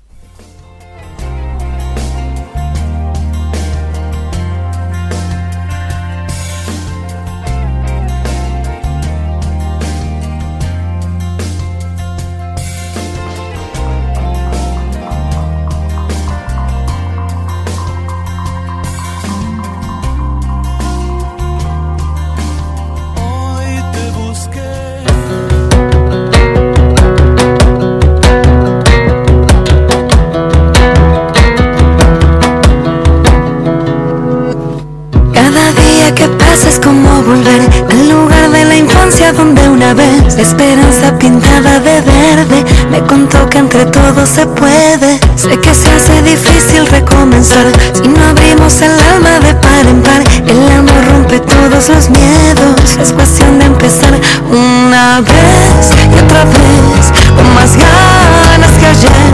Esperanza 40.41 41.17
pintada 41.19 41.79
de 41.79 42.01
verde 42.01 42.65
me 42.89 42.99
contó 43.01 43.47
que 43.49 43.59
entre 43.59 43.85
todos 43.85 44.27
se 44.29 44.45
puede. 44.47 45.19
Sé 45.35 45.59
que 45.59 45.73
se 45.73 45.91
hace 45.91 46.21
difícil 46.23 46.85
recomenzar 46.87 47.65
si 47.93 48.07
no 48.07 48.23
abrimos 48.25 48.81
el 48.81 48.91
alma 48.99 49.39
de 49.39 49.53
par 49.55 49.85
en 49.85 50.01
par. 50.01 50.21
El 50.47 50.71
amor 50.77 51.05
rompe 51.11 51.39
todos 51.39 51.89
los 51.89 52.09
miedos. 52.09 52.97
Es 52.99 53.13
cuestión 53.13 53.59
de 53.59 53.65
empezar 53.65 54.13
una 54.49 55.21
vez 55.21 55.91
y 56.11 56.23
otra 56.23 56.43
vez 56.45 57.11
con 57.35 57.53
más 57.53 57.75
ganas 57.75 58.71
que 58.79 58.85
ayer, 58.87 59.33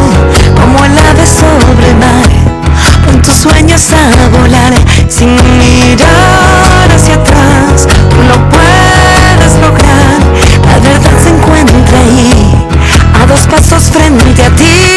como 0.60 0.84
el 0.86 0.98
ave 0.98 1.26
sobre 1.26 1.94
mar. 1.96 2.30
Pon 3.06 3.22
tus 3.22 3.36
sueños 3.36 3.82
a 3.92 4.38
volar 4.38 4.74
sin 5.08 5.36
mirar 5.36 6.90
hacia 6.94 7.16
atrás. 7.16 7.88
Puedes 8.10 8.28
lograr. 8.28 8.77
La 10.78 10.84
verdad 10.84 11.12
se 11.24 11.30
encuentra 11.30 11.99
ahí, 11.99 12.68
a 13.20 13.26
dos 13.26 13.48
pasos 13.48 13.90
frente 13.90 14.44
a 14.44 14.49
ti. 14.52 14.97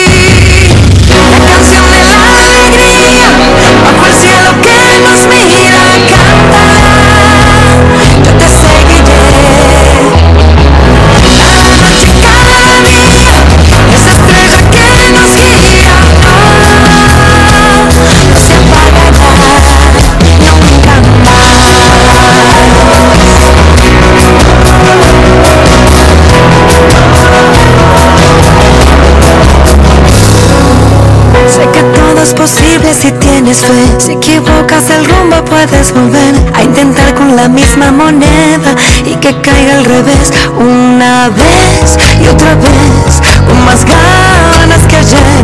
Si 33.52 34.12
equivocas 34.12 34.90
el 34.90 35.04
rumbo 35.04 35.44
puedes 35.44 35.92
volver 35.92 36.36
a 36.54 36.62
intentar 36.62 37.12
con 37.16 37.34
la 37.34 37.48
misma 37.48 37.90
moneda 37.90 38.76
y 39.04 39.16
que 39.16 39.34
caiga 39.42 39.74
al 39.74 39.84
revés 39.86 40.32
una 40.56 41.30
vez 41.30 41.98
y 42.22 42.28
otra 42.28 42.54
vez 42.54 43.20
con 43.48 43.64
más 43.64 43.84
ganas 43.84 44.86
que 44.86 44.98
ayer, 44.98 45.42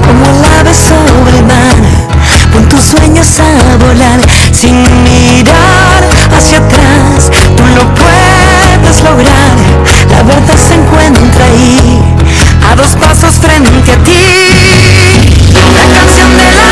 como 0.00 0.24
el 0.24 0.60
ave 0.60 0.72
sobre 0.72 1.38
el 1.38 1.44
mar. 1.44 1.76
Pon 2.54 2.66
tus 2.70 2.84
sueños 2.84 3.28
a 3.38 3.76
volar 3.76 4.20
sin 4.52 4.82
mirar 5.04 6.02
hacia 6.34 6.56
atrás. 6.56 7.30
Tú 7.54 7.64
lo 7.76 7.84
puedes 7.94 9.02
lograr. 9.04 9.52
La 10.10 10.22
verdad 10.22 10.56
se 10.56 10.74
encuentra 10.74 11.44
ahí, 11.44 12.00
a 12.70 12.76
dos 12.76 12.96
pasos 12.96 13.34
frente 13.34 13.92
a 13.92 13.96
ti. 14.04 14.22
La 15.74 15.98
canción 15.98 16.34
de 16.36 16.50
la 16.56 16.71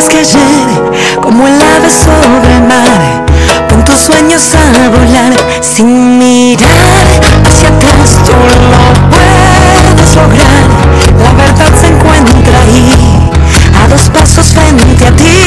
que 0.00 0.18
ayer, 0.18 1.20
como 1.20 1.46
el 1.46 1.60
ave 1.60 1.90
sobre 1.90 2.54
el 2.54 2.62
mar. 2.62 3.26
Pon 3.68 3.84
tus 3.84 4.00
sueños 4.00 4.42
a 4.54 4.88
volar 4.88 5.32
sin 5.60 6.18
mirar 6.18 7.06
hacia 7.44 7.68
atrás, 7.68 8.16
tú 8.24 8.32
lo 8.32 9.10
puedes 9.10 10.16
lograr. 10.16 10.64
La 11.22 11.32
verdad 11.32 11.78
se 11.78 11.88
encuentra 11.88 12.60
ahí, 12.62 13.30
a 13.84 13.88
dos 13.88 14.08
pasos 14.08 14.54
frente 14.54 15.06
a 15.06 15.10
ti. 15.12 15.41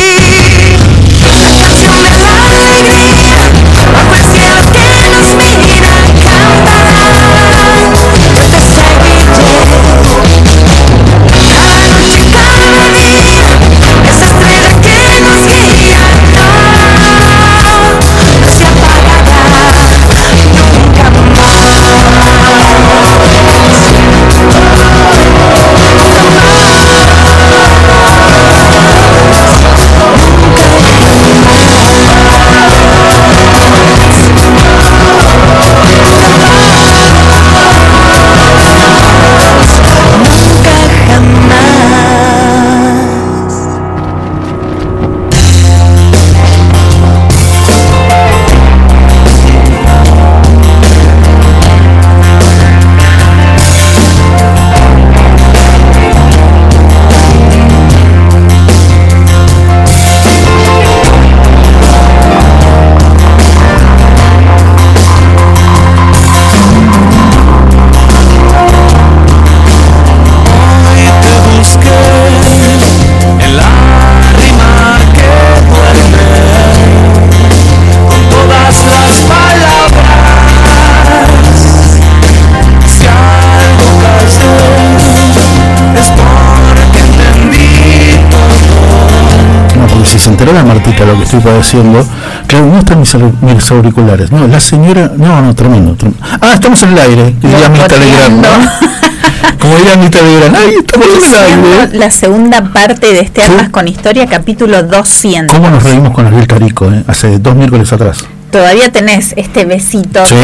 La 90.54 90.64
Martita 90.64 91.06
lo 91.06 91.18
que 91.18 91.24
estoy 91.24 91.40
padeciendo, 91.40 92.06
claro, 92.48 92.66
no 92.66 92.80
están 92.80 93.00
mis, 93.00 93.16
mis 93.42 93.72
auriculares. 93.72 94.32
No, 94.32 94.48
la 94.48 94.60
señora. 94.60 95.12
No, 95.16 95.42
no, 95.42 95.56
tremendo. 95.56 95.96
tremendo. 95.96 96.24
Ah, 96.42 96.54
estamos 96.54 96.82
en 96.84 96.90
el 96.90 97.00
aire. 97.00 97.36
que 97.42 97.48
diría 97.48 97.70
Mirta 97.70 97.98
Legrand, 97.98 98.42
¿no? 98.42 98.50
Como 99.60 99.76
diría 99.78 99.98
Mirta 99.98 100.22
Legrand. 100.22 100.56
Ay, 100.56 100.76
estamos 100.80 101.08
en 101.08 101.60
el 101.60 101.74
aire. 101.74 101.98
la 101.98 102.12
segunda 102.12 102.64
parte 102.72 103.14
de 103.14 103.20
este 103.22 103.42
Almas 103.44 103.70
con 103.70 103.88
Historia, 103.88 104.28
capítulo 104.28 104.84
200. 104.84 105.56
¿Cómo 105.56 105.70
nos 105.70 105.84
reímos 105.84 106.12
con 106.12 106.26
Ariel 106.28 106.48
Carico, 106.48 106.92
eh? 106.92 107.04
Hace 107.08 107.40
dos 107.40 107.56
miércoles 107.56 107.92
atrás. 107.94 108.26
Todavía 108.52 108.90
tenés 108.90 109.34
este 109.36 109.66
besito 109.66 110.26
Sí. 110.26 110.36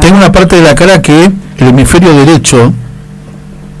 Tengo 0.00 0.16
una 0.16 0.30
parte 0.30 0.56
de 0.56 0.62
la 0.62 0.74
cara 0.74 1.00
que 1.00 1.30
el 1.58 1.68
hemisferio 1.68 2.12
derecho, 2.12 2.72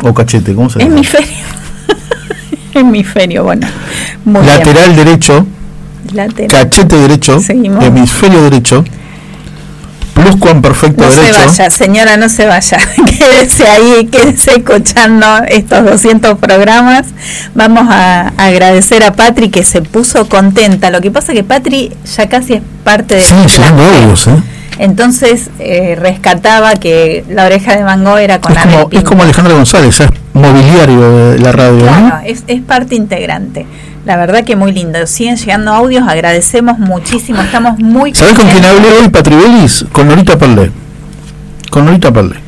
o 0.02 0.14
cachete, 0.14 0.54
¿cómo 0.54 0.70
se 0.70 0.78
llama? 0.78 0.94
Hemisferio. 0.94 1.28
Hemisferio, 2.74 3.44
bueno. 3.44 3.66
Muy 4.24 4.44
Lateral 4.44 4.94
derecho. 4.96 5.46
Lateral. 6.12 6.48
cachete 6.50 6.96
derecho, 6.96 7.38
Seguimos. 7.40 7.84
hemisferio 7.84 8.42
derecho, 8.42 8.84
pluscuamperfecto 10.14 11.04
No 11.04 11.10
se 11.10 11.20
derecho. 11.20 11.38
vaya, 11.46 11.70
señora, 11.70 12.16
no 12.16 12.28
se 12.28 12.46
vaya. 12.46 12.78
quédese 13.18 13.68
ahí, 13.68 14.08
quédese 14.10 14.56
escuchando 14.56 15.26
estos 15.48 15.84
200 15.84 16.38
programas. 16.38 17.06
Vamos 17.54 17.86
a 17.90 18.32
agradecer 18.36 19.04
a 19.04 19.12
Patri 19.14 19.48
que 19.50 19.64
se 19.64 19.80
puso 19.82 20.28
contenta. 20.28 20.90
Lo 20.90 21.00
que 21.00 21.10
pasa 21.10 21.32
que 21.32 21.44
Patri 21.44 21.92
ya 22.16 22.28
casi 22.28 22.54
es 22.54 22.62
parte 22.84 23.14
de 23.16 23.22
Siguen 23.22 23.46
llegando 23.48 23.82
audios, 23.84 24.26
¿eh? 24.26 24.42
Entonces 24.78 25.50
eh, 25.58 25.96
rescataba 25.98 26.74
que 26.74 27.24
la 27.28 27.46
oreja 27.46 27.76
de 27.76 27.84
Mango 27.84 28.18
era 28.18 28.40
con 28.40 28.52
Es 28.52 28.58
como, 28.62 28.88
es 28.90 29.02
como 29.02 29.22
Alejandro 29.22 29.54
González, 29.56 30.00
es 30.00 30.08
mobiliario 30.32 31.30
de 31.32 31.38
la 31.38 31.52
radio, 31.52 31.84
¿no? 31.84 32.08
Claro, 32.08 32.20
es, 32.24 32.44
es 32.46 32.62
parte 32.62 32.94
integrante. 32.94 33.66
La 34.04 34.16
verdad 34.16 34.44
que 34.44 34.56
muy 34.56 34.72
lindo. 34.72 35.06
Siguen 35.06 35.36
llegando 35.36 35.72
audios, 35.72 36.08
agradecemos 36.08 36.78
muchísimo. 36.78 37.40
Estamos 37.42 37.78
muy 37.78 38.14
¿Sabés 38.14 38.34
con 38.34 38.48
quién 38.48 38.64
hablé 38.64 38.88
hoy, 39.00 39.08
Patribelis? 39.08 39.84
Con 39.92 40.08
Norita 40.08 40.36
Perlé. 40.36 40.72
Con 41.70 41.84
Norita 41.84 42.12
Perlé. 42.12 42.41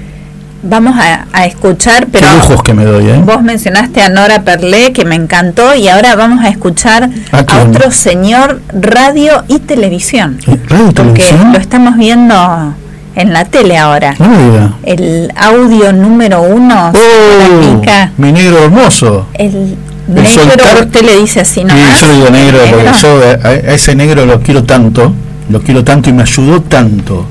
Vamos 0.66 0.96
a, 0.98 1.26
a 1.32 1.44
escuchar, 1.44 2.06
pero 2.10 2.26
Qué 2.26 2.34
lujos 2.36 2.62
que 2.62 2.72
me 2.72 2.84
doy, 2.86 3.06
¿eh? 3.10 3.20
vos 3.22 3.42
mencionaste 3.42 4.00
a 4.00 4.08
Nora 4.08 4.42
Perlé, 4.42 4.92
que 4.94 5.04
me 5.04 5.14
encantó, 5.14 5.74
y 5.74 5.88
ahora 5.88 6.16
vamos 6.16 6.42
a 6.42 6.48
escuchar 6.48 7.10
¿A 7.32 7.38
a 7.40 7.62
otro 7.64 7.90
señor 7.90 8.62
radio 8.72 9.44
y 9.48 9.58
televisión. 9.58 10.38
¿Radio 10.46 10.88
y 10.88 10.92
Porque 10.94 11.22
televisión? 11.22 11.52
lo 11.52 11.58
estamos 11.58 11.96
viendo 11.98 12.74
en 13.14 13.32
la 13.34 13.44
tele 13.44 13.76
ahora. 13.76 14.14
No. 14.18 14.76
El 14.84 15.30
audio 15.36 15.92
número 15.92 16.40
uno, 16.42 16.92
¡Oh! 16.94 17.82
Mi 18.16 18.32
negro 18.32 18.64
hermoso. 18.64 19.26
el 19.34 19.76
negro, 20.08 20.24
soltar- 20.30 20.80
usted 20.86 21.02
le 21.02 21.18
dice 21.18 21.40
así, 21.42 21.62
¿no? 21.62 21.74
Sí, 21.74 21.80
yo 22.00 22.06
le 22.06 22.14
digo 22.14 22.30
negro 22.30 22.58
porque 22.70 22.90
yo 23.02 23.20
a, 23.44 23.48
a 23.48 23.74
ese 23.74 23.94
negro 23.94 24.24
lo 24.24 24.40
quiero 24.40 24.64
tanto, 24.64 25.12
lo 25.50 25.60
quiero 25.60 25.84
tanto 25.84 26.08
y 26.08 26.14
me 26.14 26.22
ayudó 26.22 26.62
tanto 26.62 27.26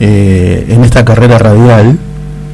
eh, 0.00 0.66
en 0.68 0.84
esta 0.84 1.04
carrera 1.04 1.36
radial. 1.38 1.98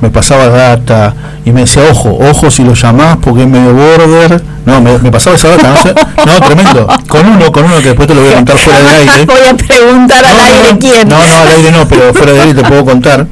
Me 0.05 0.10
pasaba 0.10 0.48
data 0.48 1.14
y 1.47 1.51
me 1.51 1.60
decía, 1.60 1.82
ojo, 1.90 2.18
ojo 2.20 2.51
si 2.51 2.62
lo 2.62 2.74
llamás 2.74 3.16
porque 3.22 3.44
es 3.44 3.48
medio 3.48 3.72
border. 3.72 4.43
No, 4.66 4.78
me, 4.82 4.98
me 4.98 5.10
pasaba 5.10 5.35
esa 5.35 5.48
data, 5.48 5.70
no, 5.70 5.76
sé. 5.78 5.94
no, 6.26 6.47
tremendo. 6.47 6.86
Con 7.09 7.26
uno, 7.26 7.51
con 7.51 7.64
uno 7.64 7.76
que 7.78 7.89
después 7.89 8.06
te 8.06 8.14
lo 8.14 8.20
voy 8.20 8.32
a 8.32 8.35
contar 8.35 8.59
fuera 8.59 8.81
de 8.82 8.89
aire. 8.89 9.24
Voy 9.26 9.48
a 9.48 9.55
preguntar 9.56 10.26
al 10.26 10.40
aire 10.40 10.78
quién. 10.78 11.09
No, 11.09 11.16
no, 11.16 11.39
al 11.39 11.48
aire 11.48 11.72
no, 11.72 11.89
pero 11.89 12.12
fuera 12.12 12.32
de 12.35 12.40
aire 12.43 12.62
te 12.62 12.68
puedo 12.68 12.85
contar. 12.85 13.26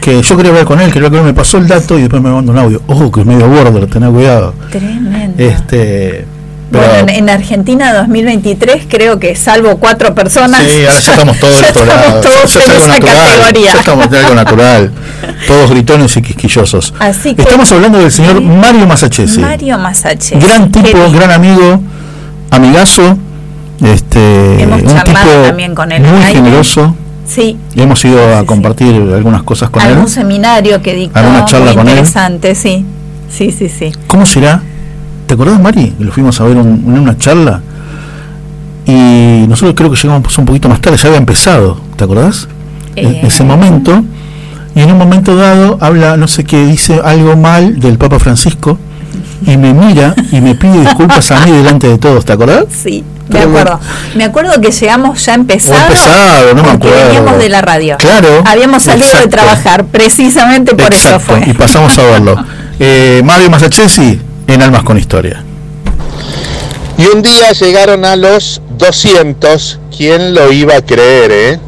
Que 0.00 0.22
yo 0.22 0.36
quería 0.38 0.52
hablar 0.52 0.64
con 0.64 0.80
él, 0.80 0.90
quería 0.90 1.10
con 1.10 1.18
él, 1.18 1.24
me 1.26 1.34
pasó 1.34 1.58
el 1.58 1.68
dato 1.68 1.98
y 1.98 2.02
después 2.02 2.22
me 2.22 2.30
mandó 2.30 2.50
un 2.50 2.58
audio. 2.58 2.80
Ojo, 2.86 3.12
que 3.12 3.20
es 3.20 3.26
medio 3.26 3.46
border, 3.46 3.86
tené 3.88 4.08
cuidado. 4.08 4.54
Tremendo. 4.70 5.34
Este, 5.36 6.24
pero, 6.80 6.92
Bueno, 6.92 7.08
en, 7.10 7.16
en 7.16 7.30
Argentina 7.30 7.92
2023 7.94 8.84
creo 8.88 9.18
que 9.18 9.34
salvo 9.36 9.76
cuatro 9.78 10.14
personas. 10.14 10.60
Sí, 10.62 10.84
ahora 10.84 11.00
ya 11.00 11.12
estamos 11.12 11.38
todos 11.38 11.60
ya 11.60 11.68
estamos 11.68 12.20
todos 12.20 12.54
Ya 12.54 12.60
es 12.60 12.68
en 12.68 12.76
esa 12.76 12.88
natural, 12.88 13.16
categoría. 13.28 13.72
ya 13.74 13.78
estamos 13.80 14.06
en 14.06 14.14
algo 14.14 14.34
natural. 14.34 14.92
Todos 15.46 15.70
gritones 15.70 16.16
y 16.16 16.22
quisquillosos. 16.22 16.94
Así 16.98 17.34
que- 17.34 17.42
Estamos 17.42 17.70
hablando 17.72 17.98
del 17.98 18.10
señor 18.12 18.40
Mario 18.40 18.86
Masachesi. 18.86 19.40
Mario 19.40 19.78
Masache. 19.78 20.38
Gran 20.38 20.70
tipo, 20.72 21.10
gran 21.12 21.30
amigo, 21.30 21.80
amigazo. 22.50 23.18
Este, 23.82 24.62
Hemos 24.62 24.82
un 24.82 24.88
tipo 25.04 25.18
también 25.46 25.74
con 25.74 25.90
él 25.92 26.02
muy 26.02 26.22
aire. 26.22 26.32
generoso. 26.38 26.96
Sí, 27.26 27.56
Y 27.74 27.80
hemos 27.82 28.04
ido 28.04 28.36
a 28.36 28.44
compartir 28.44 28.94
algunas 29.14 29.42
cosas 29.44 29.70
con 29.70 29.82
algún 29.82 30.04
él. 30.04 30.08
seminario 30.10 30.82
que 30.82 30.94
dictó 30.94 31.18
¿Alguna 31.18 31.44
charla 31.46 31.66
muy 31.66 31.74
con 31.76 31.88
él? 31.88 31.92
interesante, 31.98 32.54
sí. 32.54 32.84
Sí, 33.30 33.50
sí, 33.50 33.68
sí. 33.70 33.92
¿Cómo 34.06 34.26
será? 34.26 34.62
¿Te 35.36 35.42
acordás, 35.42 35.60
Mari? 35.60 35.90
Que 35.98 36.04
Lo 36.04 36.12
fuimos 36.12 36.40
a 36.40 36.44
ver 36.44 36.56
un- 36.58 36.84
en 36.86 36.96
una 37.00 37.18
charla. 37.18 37.60
Y 38.86 39.46
nosotros 39.48 39.74
creo 39.76 39.90
que 39.90 39.96
llegamos 40.00 40.38
un 40.38 40.44
poquito 40.44 40.68
más 40.68 40.80
tarde, 40.80 40.96
ya 40.96 41.08
había 41.08 41.18
empezado, 41.18 41.80
¿te 41.96 42.04
acordás? 42.04 42.46
En 42.94 43.14
Eh. 43.14 43.20
ese 43.24 43.42
momento. 43.42 44.04
Y 44.76 44.80
en 44.82 44.92
un 44.92 44.98
momento 44.98 45.34
dado 45.34 45.76
habla, 45.80 46.16
no 46.16 46.28
sé 46.28 46.44
qué, 46.44 46.64
dice 46.66 47.00
algo 47.04 47.34
mal 47.36 47.80
del 47.80 47.98
Papa 47.98 48.20
Francisco. 48.20 48.78
Y 49.44 49.56
me 49.56 49.74
mira 49.74 50.14
y 50.30 50.40
me 50.40 50.54
pide 50.54 50.80
disculpas 50.82 51.32
a 51.32 51.44
mí 51.44 51.50
delante 51.50 51.88
de 51.88 51.98
todos, 51.98 52.24
¿te 52.24 52.32
acordás? 52.32 52.66
Sí, 52.70 53.02
me 53.28 53.40
acuerdo. 53.40 53.80
Me 54.14 54.22
acuerdo 54.24 54.60
que 54.60 54.70
llegamos 54.70 55.24
ya 55.26 55.34
empezado. 55.34 55.80
Empezado, 55.80 56.54
no 56.54 56.62
me 56.62 56.70
acuerdo. 56.70 57.06
veníamos 57.08 57.38
de 57.38 57.48
la 57.48 57.60
radio. 57.60 57.96
Claro, 57.98 58.28
Habíamos 58.46 58.84
salido 58.84 59.08
de 59.08 59.24
exacto. 59.24 59.30
trabajar, 59.30 59.84
precisamente 59.86 60.76
por 60.76 60.94
eso 60.94 61.18
fue. 61.18 61.42
y 61.44 61.52
pasamos 61.54 61.98
a 61.98 62.02
verlo. 62.04 62.36
Eh, 62.78 63.20
Mario 63.24 63.50
Masachesi 63.50 64.20
en 64.46 64.62
Almas 64.62 64.82
con 64.82 64.98
Historia. 64.98 65.42
Y 66.96 67.06
un 67.06 67.22
día 67.22 67.52
llegaron 67.52 68.04
a 68.04 68.16
los 68.16 68.60
200, 68.78 69.80
¿quién 69.96 70.34
lo 70.34 70.52
iba 70.52 70.76
a 70.76 70.82
creer, 70.82 71.32
eh? 71.32 71.60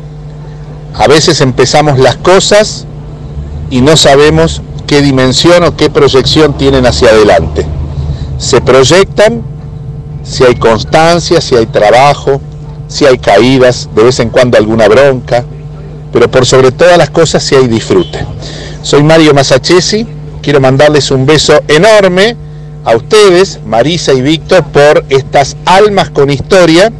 A 0.95 1.09
veces 1.09 1.41
empezamos 1.41 1.99
las 1.99 2.17
cosas 2.17 2.87
y 3.71 3.81
no 3.81 3.97
sabemos 3.97 4.63
qué 4.87 5.03
dimensión 5.03 5.65
o 5.65 5.77
qué 5.77 5.91
proyección 5.91 6.57
tienen 6.57 6.87
hacia 6.87 7.11
adelante. 7.11 7.67
se 8.39 8.61
proyectan 8.61 9.43
si 10.23 10.45
hay 10.45 10.57
constancia, 10.57 11.41
si 11.41 11.55
hay 11.55 11.67
trabajo, 11.67 12.41
si 12.87 13.07
hay 13.07 13.19
caídas, 13.19 13.89
de 13.95 14.05
vez 14.05 14.21
en 14.21 14.29
cuando 14.29 14.59
alguna 14.59 14.89
bronca, 14.89 15.45
pero 16.13 16.31
por 16.31 16.45
sobre 16.45 16.71
todas 16.71 16.99
las 16.99 17.11
cosas 17.11 17.43
si 17.43 17.55
hay 17.55 17.67
disfrute. 17.67 18.27
Soy 18.83 19.03
Mario 19.03 19.33
Masachesi, 19.33 20.07
quiero 20.43 20.61
mandarles 20.61 21.11
un 21.11 21.25
beso 21.25 21.55
enorme 21.67 22.37
a 22.87 22.95
ustedes, 22.95 23.59
Marisa 23.67 24.13
y 24.13 24.23
Víctor, 24.23 24.65
por 24.65 25.05
estas 25.09 25.57
almas 25.67 26.09
con 26.11 26.31
historia 26.31 26.93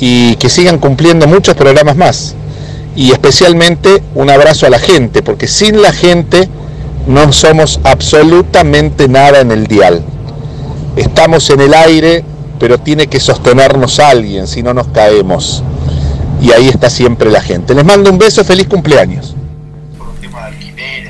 y 0.00 0.34
que 0.34 0.50
sigan 0.50 0.78
cumpliendo 0.78 1.28
muchos 1.28 1.54
programas 1.54 1.96
más. 1.96 2.34
Y 2.96 3.12
especialmente 3.12 4.02
un 4.16 4.30
abrazo 4.30 4.66
a 4.66 4.70
la 4.70 4.80
gente, 4.80 5.22
porque 5.22 5.46
sin 5.46 5.80
la 5.80 5.92
gente 5.92 6.48
no 7.06 7.32
somos 7.32 7.78
absolutamente 7.84 9.06
nada 9.06 9.40
en 9.40 9.52
el 9.52 9.68
dial. 9.68 10.02
Estamos 10.96 11.50
en 11.50 11.60
el 11.60 11.74
aire, 11.74 12.24
pero 12.58 12.78
tiene 12.78 13.06
que 13.06 13.20
sostenernos 13.20 14.00
alguien, 14.00 14.48
si 14.48 14.64
no 14.64 14.74
nos 14.74 14.88
caemos. 14.88 15.62
Y 16.42 16.50
ahí 16.50 16.66
está 16.66 16.90
siempre 16.90 17.30
la 17.30 17.42
gente. 17.42 17.74
Les 17.74 17.84
mando 17.84 18.10
un 18.10 18.18
beso, 18.18 18.42
feliz 18.44 18.66
cumpleaños. 18.66 19.35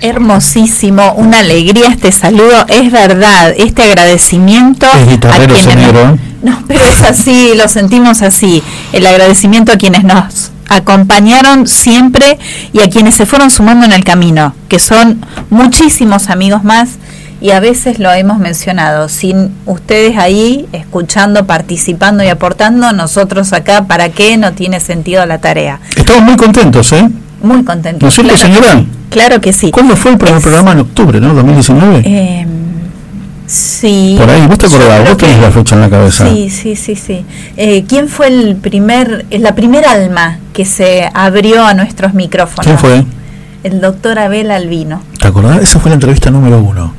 Hermosísimo, 0.01 1.13
una 1.15 1.41
alegría 1.41 1.89
este 1.89 2.13
saludo, 2.13 2.67
es 2.69 2.91
verdad, 2.91 3.55
este 3.57 3.83
agradecimiento 3.83 4.87
Es 4.87 5.25
a 5.25 5.37
quienes 5.37 5.67
negro, 5.77 6.15
¿eh? 6.15 6.17
no, 6.43 6.63
pero 6.67 6.85
es 6.85 7.03
así, 7.03 7.53
lo 7.57 7.69
sentimos 7.69 8.23
así, 8.23 8.63
el 8.93 9.07
agradecimiento 9.07 9.73
a 9.73 9.77
quienes 9.77 10.05
nos 10.05 10.53
acompañaron 10.69 11.67
siempre 11.67 12.39
y 12.73 12.81
a 12.81 12.91
quienes 12.91 13.15
se 13.15 13.27
fueron 13.27 13.51
sumando 13.51 13.87
en 13.87 13.93
el 13.93 14.05
camino, 14.05 14.55
que 14.69 14.79
son 14.79 15.25
muchísimos 15.51 16.29
amigos 16.29 16.65
más 16.65 16.91
y 17.41 17.51
a 17.51 17.61
veces 17.61 17.99
lo 17.99 18.13
hemos 18.13 18.39
mencionado, 18.39 19.09
sin 19.09 19.55
ustedes 19.67 20.17
ahí 20.17 20.67
escuchando, 20.73 21.47
participando 21.47 22.25
y 22.25 22.29
aportando, 22.29 22.93
nosotros 22.93 23.53
acá, 23.53 23.87
¿para 23.87 24.09
qué? 24.09 24.37
No 24.37 24.53
tiene 24.53 24.81
sentido 24.81 25.25
la 25.27 25.39
tarea. 25.39 25.81
Estamos 25.97 26.23
muy 26.23 26.37
contentos, 26.37 26.93
¿eh? 26.93 27.09
Muy 27.47 27.65
contentos. 27.65 28.03
¿No 28.03 28.09
es 28.09 28.15
cierto, 28.15 28.35
claro 28.35 28.49
que 28.49 28.55
señora? 28.61 28.73
sí, 28.81 28.89
Claro 29.09 29.41
que 29.41 29.53
sí. 29.53 29.71
¿Cuándo 29.71 29.97
fue 29.97 30.11
el 30.13 30.19
primer 30.19 30.37
Es- 30.39 30.43
programa 30.43 30.73
en 30.73 30.81
octubre, 30.81 31.21
no? 31.21 31.33
2019. 31.35 32.03
Eh, 32.05 32.47
sí. 33.47 34.17
Por 34.19 34.29
ahí, 34.31 34.47
vos 34.47 34.59
te 34.59 34.67
acordás, 34.67 35.09
vos 35.09 35.17
tenés 35.17 35.37
que- 35.37 35.43
la 35.43 35.51
fecha 35.51 35.75
en 35.77 35.81
la 35.81 35.91
cabeza. 35.91 36.29
Sí, 36.29 36.51
sí, 36.51 36.77
sí, 36.77 36.97
sí. 36.97 37.25
Eh, 37.57 37.85
¿Quién 37.89 38.09
fue 38.09 38.29
el 38.29 38.57
primer, 38.57 39.27
la 39.31 39.55
primera 39.55 39.93
alma 39.93 40.39
que 40.53 40.65
se 40.65 41.09
abrió 41.15 41.65
a 41.65 41.75
nuestros 41.75 42.15
micrófonos? 42.15 42.67
¿Quién 42.67 42.79
fue? 42.79 43.05
El 43.63 43.81
doctor 43.81 44.19
Abel 44.19 44.51
Albino. 44.51 45.01
¿Te 45.19 45.29
acordás? 45.29 45.61
Esa 45.63 45.79
fue 45.81 45.91
la 45.91 45.95
entrevista 45.95 46.31
número 46.31 46.61
uno. 46.63 46.93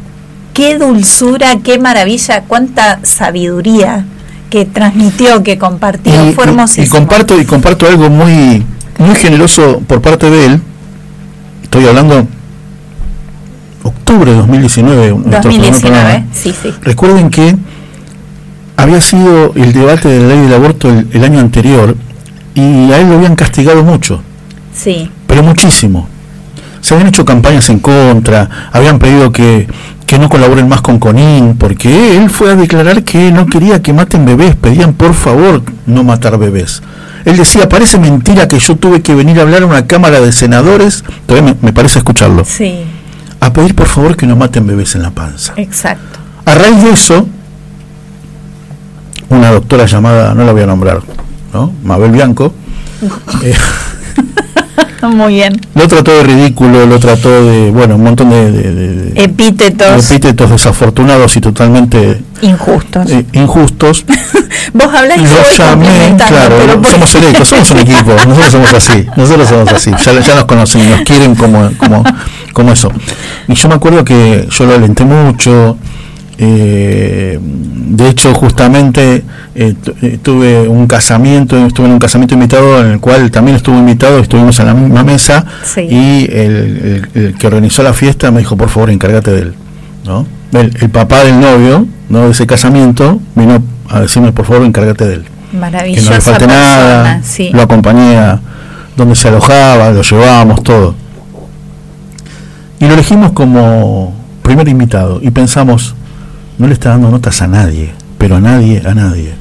Qué 0.53 0.77
dulzura, 0.77 1.57
qué 1.63 1.77
maravilla, 1.77 2.43
cuánta 2.47 2.99
sabiduría 3.03 4.05
que 4.49 4.65
transmitió, 4.65 5.43
que 5.43 5.57
compartió. 5.57 6.29
Y, 6.29 6.33
fue 6.33 6.45
hermosísimo. 6.45 6.85
y 6.85 6.89
comparto 6.89 7.39
y 7.39 7.45
comparto 7.45 7.85
algo 7.87 8.09
muy 8.09 8.63
muy 8.99 9.15
generoso 9.15 9.81
por 9.87 10.01
parte 10.01 10.29
de 10.29 10.45
él. 10.45 10.61
Estoy 11.63 11.85
hablando 11.85 12.27
octubre 13.83 14.31
de 14.31 14.37
2019. 14.37 15.09
nuestro 15.09 15.41
primer 15.51 15.71
2019, 15.71 15.81
programa. 15.81 16.25
sí, 16.33 16.53
sí. 16.61 16.73
Recuerden 16.81 17.29
que 17.29 17.55
había 18.75 19.01
sido 19.01 19.53
el 19.55 19.73
debate 19.73 20.07
de 20.07 20.19
la 20.21 20.27
ley 20.29 20.41
del 20.41 20.53
aborto 20.53 20.89
el, 20.89 21.07
el 21.11 21.23
año 21.23 21.39
anterior 21.39 21.95
y 22.55 22.91
a 22.91 22.99
él 22.99 23.09
lo 23.09 23.15
habían 23.15 23.35
castigado 23.35 23.83
mucho, 23.83 24.21
Sí, 24.73 25.09
pero 25.25 25.41
muchísimo. 25.43 26.07
Se 26.81 26.93
habían 26.93 27.09
hecho 27.09 27.25
campañas 27.25 27.69
en 27.69 27.79
contra, 27.79 28.69
habían 28.71 28.99
pedido 28.99 29.31
que, 29.31 29.67
que 30.07 30.17
no 30.17 30.29
colaboren 30.29 30.67
más 30.69 30.81
con 30.81 30.99
Conin, 30.99 31.57
porque 31.57 32.17
él 32.17 32.29
fue 32.29 32.51
a 32.51 32.55
declarar 32.55 33.03
que 33.03 33.29
no 33.31 33.45
quería 33.45 33.81
que 33.81 33.91
maten 33.93 34.25
bebés, 34.25 34.55
pedían 34.55 34.93
por 34.93 35.13
favor 35.13 35.61
no 35.85 36.03
matar 36.03 36.37
bebés. 36.39 36.81
Él 37.25 37.35
decía, 37.35 37.67
parece 37.67 37.99
mentira 37.99 38.47
que 38.47 38.57
yo 38.57 38.77
tuve 38.77 39.01
que 39.01 39.13
venir 39.13 39.37
a 39.37 39.41
hablar 39.41 39.63
a 39.63 39.65
una 39.65 39.85
cámara 39.85 40.21
de 40.21 40.31
senadores, 40.31 41.03
todavía 41.25 41.53
me, 41.61 41.67
me 41.67 41.73
parece 41.73 41.99
escucharlo, 41.99 42.45
sí, 42.45 42.85
a 43.41 43.51
pedir 43.51 43.75
por 43.75 43.87
favor 43.87 44.15
que 44.15 44.25
no 44.25 44.37
maten 44.37 44.65
bebés 44.65 44.95
en 44.95 45.03
la 45.03 45.11
panza. 45.11 45.53
exacto. 45.57 46.19
A 46.45 46.55
raíz 46.55 46.81
de 46.81 46.91
eso, 46.91 47.27
una 49.27 49.51
doctora 49.51 49.85
llamada, 49.85 50.33
no 50.33 50.45
la 50.45 50.53
voy 50.53 50.61
a 50.61 50.67
nombrar, 50.67 51.01
¿no? 51.53 51.73
Mabel 51.83 52.11
Bianco, 52.11 52.53
eh, 53.43 53.53
Muy 55.15 55.35
bien. 55.35 55.59
lo 55.75 55.87
trató 55.87 56.11
de 56.11 56.23
ridículo, 56.23 56.85
lo 56.85 56.99
trató 56.99 57.29
de, 57.43 57.71
bueno, 57.71 57.95
un 57.95 58.03
montón 58.03 58.29
de, 58.29 58.51
de- 58.51 58.73
de- 58.73 58.93
de 59.11 59.23
Epítetos 59.23 60.11
epítetos 60.11 60.49
desafortunados 60.51 61.35
y 61.37 61.41
totalmente 61.41 62.21
injustos. 62.41 63.09
eh, 63.11 63.25
injustos. 63.33 64.05
Vos 64.73 64.87
hablás 64.93 65.17
y 65.17 65.23
yo 65.23 65.27
Lo 65.33 65.41
voy 65.41 65.57
llamé, 65.57 65.85
complementando, 65.85 66.35
claro, 66.35 66.55
pero 66.59 66.83
somos 66.91 67.09
selectos, 67.09 67.47
somos 67.47 67.71
un 67.71 67.77
equipo, 67.79 68.11
nosotros 68.27 68.51
somos 68.51 68.73
así, 68.73 69.05
nosotros 69.15 69.47
somos 69.49 69.69
así, 69.73 69.91
ya, 69.91 70.19
ya 70.19 70.35
nos 70.35 70.45
conocen 70.45 70.81
y 70.81 70.89
nos 70.89 71.01
quieren 71.01 71.35
como, 71.35 71.69
como, 71.77 72.03
como 72.53 72.71
eso. 72.73 72.91
Y 73.47 73.53
yo 73.55 73.69
me 73.69 73.75
acuerdo 73.75 74.03
que 74.03 74.47
yo 74.51 74.65
lo 74.65 74.75
alenté 74.75 75.05
mucho, 75.05 75.77
eh, 76.37 77.39
de 77.41 78.09
hecho 78.09 78.33
justamente 78.33 79.23
eh, 79.55 79.73
eh, 80.01 80.19
tuve 80.21 80.67
un 80.67 80.85
casamiento, 80.87 81.57
estuve 81.65 81.87
en 81.87 81.93
un 81.93 81.99
casamiento 81.99 82.35
invitado 82.35 82.81
en 82.85 82.91
el 82.93 82.99
cual 82.99 83.31
también 83.31 83.57
estuvo 83.57 83.77
invitado, 83.77 84.19
estuvimos 84.19 84.59
en 84.59 84.65
la 84.67 84.73
misma 84.73 85.03
mesa 85.03 85.45
Sí. 85.63 85.81
y 85.81 86.25
el, 86.31 87.07
el- 87.13 87.21
el 87.23 87.37
que 87.37 87.47
organizó 87.47 87.81
la 87.83 87.93
fiesta 87.93 88.29
me 88.31 88.39
dijo, 88.39 88.55
por 88.55 88.69
favor, 88.69 88.89
encárgate 88.89 89.31
de 89.31 89.39
él. 89.41 89.53
¿no? 90.05 90.25
El, 90.53 90.71
el 90.79 90.89
papá 90.89 91.23
del 91.23 91.39
novio 91.39 91.87
¿no? 92.09 92.25
de 92.25 92.31
ese 92.31 92.45
casamiento 92.47 93.19
vino 93.35 93.61
a 93.89 94.01
decirme, 94.01 94.31
por 94.31 94.45
favor, 94.45 94.63
encárgate 94.63 95.05
de 95.05 95.13
él. 95.15 95.23
Que 95.23 95.53
no 95.55 95.61
Maravillosa 95.61 96.11
le 96.15 96.21
falte 96.21 96.45
persona, 96.45 96.53
nada, 96.53 97.21
sí. 97.23 97.49
lo 97.53 97.61
acompañé 97.61 98.17
a 98.17 98.39
donde 98.95 99.15
se 99.15 99.27
alojaba, 99.29 99.89
lo 99.91 100.01
llevábamos, 100.01 100.61
todo. 100.63 100.93
Y 102.79 102.85
lo 102.87 102.93
elegimos 102.93 103.31
como 103.31 104.13
primer 104.43 104.67
invitado 104.67 105.19
y 105.21 105.31
pensamos, 105.31 105.95
no 106.57 106.67
le 106.67 106.73
está 106.73 106.89
dando 106.89 107.09
notas 107.09 107.41
a 107.41 107.47
nadie, 107.47 107.93
pero 108.17 108.37
a 108.37 108.39
nadie, 108.39 108.81
a 108.85 108.93
nadie. 108.93 109.33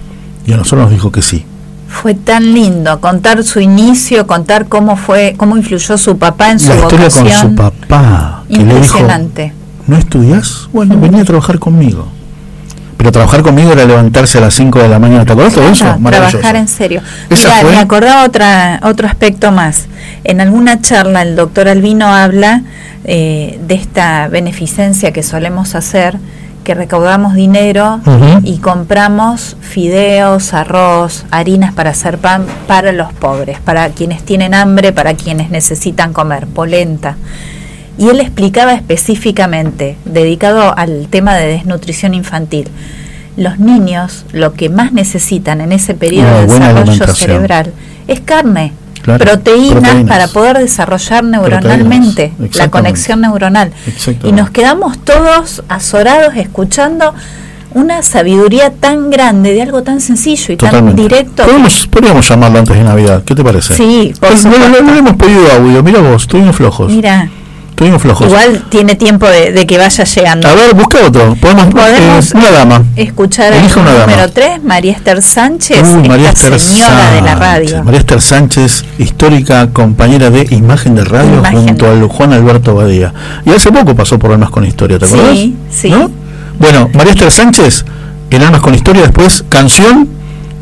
Y 0.47 0.53
a 0.53 0.57
nosotros 0.57 0.83
nos 0.83 0.91
dijo 0.91 1.11
que 1.11 1.23
sí. 1.23 1.45
Fue 1.89 2.15
tan 2.15 2.53
lindo 2.53 3.01
contar 3.01 3.43
su 3.45 3.61
inicio, 3.61 4.27
contar 4.27 4.67
cómo 4.67 4.97
fue, 4.97 5.35
cómo 5.37 5.57
influyó 5.57 5.97
su 5.97 6.19
papá 6.19 6.51
en 6.51 6.59
su 6.59 6.69
La 6.69 6.77
historia 6.77 7.09
con 7.11 7.31
su 7.31 7.55
papá, 7.55 8.43
que 8.49 8.57
le 8.59 8.65
dijo, 8.65 8.75
Impresionante. 8.77 9.53
¿no 9.87 9.97
estudias? 9.97 10.69
Bueno, 10.73 10.99
venía 10.99 11.23
a 11.23 11.25
trabajar 11.25 11.59
conmigo. 11.59 12.09
Pero 12.97 13.13
trabajar 13.13 13.43
conmigo 13.43 13.73
era 13.73 13.85
levantarse 13.85 14.39
a 14.39 14.41
las 14.41 14.55
5 14.55 14.81
de 14.81 14.89
la 14.89 14.99
mañana. 14.99 15.25
¿Te 15.25 15.35
de 15.35 15.47
eso? 15.47 15.63
Maravilloso. 15.99 16.39
trabajar 16.39 16.57
en 16.57 16.67
serio. 16.67 17.03
Fue- 17.29 17.71
me 17.71 17.79
acordaba 17.79 18.25
otra, 18.25 18.81
otro 18.83 19.07
aspecto 19.07 19.53
más. 19.53 19.87
En 20.25 20.41
alguna 20.41 20.81
charla 20.81 21.23
el 21.23 21.37
doctor 21.37 21.69
Albino 21.69 22.07
habla 22.07 22.63
eh, 23.05 23.61
de 23.67 23.75
esta 23.75 24.29
beneficencia 24.29 25.13
que 25.13 25.23
solemos 25.23 25.75
hacer, 25.75 26.19
que 26.67 26.75
recaudamos 26.75 27.35
dinero 27.35 28.01
y 28.43 28.59
compramos 28.59 29.57
fideos, 29.61 30.53
arroz, 30.53 31.25
harinas 31.31 31.73
para 31.73 31.91
hacer 31.91 32.19
pan 32.19 32.45
para 32.67 32.91
los 32.91 33.13
pobres, 33.13 33.61
para 33.61 33.89
quienes 33.91 34.25
tienen 34.25 34.53
hambre, 34.53 34.93
para 34.93 35.15
quienes 35.15 35.49
necesitan 35.49 36.13
comer, 36.13 36.49
polenta. 36.49 37.17
Y 37.99 38.09
él 38.09 38.19
explicaba 38.19 38.75
específicamente, 38.75 39.97
dedicado 40.05 40.77
al 40.77 41.07
tema 41.09 41.37
de 41.37 41.47
desnutrición 41.47 42.15
infantil, 42.15 42.69
los 43.37 43.61
niños 43.61 44.27
lo 44.33 44.53
que 44.55 44.69
más 44.69 44.93
necesitan 44.93 45.61
en 45.61 45.71
ese 45.71 45.95
periodo 45.95 46.47
Una 46.47 46.73
de 46.73 46.81
desarrollo 46.81 47.15
cerebral 47.15 47.73
es 48.09 48.19
carne, 48.19 48.73
Claro, 49.07 49.25
proteínas, 49.25 49.71
proteínas. 49.71 50.09
para 50.09 50.27
poder 50.27 50.59
desarrollar 50.59 51.23
neuronalmente 51.23 52.33
la 52.55 52.69
conexión 52.69 53.21
neuronal. 53.21 53.71
Y 54.25 54.33
nos 54.33 54.51
quedamos 54.51 54.99
todos 54.99 55.63
azorados 55.69 56.35
escuchando 56.35 57.15
una 57.73 58.03
sabiduría 58.03 58.73
tan 58.73 59.11
grande 59.11 59.55
de 59.55 59.63
algo 59.63 59.85
tan 59.85 60.01
sencillo 60.01 60.55
y 60.55 60.57
tan 60.57 60.97
directo. 60.97 61.45
Podemos, 61.45 61.87
podríamos 61.87 62.29
llamarlo 62.29 62.59
antes 62.59 62.77
de 62.77 62.83
Navidad. 62.83 63.23
¿Qué 63.25 63.37
te 63.37 63.45
parece? 63.45 63.75
Sí, 63.75 64.13
por 64.19 64.31
No, 64.45 64.83
no 64.83 64.93
le 64.93 64.99
hemos 64.99 65.15
pedido 65.15 65.53
audio. 65.53 65.85
Mira 65.85 66.01
vos, 66.01 66.23
estuvimos 66.23 66.57
flojos. 66.57 66.91
Mira, 66.91 67.31
Estuvimos 67.77 68.01
flojos. 68.01 68.27
igual 68.29 68.65
tiene 68.71 68.95
tiempo 68.95 69.27
de, 69.29 69.53
de 69.53 69.67
que 69.67 69.77
vaya 69.77 70.03
llegando. 70.05 70.49
A 70.49 70.55
ver, 70.55 70.73
busca 70.75 70.97
otro. 71.07 71.37
Podemos, 71.39 71.67
Podemos 71.67 72.33
eh, 72.33 72.39
una 72.39 72.51
dama. 72.51 72.83
escuchar 72.97 73.53
dama. 73.53 74.07
número 74.07 74.31
3, 74.33 74.65
María 74.65 74.93
Esther 74.93 75.23
Sánchez, 75.23 75.87
Uy, 75.95 76.09
María 76.09 76.31
esta 76.31 76.57
Esther 76.57 76.61
señora 76.61 77.11
de 77.11 77.21
la 77.21 77.35
radio. 77.35 77.85
María 77.85 78.01
Esther 78.01 78.23
Sánchez, 78.23 78.83
histórica 78.99 79.69
compañera 79.75 80.31
de 80.31 80.47
Imagen 80.55 80.95
de 80.95 81.05
Radio 81.05 81.35
Imagen. 81.41 81.67
junto 81.69 81.91
al 81.91 82.03
Juan 82.09 82.33
Alberto 82.33 82.75
Badía. 82.75 83.13
Y 83.45 83.51
hace 83.51 83.71
poco 83.71 83.95
pasó 83.95 84.19
por 84.19 84.33
Almas 84.33 84.49
con 84.49 84.65
Historia, 84.65 84.99
¿te 84.99 85.05
acuerdas? 85.05 85.33
Sí, 85.37 85.55
sí. 85.71 85.91
¿No? 85.91 86.11
Bueno, 86.59 86.89
María 86.95 87.13
Esther 87.13 87.31
Sánchez, 87.31 87.85
en 88.31 88.43
Almas 88.43 88.63
con 88.63 88.75
Historia, 88.75 89.03
después 89.03 89.45
canción, 89.51 90.09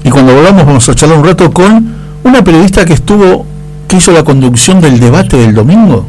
y 0.03 0.11
cuando 0.11 0.35
volvamos 0.35 0.67
vamos 0.67 0.89
a 0.89 0.95
charlar 0.97 1.19
un 1.19 1.25
rato 1.25 1.53
con 1.53 1.95
una 2.25 2.43
periodista 2.43 2.85
que 2.85 2.95
estuvo, 2.95 3.47
que 3.87 3.99
hizo 3.99 4.11
la 4.11 4.25
conducción 4.25 4.81
del 4.81 4.99
debate 4.99 5.37
del 5.37 5.55
domingo. 5.55 6.09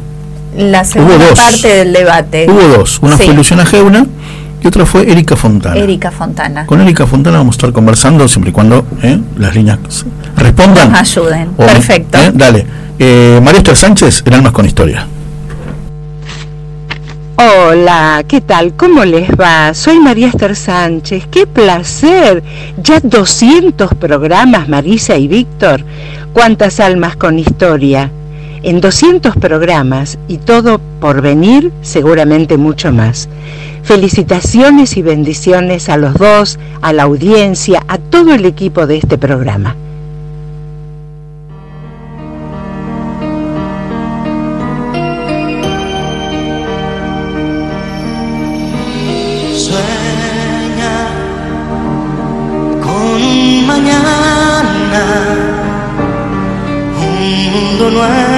La 0.56 0.84
segunda 0.84 1.18
dos. 1.28 1.38
parte 1.38 1.68
del 1.68 1.92
debate. 1.92 2.46
Hubo 2.48 2.62
dos, 2.78 2.98
una 3.02 3.16
Sí. 3.16 3.24
fue 3.24 3.34
Luciana 3.34 3.64
Geuna 3.66 4.06
y 4.62 4.64
y 4.64 4.68
otra 4.68 4.84
fue 4.86 5.10
Erika 5.10 5.36
Fontana. 5.36 5.76
Erika 5.76 6.10
Fontana. 6.10 6.66
Con 6.66 6.80
Erika 6.80 7.06
Fontana 7.06 7.38
vamos 7.38 7.54
a 7.54 7.58
estar 7.58 7.72
conversando 7.72 8.26
siempre 8.26 8.50
y 8.50 8.52
cuando 8.52 8.84
eh, 9.02 9.18
las 9.38 9.54
líneas 9.54 9.78
respondan. 10.36 10.90
Nos 10.90 11.00
ayuden. 11.00 11.50
O- 11.56 11.66
Perfecto. 11.66 12.18
eh, 12.18 12.32
dale. 12.34 12.66
Eh, 12.98 13.40
María 13.44 13.58
Esther 13.58 13.76
Sánchez, 13.76 14.22
en 14.26 14.32
Almas 14.34 14.52
con 14.52 14.64
Historia. 14.66 15.06
Hola, 17.38 18.24
¿qué 18.26 18.40
tal? 18.40 18.72
¿Cómo 18.74 19.04
les 19.04 19.28
va? 19.30 19.74
Soy 19.74 20.00
María 20.00 20.28
Esther 20.28 20.56
Sánchez. 20.56 21.26
¡Qué 21.30 21.46
placer! 21.46 22.42
Ya 22.82 22.98
200 23.00 23.94
programas, 23.94 24.68
Marisa 24.68 25.16
y 25.18 25.28
Víctor. 25.28 25.84
¿Cuántas 26.32 26.80
almas 26.80 27.16
con 27.16 27.38
historia? 27.38 28.10
En 28.66 28.80
200 28.80 29.36
programas 29.36 30.18
y 30.26 30.38
todo 30.38 30.80
por 31.00 31.22
venir, 31.22 31.70
seguramente 31.82 32.56
mucho 32.56 32.90
más. 32.90 33.28
Felicitaciones 33.84 34.96
y 34.96 35.02
bendiciones 35.02 35.88
a 35.88 35.96
los 35.96 36.14
dos, 36.14 36.58
a 36.82 36.92
la 36.92 37.04
audiencia, 37.04 37.84
a 37.86 37.98
todo 37.98 38.34
el 38.34 38.44
equipo 38.44 38.88
de 38.88 38.96
este 38.96 39.18
programa. 39.18 39.76
Mundo 57.78 57.90
nuevo 57.90 58.35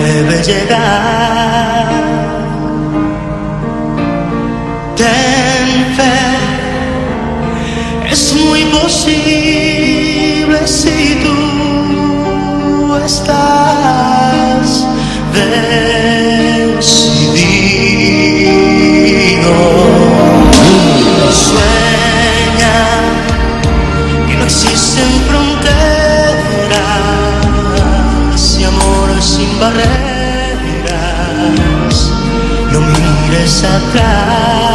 debe 0.00 0.42
llegar. 0.42 1.86
Ten 4.96 5.66
fe, 5.96 6.18
es 8.10 8.34
muy 8.34 8.64
posible 8.64 10.58
si 10.66 11.20
tú 11.22 12.96
estás 13.04 13.73
atrás. 33.64 34.73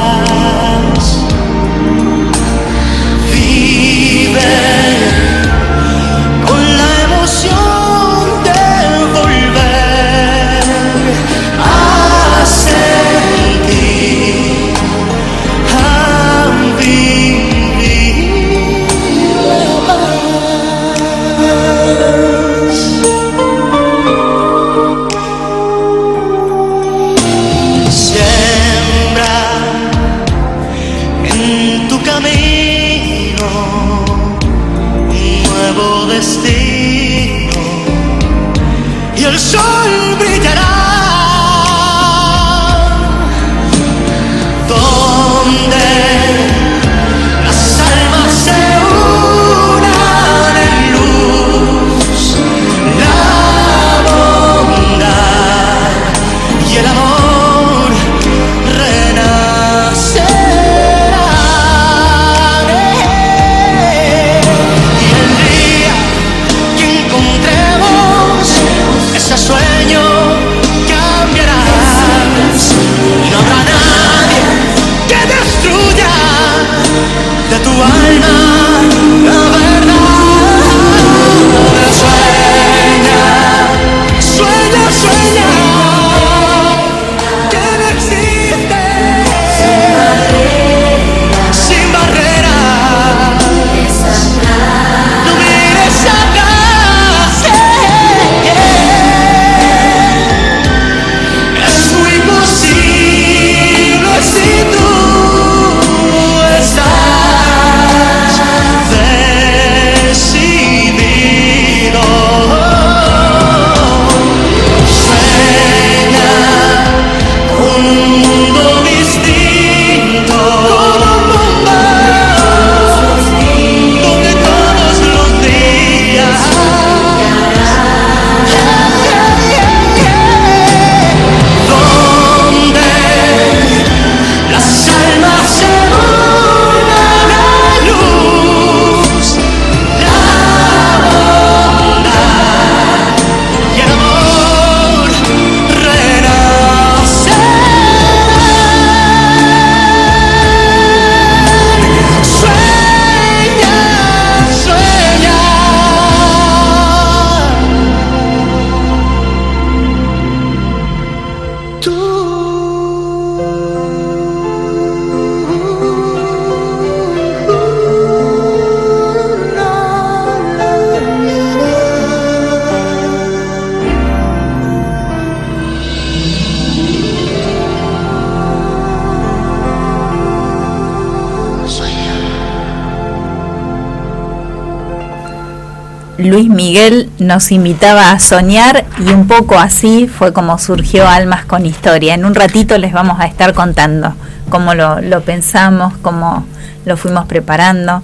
Miguel 186.90 187.10
nos 187.20 187.52
invitaba 187.52 188.12
a 188.12 188.20
soñar 188.20 188.84
y 189.06 189.12
un 189.12 189.28
poco 189.28 189.60
así 189.60 190.08
fue 190.08 190.34
como 190.34 190.58
surgió 190.58 191.08
Almas 191.08 191.46
con 191.46 191.66
Historia. 191.66 192.16
En 192.16 192.26
un 192.26 192.34
ratito 192.34 192.78
les 192.80 192.92
vamos 192.94 193.20
a 193.20 193.26
estar 193.26 193.54
contando 193.54 194.14
cómo 194.50 194.74
lo, 194.74 195.00
lo 195.02 195.22
pensamos, 195.22 195.94
cómo 196.02 196.46
lo 196.86 196.98
fuimos 196.98 197.26
preparando. 197.28 198.02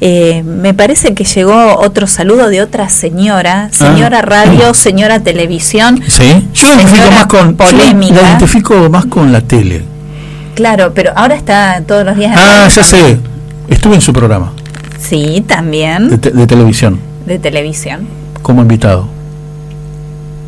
Eh, 0.00 0.42
me 0.44 0.74
parece 0.74 1.14
que 1.14 1.22
llegó 1.24 1.76
otro 1.78 2.08
saludo 2.08 2.48
de 2.48 2.60
otra 2.60 2.88
señora, 2.88 3.68
señora 3.70 4.20
radio, 4.20 4.74
señora 4.74 5.20
televisión. 5.20 6.00
Sí, 6.08 6.48
yo 6.54 6.66
me 6.68 6.74
identifico 6.82 7.10
más 7.12 7.26
con 7.26 7.50
yo 7.50 7.56
polémica. 7.56 8.14
la 8.16 8.28
identifico 8.30 8.90
más 8.90 9.06
con 9.06 9.30
la 9.32 9.42
tele. 9.42 9.84
Claro, 10.56 10.92
pero 10.92 11.12
ahora 11.14 11.36
está 11.36 11.82
todos 11.86 12.04
los 12.04 12.16
días 12.16 12.32
en 12.32 12.38
Ah, 12.38 12.66
ya 12.68 12.82
sé. 12.82 13.18
Estuve 13.68 13.94
en 13.94 14.00
su 14.02 14.12
programa 14.12 14.52
Sí, 15.00 15.34
de, 15.36 15.40
también 15.42 16.20
te- 16.20 16.30
de 16.32 16.46
televisión 16.48 16.98
de 17.26 17.38
televisión. 17.38 18.06
Como 18.44 18.62
invitado. 18.62 19.08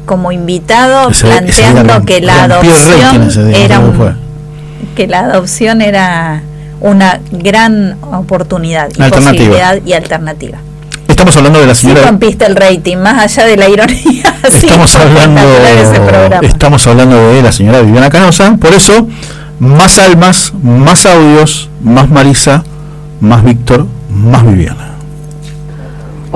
Como 0.07 0.31
invitado 0.31 1.11
Ese- 1.11 1.27
ese 1.29 1.63
planteando 1.63 2.05
que 2.05 2.21
la 2.21 2.45
adopción 2.45 3.29
día, 3.29 3.65
era 3.65 3.81
que 4.95 5.07
la 5.09 5.21
adopción 5.21 5.81
era 5.83 6.43
una 6.81 7.21
gran 7.33 7.97
oportunidad 8.13 8.89
y 8.97 9.03
Alternativa. 9.03 9.33
posibilidad 9.33 9.79
y 9.85 9.93
alternativa. 9.95 10.59
Estamos 11.09 11.37
hablando 11.37 11.59
de 11.61 11.67
la 11.67 11.75
Sí 11.75 11.89
señora. 11.89 12.03
rompiste 12.07 12.45
el 12.45 12.55
rating, 12.55 12.99
más 12.99 13.19
allá 13.19 13.47
de 13.49 13.57
la 13.57 13.69
ironía. 13.69 13.97
sí, 14.51 14.67
Estamos 14.67 14.91
fue 14.91 15.01
hablando, 15.03 15.41
estamos 16.43 16.87
hablando 16.87 17.33
de 17.33 17.43
la 17.43 17.51
señora 17.51 17.81
Viviana 17.81 18.11
Canosa, 18.11 18.57
por 18.61 18.75
eso 18.75 19.09
más 19.59 19.99
almas, 19.99 20.53
más 20.63 21.07
audios, 21.07 21.69
más 21.83 22.09
Marisa, 22.11 22.63
más 23.21 23.43
Víctor, 23.43 23.87
más 24.11 24.45
Viviana. 24.45 24.91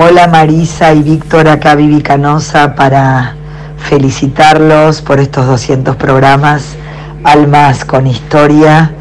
Hola 0.03 0.27
Marisa 0.27 0.95
y 0.95 1.03
Víctor, 1.03 1.47
acá 1.47 1.75
Vivi 1.75 2.01
Canosa 2.01 2.73
para 2.73 3.35
felicitarlos 3.77 4.99
por 4.99 5.19
estos 5.19 5.45
200 5.45 5.95
programas, 5.95 6.75
Almas 7.23 7.85
con 7.85 8.07
Historia. 8.07 8.95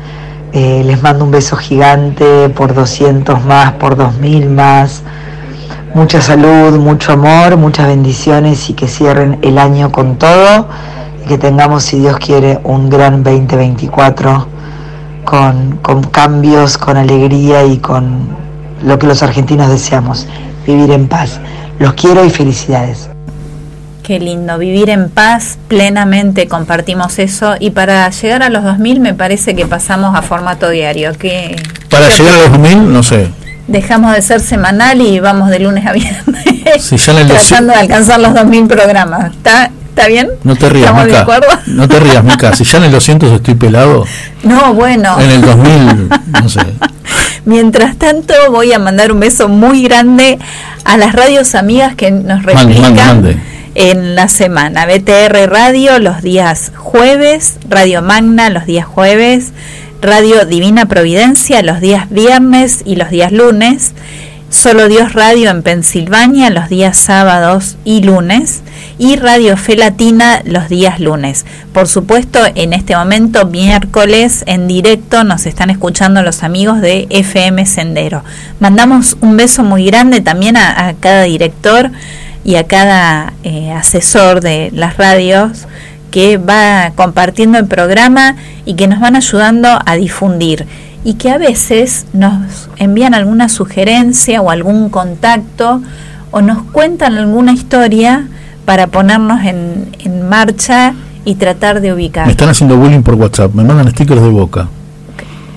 Eh, 0.52 0.82
les 0.84 1.02
mando 1.02 1.24
un 1.24 1.30
beso 1.30 1.56
gigante 1.56 2.50
por 2.50 2.74
200 2.74 3.42
más, 3.46 3.72
por 3.72 3.96
2000 3.96 4.50
más. 4.50 5.02
Mucha 5.94 6.20
salud, 6.20 6.78
mucho 6.78 7.12
amor, 7.12 7.56
muchas 7.56 7.86
bendiciones 7.86 8.68
y 8.68 8.74
que 8.74 8.86
cierren 8.86 9.38
el 9.40 9.56
año 9.56 9.90
con 9.90 10.18
todo 10.18 10.68
y 11.24 11.28
que 11.28 11.38
tengamos, 11.38 11.82
si 11.82 12.00
Dios 12.00 12.18
quiere, 12.18 12.60
un 12.62 12.90
gran 12.90 13.22
2024 13.22 14.46
con, 15.24 15.78
con 15.78 16.02
cambios, 16.02 16.76
con 16.76 16.98
alegría 16.98 17.64
y 17.64 17.78
con 17.78 18.28
lo 18.84 18.98
que 18.98 19.06
los 19.06 19.22
argentinos 19.22 19.70
deseamos, 19.70 20.26
vivir 20.70 20.90
en 20.90 21.08
paz. 21.08 21.40
Los 21.78 21.94
quiero 21.94 22.24
y 22.24 22.30
felicidades. 22.30 23.08
Qué 24.02 24.18
lindo, 24.18 24.58
vivir 24.58 24.90
en 24.90 25.08
paz 25.08 25.58
plenamente, 25.68 26.48
compartimos 26.48 27.18
eso 27.18 27.54
y 27.60 27.70
para 27.70 28.08
llegar 28.10 28.42
a 28.42 28.48
los 28.48 28.64
2000 28.64 29.00
me 29.00 29.14
parece 29.14 29.54
que 29.54 29.66
pasamos 29.66 30.16
a 30.16 30.22
formato 30.22 30.68
diario, 30.68 31.12
que 31.12 31.54
Para 31.88 32.08
llegar 32.08 32.34
a 32.34 32.38
los 32.38 32.50
2000, 32.52 32.92
no 32.92 33.02
sé, 33.02 33.30
dejamos 33.68 34.14
de 34.14 34.22
ser 34.22 34.40
semanal 34.40 35.00
y 35.00 35.20
vamos 35.20 35.48
de 35.48 35.60
lunes 35.60 35.86
a 35.86 35.92
viernes 35.92 36.44
si 36.78 36.96
ya 36.96 37.12
en 37.12 37.18
el 37.18 37.26
tratando 37.28 37.72
de 37.72 37.78
alcanzar 37.78 38.20
los 38.20 38.34
2000 38.34 38.66
programas. 38.66 39.32
¿Está, 39.32 39.70
está 40.00 40.08
bien? 40.08 40.30
No 40.44 40.56
te 40.56 40.68
rías. 40.68 40.92
No 41.66 41.88
te 41.88 42.00
rías, 42.00 42.24
Mica. 42.24 42.54
Si 42.54 42.64
ya 42.64 42.78
en 42.78 42.84
el 42.84 42.92
200 42.92 43.32
estoy 43.32 43.54
pelado, 43.54 44.04
No, 44.42 44.74
bueno. 44.74 45.18
en 45.20 45.30
el 45.30 45.42
2000, 45.42 46.08
no 46.40 46.48
sé. 46.48 46.60
Mientras 47.44 47.96
tanto, 47.96 48.34
voy 48.50 48.72
a 48.72 48.78
mandar 48.78 49.12
un 49.12 49.20
beso 49.20 49.48
muy 49.48 49.82
grande 49.82 50.38
a 50.84 50.96
las 50.96 51.14
radios 51.14 51.54
amigas 51.54 51.94
que 51.94 52.10
nos 52.10 52.42
Mande, 52.42 52.54
replican 52.54 52.94
mande, 52.94 53.02
mande. 53.34 53.38
en 53.74 54.14
la 54.14 54.28
semana. 54.28 54.86
BTR 54.86 55.48
Radio 55.50 55.98
los 55.98 56.22
días 56.22 56.72
jueves, 56.76 57.56
Radio 57.68 58.02
Magna 58.02 58.50
los 58.50 58.66
días 58.66 58.86
jueves, 58.86 59.52
Radio 60.02 60.44
Divina 60.46 60.86
Providencia 60.86 61.62
los 61.62 61.80
días 61.80 62.08
viernes 62.10 62.82
y 62.84 62.96
los 62.96 63.10
días 63.10 63.32
lunes. 63.32 63.92
Solo 64.50 64.88
Dios 64.88 65.12
Radio 65.12 65.48
en 65.48 65.62
Pensilvania 65.62 66.50
los 66.50 66.68
días 66.68 66.98
sábados 66.98 67.76
y 67.84 68.02
lunes 68.02 68.62
y 68.98 69.14
Radio 69.14 69.56
Fe 69.56 69.76
Latina 69.76 70.42
los 70.44 70.68
días 70.68 70.98
lunes. 70.98 71.46
Por 71.72 71.86
supuesto, 71.86 72.40
en 72.56 72.72
este 72.72 72.96
momento, 72.96 73.46
miércoles, 73.46 74.42
en 74.48 74.66
directo, 74.66 75.22
nos 75.22 75.46
están 75.46 75.70
escuchando 75.70 76.24
los 76.24 76.42
amigos 76.42 76.80
de 76.80 77.06
FM 77.10 77.64
Sendero. 77.64 78.24
Mandamos 78.58 79.16
un 79.20 79.36
beso 79.36 79.62
muy 79.62 79.86
grande 79.86 80.20
también 80.20 80.56
a, 80.56 80.94
cada 80.98 81.22
director 81.22 81.92
y 82.44 82.56
a 82.56 82.66
cada 82.66 83.34
eh, 83.44 83.70
asesor 83.70 84.40
de 84.40 84.70
las 84.74 84.96
radios 84.96 85.68
que 86.10 86.38
va 86.38 86.90
compartiendo 86.96 87.56
el 87.56 87.66
programa 87.66 88.34
y 88.66 88.74
que 88.74 88.88
nos 88.88 88.98
van 88.98 89.14
ayudando 89.14 89.78
a 89.86 89.94
difundir 89.94 90.66
y 91.04 91.14
que 91.14 91.30
a 91.30 91.38
veces 91.38 92.06
nos 92.12 92.68
envían 92.76 93.14
alguna 93.14 93.48
sugerencia 93.48 94.40
o 94.42 94.50
algún 94.50 94.88
contacto 94.90 95.80
o 96.30 96.40
nos 96.42 96.62
cuentan 96.62 97.16
alguna 97.16 97.52
historia 97.52 98.28
para 98.64 98.86
ponernos 98.86 99.42
en, 99.44 99.88
en 100.00 100.28
marcha 100.28 100.94
y 101.24 101.34
tratar 101.36 101.80
de 101.80 101.88
Me 101.88 101.94
ubicar. 101.94 102.28
están 102.30 102.48
haciendo 102.50 102.76
bullying 102.76 103.02
por 103.02 103.14
WhatsApp, 103.14 103.52
me 103.54 103.64
mandan 103.64 103.90
stickers 103.90 104.20
de 104.22 104.28
boca. 104.28 104.68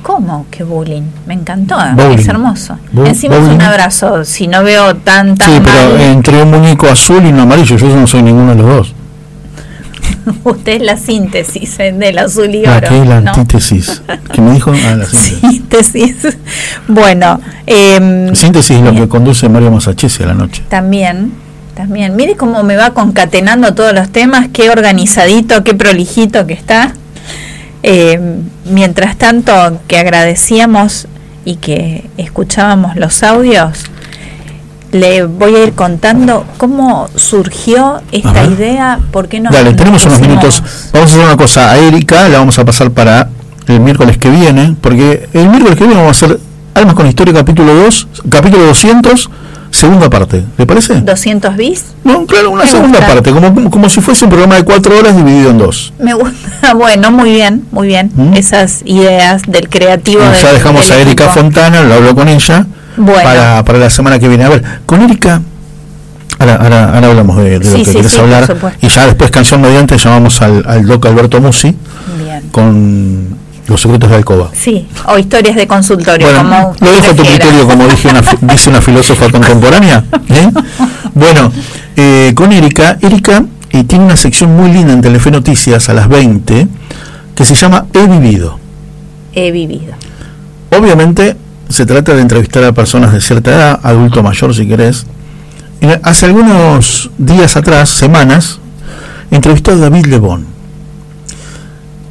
¿Cómo 0.01 0.45
que 0.51 0.63
bullying? 0.65 1.03
Me 1.27 1.33
encantó, 1.33 1.77
Bowling. 1.95 2.19
es 2.19 2.27
hermoso. 2.27 2.77
Bu- 2.93 3.07
Encima 3.07 3.35
es 3.37 3.43
un 3.47 3.61
abrazo, 3.61 4.25
si 4.25 4.47
no 4.47 4.61
veo 4.63 4.95
tan 4.97 5.35
tan 5.35 5.49
Sí, 5.49 5.61
pero 5.63 5.97
entre 5.97 6.43
un 6.43 6.51
muñeco 6.51 6.87
azul 6.89 7.23
y 7.25 7.29
un 7.29 7.39
amarillo, 7.39 7.77
yo 7.77 7.87
no 7.95 8.05
soy 8.05 8.21
ninguno 8.23 8.49
de 8.53 8.61
los 8.61 8.65
dos. 8.65 8.93
usted 10.43 10.73
es 10.73 10.81
la 10.81 10.97
síntesis 10.97 11.79
eh, 11.79 11.91
del 11.91 12.17
azul 12.17 12.53
y 12.53 12.61
oro. 12.65 12.87
Aquí 12.87 12.95
es 12.95 13.07
la 13.07 13.21
¿no? 13.21 13.31
antítesis. 13.31 14.01
que 14.31 14.41
me 14.41 14.53
dijo? 14.53 14.71
Ah, 14.71 14.95
la 14.95 15.05
síntesis. 15.11 16.17
Síntesis. 16.17 16.37
Bueno, 16.87 17.39
em, 17.65 18.33
Síntesis 18.35 18.77
es 18.77 18.83
lo 18.83 18.93
que 18.93 19.07
conduce 19.07 19.49
Mario 19.49 19.71
Masachesi 19.71 20.23
a 20.23 20.27
la 20.27 20.33
noche. 20.33 20.63
También, 20.69 21.33
también. 21.75 22.15
Mire 22.15 22.35
cómo 22.35 22.63
me 22.63 22.75
va 22.75 22.91
concatenando 22.91 23.73
todos 23.73 23.93
los 23.93 24.09
temas, 24.09 24.47
qué 24.53 24.69
organizadito, 24.69 25.63
qué 25.63 25.73
prolijito 25.73 26.45
que 26.47 26.53
está. 26.53 26.93
Eh, 27.83 28.19
mientras 28.65 29.17
tanto, 29.17 29.81
que 29.87 29.97
agradecíamos 29.97 31.07
y 31.45 31.55
que 31.57 32.09
escuchábamos 32.17 32.95
los 32.95 33.23
audios, 33.23 33.85
le 34.93 35.23
voy 35.25 35.55
a 35.55 35.63
ir 35.65 35.73
contando 35.73 36.45
cómo 36.57 37.09
surgió 37.15 38.01
esta 38.11 38.29
Ajá. 38.29 38.45
idea, 38.45 38.99
por 39.11 39.27
qué 39.27 39.39
no 39.41 39.49
Dale, 39.51 39.73
tenemos 39.73 40.05
unos 40.05 40.21
minutos. 40.21 40.63
Vamos 40.93 41.11
a 41.11 41.15
hacer 41.15 41.25
una 41.25 41.35
cosa. 41.37 41.71
A 41.71 41.77
Erika 41.79 42.29
la 42.29 42.37
vamos 42.39 42.57
a 42.59 42.63
pasar 42.65 42.91
para 42.91 43.27
el 43.67 43.79
miércoles 43.79 44.17
que 44.17 44.29
viene, 44.29 44.75
porque 44.79 45.27
el 45.33 45.49
miércoles 45.49 45.77
que 45.77 45.83
viene 45.85 45.99
vamos 46.01 46.21
a 46.21 46.25
hacer 46.25 46.39
Almas 46.75 46.95
con 46.95 47.07
Historia 47.07 47.33
capítulo 47.33 47.73
2, 47.75 48.07
capítulo 48.29 48.65
200, 48.65 49.29
segunda 49.71 50.09
parte. 50.09 50.43
¿Le 50.57 50.65
parece? 50.65 51.01
200 51.01 51.55
bis. 51.55 51.85
No, 52.03 52.25
claro, 52.25 52.49
una 52.51 52.63
Me 52.63 52.69
segunda 52.69 52.99
gusta. 52.99 53.13
parte, 53.13 53.31
como, 53.31 53.69
como 53.71 53.89
si 53.89 54.01
fuese 54.01 54.25
un 54.25 54.31
programa 54.31 54.55
de 54.55 54.63
cuatro 54.63 54.97
horas 54.97 55.15
dividido 55.15 55.49
en 55.51 55.57
dos. 55.59 55.93
Me 55.99 56.13
gusta, 56.13 56.73
bueno, 56.75 57.11
muy 57.11 57.31
bien, 57.31 57.65
muy 57.71 57.87
bien. 57.87 58.11
Esas 58.35 58.81
ideas 58.85 59.43
del 59.47 59.69
creativo. 59.69 60.21
¿Mm? 60.23 60.33
ya 60.33 60.47
del- 60.47 60.57
dejamos 60.57 60.87
del 60.89 60.97
a 60.97 61.01
Erika. 61.01 61.29
Fontana, 61.29 61.81
lo 61.83 61.93
hablo 61.95 62.15
con 62.15 62.27
ella, 62.27 62.65
Bueno. 62.97 63.23
para, 63.23 63.63
para 63.65 63.79
la 63.79 63.89
semana 63.89 64.19
que 64.19 64.27
viene. 64.27 64.43
A 64.43 64.49
ver, 64.49 64.63
con 64.85 65.01
Erika, 65.01 65.41
ahora, 66.39 66.55
ahora, 66.55 66.95
ahora 66.95 67.07
hablamos 67.09 67.37
de, 67.37 67.59
de 67.59 67.65
Sí, 67.65 67.71
lo 67.71 67.77
que 67.79 67.85
sí, 67.85 67.93
querés 67.97 68.11
sí, 68.11 68.17
por 68.19 68.25
hablar, 68.33 68.75
y 68.81 68.87
ya 68.87 69.05
después, 69.07 69.31
canción 69.31 69.61
mediante, 69.61 69.97
llamamos 69.97 70.41
al, 70.41 70.63
al 70.67 70.85
doc 70.85 71.05
Alberto 71.05 71.41
Musi 71.41 71.75
Bien. 72.17 72.43
con 72.51 73.37
Los 73.67 73.81
secretos 73.81 74.09
de 74.09 74.15
Alcoba. 74.17 74.49
Sí, 74.53 74.87
o 75.07 75.17
historias 75.17 75.55
de 75.55 75.65
consultorio, 75.67 76.27
Bueno, 76.27 76.39
como 76.43 76.75
lo 76.81 76.91
dejo 76.95 77.11
a 77.11 77.15
tu 77.15 77.23
criterio, 77.23 77.67
como 77.67 77.87
dije 77.87 78.09
una, 78.09 78.21
dice 78.53 78.69
una 78.69 78.81
filósofa 78.81 79.29
contemporánea. 79.29 80.03
¿eh? 80.29 80.51
Bueno, 81.15 81.51
eh, 81.95 82.33
con 82.35 82.51
Erika, 82.51 82.97
Erika 82.99 83.45
eh, 83.69 83.83
tiene 83.83 84.03
una 84.05 84.15
sección 84.17 84.55
muy 84.55 84.71
linda 84.71 84.93
en 84.93 85.01
Telefe 85.01 85.29
Noticias 85.29 85.87
a 85.89 85.93
las 85.93 86.07
20 86.09 86.67
que 87.35 87.45
se 87.45 87.53
llama 87.55 87.85
He 87.93 88.07
vivido. 88.07 88.57
He 89.33 89.51
vivido. 89.51 89.93
Obviamente 90.75 91.35
se 91.73 91.87
trata 91.87 92.13
de 92.13 92.21
entrevistar 92.21 92.63
a 92.65 92.71
personas 92.71 93.11
de 93.11 93.19
cierta 93.19 93.49
edad, 93.49 93.79
adulto 93.81 94.21
mayor 94.21 94.53
si 94.53 94.67
querés. 94.67 95.07
Hace 96.03 96.27
algunos 96.27 97.09
días 97.17 97.57
atrás, 97.57 97.89
semanas, 97.89 98.59
entrevistó 99.31 99.71
a 99.71 99.77
David 99.77 100.05
Lebón. 100.05 100.45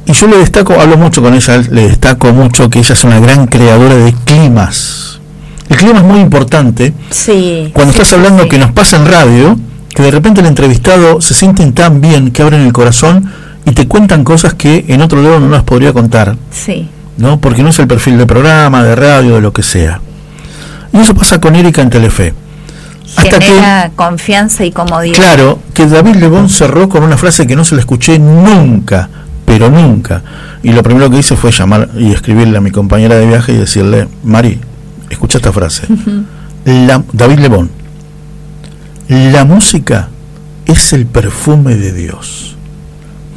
Y 0.05 0.11
yo 0.11 0.27
le 0.27 0.37
destaco, 0.37 0.73
hablo 0.73 0.97
mucho 0.97 1.21
con 1.21 1.33
ella, 1.33 1.57
le 1.71 1.87
destaco 1.87 2.33
mucho 2.33 2.69
que 2.69 2.79
ella 2.79 2.91
es 2.91 3.03
una 3.05 3.21
gran 3.21 3.47
creadora 3.47 3.95
de 3.95 4.13
climas. 4.25 5.21
El 5.69 5.77
clima 5.77 5.99
es 5.99 6.05
muy 6.05 6.19
importante. 6.19 6.93
Sí. 7.09 7.71
Cuando 7.73 7.93
sí, 7.93 8.01
estás 8.01 8.17
hablando 8.17 8.43
sí. 8.43 8.49
que 8.49 8.57
nos 8.57 8.73
pasa 8.73 8.97
en 8.97 9.05
radio, 9.05 9.57
que 9.95 10.03
de 10.03 10.11
repente 10.11 10.41
el 10.41 10.47
entrevistado 10.47 11.21
se 11.21 11.33
sienten 11.33 11.71
tan 11.71 12.01
bien 12.01 12.31
que 12.31 12.43
abren 12.43 12.61
el 12.61 12.73
corazón 12.73 13.31
y 13.65 13.71
te 13.71 13.87
cuentan 13.87 14.25
cosas 14.25 14.55
que 14.55 14.83
en 14.89 15.01
otro 15.01 15.21
lado 15.21 15.39
no 15.39 15.47
las 15.47 15.63
podría 15.63 15.93
contar. 15.93 16.35
Sí. 16.51 16.89
¿No? 17.17 17.39
Porque 17.39 17.63
no 17.63 17.69
es 17.69 17.79
el 17.79 17.87
perfil 17.87 18.17
de 18.17 18.25
programa, 18.25 18.83
de 18.83 18.95
radio, 18.95 19.35
de 19.35 19.41
lo 19.41 19.53
que 19.53 19.63
sea. 19.63 20.01
Y 20.91 20.97
eso 20.99 21.13
pasa 21.15 21.39
con 21.41 21.55
Erika 21.55 21.81
en 21.81 21.89
Telefe. 21.89 22.33
Hasta 23.15 23.39
que, 23.39 23.45
Genera 23.45 23.91
confianza 23.95 24.65
y 24.65 24.71
comodidad. 24.71 25.15
claro, 25.15 25.59
que 25.73 25.85
David 25.87 26.15
Lebón 26.15 26.49
cerró 26.49 26.89
con 26.89 27.03
una 27.03 27.17
frase 27.17 27.45
que 27.45 27.55
no 27.55 27.63
se 27.63 27.75
la 27.75 27.81
escuché 27.81 28.17
nunca, 28.17 29.09
pero 29.45 29.69
nunca. 29.69 30.23
Y 30.63 30.71
lo 30.71 30.81
primero 30.81 31.09
que 31.09 31.17
hice 31.19 31.35
fue 31.35 31.51
llamar 31.51 31.89
y 31.97 32.11
escribirle 32.11 32.57
a 32.57 32.61
mi 32.61 32.71
compañera 32.71 33.15
de 33.15 33.27
viaje 33.27 33.51
y 33.53 33.57
decirle, 33.57 34.07
Mari, 34.23 34.59
escucha 35.09 35.37
esta 35.37 35.51
frase. 35.51 35.87
La- 36.65 37.03
David 37.11 37.39
Lebón, 37.39 37.69
la 39.09 39.43
música 39.45 40.09
es 40.65 40.93
el 40.93 41.05
perfume 41.05 41.75
de 41.75 41.91
Dios. 41.91 42.52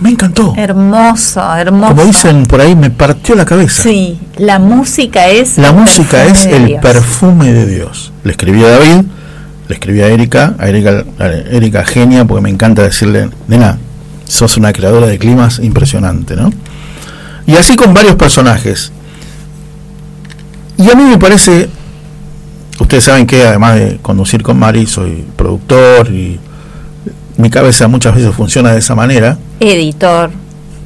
Me 0.00 0.10
encantó. 0.10 0.52
Hermoso, 0.56 1.56
hermoso. 1.56 1.94
Como 1.94 2.06
dicen 2.06 2.46
por 2.46 2.60
ahí, 2.60 2.76
me 2.76 2.90
partió 2.90 3.34
la 3.34 3.44
cabeza. 3.44 3.82
Sí, 3.82 4.18
la 4.36 4.58
música 4.58 5.28
es. 5.28 5.56
La 5.56 5.72
música 5.72 6.24
es 6.26 6.44
el 6.44 6.66
Dios. 6.66 6.82
perfume 6.82 7.52
de 7.52 7.66
Dios. 7.66 8.12
Le 8.22 8.32
escribí 8.32 8.62
a 8.62 8.70
David, 8.70 9.04
le 9.68 9.74
escribí 9.74 10.02
a 10.02 10.08
Erika, 10.08 10.54
a 10.58 10.68
Erika, 10.68 11.04
a 11.18 11.26
Erika 11.26 11.84
genia, 11.84 12.24
porque 12.26 12.42
me 12.42 12.50
encanta 12.50 12.82
decirle, 12.82 13.30
nena, 13.48 13.78
sos 14.26 14.56
una 14.58 14.72
creadora 14.72 15.06
de 15.06 15.18
climas 15.18 15.60
impresionante, 15.60 16.36
¿no? 16.36 16.52
Y 17.46 17.56
así 17.56 17.76
con 17.76 17.94
varios 17.94 18.16
personajes. 18.16 18.92
Y 20.76 20.90
a 20.90 20.94
mí 20.94 21.04
me 21.04 21.16
parece, 21.16 21.70
ustedes 22.78 23.04
saben 23.04 23.26
que 23.26 23.44
además 23.44 23.76
de 23.76 23.98
conducir 24.02 24.42
con 24.42 24.58
Mari, 24.58 24.86
soy 24.86 25.24
productor 25.36 26.12
y 26.12 26.38
mi 27.38 27.48
cabeza 27.48 27.88
muchas 27.88 28.14
veces 28.14 28.34
funciona 28.34 28.72
de 28.72 28.80
esa 28.80 28.94
manera. 28.94 29.38
Editor, 29.60 30.30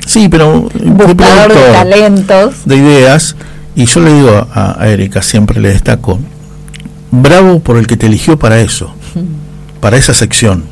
Sí, 0.06 0.28
pero 0.28 0.68
de 0.74 0.90
buscador 0.90 1.48
de 1.48 1.54
productor, 1.54 1.72
talentos. 1.72 2.54
de 2.64 2.76
ideas. 2.76 3.36
Y 3.76 3.84
yo 3.86 4.00
le 4.00 4.12
digo 4.14 4.46
a, 4.52 4.76
a 4.82 4.88
Erika, 4.88 5.22
siempre 5.22 5.60
le 5.60 5.68
destaco, 5.68 6.18
bravo 7.10 7.60
por 7.60 7.76
el 7.76 7.86
que 7.86 7.96
te 7.96 8.06
eligió 8.06 8.38
para 8.38 8.60
eso, 8.60 8.92
para 9.80 9.96
esa 9.96 10.12
sección. 10.14 10.64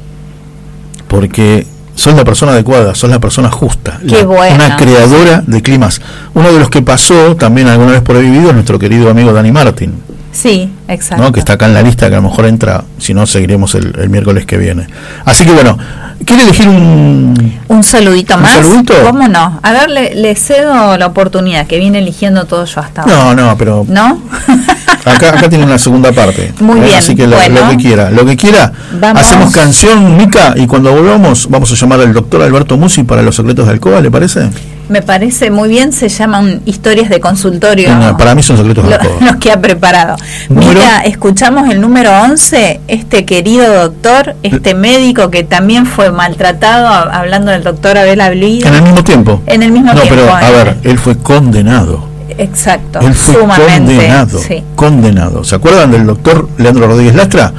Porque 1.09 1.67
sos 1.95 2.15
la 2.15 2.25
persona 2.25 2.53
adecuada, 2.53 2.95
sos 2.95 3.11
la 3.11 3.19
persona 3.21 3.51
justa, 3.51 3.99
Qué 4.07 4.17
la- 4.23 4.27
bueno. 4.27 4.55
una 4.57 4.77
creadora 4.77 5.43
de 5.47 5.63
climas. 5.63 6.01
Uno 6.35 6.53
de 6.53 6.59
los 6.59 6.71
que 6.71 6.83
pasó 6.83 7.37
también 7.37 7.69
alguna 7.69 7.93
vez 7.93 8.03
por 8.03 8.17
ahí 8.17 8.23
vivido 8.23 8.49
es 8.49 8.55
nuestro 8.55 8.79
querido 8.79 9.09
amigo 9.11 9.33
Dani 9.33 9.53
Martin, 9.53 9.95
Sí, 10.33 10.71
exacto. 10.89 11.25
¿no? 11.25 11.33
que 11.33 11.41
está 11.41 11.55
acá 11.55 11.67
en 11.67 11.75
la 11.75 11.83
lista, 11.83 12.09
que 12.09 12.15
a 12.15 12.19
lo 12.21 12.29
mejor 12.29 12.47
entra, 12.47 12.85
si 12.99 13.15
no, 13.15 13.27
seguiremos 13.27 13.75
el, 13.75 13.95
el 13.99 14.09
miércoles 14.11 14.47
que 14.47 14.57
viene. 14.59 14.87
Así 15.25 15.45
que 15.45 15.53
bueno, 15.53 15.79
¿quiere 16.25 16.43
elegir 16.45 16.69
un, 16.69 17.59
Un 17.69 17.83
saludito 17.85 18.35
¿Un 18.37 18.43
más. 18.43 18.53
saludito? 18.53 18.95
¿Cómo 19.05 19.27
no? 19.27 19.59
A 19.63 19.73
ver, 19.73 19.91
le, 19.91 20.15
le 20.15 20.35
cedo 20.37 20.97
la 20.97 21.07
oportunidad 21.07 21.67
que 21.67 21.79
viene 21.79 21.99
eligiendo 21.99 22.45
todo 22.45 22.65
yo 22.67 22.81
hasta 22.81 23.03
ahora. 23.03 23.15
No, 23.15 23.35
no, 23.35 23.57
pero 23.59 23.85
¿No? 23.89 24.23
acá, 25.05 25.31
acá 25.31 25.49
tiene 25.49 25.65
una 25.65 25.79
segunda 25.79 26.13
parte. 26.13 26.53
Muy 26.61 26.79
¿eh? 26.81 26.85
bien, 26.85 26.99
Así 26.99 27.17
que 27.17 27.27
lo, 27.27 27.37
bueno. 27.37 27.61
lo 27.63 27.71
que 27.71 27.77
quiera, 27.77 28.11
lo 28.11 28.25
que 28.27 28.37
quiera. 28.37 28.73
Vamos. 29.01 29.23
Hacemos 29.23 29.53
canción, 29.53 30.17
Mica, 30.17 30.55
y 30.57 30.67
cuando 30.67 30.93
volvamos 30.93 31.49
vamos 31.49 31.73
a 31.73 31.75
llamar 31.75 32.01
al 32.01 32.13
doctor 32.13 32.43
Alberto 32.43 32.77
Musi 32.77 33.03
para 33.03 33.23
los 33.23 33.35
secretos 33.35 33.67
de 33.67 33.73
Alcoba, 33.73 34.01
¿le 34.01 34.11
parece? 34.11 34.51
Me 34.89 35.03
parece 35.03 35.51
muy 35.51 35.69
bien, 35.69 35.93
se 35.93 36.09
llaman 36.09 36.63
historias 36.65 37.11
de 37.11 37.21
consultorio. 37.21 37.95
No, 37.95 38.17
para 38.17 38.35
mí 38.35 38.43
son 38.43 38.57
secretos 38.57 38.85
de 38.89 38.91
lo- 38.97 39.21
los 39.27 39.37
que 39.37 39.53
ha 39.53 39.61
preparado. 39.61 40.17
Número. 40.49 40.71
Mira, 40.81 41.01
escuchamos 41.05 41.69
el 41.71 41.81
número 41.81 42.11
11, 42.23 42.81
este 42.89 43.25
querido 43.27 43.73
doctor, 43.75 44.35
este 44.43 44.75
médico 44.75 45.31
que 45.31 45.45
también 45.45 45.85
fue 45.87 46.11
maltratado, 46.11 46.89
hablando 46.89 47.51
del 47.51 47.63
doctor 47.65 47.99
Abel 47.99 48.21
Ablida. 48.21 48.69
En 48.69 48.75
el 48.77 48.83
mismo 48.83 49.05
tiempo. 49.05 49.43
En 49.47 49.63
el 49.63 49.73
mismo 49.73 49.93
no, 49.93 50.01
tiempo. 50.01 50.15
pero 50.23 50.35
a 50.35 50.49
eh. 50.49 50.53
ver, 50.53 50.77
él 50.85 50.99
fue 50.99 51.17
condenado. 51.19 52.09
Exacto, 52.37 53.01
Él 53.01 53.15
fue 53.15 53.35
sumamente. 53.35 53.95
condenado. 53.97 54.39
Sí. 54.39 54.63
Condenado. 54.77 55.45
¿Se 55.45 55.55
acuerdan 55.57 55.91
del 55.91 56.07
doctor 56.07 56.49
Leandro 56.57 56.87
Rodríguez 56.87 57.15
Lastra? 57.15 57.53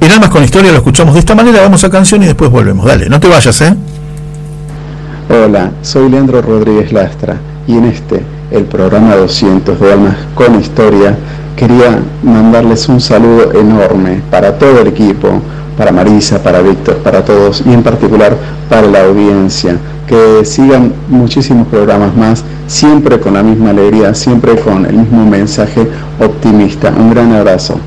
En 0.00 0.10
Almas 0.10 0.28
con 0.30 0.42
Historia 0.42 0.70
lo 0.72 0.78
escuchamos 0.78 1.14
de 1.14 1.20
esta 1.20 1.34
manera, 1.34 1.62
vamos 1.62 1.84
a 1.84 1.88
canción 1.90 2.22
y 2.22 2.26
después 2.26 2.50
volvemos. 2.50 2.84
Dale, 2.84 3.08
no 3.08 3.20
te 3.20 3.28
vayas, 3.28 3.58
¿eh? 3.62 3.74
Hola, 5.30 5.70
soy 5.80 6.10
Leandro 6.10 6.42
Rodríguez 6.42 6.92
Lastra 6.92 7.36
y 7.66 7.78
en 7.78 7.86
este, 7.86 8.20
el 8.50 8.64
programa 8.64 9.16
200 9.16 9.80
de 9.80 9.92
Almas 9.94 10.16
con 10.34 10.60
Historia, 10.60 11.16
quería 11.56 11.98
mandarles 12.22 12.86
un 12.90 13.00
saludo 13.00 13.50
enorme 13.58 14.20
para 14.30 14.58
todo 14.58 14.82
el 14.82 14.88
equipo, 14.88 15.40
para 15.78 15.92
Marisa, 15.92 16.42
para 16.42 16.60
Víctor, 16.60 16.96
para 16.98 17.24
todos 17.24 17.62
y 17.64 17.72
en 17.72 17.82
particular 17.82 18.36
para 18.68 18.86
la 18.86 19.04
audiencia. 19.04 19.78
Que 20.06 20.44
sigan 20.44 20.92
muchísimos 21.08 21.68
programas 21.68 22.14
más, 22.14 22.44
siempre 22.66 23.18
con 23.18 23.32
la 23.32 23.42
misma 23.42 23.70
alegría, 23.70 24.12
siempre 24.12 24.56
con 24.56 24.84
el 24.84 24.94
mismo 24.94 25.24
mensaje 25.24 25.88
optimista. 26.20 26.92
Un 26.94 27.10
gran 27.14 27.32
abrazo. 27.32 27.80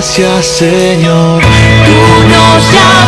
Gracias 0.00 0.46
Señor. 0.46 1.42
Tú 1.42 2.26
nos 2.26 2.72
llamaste, 2.72 2.99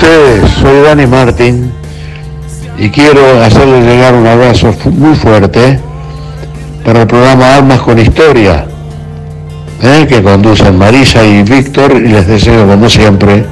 ustedes? 0.00 0.50
Soy 0.52 0.80
Dani 0.82 1.06
Martín 1.06 1.70
y 2.78 2.88
quiero 2.88 3.42
hacerles 3.42 3.84
llegar 3.84 4.14
un 4.14 4.26
abrazo 4.26 4.74
muy 4.86 5.14
fuerte 5.14 5.78
para 6.86 7.02
el 7.02 7.06
programa 7.06 7.56
Almas 7.56 7.80
con 7.80 7.98
Historia, 7.98 8.64
¿eh? 9.82 10.06
que 10.08 10.22
conducen 10.22 10.78
Marisa 10.78 11.22
y 11.22 11.42
Víctor 11.42 11.92
y 11.92 12.08
les 12.08 12.26
deseo 12.26 12.66
como 12.66 12.88
siempre 12.88 13.44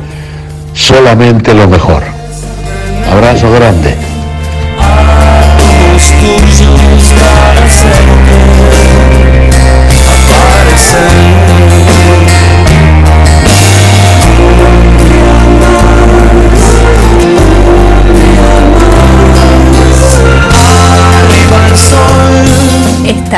solamente 0.72 1.52
lo 1.52 1.68
mejor. 1.68 2.02
Abrazo 3.12 3.52
grande. 3.52 4.07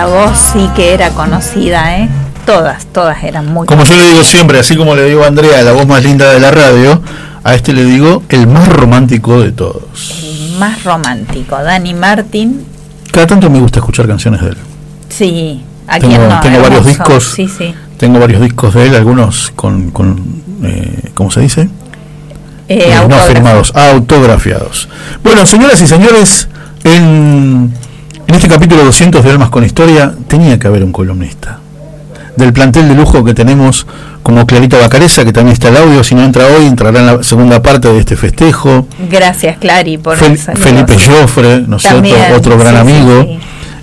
Voz 0.06 0.38
sí 0.52 0.68
que 0.74 0.94
era 0.94 1.10
conocida, 1.10 1.98
¿eh? 1.98 2.08
Todas, 2.46 2.86
todas 2.86 3.22
eran 3.22 3.46
muy 3.52 3.66
Como 3.66 3.84
yo 3.84 3.96
le 3.96 4.06
digo 4.06 4.24
siempre, 4.24 4.58
así 4.58 4.76
como 4.76 4.94
le 4.96 5.04
digo 5.04 5.22
a 5.24 5.26
Andrea, 5.28 5.62
la 5.62 5.72
voz 5.72 5.86
más 5.86 6.02
linda 6.02 6.32
de 6.32 6.40
la 6.40 6.50
radio, 6.50 7.00
a 7.44 7.54
este 7.54 7.72
le 7.72 7.84
digo 7.84 8.22
el 8.28 8.46
más 8.46 8.68
romántico 8.68 9.40
de 9.40 9.52
todos. 9.52 9.82
más 10.58 10.82
romántico. 10.84 11.56
Dani 11.62 11.94
Martin, 11.94 12.64
Cada 13.12 13.26
tanto 13.26 13.48
me 13.50 13.60
gusta 13.60 13.78
escuchar 13.80 14.06
canciones 14.06 14.40
de 14.42 14.48
él. 14.48 14.56
sí, 15.08 15.62
a 15.86 15.98
Tengo- 15.98 16.28
no, 16.28 16.40
tengo 16.40 16.60
varios 16.62 16.86
discos. 16.86 17.24
Sí, 17.34 17.48
sí. 17.48 17.74
Tengo 17.98 18.18
varios 18.18 18.40
discos 18.40 18.74
de 18.74 18.86
él, 18.86 18.94
algunos 18.94 19.52
con, 19.56 19.90
con 19.90 20.42
eh, 20.62 21.10
¿cómo 21.14 21.30
se 21.30 21.40
dice? 21.40 21.68
Eh, 22.68 22.84
Eh, 22.92 23.06
no 23.08 23.18
firmados, 23.18 23.72
autografiados. 23.74 24.88
Bueno, 25.24 25.44
señoras 25.44 25.80
y 25.82 25.86
señores, 25.86 26.48
en, 26.84 27.72
en 28.30 28.36
este 28.36 28.48
capítulo 28.48 28.84
200 28.84 29.24
de 29.24 29.30
Almas 29.30 29.50
con 29.50 29.64
Historia 29.64 30.14
tenía 30.28 30.56
que 30.58 30.68
haber 30.68 30.84
un 30.84 30.92
columnista. 30.92 31.58
Del 32.36 32.52
plantel 32.52 32.88
de 32.88 32.94
lujo 32.94 33.24
que 33.24 33.34
tenemos 33.34 33.86
como 34.22 34.46
Clarita 34.46 34.78
Bacareza, 34.78 35.24
que 35.24 35.32
también 35.32 35.52
está 35.54 35.68
el 35.68 35.76
audio, 35.76 36.04
si 36.04 36.14
no 36.14 36.22
entra 36.22 36.44
hoy, 36.46 36.66
entrará 36.66 37.00
en 37.00 37.06
la 37.06 37.22
segunda 37.24 37.60
parte 37.60 37.88
de 37.92 37.98
este 37.98 38.16
festejo. 38.16 38.86
Gracias, 39.10 39.58
Clary, 39.58 39.98
por 39.98 40.16
Fel-. 40.16 40.38
Felipe 40.38 40.94
Joffre, 40.96 41.64
Otro 42.36 42.56
gran 42.56 42.74
sí, 42.86 42.92
amigo. 42.92 43.22
sí. 43.24 43.38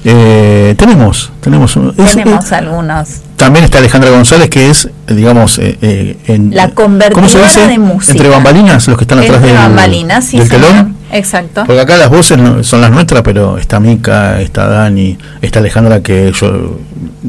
Eh, 0.06 0.76
tenemos, 0.78 1.32
tenemos, 1.42 1.76
un- 1.76 1.94
es- 1.98 2.14
Tenemos 2.14 2.50
algunos. 2.54 3.10
También 3.38 3.64
está 3.64 3.78
Alejandra 3.78 4.10
González, 4.10 4.50
que 4.50 4.70
es, 4.70 4.90
digamos, 5.08 5.60
eh, 5.60 5.78
eh, 5.82 6.18
en, 6.28 6.54
La 6.54 6.72
¿cómo 6.72 7.30
se 7.30 7.40
dice? 7.40 7.68
de 7.68 7.78
música. 7.78 8.12
Entre 8.14 8.30
bambalinas, 8.30 8.88
los 8.88 8.98
que 8.98 9.04
están 9.04 9.20
atrás 9.20 9.36
Entre 9.38 9.52
del, 9.54 9.58
bambalinas, 9.62 10.26
sí, 10.26 10.40
del 10.40 10.50
telón. 10.50 10.98
Exacto. 11.12 11.64
Porque 11.66 11.80
acá 11.80 11.96
las 11.98 12.10
voces 12.10 12.38
no- 12.38 12.64
son 12.64 12.82
las 12.82 12.92
nuestras, 12.92 13.22
pero 13.22 13.58
está 13.58 13.80
Mica, 13.80 14.42
está 14.42 14.68
Dani, 14.68 15.18
está 15.42 15.60
Alejandra, 15.60 16.02
que 16.02 16.34
yo, 16.34 16.80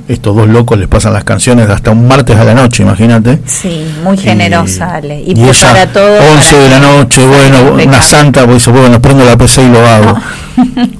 estos 0.08 0.34
dos 0.34 0.48
locos 0.48 0.78
les 0.78 0.88
pasan 0.88 1.12
las 1.12 1.24
canciones 1.24 1.68
hasta 1.70 1.90
un 1.92 2.08
martes 2.08 2.36
a 2.36 2.42
la 2.44 2.54
noche, 2.54 2.82
imagínate. 2.82 3.38
Sí, 3.46 3.86
muy 4.02 4.16
generosa, 4.16 4.96
Ale. 4.96 5.20
Y, 5.20 5.38
Y 5.38 5.42
ella, 5.44 5.52
prepara 5.52 5.86
todo. 5.92 6.18
11 6.32 6.56
de 6.56 6.68
la 6.70 6.78
noche, 6.80 7.24
bueno, 7.26 7.72
una 7.84 8.02
santa, 8.02 8.44
pues 8.46 8.56
dice, 8.64 8.70
bueno, 8.70 9.00
prendo 9.00 9.24
la 9.24 9.36
PC 9.36 9.62
y 9.62 9.68
lo 9.68 9.86
hago. 9.86 10.18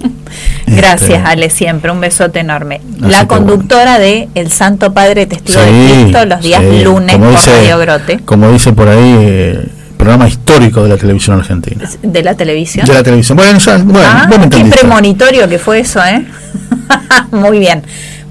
Gracias, 0.67 1.25
Ale, 1.25 1.51
siempre. 1.51 1.91
Un 1.91 2.01
besote 2.01 2.41
enorme. 2.41 2.81
La 3.01 3.27
conductora 3.27 3.99
de 3.99 4.28
El 4.35 4.53
Santo 4.53 4.93
Padre 4.99 5.27
Testigo 5.27 5.60
de 5.60 5.68
Sí, 5.68 6.02
Cristo 6.02 6.25
los 6.27 6.41
días 6.41 6.60
sí, 6.60 6.83
lunes 6.83 7.12
como 7.12 7.27
por 7.27 7.35
dice- 7.35 7.51
Radio 7.57 7.78
Grote 7.78 8.18
Como 8.25 8.51
dice 8.51 8.73
por 8.73 8.89
ahí, 8.89 9.15
eh, 9.20 9.68
programa 9.97 10.27
histórico 10.27 10.83
de 10.83 10.89
la 10.89 10.97
televisión 10.97 11.39
argentina. 11.39 11.89
de 12.02 12.23
la 12.25 12.35
televisión. 12.35 12.85
De 12.85 12.94
la 12.94 13.02
televisión. 13.05 13.36
Bueno, 13.36 13.59
ya, 13.60 13.78
bueno, 13.78 14.01
Ah, 14.05 14.28
qué 14.51 14.65
premonitorio 14.65 15.49
que 15.49 15.59
fue 15.60 15.78
eso, 15.81 16.01
¿eh? 16.05 16.27
Muy 17.31 17.60
bien. 17.60 17.83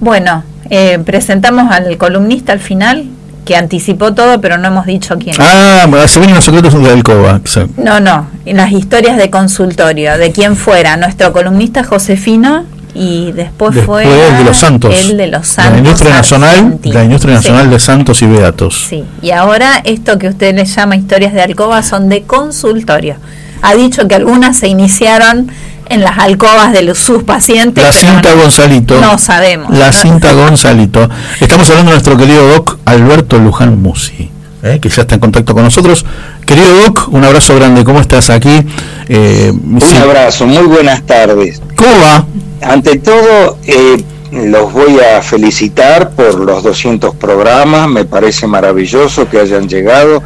Bueno, 0.01 0.43
eh, 0.69 0.99
presentamos 1.05 1.71
al 1.71 1.97
columnista 1.97 2.51
al 2.51 2.59
final. 2.59 3.05
que 3.45 3.55
anticipó 3.55 4.13
todo, 4.13 4.41
pero 4.41 4.57
no 4.57 4.67
hemos 4.67 4.85
dicho 4.85 5.15
quién. 5.17 5.33
Ah, 5.39 5.85
bueno, 5.87 6.05
se 6.09 6.19
vienen 6.19 6.35
los 6.35 6.43
secretos 6.43 6.73
de 6.83 6.89
alcoba. 6.91 7.39
No, 7.77 8.01
no, 8.01 8.27
en 8.45 8.57
las 8.57 8.73
historias 8.73 9.15
de 9.15 9.29
consultorio, 9.29 10.17
de 10.17 10.33
quién 10.33 10.57
fuera, 10.57 10.97
nuestro 10.97 11.31
columnista 11.31 11.85
Josefino 11.85 12.65
y 12.97 13.31
después, 13.31 13.75
Después 13.75 14.05
fue 14.07 14.31
de 14.37 14.43
los 14.43 14.57
santos. 14.57 14.95
el 14.95 15.17
de 15.17 15.27
los 15.27 15.47
santos. 15.47 15.71
La 15.73 15.77
industria 15.79 16.13
nacional, 16.13 16.79
la 16.83 17.03
industria 17.03 17.33
Sí. 17.35 17.37
nacional 17.49 17.69
de 17.69 17.79
santos 17.79 18.21
y 18.21 18.25
beatos. 18.25 18.85
Sí, 18.89 19.03
y 19.21 19.31
ahora 19.31 19.81
esto 19.83 20.17
que 20.17 20.27
usted 20.29 20.55
le 20.55 20.65
llama 20.65 20.95
historias 20.95 21.33
de 21.33 21.41
alcoba 21.41 21.83
son 21.83 22.09
de 22.09 22.23
consultorio. 22.23 23.15
Ha 23.61 23.75
dicho 23.75 24.07
que 24.07 24.15
algunas 24.15 24.57
se 24.57 24.67
iniciaron 24.67 25.51
en 25.89 26.01
las 26.01 26.17
alcobas 26.17 26.73
de 26.73 26.81
los, 26.83 26.97
sus 26.97 27.23
pacientes. 27.23 27.83
La 27.83 27.91
cinta 27.91 28.35
no- 28.35 28.41
Gonzalito. 28.41 28.99
No 28.99 29.17
sabemos. 29.17 29.69
La 29.71 29.87
No- 29.87 29.93
cinta 29.93 30.33
Gonzalito. 30.33 31.09
Estamos 31.39 31.69
hablando 31.69 31.91
de 31.91 31.95
nuestro 31.95 32.17
querido 32.17 32.47
Doc 32.49 32.77
Alberto 32.85 33.37
Luján 33.39 33.81
Musi, 33.81 34.29
eh, 34.63 34.79
que 34.81 34.89
ya 34.89 35.03
está 35.03 35.15
en 35.15 35.21
contacto 35.21 35.53
con 35.53 35.63
nosotros. 35.63 36.05
Querido 36.45 36.73
Doc, 36.83 37.07
un 37.11 37.23
abrazo 37.23 37.55
grande. 37.55 37.83
¿Cómo 37.83 37.99
estás 38.01 38.29
aquí? 38.29 38.65
Eh, 39.07 39.51
Un 39.53 39.79
sí. 39.81 39.95
abrazo, 39.97 40.45
muy 40.45 40.63
buenas 40.67 41.03
tardes. 41.05 41.61
¿Cómo 41.77 41.91
va? 42.01 42.25
Ante 42.61 42.97
todo, 42.99 43.57
eh, 43.65 44.01
los 44.31 44.73
voy 44.73 44.99
a 44.99 45.21
felicitar 45.21 46.09
por 46.11 46.35
los 46.39 46.63
200 46.63 47.15
programas, 47.15 47.87
me 47.87 48.05
parece 48.05 48.45
maravilloso 48.47 49.29
que 49.29 49.39
hayan 49.39 49.67
llegado 49.69 50.21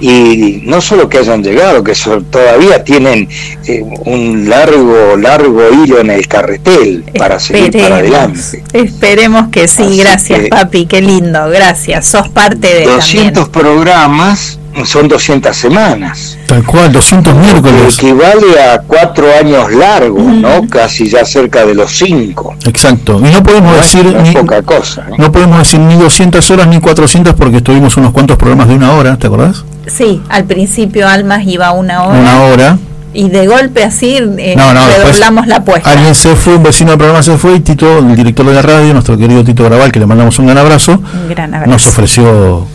y 0.00 0.60
no 0.64 0.80
solo 0.80 1.08
que 1.08 1.18
hayan 1.18 1.42
llegado, 1.42 1.82
que 1.82 1.94
so- 1.94 2.20
todavía 2.22 2.84
tienen 2.84 3.28
eh, 3.66 3.82
un 4.04 4.48
largo, 4.48 5.16
largo 5.16 5.62
hilo 5.72 5.98
en 5.98 6.10
el 6.10 6.28
carretel 6.28 7.04
para 7.18 7.40
seguir 7.40 7.72
para 7.72 7.96
adelante. 7.96 8.62
esperemos 8.72 9.48
que 9.48 9.66
sí, 9.66 9.82
Así 9.82 9.96
gracias 9.98 10.40
que- 10.40 10.48
papi, 10.48 10.86
qué 10.86 11.00
lindo, 11.00 11.48
gracias, 11.48 12.06
sos 12.06 12.28
parte 12.28 12.68
de 12.74 12.84
200 12.84 13.48
programas 13.48 14.57
son 14.84 15.08
200 15.08 15.56
semanas. 15.56 16.38
Tal 16.46 16.64
cual, 16.64 16.92
200 16.92 17.34
miércoles. 17.34 17.98
Equivale 17.98 18.60
a 18.62 18.80
cuatro 18.80 19.26
años 19.40 19.70
largos, 19.72 20.22
¿no? 20.22 20.66
Casi 20.68 21.08
ya 21.08 21.24
cerca 21.24 21.66
de 21.66 21.74
los 21.74 21.90
cinco. 21.90 22.54
Exacto. 22.64 23.18
Y 23.18 23.30
no 23.32 23.42
podemos 23.42 23.72
No 23.72 23.78
decir 23.78 24.04
ni, 24.22 24.32
poca 24.32 24.62
cosa. 24.62 25.02
¿eh? 25.10 25.14
no 25.18 25.32
podemos 25.32 25.58
decir 25.58 25.80
ni 25.80 25.94
200 25.96 26.50
horas 26.50 26.68
ni 26.68 26.80
400 26.80 27.34
porque 27.34 27.56
estuvimos 27.58 27.96
unos 27.96 28.12
cuantos 28.12 28.36
programas 28.36 28.68
de 28.68 28.74
una 28.74 28.92
hora, 28.92 29.16
¿te 29.18 29.26
acordás? 29.26 29.64
Sí, 29.86 30.20
al 30.28 30.44
principio 30.44 31.08
Almas 31.08 31.44
iba 31.46 31.72
una 31.72 32.04
hora 32.04 32.18
Una 32.20 32.42
hora. 32.42 32.78
y 33.14 33.28
de 33.30 33.46
golpe 33.46 33.82
así 33.84 34.16
eh, 34.38 34.54
No, 34.56 34.72
redoblamos 34.74 35.46
la 35.46 35.56
apuesta. 35.56 35.90
Alguien 35.90 36.14
se 36.14 36.36
fue, 36.36 36.56
un 36.56 36.62
vecino 36.62 36.90
del 36.90 36.98
programa 36.98 37.22
se 37.22 37.36
fue 37.38 37.56
y 37.56 37.60
Tito, 37.60 37.98
el 37.98 38.14
director 38.14 38.44
de 38.46 38.52
la 38.54 38.62
radio, 38.62 38.92
nuestro 38.92 39.16
querido 39.16 39.42
Tito 39.42 39.64
Graval, 39.64 39.90
que 39.90 39.98
le 39.98 40.06
mandamos 40.06 40.38
un 40.38 40.46
gran 40.46 40.58
abrazo, 40.58 40.92
Un 41.14 41.28
gran 41.30 41.54
abrazo. 41.54 41.70
nos 41.72 41.86
ofreció, 41.88 42.66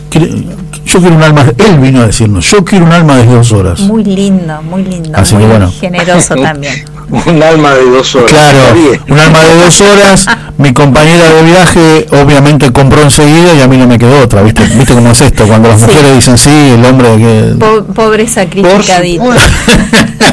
yo 0.84 1.00
quiero 1.00 1.16
un 1.16 1.22
alma, 1.22 1.44
él 1.58 1.78
vino 1.78 2.00
a 2.02 2.06
decirnos, 2.06 2.50
yo 2.50 2.64
quiero 2.64 2.84
un 2.84 2.92
alma 2.92 3.16
de 3.16 3.26
dos 3.26 3.52
horas. 3.52 3.80
Muy 3.80 4.04
lindo, 4.04 4.62
muy 4.62 4.84
lindo, 4.84 5.10
Así 5.14 5.34
muy 5.34 5.44
que 5.44 5.50
bueno. 5.50 5.72
generoso 5.72 6.34
también. 6.42 6.84
Un 7.26 7.42
alma 7.42 7.72
de 7.74 7.84
dos 7.90 8.14
horas. 8.14 8.30
Claro, 8.30 8.58
un 9.08 9.18
alma 9.18 9.40
de 9.44 9.56
dos 9.56 9.80
horas, 9.80 10.26
mi 10.58 10.72
compañera 10.72 11.32
de 11.32 11.42
viaje 11.42 12.06
obviamente 12.22 12.72
compró 12.72 13.02
enseguida 13.02 13.54
y 13.54 13.60
a 13.60 13.68
mí 13.68 13.76
no 13.76 13.86
me 13.86 13.98
quedó 13.98 14.20
otra, 14.20 14.42
¿viste? 14.42 14.64
¿Viste 14.74 14.94
cómo 14.94 15.10
es 15.12 15.20
esto? 15.20 15.46
Cuando 15.46 15.68
las 15.68 15.80
Sí. 15.80 15.86
mujeres 15.86 16.14
dicen 16.14 16.38
sí, 16.38 16.50
el 16.50 16.84
hombre 16.84 17.08
que... 17.16 17.54
Po- 17.58 17.84
pobre 17.94 18.26
sacrificadito. 18.26 19.24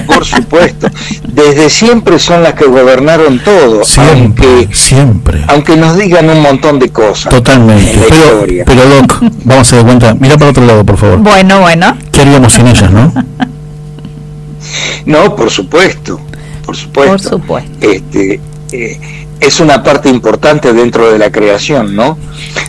Por 0.08 0.26
supuesto. 0.26 0.88
Desde 1.28 1.70
siempre 1.70 2.20
son 2.20 2.44
las 2.44 2.54
que 2.54 2.66
gobernaron 2.66 3.40
todo. 3.40 3.84
Siempre, 3.84 4.48
aunque, 4.48 4.76
siempre. 4.76 5.42
aunque 5.48 5.76
nos 5.78 5.98
digan 5.98 6.30
un 6.30 6.42
montón 6.42 6.80
de 6.80 6.90
cosas. 6.90 7.32
Totalmente. 7.34 7.98
Pero, 8.10 8.16
historia. 8.34 8.64
pero 8.66 8.86
Doc, 8.88 9.18
vamos 9.46 9.72
a 9.72 9.76
dar 9.78 9.86
cuenta, 9.86 10.14
mira 10.20 10.38
para 10.38 10.52
otro 10.52 10.66
lado, 10.66 10.86
por 10.86 10.98
favor. 10.98 11.18
Bueno, 11.20 11.60
bueno. 11.62 11.96
¿Qué 12.12 12.22
haríamos 12.22 12.54
sin 12.54 12.68
ellas, 12.68 12.92
no? 12.92 13.14
No, 15.06 15.36
por 15.36 15.50
supuesto. 15.50 16.20
Por 16.66 16.76
supuesto. 16.76 17.12
Por 17.12 17.42
supuesto. 17.42 17.78
Este, 17.82 18.40
eh, 18.72 19.00
es 19.42 19.60
una 19.60 19.82
parte 19.84 20.08
importante 20.10 20.72
dentro 20.72 21.12
de 21.12 21.18
la 21.18 21.32
creación, 21.32 21.96
¿no? 21.96 22.18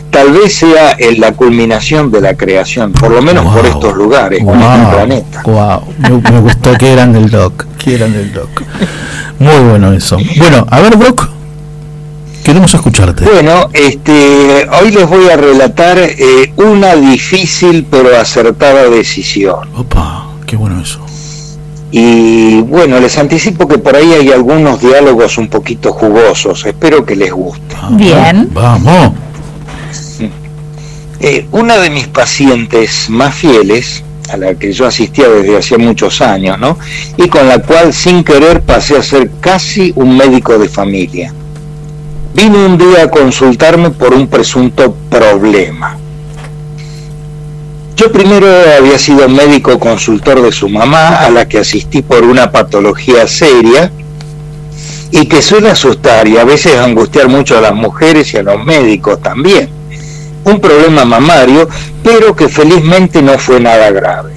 Tal 0.09 0.31
vez 0.31 0.55
sea 0.55 0.95
en 0.97 1.19
la 1.21 1.33
culminación 1.33 2.11
de 2.11 2.19
la 2.21 2.35
creación, 2.35 2.91
por 2.93 3.11
lo 3.11 3.21
menos 3.21 3.45
por 3.53 3.65
estos 3.65 3.95
lugares, 3.95 4.43
como 4.43 4.59
este 4.59 4.95
planeta. 4.95 5.43
wow, 5.45 5.83
me, 5.99 6.31
me 6.31 6.39
gustó 6.39 6.75
que 6.77 6.91
eran 6.91 7.13
del 7.13 7.29
Doc, 7.29 7.65
que 7.77 7.95
eran 7.95 8.11
del 8.11 8.33
Doc. 8.33 8.49
Muy 9.39 9.69
bueno 9.69 9.93
eso. 9.93 10.17
Bueno, 10.37 10.65
a 10.69 10.81
ver, 10.81 10.97
Doc, 10.97 11.29
queremos 12.43 12.73
escucharte. 12.73 13.23
Bueno, 13.23 13.69
este, 13.73 14.67
hoy 14.81 14.91
les 14.91 15.07
voy 15.07 15.29
a 15.29 15.37
relatar 15.37 15.97
eh, 15.99 16.53
una 16.57 16.95
difícil 16.95 17.85
pero 17.89 18.15
acertada 18.17 18.89
decisión. 18.89 19.69
Opa, 19.75 20.27
qué 20.47 20.55
bueno 20.55 20.81
eso. 20.81 20.99
Y 21.95 22.59
bueno, 22.61 22.99
les 22.99 23.19
anticipo 23.19 23.67
que 23.67 23.77
por 23.77 23.95
ahí 23.95 24.13
hay 24.13 24.31
algunos 24.31 24.81
diálogos 24.81 25.37
un 25.37 25.47
poquito 25.47 25.93
jugosos. 25.93 26.65
Espero 26.65 27.05
que 27.05 27.15
les 27.15 27.31
guste. 27.31 27.75
Bien. 27.91 28.49
Vamos. 28.51 29.11
Eh, 31.19 31.45
una 31.51 31.77
de 31.77 31.91
mis 31.91 32.07
pacientes 32.07 33.11
más 33.11 33.35
fieles, 33.35 34.03
a 34.31 34.37
la 34.37 34.55
que 34.55 34.73
yo 34.73 34.87
asistía 34.87 35.29
desde 35.29 35.55
hacía 35.55 35.77
muchos 35.77 36.19
años, 36.21 36.57
¿no? 36.57 36.79
Y 37.15 37.27
con 37.27 37.47
la 37.47 37.59
cual 37.59 37.93
sin 37.93 38.23
querer 38.23 38.61
pasé 38.61 38.97
a 38.97 39.03
ser 39.03 39.29
casi 39.39 39.93
un 39.95 40.17
médico 40.17 40.57
de 40.57 40.69
familia. 40.69 41.31
Vino 42.33 42.65
un 42.65 42.75
día 42.75 43.03
a 43.03 43.11
consultarme 43.11 43.91
por 43.91 44.15
un 44.15 44.27
presunto 44.27 44.97
problema. 45.11 45.95
Yo 47.95 48.11
primero 48.11 48.47
había 48.77 48.97
sido 48.97 49.29
médico 49.29 49.79
consultor 49.79 50.41
de 50.41 50.51
su 50.51 50.67
mamá, 50.67 51.17
a 51.17 51.29
la 51.29 51.47
que 51.47 51.59
asistí 51.59 52.01
por 52.01 52.23
una 52.23 52.51
patología 52.51 53.27
seria 53.27 53.91
y 55.11 55.27
que 55.27 55.43
suele 55.43 55.69
asustar 55.69 56.27
y 56.27 56.37
a 56.37 56.43
veces 56.43 56.75
angustiar 56.77 57.27
mucho 57.27 57.55
a 57.55 57.61
las 57.61 57.75
mujeres 57.75 58.33
y 58.33 58.37
a 58.37 58.43
los 58.43 58.65
médicos 58.65 59.21
también. 59.21 59.69
Un 60.43 60.59
problema 60.59 61.05
mamario, 61.05 61.69
pero 62.01 62.35
que 62.35 62.49
felizmente 62.49 63.21
no 63.21 63.37
fue 63.37 63.59
nada 63.59 63.91
grave. 63.91 64.31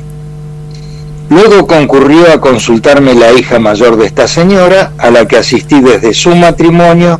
Luego 1.30 1.66
concurrió 1.66 2.30
a 2.30 2.40
consultarme 2.40 3.14
la 3.14 3.32
hija 3.32 3.58
mayor 3.58 3.96
de 3.96 4.06
esta 4.06 4.28
señora, 4.28 4.92
a 4.98 5.10
la 5.10 5.26
que 5.26 5.38
asistí 5.38 5.80
desde 5.80 6.12
su 6.12 6.36
matrimonio, 6.36 7.18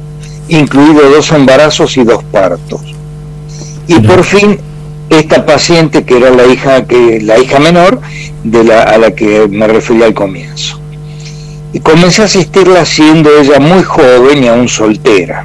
incluido 0.49 1.09
dos 1.11 1.33
embarazos 1.33 1.97
y 1.97 2.05
dos 2.05 2.23
partos. 2.25 2.83
Y 3.89 3.99
por 4.01 4.23
fin 4.23 4.61
esta 5.11 5.47
paciente 5.47 6.05
que 6.05 6.17
era 6.17 6.31
la 6.31 6.47
hija 6.47 6.85
que 6.87 7.21
la 7.21 7.39
hija 7.39 7.59
menor 7.59 8.01
de 8.45 8.65
la 8.65 8.83
a 8.83 8.99
la 8.99 9.13
que 9.13 9.47
me 9.49 9.67
refería 9.67 10.07
al 10.07 10.15
comienzo. 10.15 10.81
Y 11.73 11.81
comencé 11.81 12.23
a 12.23 12.25
asistirla 12.27 12.85
siendo 12.85 13.31
ella 13.39 13.59
muy 13.61 13.83
joven 13.83 14.45
y 14.45 14.49
aún 14.49 14.69
soltera. 14.69 15.45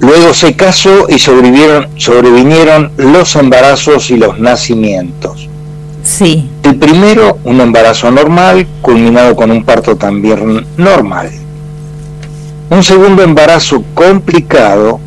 Luego 0.00 0.34
se 0.34 0.54
casó 0.54 1.06
y 1.08 1.18
sobrevivieron, 1.18 1.88
sobrevinieron 1.96 2.92
los 2.98 3.34
embarazos 3.36 4.10
y 4.10 4.16
los 4.16 4.38
nacimientos. 4.38 5.48
Sí. 6.02 6.48
El 6.62 6.76
primero, 6.76 7.38
un 7.44 7.60
embarazo 7.60 8.10
normal, 8.10 8.66
culminado 8.82 9.34
con 9.34 9.50
un 9.50 9.64
parto 9.64 9.96
también 9.96 10.66
normal. 10.76 11.30
Un 12.68 12.82
segundo 12.82 13.22
embarazo 13.22 13.82
complicado 13.94 15.00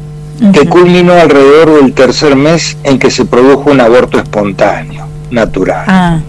que 0.54 0.68
culminó 0.68 1.14
alrededor 1.14 1.82
del 1.82 1.94
tercer 1.94 2.36
mes 2.36 2.78
en 2.84 2.98
que 2.98 3.12
se 3.12 3.26
produjo 3.26 3.72
un 3.72 3.82
aborto 3.82 4.18
espontáneo, 4.18 5.06
natural. 5.32 5.84
Ah, 5.88 6.20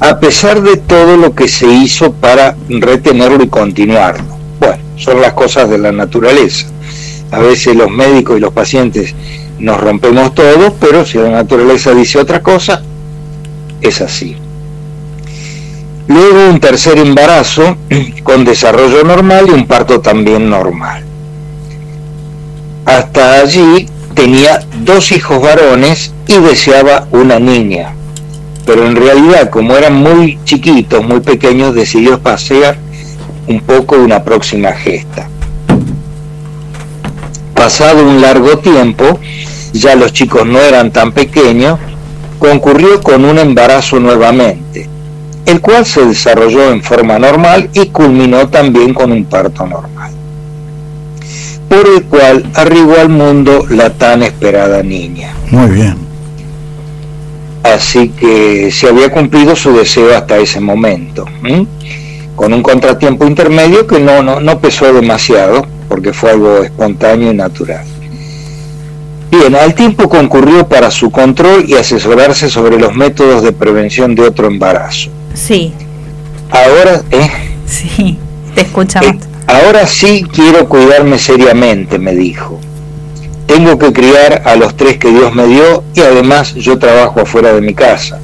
A 0.00 0.18
pesar 0.20 0.62
de 0.62 0.76
todo 0.76 1.16
lo 1.16 1.34
que 1.34 1.48
se 1.48 1.66
hizo 1.66 2.12
para 2.12 2.56
retenerlo 2.68 3.42
y 3.42 3.48
continuarlo. 3.48 4.36
Bueno, 4.60 4.82
son 4.96 5.20
las 5.20 5.32
cosas 5.32 5.70
de 5.70 5.78
la 5.78 5.92
naturaleza. 5.92 6.66
A 7.30 7.38
veces 7.38 7.74
los 7.74 7.90
médicos 7.90 8.36
y 8.36 8.40
los 8.40 8.52
pacientes 8.52 9.14
nos 9.58 9.80
rompemos 9.80 10.34
todos, 10.34 10.72
pero 10.80 11.04
si 11.04 11.18
la 11.18 11.30
naturaleza 11.30 11.94
dice 11.94 12.18
otra 12.18 12.42
cosa, 12.42 12.82
es 13.80 14.00
así. 14.00 14.36
Luego 16.08 16.50
un 16.50 16.60
tercer 16.60 16.98
embarazo 16.98 17.76
con 18.22 18.44
desarrollo 18.44 19.02
normal 19.02 19.46
y 19.48 19.52
un 19.52 19.66
parto 19.66 20.00
también 20.00 20.48
normal. 20.48 21.04
Hasta 22.86 23.40
allí 23.40 23.88
tenía 24.14 24.60
dos 24.82 25.12
hijos 25.12 25.42
varones 25.42 26.12
y 26.26 26.38
deseaba 26.38 27.06
una 27.10 27.38
niña. 27.38 27.94
Pero 28.64 28.86
en 28.86 28.96
realidad, 28.96 29.50
como 29.50 29.76
eran 29.76 29.94
muy 29.94 30.38
chiquitos, 30.44 31.04
muy 31.04 31.20
pequeños, 31.20 31.74
decidió 31.74 32.14
espaciar 32.14 32.78
un 33.46 33.60
poco 33.60 33.96
una 33.96 34.24
próxima 34.24 34.72
gesta. 34.72 35.28
Pasado 37.54 38.08
un 38.08 38.20
largo 38.20 38.58
tiempo, 38.58 39.18
ya 39.72 39.94
los 39.94 40.12
chicos 40.12 40.46
no 40.46 40.60
eran 40.60 40.92
tan 40.92 41.12
pequeños, 41.12 41.78
concurrió 42.38 43.00
con 43.02 43.24
un 43.24 43.38
embarazo 43.38 43.98
nuevamente, 43.98 44.88
el 45.44 45.60
cual 45.60 45.86
se 45.86 46.04
desarrolló 46.04 46.70
en 46.70 46.82
forma 46.82 47.18
normal 47.18 47.70
y 47.72 47.86
culminó 47.86 48.48
también 48.48 48.94
con 48.94 49.12
un 49.12 49.24
parto 49.24 49.66
normal, 49.66 50.12
por 51.76 51.86
el 51.88 52.04
cual 52.04 52.50
arribó 52.54 52.96
al 52.98 53.10
mundo 53.10 53.66
la 53.68 53.90
tan 53.90 54.22
esperada 54.22 54.82
niña. 54.82 55.34
Muy 55.50 55.70
bien. 55.70 55.94
así 57.62 58.08
que 58.08 58.70
se 58.70 58.88
había 58.88 59.10
cumplido 59.10 59.54
su 59.54 59.76
deseo 59.76 60.16
hasta 60.16 60.38
ese 60.38 60.60
momento, 60.60 61.26
¿m? 61.44 61.66
con 62.34 62.54
un 62.54 62.62
contratiempo 62.62 63.26
intermedio 63.26 63.86
que 63.86 63.98
no, 63.98 64.22
no, 64.22 64.40
no 64.40 64.58
pesó 64.60 64.90
demasiado, 64.92 65.66
porque 65.88 66.12
fue 66.14 66.30
algo 66.30 66.62
espontáneo 66.62 67.32
y 67.32 67.34
natural. 67.34 67.84
Bien, 69.30 69.54
al 69.54 69.74
tiempo 69.74 70.08
concurrió 70.08 70.66
para 70.66 70.90
su 70.90 71.10
control 71.10 71.64
y 71.68 71.74
asesorarse 71.74 72.48
sobre 72.48 72.78
los 72.78 72.94
métodos 72.94 73.42
de 73.42 73.52
prevención 73.52 74.14
de 74.14 74.22
otro 74.22 74.46
embarazo. 74.46 75.10
Sí, 75.34 75.74
Ahora, 76.50 77.02
¿eh? 77.10 77.30
sí, 77.66 78.16
te 78.54 78.62
escuchamos. 78.62 79.10
Eh, 79.10 79.18
ahora 79.46 79.86
sí 79.86 80.24
quiero 80.32 80.68
cuidarme 80.68 81.18
seriamente, 81.18 81.98
me 81.98 82.14
dijo. 82.14 82.60
Tengo 83.46 83.78
que 83.78 83.92
criar 83.92 84.42
a 84.44 84.56
los 84.56 84.76
tres 84.76 84.98
que 84.98 85.10
Dios 85.10 85.34
me 85.34 85.46
dio 85.46 85.84
y 85.94 86.00
además 86.00 86.54
yo 86.54 86.78
trabajo 86.78 87.20
afuera 87.20 87.52
de 87.52 87.60
mi 87.60 87.74
casa. 87.74 88.18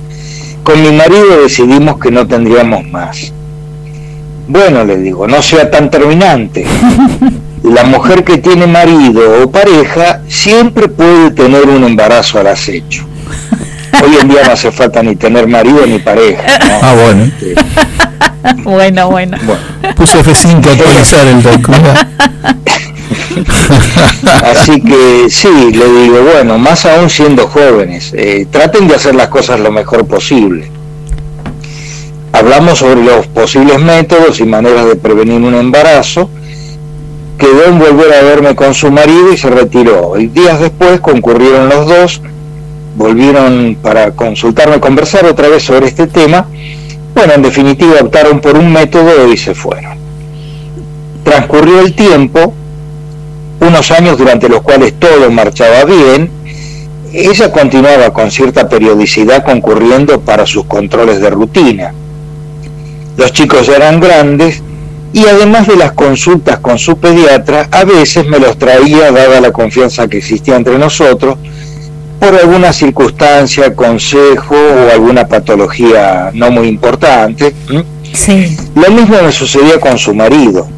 Con 0.65 0.83
mi 0.83 0.93
marido 0.93 1.43
decidimos 1.43 1.99
que 1.99 2.11
no 2.11 2.27
tendríamos 2.27 2.85
más. 2.87 3.33
Bueno, 4.49 4.85
le 4.85 4.97
digo, 4.97 5.27
no 5.27 5.41
sea 5.43 5.71
tan 5.71 5.91
terminante. 5.91 6.67
La 7.63 7.85
mujer 7.85 8.25
que 8.25 8.39
tiene 8.39 8.67
marido 8.67 9.45
o 9.45 9.51
pareja 9.51 10.21
siempre 10.29 10.89
puede 10.89 11.31
tener 11.31 11.69
un 11.69 11.85
embarazo 11.85 12.41
al 12.41 12.49
acecho. 12.49 13.05
Hoy 14.05 14.17
en 14.21 14.29
día 14.29 14.43
no 14.45 14.53
hace 14.53 14.73
falta 14.73 15.03
ni 15.03 15.15
tener 15.15 15.47
marido 15.47 15.87
ni 15.87 16.01
pareja. 16.01 16.43
¿no? 16.59 16.79
Ah, 16.83 16.95
bueno. 16.95 17.31
bueno, 18.65 19.11
bueno. 19.11 19.37
Puso 19.97 20.23
F5 20.23 20.67
a 20.67 20.73
actualizar 20.73 21.27
el 21.27 21.43
doc. 21.43 21.69
Así 24.45 24.81
que 24.81 25.27
sí, 25.31 25.73
le 25.73 26.03
digo, 26.03 26.23
bueno, 26.23 26.59
más 26.59 26.85
aún 26.85 27.09
siendo 27.09 27.47
jóvenes, 27.47 28.13
eh, 28.15 28.47
traten 28.51 28.89
de 28.89 28.95
hacer 28.95 29.15
las 29.15 29.29
cosas 29.29 29.61
lo 29.61 29.71
mejor 29.71 30.07
posible. 30.07 30.71
Hablamos 32.33 32.79
sobre 32.79 33.05
los 33.05 33.27
posibles 33.27 33.81
métodos 33.81 34.41
y 34.41 34.45
maneras 34.45 34.87
de 34.87 34.97
prevenir 34.97 35.41
un 35.41 35.55
embarazo. 35.55 36.31
Quedó 37.39 37.65
en 37.67 37.79
volver 37.79 38.13
a 38.15 38.23
verme 38.23 38.55
con 38.55 38.75
su 38.75 38.91
marido 38.91 39.33
y 39.33 39.37
se 39.37 39.51
retiró. 39.51 40.19
Y 40.19 40.29
días 40.29 40.61
después 40.61 41.01
concurrieron 41.01 41.69
los 41.69 41.87
dos, 41.87 42.23
volvieron 42.97 43.77
para 43.83 44.13
consultarme, 44.13 44.81
conversar 44.81 45.27
otra 45.27 45.49
vez 45.49 45.63
sobre 45.63 45.89
este 45.89 46.07
tema. 46.07 46.47
Bueno, 47.15 47.35
en 47.35 47.43
definitiva 47.43 48.01
optaron 48.01 48.41
por 48.41 48.57
un 48.57 48.73
método 48.73 49.31
y 49.33 49.37
se 49.37 49.55
fueron. 49.55 49.97
Transcurrió 51.25 51.81
el 51.81 51.95
tiempo, 51.95 52.53
unos 53.61 53.91
años 53.91 54.19
durante 54.19 54.49
los 54.49 54.63
cuales 54.63 54.95
todo 54.99 55.31
marchaba 55.31 55.85
bien, 55.85 56.31
ella 57.13 57.53
continuaba 57.53 58.13
con 58.13 58.31
cierta 58.31 58.69
periodicidad 58.69 59.45
concurriendo 59.45 60.21
para 60.21 60.47
sus 60.47 60.65
controles 60.65 61.21
de 61.21 61.31
rutina. 61.31 61.93
Los 63.17 63.33
chicos 63.33 63.67
ya 63.67 63.77
eran 63.77 64.01
grandes 64.01 64.63
y 65.13 65.27
además 65.27 65.67
de 65.67 65.77
las 65.77 65.93
consultas 65.93 66.59
con 66.61 66.79
su 66.79 66.97
pediatra, 66.97 67.69
a 67.71 67.85
veces 67.85 68.27
me 68.27 68.39
los 68.39 68.59
traía, 68.59 69.13
dada 69.13 69.43
la 69.43 69.53
confianza 69.53 70.09
que 70.09 70.19
existía 70.19 70.57
entre 70.57 70.79
nosotros, 70.79 71.37
por 72.23 72.37
alguna 72.37 72.73
circunstancia, 72.73 73.75
consejo 73.75 74.55
o 74.55 74.93
alguna 74.93 75.27
patología 75.27 76.31
no 76.33 76.53
muy 76.53 76.69
importante. 76.69 77.53
Sí. 78.13 78.57
Lo 78.77 78.89
mismo 78.93 79.17
me 79.21 79.33
sucedía 79.33 79.81
con 79.81 79.99
su 79.99 80.15
marido. 80.15 80.69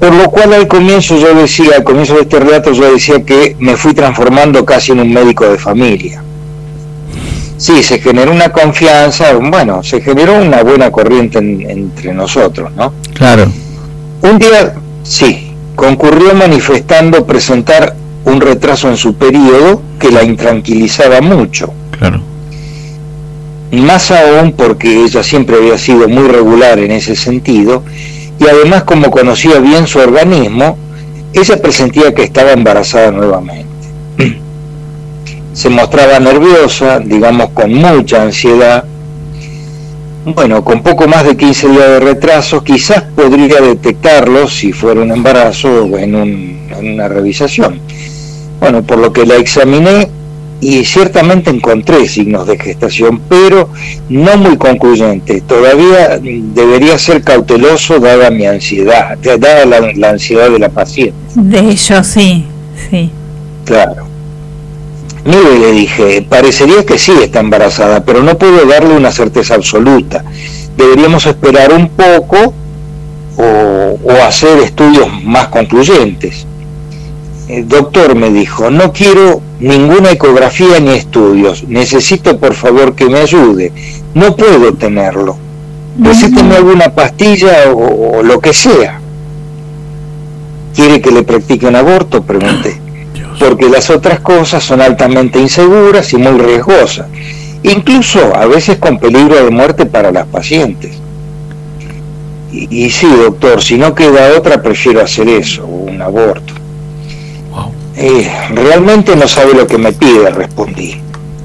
Por 0.00 0.14
lo 0.14 0.30
cual 0.30 0.54
al 0.54 0.66
comienzo 0.66 1.18
yo 1.18 1.34
decía, 1.34 1.72
al 1.76 1.84
comienzo 1.84 2.14
de 2.14 2.22
este 2.22 2.40
relato 2.40 2.72
yo 2.72 2.90
decía 2.90 3.22
que 3.22 3.54
me 3.58 3.76
fui 3.76 3.92
transformando 3.92 4.64
casi 4.64 4.92
en 4.92 5.00
un 5.00 5.12
médico 5.12 5.44
de 5.46 5.58
familia. 5.58 6.22
Sí, 7.58 7.82
se 7.82 7.98
generó 8.00 8.32
una 8.32 8.48
confianza, 8.50 9.34
bueno, 9.34 9.82
se 9.82 10.00
generó 10.00 10.38
una 10.42 10.62
buena 10.62 10.90
corriente 10.90 11.38
en- 11.38 11.68
entre 11.70 12.14
nosotros, 12.14 12.72
¿no? 12.74 12.94
Claro. 13.12 13.46
Un 14.22 14.38
día, 14.38 14.74
sí, 15.02 15.52
concurrió 15.76 16.34
manifestando 16.34 17.26
presentar 17.26 17.94
un 18.24 18.40
retraso 18.40 18.88
en 18.88 18.96
su 18.96 19.14
periodo 19.14 19.82
que 19.98 20.10
la 20.10 20.22
intranquilizaba 20.22 21.20
mucho. 21.20 21.72
Claro. 21.98 22.20
Más 23.72 24.10
aún 24.10 24.52
porque 24.52 25.02
ella 25.04 25.22
siempre 25.22 25.56
había 25.56 25.76
sido 25.78 26.08
muy 26.08 26.28
regular 26.28 26.78
en 26.78 26.92
ese 26.92 27.16
sentido 27.16 27.82
y 28.38 28.44
además 28.46 28.84
como 28.84 29.10
conocía 29.10 29.58
bien 29.58 29.86
su 29.86 29.98
organismo, 29.98 30.76
ella 31.32 31.60
presentía 31.60 32.14
que 32.14 32.22
estaba 32.22 32.52
embarazada 32.52 33.10
nuevamente. 33.10 33.66
Se 35.52 35.68
mostraba 35.70 36.18
nerviosa, 36.20 37.00
digamos 37.00 37.50
con 37.50 37.72
mucha 37.74 38.22
ansiedad. 38.22 38.84
Bueno, 40.26 40.64
con 40.64 40.82
poco 40.82 41.06
más 41.06 41.24
de 41.24 41.36
15 41.36 41.68
días 41.68 41.88
de 41.88 42.00
retraso, 42.00 42.64
quizás 42.64 43.02
podría 43.14 43.60
detectarlo 43.60 44.48
si 44.48 44.72
fuera 44.72 45.02
un 45.02 45.10
embarazo 45.12 45.84
o 45.84 45.98
en, 45.98 46.14
un- 46.14 46.58
en 46.78 46.94
una 46.94 47.08
revisación. 47.08 47.80
Bueno, 48.64 48.82
por 48.82 48.98
lo 48.98 49.12
que 49.12 49.26
la 49.26 49.36
examiné 49.36 50.08
y 50.62 50.86
ciertamente 50.86 51.50
encontré 51.50 52.08
signos 52.08 52.46
de 52.46 52.58
gestación, 52.58 53.20
pero 53.28 53.68
no 54.08 54.38
muy 54.38 54.56
concluyentes. 54.56 55.42
Todavía 55.42 56.18
debería 56.18 56.96
ser 56.96 57.22
cauteloso 57.22 58.00
dada 58.00 58.30
mi 58.30 58.46
ansiedad, 58.46 59.18
dada 59.18 59.66
la, 59.66 59.92
la 59.94 60.08
ansiedad 60.08 60.48
de 60.48 60.58
la 60.58 60.70
paciente. 60.70 61.12
De 61.34 61.58
ello, 61.58 62.02
sí, 62.02 62.46
sí. 62.88 63.10
Claro. 63.66 64.06
Mire, 65.26 65.58
le 65.58 65.72
dije, 65.72 66.26
parecería 66.26 66.86
que 66.86 66.98
sí 66.98 67.12
está 67.22 67.40
embarazada, 67.40 68.02
pero 68.02 68.22
no 68.22 68.38
puedo 68.38 68.64
darle 68.64 68.96
una 68.96 69.12
certeza 69.12 69.56
absoluta. 69.56 70.24
Deberíamos 70.74 71.26
esperar 71.26 71.70
un 71.70 71.90
poco 71.90 72.54
o, 73.36 73.98
o 74.02 74.10
hacer 74.26 74.58
estudios 74.60 75.06
más 75.22 75.48
concluyentes. 75.48 76.46
El 77.48 77.68
doctor 77.68 78.14
me 78.14 78.30
dijo, 78.30 78.70
no 78.70 78.92
quiero 78.92 79.42
ninguna 79.60 80.12
ecografía 80.12 80.80
ni 80.80 80.92
estudios, 80.92 81.64
necesito 81.68 82.38
por 82.38 82.54
favor 82.54 82.94
que 82.94 83.06
me 83.06 83.18
ayude, 83.18 83.70
no 84.14 84.34
puedo 84.34 84.72
tenerlo. 84.74 85.36
Recíteme 86.00 86.56
alguna 86.56 86.94
pastilla 86.94 87.70
o, 87.70 88.18
o 88.18 88.22
lo 88.22 88.40
que 88.40 88.54
sea. 88.54 88.98
¿Quiere 90.74 91.00
que 91.00 91.12
le 91.12 91.22
practique 91.22 91.66
un 91.66 91.76
aborto? 91.76 92.22
Pregunté. 92.22 92.80
Porque 93.38 93.68
las 93.68 93.90
otras 93.90 94.20
cosas 94.20 94.64
son 94.64 94.80
altamente 94.80 95.38
inseguras 95.38 96.12
y 96.14 96.16
muy 96.16 96.40
riesgosas, 96.40 97.06
incluso 97.62 98.34
a 98.34 98.46
veces 98.46 98.78
con 98.78 98.98
peligro 98.98 99.36
de 99.44 99.50
muerte 99.50 99.84
para 99.86 100.10
las 100.10 100.26
pacientes. 100.26 100.96
Y, 102.50 102.86
y 102.86 102.90
sí, 102.90 103.06
doctor, 103.06 103.60
si 103.62 103.76
no 103.76 103.94
queda 103.94 104.36
otra, 104.36 104.62
prefiero 104.62 105.02
hacer 105.02 105.28
eso, 105.28 105.66
un 105.66 106.00
aborto. 106.00 106.54
Eh, 107.96 108.30
realmente 108.54 109.14
no 109.16 109.28
sabe 109.28 109.54
lo 109.54 109.66
que 109.66 109.78
me 109.78 109.92
pide, 109.92 110.30
respondí. 110.30 110.96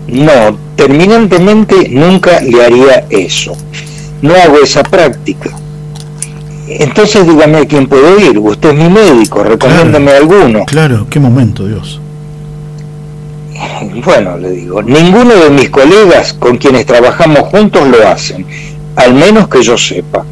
No, 0.07 0.57
terminantemente 0.75 1.89
nunca 1.89 2.41
le 2.41 2.63
haría 2.63 3.05
eso. 3.09 3.55
No 4.21 4.33
hago 4.33 4.57
esa 4.57 4.83
práctica. 4.83 5.51
Entonces 6.67 7.27
dígame 7.27 7.59
a 7.59 7.65
quién 7.65 7.87
puedo 7.87 8.19
ir. 8.19 8.37
Usted 8.37 8.69
es 8.69 8.75
mi 8.75 8.89
médico, 8.89 9.43
recomiéndame 9.43 10.11
alguno. 10.11 10.65
Claro, 10.65 11.07
qué 11.09 11.19
momento, 11.19 11.67
Dios. 11.67 11.99
Bueno, 14.05 14.37
le 14.37 14.51
digo, 14.51 14.81
ninguno 14.81 15.35
de 15.35 15.49
mis 15.49 15.69
colegas 15.69 16.33
con 16.33 16.57
quienes 16.57 16.85
trabajamos 16.85 17.49
juntos 17.49 17.87
lo 17.87 18.07
hacen, 18.07 18.45
al 18.95 19.13
menos 19.13 19.47
que 19.47 19.61
yo 19.61 19.77
sepa. 19.77 20.25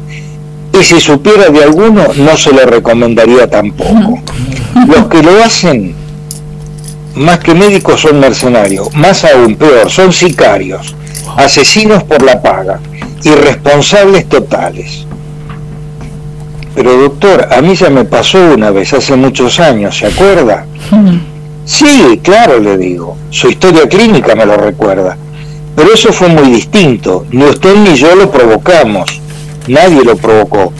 Y 0.78 0.82
si 0.82 1.00
supiera 1.00 1.48
de 1.48 1.64
alguno, 1.64 2.04
no 2.16 2.36
se 2.36 2.52
lo 2.52 2.64
recomendaría 2.64 3.48
tampoco. 3.48 4.20
Los 4.86 5.08
que 5.08 5.22
lo 5.22 5.42
hacen, 5.42 5.94
más 7.18 7.38
que 7.40 7.54
médicos, 7.54 8.00
son 8.00 8.20
mercenarios, 8.20 8.94
más 8.94 9.24
aún 9.24 9.56
peor, 9.56 9.90
son 9.90 10.12
sicarios, 10.12 10.94
asesinos 11.36 12.02
por 12.04 12.22
la 12.22 12.40
paga, 12.40 12.80
irresponsables 13.24 14.28
totales. 14.28 15.06
Pero 16.74 16.96
doctor, 16.96 17.48
a 17.50 17.60
mí 17.60 17.74
ya 17.74 17.90
me 17.90 18.04
pasó 18.04 18.38
una 18.54 18.70
vez, 18.70 18.92
hace 18.92 19.16
muchos 19.16 19.58
años, 19.58 19.98
¿se 19.98 20.06
acuerda? 20.06 20.64
Sí, 21.68 22.18
claro, 22.22 22.58
le 22.58 22.78
digo. 22.78 23.14
Su 23.28 23.50
historia 23.50 23.86
clínica 23.86 24.34
me 24.34 24.46
lo 24.46 24.56
recuerda. 24.56 25.18
Pero 25.76 25.92
eso 25.92 26.14
fue 26.14 26.28
muy 26.28 26.50
distinto. 26.50 27.26
Ni 27.30 27.44
usted 27.44 27.76
ni 27.76 27.94
yo 27.94 28.16
lo 28.16 28.30
provocamos. 28.30 29.20
Nadie 29.68 30.02
lo 30.02 30.16
provocó. 30.16 30.72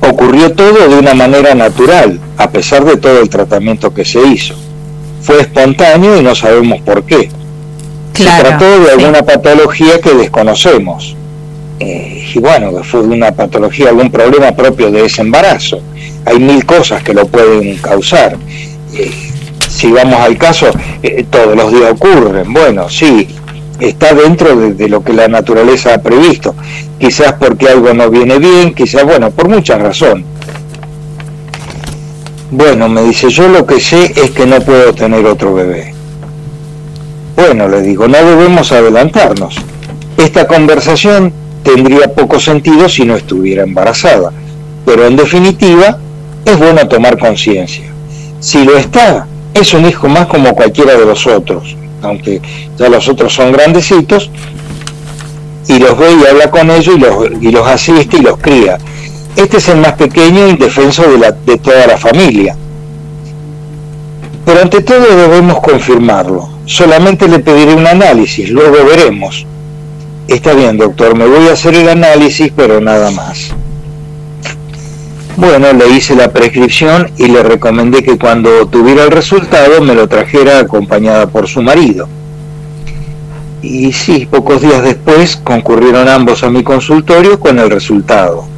Ocurrió 0.00 0.52
todo 0.52 0.88
de 0.88 0.98
una 0.98 1.12
manera 1.12 1.54
natural, 1.54 2.18
a 2.38 2.48
pesar 2.48 2.82
de 2.86 2.96
todo 2.96 3.20
el 3.20 3.28
tratamiento 3.28 3.92
que 3.92 4.06
se 4.06 4.26
hizo. 4.26 4.54
Fue 5.24 5.40
espontáneo 5.40 6.18
y 6.18 6.22
no 6.22 6.34
sabemos 6.34 6.82
por 6.82 7.02
qué. 7.04 7.30
Claro, 8.12 8.36
se 8.36 8.42
trató 8.42 8.80
de 8.80 8.86
sí. 8.86 8.90
alguna 8.92 9.22
patología 9.22 9.98
que 9.98 10.12
desconocemos. 10.12 11.16
Eh, 11.80 12.30
y 12.34 12.38
bueno, 12.38 12.76
que 12.76 12.84
fue 12.84 13.00
una 13.00 13.32
patología, 13.32 13.88
algún 13.88 14.10
problema 14.10 14.52
propio 14.52 14.90
de 14.90 15.06
ese 15.06 15.22
embarazo. 15.22 15.80
Hay 16.26 16.38
mil 16.38 16.66
cosas 16.66 17.02
que 17.02 17.14
lo 17.14 17.26
pueden 17.26 17.76
causar. 17.78 18.36
Eh, 18.94 19.10
si 19.68 19.90
vamos 19.90 20.20
al 20.20 20.36
caso, 20.36 20.66
eh, 21.02 21.24
todos 21.30 21.56
los 21.56 21.72
días 21.72 21.92
ocurren. 21.92 22.52
Bueno, 22.52 22.90
sí, 22.90 23.26
está 23.80 24.12
dentro 24.12 24.54
de, 24.54 24.74
de, 24.74 24.88
lo 24.90 25.02
que 25.02 25.14
la 25.14 25.26
naturaleza 25.26 25.94
ha 25.94 25.98
previsto. 26.02 26.54
Quizás 26.98 27.32
porque 27.38 27.68
algo 27.70 27.94
no 27.94 28.10
viene 28.10 28.38
bien, 28.38 28.74
quizás, 28.74 29.04
bueno, 29.04 29.30
por 29.30 29.48
muchas 29.48 29.80
razones. 29.80 30.26
Bueno, 32.50 32.88
me 32.88 33.02
dice, 33.02 33.30
yo 33.30 33.48
lo 33.48 33.66
que 33.66 33.80
sé 33.80 34.12
es 34.16 34.30
que 34.30 34.46
no 34.46 34.60
puedo 34.60 34.92
tener 34.92 35.24
otro 35.26 35.54
bebé. 35.54 35.94
Bueno, 37.36 37.68
le 37.68 37.82
digo, 37.82 38.06
no 38.06 38.18
debemos 38.18 38.70
adelantarnos. 38.70 39.56
Esta 40.16 40.46
conversación 40.46 41.32
tendría 41.62 42.14
poco 42.14 42.38
sentido 42.38 42.88
si 42.88 43.04
no 43.04 43.16
estuviera 43.16 43.62
embarazada, 43.62 44.30
pero 44.84 45.06
en 45.06 45.16
definitiva 45.16 45.98
es 46.44 46.58
bueno 46.58 46.86
tomar 46.86 47.18
conciencia. 47.18 47.86
Si 48.40 48.62
lo 48.64 48.76
está, 48.76 49.26
es 49.54 49.72
un 49.72 49.86
hijo 49.86 50.08
más 50.08 50.26
como 50.26 50.54
cualquiera 50.54 50.94
de 50.96 51.06
los 51.06 51.26
otros, 51.26 51.76
aunque 52.02 52.40
ya 52.78 52.88
los 52.88 53.08
otros 53.08 53.34
son 53.34 53.52
grandecitos, 53.52 54.30
y 55.66 55.78
los 55.78 55.96
ve 55.96 56.08
y 56.12 56.26
habla 56.26 56.50
con 56.50 56.70
ellos 56.70 56.94
y 56.94 56.98
los, 56.98 57.42
y 57.42 57.50
los 57.50 57.66
asiste 57.66 58.18
y 58.18 58.20
los 58.20 58.36
cría. 58.38 58.78
Este 59.36 59.56
es 59.56 59.68
el 59.68 59.78
más 59.78 59.94
pequeño 59.94 60.48
indefenso 60.48 61.10
de, 61.10 61.18
la, 61.18 61.32
de 61.32 61.58
toda 61.58 61.86
la 61.86 61.96
familia. 61.96 62.56
Pero 64.44 64.60
ante 64.60 64.80
todo 64.82 65.16
debemos 65.16 65.60
confirmarlo. 65.60 66.48
Solamente 66.66 67.28
le 67.28 67.40
pediré 67.40 67.74
un 67.74 67.86
análisis, 67.86 68.50
luego 68.50 68.84
veremos. 68.86 69.46
Está 70.28 70.54
bien, 70.54 70.78
doctor, 70.78 71.16
me 71.16 71.26
voy 71.26 71.48
a 71.48 71.52
hacer 71.52 71.74
el 71.74 71.88
análisis, 71.88 72.52
pero 72.54 72.80
nada 72.80 73.10
más. 73.10 73.54
Bueno, 75.36 75.72
le 75.72 75.88
hice 75.88 76.14
la 76.14 76.32
prescripción 76.32 77.10
y 77.18 77.26
le 77.26 77.42
recomendé 77.42 78.04
que 78.04 78.16
cuando 78.16 78.66
tuviera 78.68 79.02
el 79.04 79.10
resultado 79.10 79.80
me 79.80 79.94
lo 79.94 80.08
trajera 80.08 80.60
acompañada 80.60 81.26
por 81.26 81.48
su 81.48 81.60
marido. 81.60 82.08
Y 83.60 83.92
sí, 83.92 84.26
pocos 84.30 84.62
días 84.62 84.82
después 84.82 85.36
concurrieron 85.36 86.08
ambos 86.08 86.44
a 86.44 86.50
mi 86.50 86.62
consultorio 86.62 87.40
con 87.40 87.58
el 87.58 87.68
resultado. 87.68 88.53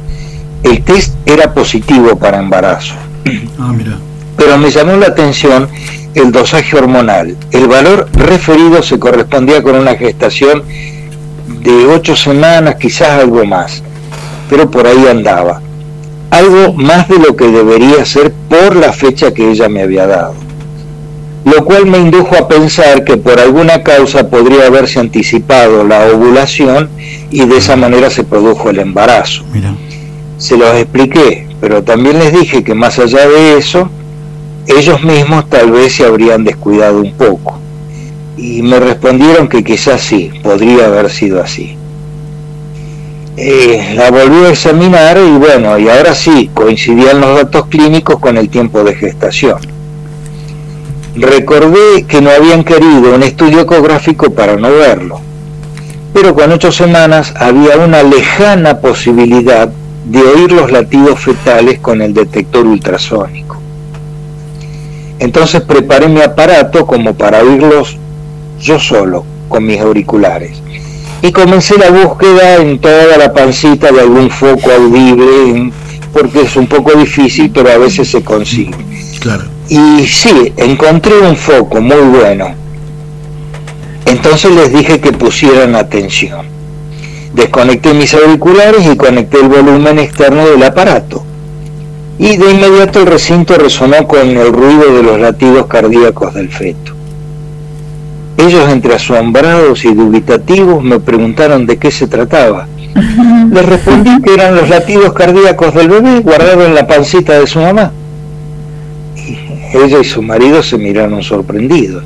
El 0.67 0.83
test 0.83 1.13
era 1.25 1.53
positivo 1.53 2.17
para 2.17 2.39
embarazo. 2.39 2.93
Ah, 3.59 3.73
mira. 3.75 3.97
Pero 4.35 4.57
me 4.57 4.69
llamó 4.69 4.97
la 4.97 5.07
atención 5.07 5.67
el 6.13 6.31
dosaje 6.31 6.77
hormonal. 6.77 7.35
El 7.51 7.67
valor 7.67 8.07
referido 8.13 8.83
se 8.83 8.99
correspondía 8.99 9.63
con 9.63 9.75
una 9.75 9.95
gestación 9.95 10.63
de 11.63 11.85
ocho 11.87 12.15
semanas, 12.15 12.75
quizás 12.75 13.21
algo 13.21 13.45
más, 13.45 13.81
pero 14.49 14.69
por 14.69 14.85
ahí 14.85 15.07
andaba. 15.09 15.61
Algo 16.29 16.73
más 16.73 17.07
de 17.07 17.17
lo 17.17 17.35
que 17.35 17.47
debería 17.47 18.05
ser 18.05 18.31
por 18.49 18.75
la 18.75 18.91
fecha 18.91 19.33
que 19.33 19.49
ella 19.49 19.69
me 19.69 19.81
había 19.81 20.05
dado. 20.05 20.35
Lo 21.45 21.63
cual 21.63 21.85
me 21.87 21.97
indujo 21.97 22.35
a 22.35 22.47
pensar 22.47 23.05
que 23.05 23.17
por 23.17 23.39
alguna 23.39 23.81
causa 23.81 24.29
podría 24.29 24.67
haberse 24.67 24.99
anticipado 24.99 25.83
la 25.83 26.07
ovulación 26.07 26.89
y 27.31 27.45
de 27.45 27.57
esa 27.57 27.75
manera 27.75 28.09
se 28.09 28.23
produjo 28.23 28.69
el 28.69 28.79
embarazo. 28.79 29.43
Mira. 29.53 29.73
Se 30.37 30.55
los 30.55 30.73
expliqué, 30.75 31.47
pero 31.59 31.83
también 31.83 32.19
les 32.19 32.31
dije 32.31 32.63
que 32.63 32.75
más 32.75 32.99
allá 32.99 33.27
de 33.27 33.57
eso, 33.57 33.89
ellos 34.67 35.03
mismos 35.03 35.49
tal 35.49 35.71
vez 35.71 35.93
se 35.95 36.05
habrían 36.05 36.43
descuidado 36.43 37.01
un 37.01 37.13
poco. 37.13 37.57
Y 38.37 38.61
me 38.61 38.79
respondieron 38.79 39.47
que 39.47 39.63
quizás 39.63 40.01
sí, 40.01 40.31
podría 40.43 40.85
haber 40.85 41.09
sido 41.09 41.41
así. 41.41 41.75
Eh, 43.35 43.93
la 43.95 44.11
volví 44.11 44.45
a 44.45 44.49
examinar 44.49 45.17
y 45.17 45.37
bueno, 45.37 45.77
y 45.77 45.89
ahora 45.89 46.13
sí, 46.13 46.49
coincidían 46.53 47.21
los 47.21 47.35
datos 47.35 47.67
clínicos 47.67 48.19
con 48.19 48.37
el 48.37 48.49
tiempo 48.49 48.83
de 48.83 48.95
gestación. 48.95 49.59
Recordé 51.15 52.03
que 52.07 52.21
no 52.21 52.29
habían 52.29 52.63
querido 52.63 53.15
un 53.15 53.23
estudio 53.23 53.61
ecográfico 53.61 54.31
para 54.31 54.55
no 54.55 54.69
verlo, 54.69 55.19
pero 56.13 56.35
con 56.35 56.51
ocho 56.51 56.71
semanas 56.71 57.33
había 57.37 57.77
una 57.77 58.03
lejana 58.03 58.79
posibilidad 58.79 59.69
de 60.09 60.21
oír 60.21 60.51
los 60.51 60.71
latidos 60.71 61.19
fetales 61.19 61.79
con 61.79 62.01
el 62.01 62.13
detector 62.13 62.65
ultrasónico. 62.65 63.57
Entonces 65.19 65.61
preparé 65.61 66.07
mi 66.07 66.21
aparato 66.21 66.85
como 66.85 67.13
para 67.13 67.41
oírlos 67.41 67.97
yo 68.59 68.79
solo, 68.79 69.25
con 69.49 69.65
mis 69.65 69.79
auriculares. 69.79 70.61
Y 71.21 71.31
comencé 71.31 71.77
la 71.77 71.89
búsqueda 71.89 72.57
en 72.57 72.79
toda 72.79 73.17
la 73.17 73.33
pancita 73.33 73.91
de 73.91 74.01
algún 74.01 74.29
foco 74.29 74.71
audible, 74.71 75.71
porque 76.13 76.41
es 76.41 76.55
un 76.55 76.67
poco 76.67 76.93
difícil, 76.93 77.51
pero 77.51 77.69
a 77.69 77.77
veces 77.77 78.09
se 78.09 78.23
consigue. 78.23 78.75
Claro. 79.19 79.43
Y 79.67 80.05
sí, 80.05 80.53
encontré 80.55 81.17
un 81.19 81.35
foco 81.35 81.81
muy 81.81 81.97
bueno. 81.97 82.53
Entonces 84.05 84.51
les 84.51 84.71
dije 84.71 85.01
que 85.01 85.11
pusieran 85.11 85.75
atención. 85.75 86.56
Desconecté 87.33 87.93
mis 87.93 88.13
auriculares 88.13 88.85
y 88.85 88.95
conecté 88.95 89.39
el 89.41 89.49
volumen 89.49 89.99
externo 89.99 90.47
del 90.47 90.63
aparato. 90.63 91.23
Y 92.19 92.37
de 92.37 92.51
inmediato 92.51 93.01
el 93.01 93.07
recinto 93.07 93.55
resonó 93.57 94.07
con 94.07 94.27
el 94.27 94.51
ruido 94.51 94.93
de 94.95 95.03
los 95.03 95.19
latidos 95.19 95.67
cardíacos 95.67 96.33
del 96.33 96.49
feto. 96.49 96.93
Ellos, 98.37 98.69
entre 98.69 98.95
asombrados 98.95 99.83
y 99.83 99.93
dubitativos, 99.93 100.83
me 100.83 100.99
preguntaron 100.99 101.65
de 101.65 101.77
qué 101.77 101.91
se 101.91 102.07
trataba. 102.07 102.67
Les 103.51 103.65
respondí 103.65 104.21
que 104.21 104.33
eran 104.33 104.55
los 104.55 104.69
latidos 104.69 105.13
cardíacos 105.13 105.73
del 105.73 105.89
bebé 105.89 106.19
guardado 106.19 106.65
en 106.65 106.75
la 106.75 106.87
pancita 106.87 107.39
de 107.39 107.47
su 107.47 107.59
mamá. 107.59 107.91
Y 109.15 109.77
ella 109.77 109.99
y 109.99 110.03
su 110.03 110.21
marido 110.21 110.61
se 110.63 110.77
miraron 110.77 111.23
sorprendidos. 111.23 112.03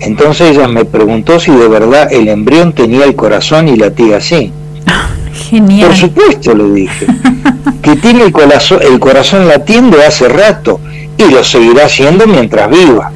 Entonces 0.00 0.56
ella 0.56 0.68
me 0.68 0.84
preguntó 0.84 1.40
si 1.40 1.50
de 1.52 1.68
verdad 1.68 2.12
el 2.12 2.28
embrión 2.28 2.72
tenía 2.72 3.04
el 3.04 3.14
corazón 3.14 3.68
y 3.68 3.76
latía 3.76 4.18
así. 4.18 4.52
Genial. 5.50 5.88
Por 5.88 5.96
supuesto, 5.96 6.54
le 6.54 6.72
dije, 6.72 7.06
que 7.82 7.96
tiene 7.96 8.24
el 8.24 8.32
corazón, 8.32 8.80
el 8.82 8.98
corazón 8.98 9.48
latiendo 9.48 9.98
hace 10.06 10.28
rato 10.28 10.80
y 11.16 11.30
lo 11.30 11.42
seguirá 11.42 11.86
haciendo 11.86 12.26
mientras 12.26 12.70
viva, 12.70 13.10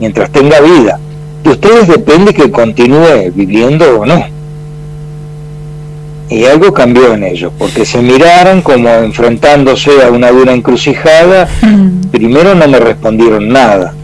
mientras 0.00 0.30
tenga 0.30 0.60
vida. 0.60 0.98
De 1.42 1.50
ustedes 1.50 1.88
depende 1.88 2.34
que 2.34 2.50
continúe 2.50 3.30
viviendo 3.34 4.00
o 4.00 4.06
no. 4.06 4.24
Y 6.30 6.44
algo 6.44 6.74
cambió 6.74 7.14
en 7.14 7.24
ellos, 7.24 7.52
porque 7.58 7.86
se 7.86 8.02
miraron 8.02 8.60
como 8.60 8.88
enfrentándose 8.90 10.02
a 10.02 10.10
una 10.10 10.30
dura 10.30 10.52
encrucijada. 10.52 11.48
Primero 12.10 12.54
no 12.54 12.68
me 12.68 12.78
respondieron 12.78 13.48
nada. 13.48 13.94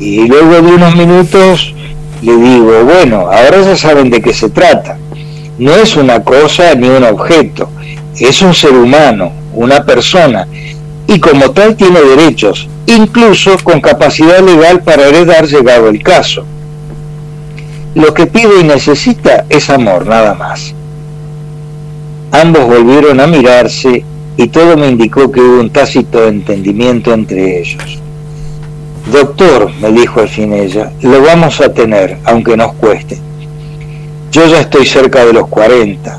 Y 0.00 0.26
luego 0.26 0.62
de 0.62 0.72
unos 0.72 0.96
minutos 0.96 1.74
le 2.22 2.36
digo, 2.36 2.84
bueno, 2.84 3.30
ahora 3.30 3.62
ya 3.62 3.76
saben 3.76 4.08
de 4.10 4.22
qué 4.22 4.32
se 4.32 4.48
trata. 4.48 4.96
No 5.58 5.74
es 5.74 5.94
una 5.94 6.24
cosa 6.24 6.74
ni 6.74 6.88
un 6.88 7.04
objeto, 7.04 7.68
es 8.18 8.40
un 8.40 8.54
ser 8.54 8.72
humano, 8.72 9.30
una 9.54 9.84
persona, 9.84 10.48
y 11.06 11.20
como 11.20 11.50
tal 11.50 11.76
tiene 11.76 12.00
derechos, 12.00 12.66
incluso 12.86 13.56
con 13.62 13.80
capacidad 13.82 14.40
legal 14.40 14.82
para 14.82 15.06
heredar 15.06 15.46
llegado 15.46 15.90
el 15.90 16.02
caso. 16.02 16.46
Lo 17.94 18.14
que 18.14 18.26
pide 18.26 18.60
y 18.60 18.64
necesita 18.64 19.44
es 19.50 19.68
amor, 19.68 20.06
nada 20.06 20.34
más. 20.34 20.74
Ambos 22.32 22.66
volvieron 22.66 23.20
a 23.20 23.26
mirarse 23.26 24.02
y 24.36 24.48
todo 24.48 24.76
me 24.78 24.88
indicó 24.88 25.30
que 25.30 25.40
hubo 25.40 25.60
un 25.60 25.70
tácito 25.70 26.26
entendimiento 26.26 27.12
entre 27.12 27.60
ellos. 27.60 27.99
Doctor, 29.10 29.70
me 29.80 29.90
dijo 29.90 30.20
al 30.20 30.28
fin 30.28 30.52
ella, 30.52 30.92
lo 31.02 31.22
vamos 31.22 31.60
a 31.60 31.72
tener, 31.72 32.18
aunque 32.24 32.56
nos 32.56 32.74
cueste. 32.74 33.18
Yo 34.30 34.46
ya 34.46 34.60
estoy 34.60 34.86
cerca 34.86 35.24
de 35.24 35.32
los 35.32 35.48
40. 35.48 36.18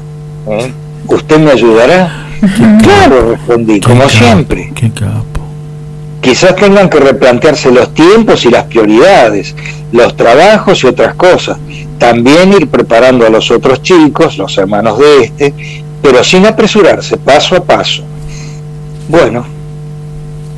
¿eh? 0.49 0.71
¿Usted 1.07 1.39
me 1.39 1.51
ayudará? 1.51 2.27
Claro, 2.81 3.31
respondí, 3.31 3.79
como 3.79 4.09
siempre. 4.09 4.71
Qué 4.75 4.89
capo. 4.91 5.41
Quizás 6.21 6.55
tengan 6.55 6.89
que 6.89 6.99
replantearse 6.99 7.71
los 7.71 7.93
tiempos 7.93 8.45
y 8.45 8.49
las 8.49 8.65
prioridades, 8.65 9.55
los 9.91 10.15
trabajos 10.17 10.83
y 10.83 10.87
otras 10.87 11.15
cosas. 11.15 11.57
También 11.97 12.51
ir 12.53 12.67
preparando 12.67 13.25
a 13.25 13.29
los 13.29 13.51
otros 13.51 13.81
chicos, 13.81 14.37
los 14.37 14.57
hermanos 14.57 14.99
de 14.99 15.23
este, 15.23 15.53
pero 16.01 16.23
sin 16.23 16.45
apresurarse, 16.45 17.17
paso 17.17 17.55
a 17.55 17.63
paso. 17.63 18.03
Bueno, 19.07 19.45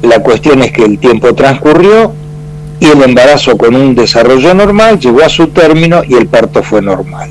la 0.02 0.20
cuestión 0.20 0.62
es 0.64 0.72
que 0.72 0.84
el 0.84 1.00
tiempo 1.00 1.34
transcurrió 1.34 2.14
y 2.84 2.88
el 2.88 3.02
embarazo 3.02 3.58
con 3.58 3.78
un 3.78 3.96
desarrollo 3.96 4.54
normal 4.54 5.00
llegó 5.00 5.24
a 5.24 5.30
su 5.30 5.48
término 5.48 6.02
y 6.06 6.16
el 6.16 6.28
parto 6.28 6.62
fue 6.62 6.82
normal. 6.82 7.30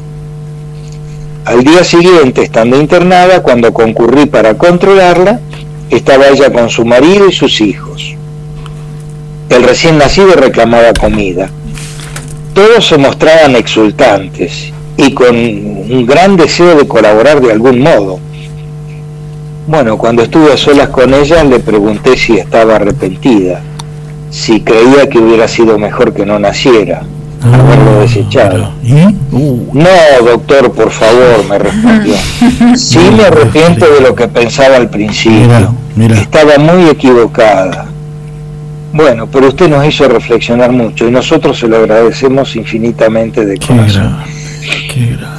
Al 1.44 1.62
día 1.62 1.84
siguiente, 1.84 2.42
estando 2.42 2.80
internada, 2.80 3.42
cuando 3.42 3.74
concurrí 3.74 4.24
para 4.24 4.56
controlarla, 4.56 5.40
estaba 5.90 6.28
ella 6.28 6.50
con 6.50 6.70
su 6.70 6.86
marido 6.86 7.28
y 7.28 7.32
sus 7.32 7.60
hijos. 7.60 8.14
El 9.50 9.64
recién 9.64 9.98
nacido 9.98 10.32
reclamaba 10.32 10.94
comida. 10.94 11.50
Todos 12.54 12.86
se 12.86 12.96
mostraban 12.96 13.54
exultantes 13.54 14.72
y 14.96 15.12
con 15.12 15.36
un 15.36 16.06
gran 16.06 16.34
deseo 16.34 16.76
de 16.76 16.88
colaborar 16.88 17.42
de 17.42 17.52
algún 17.52 17.78
modo. 17.78 18.20
Bueno, 19.66 19.98
cuando 19.98 20.22
estuve 20.22 20.54
a 20.54 20.56
solas 20.56 20.88
con 20.88 21.12
ella 21.12 21.44
le 21.44 21.60
pregunté 21.60 22.16
si 22.16 22.38
estaba 22.38 22.76
arrepentida, 22.76 23.60
si 24.32 24.62
creía 24.62 25.08
que 25.08 25.18
hubiera 25.18 25.46
sido 25.46 25.78
mejor 25.78 26.12
que 26.14 26.26
no 26.26 26.38
naciera. 26.38 27.02
haberlo 27.44 28.00
desechado. 28.00 28.72
No, 29.30 30.24
doctor, 30.24 30.72
por 30.72 30.90
favor, 30.90 31.44
me 31.48 31.58
respondió. 31.58 32.14
Sí 32.74 32.98
me 33.16 33.24
arrepiento 33.24 33.86
de 33.86 34.00
lo 34.00 34.14
que 34.14 34.26
pensaba 34.26 34.76
al 34.76 34.88
principio. 34.88 35.74
Estaba 36.16 36.58
muy 36.58 36.88
equivocada. 36.88 37.86
Bueno, 38.94 39.26
pero 39.30 39.48
usted 39.48 39.68
nos 39.68 39.86
hizo 39.86 40.08
reflexionar 40.08 40.72
mucho 40.72 41.06
y 41.06 41.10
nosotros 41.10 41.58
se 41.58 41.68
lo 41.68 41.78
agradecemos 41.78 42.56
infinitamente 42.56 43.44
de 43.44 43.58
corazón. 43.58 44.16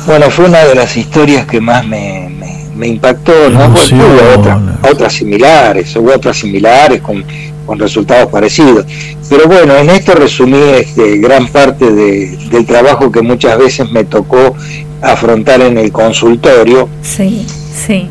Bueno, 0.06 0.30
fue 0.30 0.46
una 0.46 0.66
de 0.66 0.76
las 0.76 0.96
historias 0.98 1.46
que 1.46 1.62
más 1.62 1.86
me, 1.86 2.30
me, 2.76 2.88
impactó, 2.88 3.50
¿no? 3.50 3.68
Hubo 3.68 4.40
otras, 4.40 4.60
otras 4.92 5.14
similares, 5.14 5.96
hubo 5.96 6.14
otras 6.14 6.38
similares 6.38 7.02
con, 7.02 7.24
con 7.66 7.80
resultados 7.80 8.32
parecidos. 8.32 8.86
Pero 9.30 9.48
bueno, 9.48 9.76
en 9.76 9.90
esto 9.90 10.14
resumí 10.14 10.60
este, 10.76 11.18
gran 11.18 11.48
parte 11.48 11.92
de, 11.92 12.38
del 12.52 12.66
trabajo 12.66 13.12
que 13.12 13.22
muchas 13.22 13.58
veces 13.58 13.92
me 13.92 14.04
tocó 14.04 14.56
afrontar 15.02 15.62
en 15.62 15.78
el 15.78 15.92
consultorio. 15.92 16.90
Sí, 17.02 17.46
sí. 17.88 18.10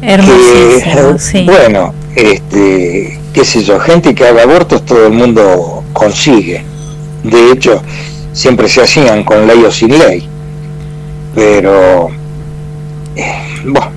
Hermosísimo, 0.00 1.18
sí. 1.18 1.44
Bueno, 1.44 1.92
este, 2.14 3.18
qué 3.32 3.44
sé 3.44 3.62
yo, 3.62 3.78
gente 3.80 4.14
que 4.14 4.26
haga 4.26 4.42
abortos 4.42 4.84
todo 4.84 5.06
el 5.06 5.12
mundo 5.12 5.84
consigue. 5.92 6.64
De 7.24 7.52
hecho, 7.52 7.82
siempre 8.32 8.68
se 8.68 8.82
hacían 8.82 9.24
con 9.24 9.46
ley 9.46 9.64
o 9.64 9.70
sin 9.70 9.98
ley. 9.98 10.28
Pero 11.34 12.08
eh, 13.16 13.34
bueno, 13.64 13.90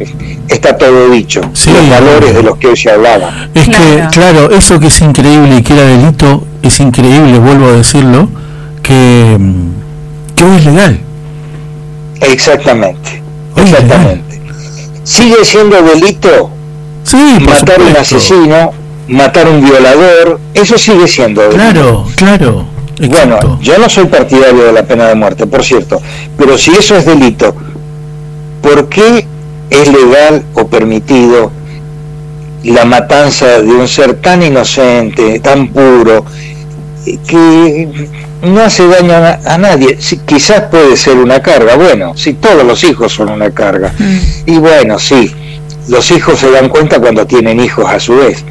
está 0.48 0.78
todo 0.78 1.10
dicho. 1.10 1.42
los 1.42 1.90
valores 1.90 2.34
de 2.34 2.44
los 2.44 2.58
que 2.58 2.68
hoy 2.68 2.78
se 2.78 2.92
hablaba. 2.92 3.50
Es 3.53 3.68
que, 3.70 4.08
claro, 4.11 4.52
eso 4.52 4.80
que 4.80 4.88
es 4.88 5.02
increíble 5.02 5.58
y 5.58 5.64
que 5.64 5.74
era 5.74 5.84
delito, 5.84 6.45
es 6.61 6.80
increíble, 6.80 7.40
vuelvo 7.40 7.68
a 7.68 7.72
decirlo, 7.74 8.30
que, 8.82 9.38
que 10.36 10.44
hoy 10.44 10.58
es 10.58 10.66
legal. 10.66 11.00
Exactamente. 12.22 13.22
exactamente. 13.56 14.42
Sigue 15.03 15.44
siendo 15.44 15.82
delito 15.82 16.52
matar 17.42 17.82
a 17.82 17.84
un 17.84 17.98
asesino, 17.98 18.72
matar 19.08 19.48
a 19.48 19.50
un 19.50 19.61
violador, 19.61 20.40
eso 20.53 20.78
sigue 20.78 21.08
siendo 21.08 21.42
delito. 21.42 21.58
Claro, 21.58 22.06
claro. 22.16 22.66
Bueno, 23.10 23.60
yo 23.61 23.80
no 23.80 23.90
soy 23.90 24.06
partidario 24.06 24.64
de 24.64 24.74
la 24.74 24.84
pena 24.84 25.08
de 25.08 25.16
muerte, 25.16 25.48
por 25.48 25.64
cierto, 25.64 26.00
pero 26.38 26.58
si 26.58 26.72
eso 26.72 26.95
es 26.95 27.06
delito, 27.06 27.56
¿por 28.61 28.90
qué 28.90 29.26
es 29.72 29.88
legal 29.91 30.43
o 30.53 30.67
permitido 30.67 31.51
la 32.64 32.85
matanza 32.85 33.61
de 33.61 33.72
un 33.72 33.88
ser 33.88 34.22
tan 34.22 34.43
inocente, 34.43 35.40
tan 35.40 35.69
puro, 35.69 36.24
que 37.27 38.08
no 38.43 38.61
hace 38.61 38.88
daño 38.88 39.14
a, 39.16 39.58
nadie. 39.58 39.98
quizás 40.25 40.64
puede 40.69 40.95
ser 40.95 41.17
una 41.17 41.41
carga, 41.41 41.75
bueno, 41.75 42.16
si 42.16 42.33
todos 42.33 42.64
los 42.64 42.83
hijos 42.83 43.11
son 43.11 43.30
una 43.30 43.50
carga. 43.50 43.93
Mm. 43.98 44.19
Y 44.45 44.58
bueno, 44.59 45.00
sí, 45.00 45.33
los 45.88 46.11
hijos 46.11 46.40
se 46.40 46.51
dan 46.51 46.69
cuenta 46.69 47.00
cuando 47.00 47.25
tienen 47.25 47.59
hijos 47.59 47.85
a 47.88 48.00
su 48.00 48.16
vez 48.17 48.43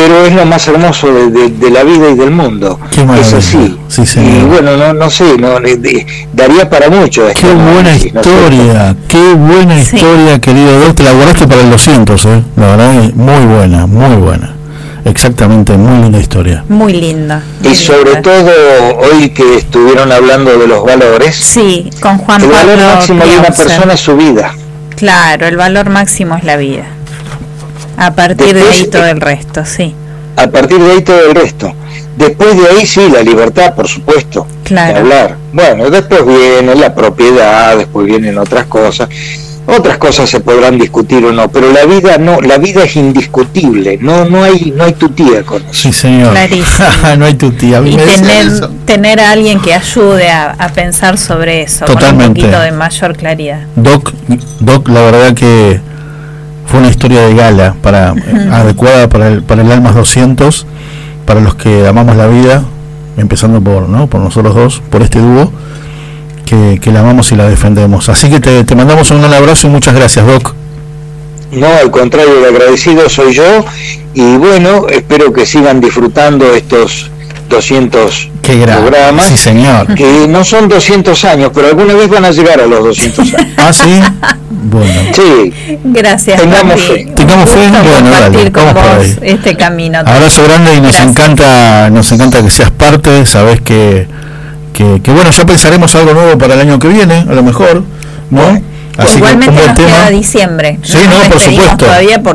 pero 0.00 0.24
es 0.24 0.32
lo 0.32 0.46
más 0.46 0.66
hermoso 0.66 1.08
de, 1.12 1.70
la 1.70 1.84
vida 1.84 2.08
y 2.08 2.14
del 2.14 2.30
mundo. 2.30 2.80
es 3.20 3.32
así. 3.34 3.78
y 4.16 4.44
bueno, 4.46 4.76
no, 4.76 4.94
no 4.94 5.10
sé, 5.10 5.36
no, 5.36 5.58
daría 6.32 6.70
para 6.70 6.88
mucho. 6.88 7.26
Qué 7.34 7.52
buena 7.52 7.94
historia, 7.94 8.96
qué 9.08 9.34
buena 9.34 9.78
historia, 9.78 10.40
querido 10.40 10.80
Doc. 10.80 10.96
Te 10.96 11.02
la 11.02 11.12
guardaste 11.12 11.46
para 11.46 11.60
el 11.62 11.70
200, 11.70 12.24
¿eh? 12.24 12.42
la 12.56 12.66
verdad, 12.76 13.12
muy 13.14 13.44
buena, 13.44 13.86
muy 13.86 14.16
buena. 14.16 14.56
Exactamente, 15.04 15.76
muy 15.76 16.02
linda 16.02 16.18
historia. 16.18 16.64
Muy 16.68 16.92
linda. 16.94 17.42
y 17.62 17.74
sobre 17.74 18.16
todo 18.16 18.50
hoy 18.98 19.30
que 19.30 19.56
estuvieron 19.56 20.12
hablando 20.12 20.58
de 20.58 20.66
los 20.66 20.84
valores. 20.84 21.36
Sí, 21.36 21.90
con 22.00 22.18
Juan 22.18 22.42
El 22.42 22.50
valor 22.50 22.78
máximo 22.78 23.24
de 23.24 23.38
una 23.38 23.50
persona 23.50 23.94
es 23.94 24.00
su 24.00 24.16
vida. 24.16 24.54
Claro, 24.96 25.46
el 25.46 25.56
valor 25.56 25.90
máximo 25.90 26.36
es 26.36 26.44
la 26.44 26.56
vida. 26.56 26.86
A 28.00 28.12
partir 28.12 28.54
de 28.54 28.62
ahí 28.62 28.86
todo 28.86 29.04
el 29.04 29.20
resto, 29.20 29.62
sí. 29.66 29.94
A 30.36 30.46
partir 30.46 30.78
de 30.78 30.90
ahí 30.90 31.02
todo 31.02 31.20
el 31.28 31.34
resto. 31.34 31.70
Después 32.16 32.56
de 32.56 32.66
ahí 32.66 32.86
sí, 32.86 33.10
la 33.12 33.22
libertad, 33.22 33.74
por 33.74 33.86
supuesto. 33.86 34.46
Claro. 34.64 34.94
De 34.94 35.00
hablar. 35.00 35.36
Bueno, 35.52 35.90
después 35.90 36.24
viene 36.24 36.74
la 36.76 36.94
propiedad, 36.94 37.76
después 37.76 38.06
vienen 38.06 38.38
otras 38.38 38.64
cosas. 38.64 39.10
Otras 39.66 39.98
cosas 39.98 40.30
se 40.30 40.40
podrán 40.40 40.78
discutir 40.78 41.22
o 41.26 41.30
no, 41.30 41.48
pero 41.48 41.70
la 41.70 41.84
vida 41.84 42.16
no, 42.16 42.40
la 42.40 42.56
vida 42.56 42.84
es 42.84 42.96
indiscutible, 42.96 43.98
no, 44.00 44.24
no 44.24 44.42
hay, 44.42 44.72
no 44.74 44.84
hay 44.84 44.94
tutía 44.94 45.42
con 45.42 45.62
eso. 45.62 45.74
Sí, 45.74 45.92
señor. 45.92 46.32
no 47.18 47.24
hay 47.26 47.34
tutía. 47.34 47.82
Y 47.84 47.96
tener, 47.96 48.68
tener 48.86 49.20
a 49.20 49.30
alguien 49.30 49.60
que 49.60 49.74
ayude 49.74 50.30
a, 50.30 50.56
pensar 50.74 51.18
sobre 51.18 51.62
eso 51.62 51.84
Totalmente. 51.84 52.16
con 52.16 52.28
un 52.28 52.34
poquito 52.34 52.60
de 52.60 52.72
mayor 52.72 53.16
claridad. 53.16 53.60
Doc, 53.76 54.10
Doc, 54.60 54.88
la 54.88 55.02
verdad 55.02 55.34
que 55.34 55.89
fue 56.70 56.80
una 56.80 56.88
historia 56.88 57.22
de 57.22 57.34
gala 57.34 57.74
para 57.82 58.14
adecuada 58.52 59.08
para 59.08 59.28
el, 59.28 59.42
para 59.42 59.62
el 59.62 59.72
Almas 59.72 59.94
200 59.94 60.66
para 61.26 61.40
los 61.40 61.54
que 61.56 61.86
amamos 61.86 62.16
la 62.16 62.28
vida 62.28 62.62
empezando 63.16 63.60
por 63.60 63.88
no 63.88 64.06
por 64.06 64.20
nosotros 64.20 64.54
dos 64.54 64.82
por 64.90 65.02
este 65.02 65.18
dúo 65.18 65.52
que, 66.46 66.78
que 66.80 66.90
la 66.90 67.00
amamos 67.00 67.30
y 67.30 67.36
la 67.36 67.48
defendemos. 67.48 68.08
Así 68.08 68.28
que 68.28 68.40
te, 68.40 68.64
te 68.64 68.74
mandamos 68.74 69.10
un 69.12 69.20
gran 69.20 69.32
abrazo 69.32 69.68
y 69.68 69.70
muchas 69.70 69.94
gracias 69.94 70.26
Doc. 70.26 70.54
No, 71.52 71.66
al 71.66 71.90
contrario, 71.90 72.38
el 72.38 72.54
agradecido 72.54 73.08
soy 73.08 73.34
yo. 73.34 73.64
Y 74.14 74.36
bueno, 74.36 74.88
espero 74.88 75.32
que 75.32 75.46
sigan 75.46 75.80
disfrutando 75.80 76.52
estos 76.54 77.10
200 77.48 78.30
programas. 78.42 79.26
Sí, 79.26 79.36
señor. 79.36 79.94
Que 79.94 80.26
no 80.28 80.44
son 80.44 80.68
200 80.68 81.24
años, 81.24 81.50
pero 81.54 81.68
alguna 81.68 81.94
vez 81.94 82.08
van 82.08 82.24
a 82.24 82.30
llegar 82.30 82.60
a 82.60 82.66
los 82.66 82.84
200 82.84 83.34
años. 83.34 83.52
ah, 83.56 83.72
sí. 83.72 84.00
Bueno. 84.50 85.00
Sí. 85.14 85.78
Gracias. 85.84 86.40
Tengamos 86.40 86.80
fe. 86.80 87.06
Tengamos 87.14 87.50
fe. 87.50 87.68
Bueno, 87.68 88.10
dale, 88.10 88.52
con 88.52 88.74
vos 88.74 89.18
este 89.22 89.56
camino. 89.56 89.98
Abrazo 90.00 90.44
grande 90.44 90.74
y 90.76 90.80
nos 90.80 90.98
encanta, 91.00 91.90
nos 91.90 92.10
encanta 92.12 92.42
que 92.42 92.50
seas 92.50 92.70
parte. 92.70 93.26
Sabes 93.26 93.60
que, 93.60 94.06
que, 94.72 95.00
que, 95.02 95.10
bueno, 95.12 95.30
ya 95.30 95.46
pensaremos 95.46 95.94
algo 95.94 96.14
nuevo 96.14 96.38
para 96.38 96.54
el 96.54 96.60
año 96.60 96.78
que 96.78 96.88
viene, 96.88 97.26
a 97.28 97.34
lo 97.34 97.42
mejor, 97.42 97.84
¿no? 98.30 98.60
Así 98.96 99.16
Igualmente 99.18 99.54
que, 99.54 99.66
nos 99.66 99.76
tema... 99.76 99.88
queda 99.88 100.10
diciembre. 100.10 100.78
Sí, 100.82 100.98
no, 101.08 101.30
por 101.30 101.40
supuesto. 101.40 101.86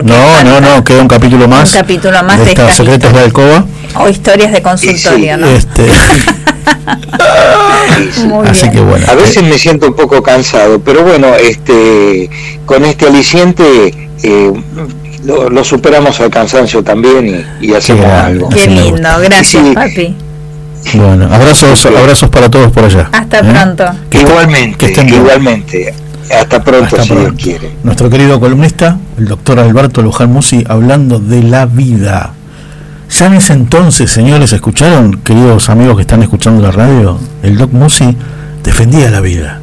no, 0.03 0.43
no, 0.43 0.61
no, 0.61 0.83
queda 0.83 1.01
un 1.01 1.07
capítulo 1.07 1.47
más. 1.47 1.71
Un 1.73 1.79
capítulo 1.79 2.23
más 2.23 2.39
de, 2.39 2.45
de 2.45 2.51
esta 2.51 2.71
Secretos 2.71 3.13
de 3.13 3.19
Alcoba. 3.19 3.65
O 3.99 4.09
historias 4.09 4.51
de 4.51 4.61
consultorio, 4.61 5.37
¿no? 5.37 5.47
Este... 5.47 5.87
Así 8.47 8.69
que 8.69 8.79
bueno. 8.79 9.05
A 9.07 9.15
veces 9.15 9.43
me 9.43 9.57
siento 9.57 9.87
un 9.87 9.95
poco 9.95 10.21
cansado, 10.21 10.79
pero 10.79 11.03
bueno, 11.03 11.35
este, 11.35 12.29
con 12.65 12.83
este 12.85 13.07
aliciente 13.07 14.09
eh, 14.23 14.51
lo, 15.23 15.63
superamos 15.63 16.19
al 16.19 16.29
cansancio 16.29 16.83
también 16.83 17.45
y, 17.61 17.73
hacemos 17.73 18.05
algo. 18.05 18.49
Qué 18.49 18.67
lindo, 18.67 19.09
gracias, 19.21 19.63
papi. 19.73 20.15
Bueno, 20.93 21.27
abrazos, 21.33 21.83
abrazos 21.85 22.29
para 22.29 22.49
todos 22.49 22.71
por 22.71 22.85
allá. 22.85 23.09
Hasta 23.11 23.39
¿eh? 23.39 23.43
pronto. 23.43 23.85
igualmente, 24.11 24.93
igualmente. 25.07 25.93
Hasta 26.29 26.63
pronto, 26.63 27.01
si 27.01 27.13
Dios 27.13 27.33
quiere. 27.41 27.71
Nuestro 27.83 28.09
querido 28.09 28.39
columnista, 28.39 28.97
el 29.17 29.27
doctor 29.27 29.59
Alberto 29.59 30.01
Luján 30.01 30.31
Musi, 30.31 30.63
hablando 30.67 31.19
de 31.19 31.43
la 31.43 31.65
vida. 31.65 32.33
Ya 33.09 33.27
en 33.27 33.35
ese 33.35 33.53
entonces, 33.53 34.11
señores, 34.11 34.51
¿escucharon, 34.51 35.19
queridos 35.21 35.69
amigos 35.69 35.95
que 35.95 36.01
están 36.01 36.23
escuchando 36.23 36.61
la 36.61 36.71
radio? 36.71 37.19
El 37.43 37.57
Doc 37.57 37.71
Musi 37.71 38.15
defendía 38.63 39.11
la 39.11 39.21
vida. 39.21 39.59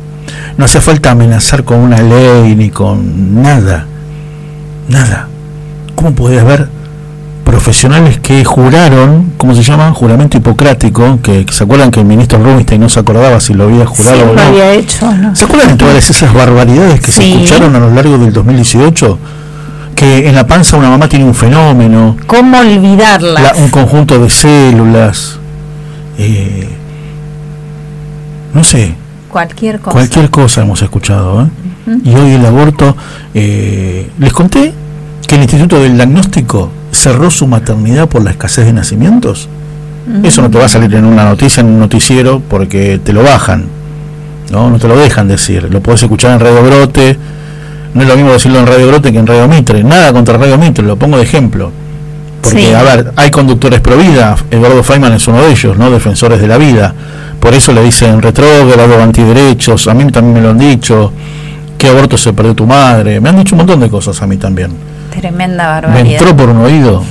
No 0.57 0.65
hace 0.65 0.81
falta 0.81 1.11
amenazar 1.11 1.65
con 1.65 1.79
una 1.79 2.01
ley 2.01 2.55
ni 2.55 2.71
con 2.71 3.43
nada. 3.43 3.87
Nada. 4.89 5.29
¿Cómo 5.97 6.15
podés 6.15 6.45
ver 6.45 6.69
profesionales 7.53 8.19
que 8.19 8.47
juraron, 8.47 9.35
¿cómo 9.37 9.55
se 9.55 9.63
llama? 9.63 9.93
Juramento 9.93 10.39
hipocrático, 10.39 11.21
que, 11.23 11.45
se 11.51 11.65
acuerdan 11.65 11.91
que 11.91 12.01
el 12.01 12.07
ministro 12.07 12.43
Rubinstein 12.43 12.81
no 12.81 12.89
se 12.89 12.99
acordaba 12.99 13.41
si 13.41 13.53
lo 13.53 13.65
había 13.65 13.85
jurado 13.85 14.31
o 14.31 14.35
no. 14.35 14.41
había 14.41 14.73
hecho, 14.73 15.07
¿Se 15.35 15.45
acuerdan 15.45 15.69
de 15.69 15.77
todas 15.77 16.09
esas 16.09 16.33
barbaridades 16.33 16.99
que 17.01 17.13
se 17.13 17.31
escucharon 17.31 17.77
a 17.77 17.79
lo 17.79 17.91
largo 17.91 18.17
del 18.17 18.33
2018? 18.33 19.19
que 19.95 20.27
en 20.27 20.35
la 20.35 20.47
panza 20.47 20.79
una 20.79 20.89
mamá 20.89 21.07
tiene 21.11 21.27
un 21.27 21.35
fenómeno. 21.35 22.17
¿Cómo 22.27 22.59
olvidarla? 22.59 23.53
un 23.59 23.69
conjunto 23.69 24.19
de 24.19 24.31
células. 24.31 25.39
Eh, 26.17 26.69
no 28.55 28.65
sé. 28.65 28.95
Cualquier 29.29 29.79
cosa. 29.79 29.93
Cualquier 29.93 30.31
cosa 30.31 30.63
hemos 30.63 30.81
escuchado. 30.81 31.43
¿eh? 31.43 31.99
Y 32.03 32.15
hoy 32.15 32.33
el 32.33 32.47
aborto. 32.47 32.97
Eh, 33.35 34.11
les 34.19 34.33
conté 34.33 34.73
que 35.29 35.35
el 35.35 35.43
Instituto 35.43 35.81
del 35.81 35.95
Diagnóstico 35.95 36.71
cerró 37.03 37.31
su 37.31 37.47
maternidad 37.47 38.09
por 38.09 38.23
la 38.23 38.31
escasez 38.31 38.67
de 38.67 38.73
nacimientos. 38.73 39.49
Eso 40.23 40.43
no 40.43 40.51
te 40.51 40.59
va 40.59 40.65
a 40.65 40.69
salir 40.69 40.93
en 40.95 41.05
una 41.05 41.25
noticia, 41.25 41.61
en 41.61 41.67
un 41.69 41.79
noticiero, 41.79 42.43
porque 42.49 43.01
te 43.03 43.13
lo 43.13 43.23
bajan. 43.23 43.67
No, 44.51 44.69
no 44.69 44.79
te 44.79 44.89
lo 44.89 44.97
dejan 44.97 45.29
decir. 45.29 45.69
Lo 45.71 45.81
puedes 45.81 46.03
escuchar 46.03 46.33
en 46.33 46.41
Radio 46.41 46.63
Brote 46.63 47.17
no 47.95 48.03
es 48.03 48.09
lo 48.09 48.17
mismo 48.17 48.33
decirlo 48.33 48.59
en 48.59 48.67
Radio 48.67 48.89
Grote 48.89 49.13
que 49.13 49.19
en 49.19 49.27
Radio 49.27 49.49
Mitre. 49.49 49.85
Nada 49.85 50.13
contra 50.13 50.39
Radio 50.39 50.57
Mitre, 50.57 50.85
lo 50.85 50.97
pongo 50.97 51.19
de 51.19 51.25
ejemplo. 51.25 51.71
Porque, 52.41 52.67
Sí. 52.69 52.73
a 52.73 52.83
ver, 52.83 53.13
hay 53.17 53.31
conductores 53.31 53.81
pro 53.81 53.97
vida, 53.97 54.35
Eduardo 54.51 54.83
Feynman 54.83 55.13
es 55.13 55.29
uno 55.29 55.41
de 55.43 55.51
ellos, 55.51 55.77
¿no? 55.77 55.91
Defensores 55.91 56.41
de 56.41 56.49
la 56.49 56.59
vida. 56.59 56.95
Por 57.39 57.55
eso 57.55 57.73
le 57.73 57.83
dicen 57.83 58.23
retrógrado, 58.23 59.01
antiderechos, 59.03 59.87
a 59.89 59.95
mí 59.95 60.11
también 60.11 60.35
me 60.35 60.41
lo 60.41 60.51
han 60.51 60.59
dicho, 60.59 61.13
que 61.77 61.89
aborto 61.89 62.17
se 62.17 62.33
perdió 62.33 62.55
tu 62.55 62.67
madre, 62.67 63.21
me 63.21 63.29
han 63.29 63.37
dicho 63.37 63.55
un 63.55 63.59
montón 63.59 63.81
de 63.81 63.89
cosas 63.91 64.21
a 64.23 64.27
mí 64.27 64.39
también. 64.39 64.71
Tremenda 65.21 65.65
Me 65.65 65.71
barbaridad. 65.89 66.21
entró 66.21 66.37
por 66.37 66.49
un 66.49 66.59
oído, 66.59 67.05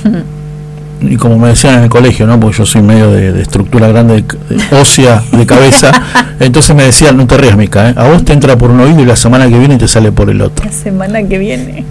y 1.00 1.16
como 1.16 1.38
me 1.38 1.48
decían 1.48 1.76
en 1.78 1.82
el 1.84 1.88
colegio, 1.90 2.26
¿no? 2.26 2.38
Porque 2.38 2.58
yo 2.58 2.66
soy 2.66 2.82
medio 2.82 3.10
de, 3.10 3.32
de 3.32 3.42
estructura 3.42 3.88
grande, 3.88 4.22
de, 4.48 4.56
de 4.56 4.76
ósea, 4.80 5.22
de 5.32 5.46
cabeza, 5.46 5.90
entonces 6.40 6.74
me 6.76 6.84
decían, 6.84 7.16
no 7.16 7.26
te 7.26 7.36
rías, 7.36 7.56
Mica, 7.56 7.90
¿eh? 7.90 7.94
a 7.96 8.04
vos 8.08 8.24
te 8.24 8.32
entra 8.32 8.56
por 8.56 8.70
un 8.70 8.80
oído 8.80 9.00
y 9.00 9.04
la 9.06 9.16
semana 9.16 9.48
que 9.48 9.58
viene 9.58 9.78
te 9.78 9.88
sale 9.88 10.12
por 10.12 10.30
el 10.30 10.40
otro. 10.42 10.64
La 10.64 10.72
semana 10.72 11.22
que 11.22 11.38
viene. 11.38 11.84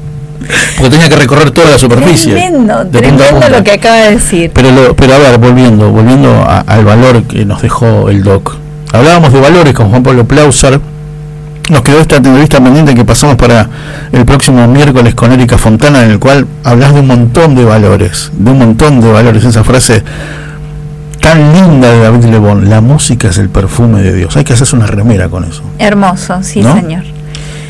Porque 0.77 0.90
tenía 0.90 1.07
que 1.07 1.15
recorrer 1.17 1.51
toda 1.51 1.69
la 1.69 1.77
superficie. 1.77 2.33
Tremendo, 2.33 2.83
lo 3.49 3.64
que 3.64 3.72
acaba 3.73 3.95
de 3.98 4.11
decir. 4.15 4.51
Pero, 4.53 4.72
lo- 4.72 4.95
pero 4.95 5.14
a 5.14 5.17
ver, 5.19 5.38
volviendo, 5.38 5.91
volviendo 5.91 6.33
a- 6.33 6.61
al 6.61 6.83
valor 6.83 7.23
que 7.23 7.45
nos 7.45 7.61
dejó 7.61 8.09
el 8.09 8.23
doc. 8.23 8.56
Hablábamos 8.91 9.31
de 9.31 9.40
valores 9.40 9.73
con 9.73 9.90
Juan 9.91 10.01
Pablo 10.03 10.25
Plauser. 10.25 10.81
Nos 11.72 11.83
quedó 11.83 12.01
esta 12.01 12.17
entrevista 12.17 12.59
pendiente 12.61 12.93
que 12.93 13.06
pasamos 13.06 13.38
para 13.38 13.66
el 14.11 14.25
próximo 14.25 14.67
miércoles 14.67 15.16
con 15.16 15.32
Erika 15.32 15.58
Fontana, 15.58 16.03
en 16.03 16.11
el 16.11 16.19
cual 16.19 16.45
hablas 16.66 16.93
de 16.93 17.00
un 17.00 17.08
montón 17.08 17.56
de 17.56 17.64
valores, 17.64 18.30
de 18.33 18.51
un 18.51 18.59
montón 18.59 19.00
de 19.00 19.09
valores. 19.09 19.45
Esa 19.45 19.64
frase 19.64 20.03
tan 21.22 21.53
linda 21.53 21.90
de 21.90 22.00
David 22.01 22.25
Lebón, 22.25 22.69
la 22.69 22.82
música 22.82 23.30
es 23.30 23.38
el 23.38 23.48
perfume 23.48 24.01
de 24.01 24.14
Dios. 24.14 24.35
Hay 24.35 24.43
que 24.43 24.51
hacerse 24.51 24.75
una 24.75 24.85
remera 24.85 25.30
con 25.30 25.45
eso. 25.45 25.64
Hermoso, 25.80 26.43
sí, 26.43 26.59
¿No? 26.59 26.75
señor. 26.75 27.03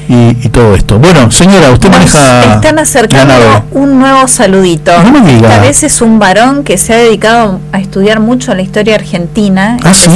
Y, 0.09 0.35
y 0.45 0.49
todo 0.49 0.73
esto. 0.73 0.97
Bueno, 0.97 1.29
señora, 1.29 1.69
usted 1.69 1.89
Nos 1.89 1.99
maneja 1.99 2.55
están 2.55 2.79
acercando 2.79 3.35
un 3.69 3.99
nuevo 3.99 4.27
saludito. 4.27 4.91
No 5.03 5.11
me 5.11 5.31
diga. 5.31 5.47
Esta 5.47 5.61
vez 5.61 5.83
es 5.83 6.01
un 6.01 6.17
varón 6.17 6.63
que 6.63 6.79
se 6.79 6.95
ha 6.95 6.97
dedicado 6.97 7.59
a 7.71 7.79
estudiar 7.79 8.19
mucho 8.19 8.55
la 8.55 8.63
historia 8.63 8.95
argentina, 8.95 9.77
¿Ah, 9.83 9.93
sí? 9.93 10.09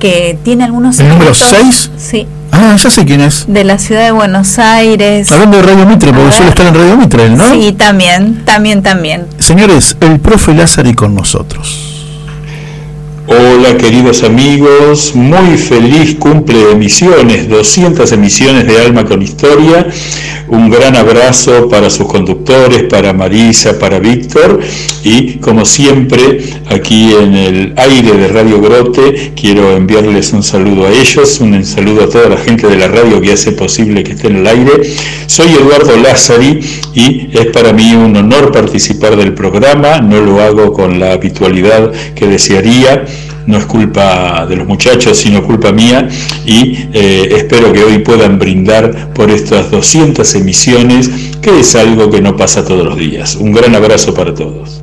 Que 0.00 0.36
tiene 0.42 0.64
algunos 0.64 0.98
¿El 0.98 1.08
número 1.10 1.30
escritos- 1.30 1.90
6? 1.96 2.10
Sí, 2.10 2.26
Ah, 2.52 2.74
ya 2.76 2.90
sé 2.90 3.04
quién 3.04 3.20
es. 3.20 3.44
de 3.46 3.62
la 3.62 3.78
ciudad 3.78 4.02
de 4.04 4.10
Buenos 4.10 4.58
Aires. 4.58 5.30
Hablando 5.30 5.58
de 5.58 5.62
Radio 5.62 5.86
Mitre, 5.86 6.12
porque 6.12 6.32
suele 6.32 6.48
estar 6.48 6.66
en 6.66 6.74
Radio 6.74 6.96
Mitre, 6.96 7.30
¿no? 7.30 7.48
Sí, 7.52 7.72
también, 7.72 8.42
también, 8.44 8.82
también. 8.82 9.26
Señores, 9.38 9.96
el 10.00 10.18
profe 10.18 10.52
Lázari 10.54 10.94
con 10.94 11.14
nosotros. 11.14 11.89
Hola 13.32 13.76
queridos 13.76 14.24
amigos, 14.24 15.14
muy 15.14 15.56
feliz 15.56 16.16
cumple 16.16 16.64
de 16.64 16.72
emisiones, 16.72 17.48
200 17.48 18.10
emisiones 18.10 18.66
de 18.66 18.80
Alma 18.80 19.04
con 19.04 19.22
Historia. 19.22 19.86
Un 20.48 20.68
gran 20.68 20.96
abrazo 20.96 21.68
para 21.68 21.90
sus 21.90 22.08
conductores, 22.08 22.82
para 22.90 23.12
Marisa, 23.12 23.78
para 23.78 24.00
Víctor 24.00 24.58
y 25.04 25.34
como 25.34 25.64
siempre 25.64 26.40
aquí 26.68 27.12
en 27.12 27.34
el 27.36 27.74
aire 27.76 28.16
de 28.16 28.26
Radio 28.26 28.60
Grote 28.60 29.30
quiero 29.40 29.76
enviarles 29.76 30.32
un 30.32 30.42
saludo 30.42 30.86
a 30.86 30.90
ellos, 30.90 31.38
un 31.40 31.64
saludo 31.64 32.02
a 32.02 32.08
toda 32.08 32.30
la 32.30 32.36
gente 32.36 32.66
de 32.66 32.76
la 32.76 32.88
radio 32.88 33.20
que 33.20 33.30
hace 33.30 33.52
posible 33.52 34.02
que 34.02 34.12
esté 34.12 34.26
en 34.26 34.38
el 34.38 34.46
aire. 34.48 34.72
Soy 35.26 35.50
Eduardo 35.52 35.96
Lázari 35.96 36.58
y 36.94 37.28
es 37.32 37.46
para 37.52 37.72
mí 37.72 37.94
un 37.94 38.16
honor 38.16 38.50
participar 38.50 39.14
del 39.14 39.34
programa, 39.34 40.00
no 40.00 40.20
lo 40.20 40.42
hago 40.42 40.72
con 40.72 40.98
la 40.98 41.12
habitualidad 41.12 41.92
que 42.16 42.26
desearía 42.26 43.04
no 43.50 43.58
es 43.58 43.66
culpa 43.66 44.46
de 44.46 44.56
los 44.56 44.66
muchachos, 44.66 45.18
sino 45.18 45.42
culpa 45.42 45.72
mía, 45.72 46.08
y 46.46 46.88
eh, 46.92 47.28
espero 47.36 47.72
que 47.72 47.84
hoy 47.84 47.98
puedan 47.98 48.38
brindar 48.38 49.12
por 49.12 49.30
estas 49.30 49.70
200 49.70 50.34
emisiones, 50.34 51.10
que 51.42 51.60
es 51.60 51.74
algo 51.74 52.10
que 52.10 52.20
no 52.20 52.36
pasa 52.36 52.64
todos 52.64 52.84
los 52.84 52.96
días. 52.96 53.36
Un 53.36 53.52
gran 53.52 53.74
abrazo 53.74 54.14
para 54.14 54.34
todos. 54.34 54.79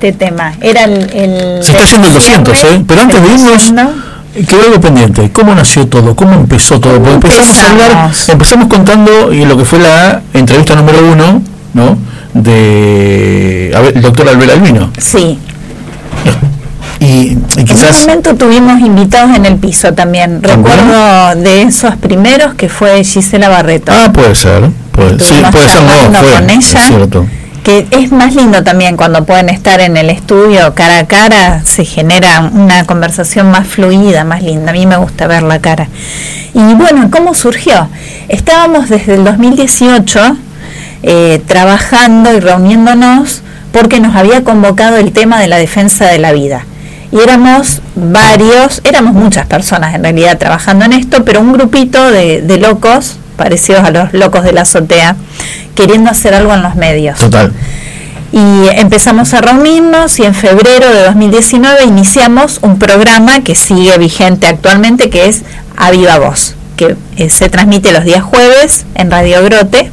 Este 0.00 0.12
tema. 0.12 0.54
Era 0.60 0.84
el. 0.84 1.10
el 1.12 1.62
Se 1.62 1.72
está 1.72 1.82
haciendo 1.84 2.08
el 2.08 2.14
200, 2.14 2.64
¿eh? 2.64 2.84
Pero 2.86 3.00
antes 3.02 3.22
de 3.22 3.28
irnos, 3.28 3.72
eh, 4.34 4.44
quedó 4.46 4.62
algo 4.62 4.80
pendiente. 4.80 5.30
¿Cómo 5.30 5.54
nació 5.54 5.86
todo? 5.86 6.16
¿Cómo 6.16 6.32
empezó 6.34 6.80
todo? 6.80 6.94
Porque 7.00 7.14
empezamos 7.14 7.62
a 7.62 7.70
hablar, 7.70 8.10
empezamos 8.28 8.68
contando 8.68 9.32
y 9.32 9.44
lo 9.44 9.56
que 9.56 9.64
fue 9.64 9.78
la 9.78 10.22
entrevista 10.32 10.74
número 10.74 10.98
uno, 11.12 11.42
¿no? 11.74 11.98
De 12.32 13.72
a 13.76 13.80
ver, 13.80 13.96
el 13.96 14.02
doctor 14.02 14.28
Albert 14.28 14.52
Albino. 14.52 14.90
Sí. 14.98 15.38
Y, 17.00 17.06
y 17.06 17.38
En 17.56 17.64
quizás 17.64 18.00
un 18.02 18.06
momento 18.08 18.34
tuvimos 18.36 18.78
invitados 18.80 19.34
en 19.34 19.46
el 19.46 19.56
piso 19.56 19.94
también. 19.94 20.42
Recuerdo 20.42 21.34
de 21.36 21.62
esos 21.62 21.96
primeros 21.96 22.54
que 22.54 22.68
fue 22.68 23.02
Gisela 23.04 23.48
Barreto. 23.48 23.90
Ah, 23.94 24.12
puede 24.12 24.34
ser. 24.34 24.68
Puede, 24.92 25.18
sí, 25.18 25.34
puede 25.50 25.68
ser, 25.68 25.82
no, 25.82 26.18
fue. 26.18 26.34
con 26.34 26.50
es 26.50 26.70
ella. 26.74 26.80
cierto. 26.80 27.26
Es 27.90 28.12
más 28.12 28.34
lindo 28.34 28.62
también 28.64 28.96
cuando 28.96 29.24
pueden 29.24 29.48
estar 29.48 29.80
en 29.80 29.96
el 29.96 30.10
estudio 30.10 30.74
cara 30.74 30.98
a 30.98 31.06
cara, 31.06 31.62
se 31.64 31.84
genera 31.84 32.50
una 32.52 32.84
conversación 32.84 33.50
más 33.50 33.66
fluida, 33.66 34.24
más 34.24 34.42
linda. 34.42 34.70
A 34.70 34.72
mí 34.72 34.86
me 34.86 34.96
gusta 34.96 35.26
ver 35.26 35.42
la 35.42 35.60
cara. 35.60 35.88
Y 36.54 36.74
bueno, 36.74 37.10
¿cómo 37.10 37.34
surgió? 37.34 37.88
Estábamos 38.28 38.88
desde 38.88 39.14
el 39.14 39.24
2018 39.24 40.36
eh, 41.02 41.42
trabajando 41.46 42.34
y 42.34 42.40
reuniéndonos 42.40 43.42
porque 43.72 44.00
nos 44.00 44.16
había 44.16 44.42
convocado 44.42 44.96
el 44.96 45.12
tema 45.12 45.38
de 45.38 45.46
la 45.46 45.56
defensa 45.56 46.06
de 46.06 46.18
la 46.18 46.32
vida. 46.32 46.64
Y 47.12 47.20
éramos 47.20 47.82
varios, 47.94 48.80
éramos 48.84 49.14
muchas 49.14 49.46
personas 49.46 49.94
en 49.94 50.02
realidad 50.02 50.38
trabajando 50.38 50.84
en 50.84 50.92
esto, 50.92 51.24
pero 51.24 51.40
un 51.40 51.52
grupito 51.52 52.10
de 52.10 52.58
locos, 52.58 53.19
parecidos 53.40 53.82
a 53.84 53.90
los 53.90 54.12
locos 54.12 54.44
de 54.44 54.52
la 54.52 54.60
azotea, 54.60 55.16
queriendo 55.74 56.10
hacer 56.10 56.34
algo 56.34 56.52
en 56.52 56.62
los 56.62 56.74
medios. 56.74 57.18
Total. 57.18 57.50
Y 58.32 58.68
empezamos 58.76 59.32
a 59.32 59.40
reunirnos 59.40 60.18
y 60.18 60.24
en 60.24 60.34
febrero 60.34 60.92
de 60.92 61.04
2019 61.04 61.84
iniciamos 61.84 62.58
un 62.60 62.78
programa 62.78 63.40
que 63.40 63.54
sigue 63.54 63.96
vigente 63.96 64.46
actualmente, 64.46 65.08
que 65.08 65.26
es 65.26 65.42
A 65.78 65.90
Viva 65.90 66.18
Voz, 66.18 66.54
que 66.76 66.96
eh, 67.16 67.30
se 67.30 67.48
transmite 67.48 67.92
los 67.92 68.04
días 68.04 68.22
jueves 68.22 68.84
en 68.94 69.10
Radio 69.10 69.42
Grote, 69.42 69.90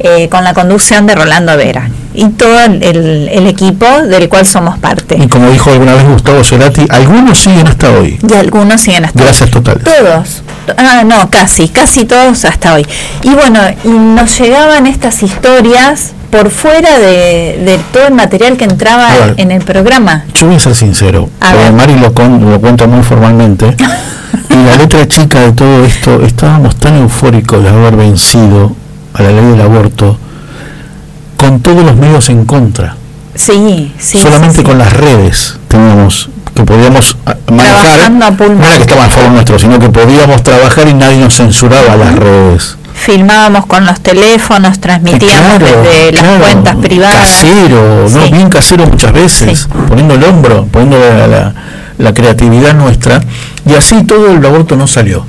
eh, 0.00 0.28
con 0.28 0.42
la 0.42 0.52
conducción 0.52 1.06
de 1.06 1.14
Rolando 1.14 1.56
Vera 1.56 1.88
y 2.14 2.28
todo 2.30 2.60
el, 2.60 3.46
equipo 3.46 3.86
del 4.08 4.28
cual 4.28 4.46
somos 4.46 4.78
parte. 4.78 5.16
Y 5.20 5.26
como 5.28 5.50
dijo 5.50 5.70
alguna 5.70 5.94
vez 5.94 6.04
Gustavo 6.04 6.44
Cerati, 6.44 6.86
algunos 6.88 7.38
siguen 7.38 7.66
hasta 7.66 7.90
hoy. 7.90 8.18
Y 8.28 8.32
algunos 8.34 8.80
siguen 8.80 9.04
hasta 9.04 9.22
Gracias 9.22 9.50
totales. 9.50 9.84
Todos. 9.84 10.42
Ah, 10.78 11.02
no, 11.04 11.28
casi, 11.28 11.68
casi 11.68 12.04
todos 12.06 12.44
hasta 12.44 12.74
hoy. 12.74 12.86
Y 13.22 13.30
bueno, 13.30 13.60
y 13.84 13.88
nos 13.88 14.38
llegaban 14.38 14.86
estas 14.86 15.22
historias 15.22 16.12
por 16.30 16.50
fuera 16.50 16.98
de, 16.98 17.60
de 17.64 17.78
todo 17.92 18.06
el 18.08 18.14
material 18.14 18.56
que 18.56 18.64
entraba 18.64 19.08
ver. 19.10 19.34
en 19.36 19.50
el 19.52 19.62
programa. 19.62 20.24
Yo 20.34 20.46
voy 20.46 20.56
a 20.56 20.60
ser 20.60 20.74
sincero, 20.74 21.28
A 21.40 21.54
ver. 21.54 21.72
Mari 21.72 21.96
lo, 21.98 22.12
con- 22.12 22.50
lo 22.50 22.60
cuenta 22.60 22.86
muy 22.86 23.04
formalmente, 23.04 23.76
y 24.50 24.54
la 24.54 24.76
letra 24.76 25.06
chica 25.06 25.40
de 25.42 25.52
todo 25.52 25.84
esto, 25.84 26.22
estábamos 26.24 26.76
tan 26.76 26.96
eufóricos 26.96 27.62
de 27.62 27.68
haber 27.68 27.94
vencido 27.96 28.72
a 29.12 29.22
la 29.22 29.30
ley 29.30 29.44
del 29.44 29.60
aborto, 29.60 30.18
con 31.44 31.60
todos 31.60 31.84
los 31.84 31.96
medios 31.96 32.28
en 32.30 32.44
contra, 32.44 32.96
Sí, 33.34 33.92
sí. 33.98 34.18
solamente 34.18 34.56
sí, 34.56 34.60
sí. 34.62 34.66
con 34.66 34.78
las 34.78 34.92
redes 34.92 35.58
teníamos 35.68 36.30
que 36.54 36.62
podíamos 36.62 37.16
ah, 37.26 37.34
manejar, 37.50 38.10
no 38.12 38.26
era 38.64 38.76
que 38.76 38.82
estaba 38.82 39.04
a 39.06 39.10
favor 39.10 39.32
nuestro, 39.32 39.58
sino 39.58 39.78
que 39.78 39.88
podíamos 39.90 40.42
trabajar 40.44 40.86
y 40.88 40.94
nadie 40.94 41.16
nos 41.18 41.34
censuraba 41.34 41.96
las 41.96 42.14
redes. 42.14 42.76
Filmábamos 42.94 43.66
con 43.66 43.84
los 43.84 44.00
teléfonos, 44.00 44.78
transmitíamos 44.78 45.58
Claro, 45.58 45.82
desde 45.82 46.12
las 46.12 46.38
cuentas 46.40 46.76
privadas. 46.76 47.16
Casero. 47.16 48.06
Bien 48.30 48.48
casero 48.48 48.86
muchas 48.86 49.12
veces, 49.12 49.68
poniendo 49.88 50.14
el 50.14 50.22
hombro, 50.22 50.64
poniendo 50.70 50.98
la, 51.00 51.26
la- 51.26 51.54
la 51.98 52.14
creatividad 52.14 52.72
nuestra. 52.74 53.20
Y 53.68 53.74
así 53.74 54.04
todo 54.04 54.30
el 54.30 54.44
aborto 54.46 54.76
no 54.76 54.86
salió, 54.86 55.26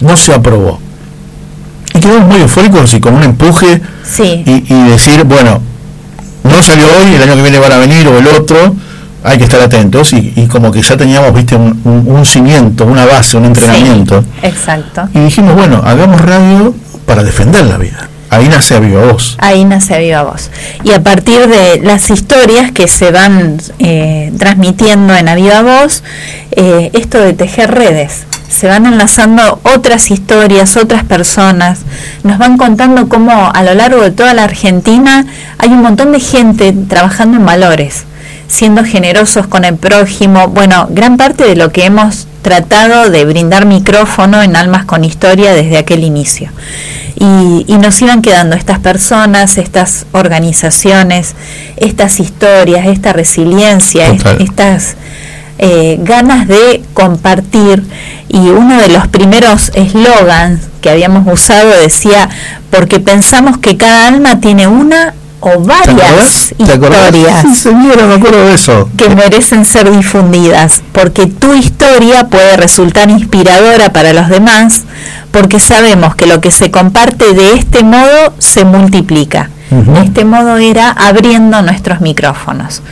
no 0.00 0.16
se 0.18 0.34
aprobó. 0.34 0.80
Y 1.98 2.00
quedamos 2.00 2.28
muy 2.28 2.40
eufóricos 2.40 2.94
y 2.94 3.00
con 3.00 3.14
un 3.14 3.22
empuje 3.24 3.80
Sí. 4.04 4.42
y, 4.46 4.72
y 4.72 4.88
decir, 4.88 5.24
bueno, 5.24 5.60
no 6.44 6.62
salió 6.62 6.86
hoy, 6.86 7.14
el 7.14 7.22
año 7.22 7.34
que 7.34 7.42
viene 7.42 7.58
van 7.58 7.72
a 7.72 7.78
venir 7.78 8.06
o 8.06 8.16
el 8.18 8.26
otro, 8.28 8.74
hay 9.24 9.36
que 9.36 9.44
estar 9.44 9.60
atentos. 9.60 10.12
Y, 10.12 10.32
y 10.36 10.46
como 10.46 10.70
que 10.70 10.80
ya 10.80 10.96
teníamos, 10.96 11.34
viste, 11.34 11.56
un, 11.56 11.80
un- 11.84 12.24
cimiento, 12.24 12.86
una 12.86 13.04
base, 13.04 13.36
un 13.36 13.46
entrenamiento. 13.46 14.24
Exacto. 14.42 15.08
Y 15.14 15.18
dijimos, 15.20 15.54
bueno, 15.56 15.82
hagamos 15.84 16.20
radio 16.20 16.74
para 17.04 17.22
defender 17.24 17.64
la 17.66 17.78
vida. 17.78 18.08
Ahí 18.30 18.46
nace 18.48 18.74
a 18.76 18.78
viva 18.80 19.06
voz. 19.10 19.36
Ahí 19.40 19.64
nace 19.64 19.98
Viva 19.98 20.22
Voz. 20.22 20.50
Y 20.84 20.92
a 20.92 21.02
partir 21.02 21.46
de 21.48 21.80
las 21.82 22.10
historias 22.10 22.72
que 22.72 22.86
se 22.86 23.10
van 23.10 23.56
eh, 23.78 24.30
transmitiendo 24.38 25.14
en 25.16 25.30
Aviva 25.30 25.62
Voz, 25.62 26.02
eh, 26.50 26.90
esto 26.92 27.18
de 27.18 27.32
tejer 27.32 27.70
redes, 27.74 28.26
se 28.48 28.66
van 28.66 28.86
enlazando 28.86 29.60
otras 29.62 30.10
historias, 30.10 30.76
otras 30.76 31.04
personas, 31.04 31.80
nos 32.24 32.38
van 32.38 32.56
contando 32.56 33.08
cómo 33.08 33.50
a 33.54 33.62
lo 33.62 33.74
largo 33.74 34.00
de 34.02 34.10
toda 34.10 34.32
la 34.34 34.44
Argentina 34.44 35.26
hay 35.58 35.68
un 35.70 35.82
montón 35.82 36.12
de 36.12 36.20
gente 36.20 36.72
trabajando 36.88 37.36
en 37.36 37.44
valores, 37.46 38.04
siendo 38.48 38.84
generosos 38.84 39.46
con 39.46 39.64
el 39.64 39.76
prójimo. 39.76 40.48
Bueno, 40.48 40.86
gran 40.90 41.16
parte 41.16 41.44
de 41.44 41.56
lo 41.56 41.70
que 41.72 41.84
hemos 41.84 42.26
tratado 42.42 43.10
de 43.10 43.24
brindar 43.26 43.66
micrófono 43.66 44.42
en 44.42 44.56
Almas 44.56 44.86
con 44.86 45.04
Historia 45.04 45.52
desde 45.52 45.76
aquel 45.76 46.02
inicio. 46.02 46.50
Y, 47.20 47.64
y 47.66 47.76
nos 47.78 48.00
iban 48.00 48.22
quedando 48.22 48.54
estas 48.54 48.78
personas, 48.78 49.58
estas 49.58 50.06
organizaciones, 50.12 51.34
estas 51.76 52.20
historias, 52.20 52.86
esta 52.86 53.12
resiliencia, 53.12 54.06
est- 54.08 54.40
estas 54.40 54.94
eh, 55.58 55.98
ganas 56.00 56.46
de 56.48 56.82
compartir. 56.94 57.82
Y 58.28 58.38
uno 58.38 58.80
de 58.80 58.88
los 58.88 59.08
primeros 59.08 59.70
eslogans 59.74 60.60
que 60.80 60.90
habíamos 60.90 61.26
usado 61.32 61.70
decía, 61.70 62.28
porque 62.70 63.00
pensamos 63.00 63.58
que 63.58 63.76
cada 63.76 64.06
alma 64.06 64.40
tiene 64.40 64.66
una 64.66 65.14
o 65.40 65.50
¿Te 65.50 65.58
varias 65.58 66.52
historias 66.58 67.42
Sí, 67.42 67.54
señora, 67.54 68.06
me 68.06 68.14
acuerdo 68.14 68.44
de 68.46 68.54
eso. 68.54 68.88
que 68.96 69.08
merecen 69.08 69.64
ser 69.64 69.90
difundidas, 69.90 70.82
porque 70.92 71.26
tu 71.26 71.54
historia 71.54 72.26
puede 72.28 72.56
resultar 72.56 73.08
inspiradora 73.08 73.92
para 73.92 74.12
los 74.12 74.28
demás, 74.28 74.82
porque 75.30 75.60
sabemos 75.60 76.16
que 76.16 76.26
lo 76.26 76.40
que 76.40 76.50
se 76.50 76.70
comparte 76.70 77.34
de 77.34 77.52
este 77.52 77.84
modo 77.84 78.34
se 78.38 78.64
multiplica. 78.64 79.50
De 79.70 80.00
este 80.00 80.24
modo 80.24 80.56
era 80.56 80.90
abriendo 80.90 81.60
nuestros 81.62 82.00
micrófonos. 82.00 82.82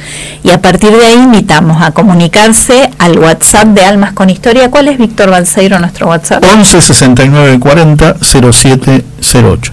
Y 0.43 0.51
a 0.51 0.61
partir 0.61 0.91
de 0.93 1.07
ahí 1.07 1.19
invitamos 1.19 1.83
a 1.83 1.93
comunicarse 1.93 2.91
al 2.99 3.19
WhatsApp 3.19 3.69
de 3.69 3.83
Almas 3.83 4.13
con 4.13 4.29
Historia. 4.29 4.71
¿Cuál 4.71 4.89
es 4.89 4.99
Víctor 4.99 5.31
Balseiro 5.31 5.79
nuestro 5.79 6.09
WhatsApp? 6.09 6.45
11 6.45 6.81
69 6.81 7.59
40 7.61 8.17
0708. 8.21 9.73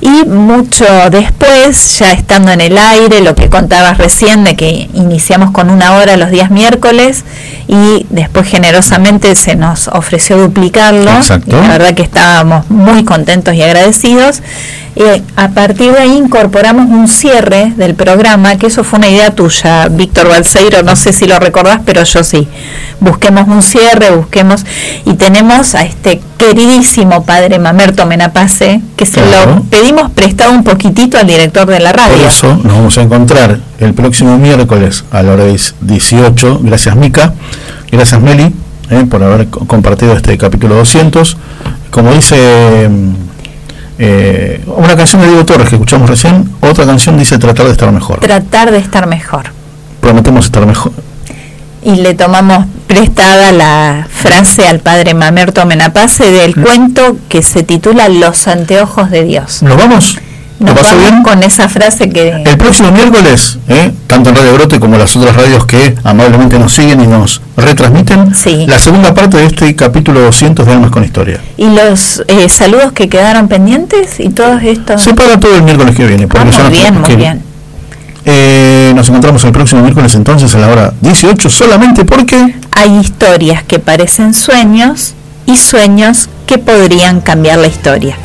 Y 0.00 0.24
mucho 0.26 0.84
después, 1.10 1.98
ya 1.98 2.12
estando 2.12 2.52
en 2.52 2.60
el 2.60 2.76
aire, 2.76 3.20
lo 3.20 3.34
que 3.34 3.48
contabas 3.48 3.98
recién 3.98 4.44
de 4.44 4.56
que 4.56 4.88
iniciamos 4.94 5.50
con 5.50 5.70
una 5.70 5.94
hora 5.94 6.16
los 6.16 6.30
días 6.30 6.50
miércoles 6.50 7.24
y 7.66 8.06
después 8.10 8.48
generosamente 8.48 9.34
se 9.34 9.56
nos 9.56 9.88
ofreció 9.88 10.36
duplicarlo. 10.36 11.10
Exacto. 11.10 11.56
Y 11.56 11.60
la 11.60 11.68
verdad 11.68 11.94
que 11.94 12.02
estábamos 12.02 12.68
muy 12.70 13.04
contentos 13.04 13.54
y 13.54 13.62
agradecidos. 13.62 14.42
Y 14.96 15.02
a 15.34 15.48
partir 15.48 15.92
de 15.92 15.98
ahí 15.98 16.16
incorporamos 16.16 16.86
un 16.88 17.08
cierre 17.08 17.72
del 17.76 17.96
programa, 17.96 18.56
que 18.58 18.68
eso 18.68 18.84
fue 18.84 19.00
una 19.00 19.08
idea 19.08 19.34
tuya, 19.34 19.88
Víctor 19.88 20.28
Balseiro, 20.28 20.84
no 20.84 20.94
sé 20.94 21.12
si 21.12 21.26
lo 21.26 21.40
recordás, 21.40 21.80
pero 21.84 22.04
yo 22.04 22.22
sí. 22.22 22.46
Busquemos 23.00 23.48
un 23.48 23.60
cierre, 23.62 24.10
busquemos, 24.10 24.64
y 25.04 25.14
tenemos 25.14 25.74
a 25.74 25.82
este 25.82 26.20
queridísimo 26.38 27.24
padre 27.24 27.58
Mamerto 27.58 28.06
Menapace, 28.06 28.80
que 28.96 29.06
se 29.06 29.20
Claro. 29.22 29.56
lo 29.56 29.62
pedimos 29.64 30.10
prestado 30.12 30.52
un 30.52 30.64
poquitito 30.64 31.18
al 31.18 31.26
director 31.26 31.66
de 31.66 31.80
la 31.80 31.92
Por 31.92 32.00
radio. 32.00 32.26
eso 32.26 32.54
nos 32.62 32.72
vamos 32.74 32.98
a 32.98 33.02
encontrar 33.02 33.58
el 33.80 33.94
próximo 33.94 34.36
miércoles 34.38 35.04
a 35.10 35.22
la 35.22 35.32
hora 35.32 35.44
18. 35.44 36.60
Gracias 36.62 36.96
Mica, 36.96 37.34
gracias 37.90 38.20
Meli 38.20 38.52
eh, 38.90 39.06
por 39.08 39.22
haber 39.22 39.48
co- 39.48 39.66
compartido 39.66 40.12
este 40.14 40.36
capítulo 40.36 40.74
200. 40.76 41.36
Como 41.90 42.12
dice 42.12 42.88
mm, 42.88 43.14
eh, 43.98 44.62
una 44.66 44.96
canción 44.96 45.22
de 45.22 45.28
Diego 45.28 45.44
Torres 45.46 45.68
que 45.68 45.76
escuchamos 45.76 46.10
recién, 46.10 46.50
otra 46.60 46.84
canción 46.84 47.16
dice 47.16 47.38
tratar 47.38 47.66
de 47.66 47.72
estar 47.72 47.90
mejor. 47.92 48.18
Tratar 48.20 48.70
de 48.70 48.78
estar 48.78 49.06
mejor. 49.06 49.44
Prometemos 50.00 50.46
estar 50.46 50.66
mejor. 50.66 50.92
Y 51.84 51.96
le 51.96 52.14
tomamos 52.14 52.66
prestada 52.86 53.52
la 53.52 54.06
frase 54.10 54.66
al 54.66 54.80
padre 54.80 55.14
Mamerto 55.14 55.64
Menapace 55.66 56.30
del 56.30 56.54
cuento 56.54 57.16
que 57.28 57.42
se 57.42 57.62
titula 57.62 58.08
Los 58.08 58.46
anteojos 58.48 59.10
de 59.10 59.24
Dios. 59.24 59.62
¿Nos 59.62 59.76
vamos? 59.76 60.18
¿Lo 60.60 60.66
Nos 60.66 60.78
pasó 60.78 60.96
bien? 60.98 61.22
con 61.24 61.42
esa 61.42 61.68
frase 61.68 62.08
que 62.10 62.28
El 62.30 62.56
próximo 62.56 62.90
miércoles, 62.92 63.58
eh, 63.68 63.90
tanto 64.06 64.30
en 64.30 64.36
Radio 64.36 64.54
Brote 64.54 64.78
como 64.78 64.96
las 64.96 65.14
otras 65.16 65.34
radios 65.36 65.66
que 65.66 65.94
amablemente 66.04 66.58
nos 66.58 66.72
siguen 66.72 67.00
y 67.02 67.06
nos 67.08 67.42
retransmiten, 67.56 68.30
la 68.68 68.78
segunda 68.78 69.12
parte 69.12 69.36
de 69.38 69.46
este 69.46 69.74
capítulo 69.74 70.20
200 70.20 70.64
de 70.64 70.72
Almas 70.72 70.90
con 70.92 71.04
Historia. 71.04 71.40
y 71.56 71.66
los 71.68 72.22
eh, 72.28 72.48
saludos 72.48 72.92
que 72.92 73.08
quedaron 73.08 73.48
pendientes 73.48 74.20
y 74.20 74.30
todos 74.30 74.62
estos 74.62 75.02
Se 75.02 75.12
para 75.14 75.38
todo 75.40 75.56
el 75.56 75.62
miércoles 75.64 75.96
que 75.96 76.06
viene. 76.06 76.28
Porque 76.28 76.48
Ah, 76.56 76.62
muy 76.62 76.70
bien, 76.78 77.00
muy 77.00 77.16
bien. 77.16 77.42
Eh, 78.26 78.92
nos 78.94 79.08
encontramos 79.08 79.44
el 79.44 79.52
próximo 79.52 79.82
miércoles 79.82 80.14
entonces 80.14 80.54
a 80.54 80.58
la 80.58 80.68
hora 80.68 80.94
18 81.00 81.50
solamente 81.50 82.04
porque... 82.04 82.54
Hay 82.70 82.98
historias 82.98 83.62
que 83.62 83.78
parecen 83.78 84.34
sueños 84.34 85.14
y 85.46 85.56
sueños 85.56 86.28
que 86.46 86.58
podrían 86.58 87.20
cambiar 87.20 87.58
la 87.58 87.66
historia. 87.66 88.16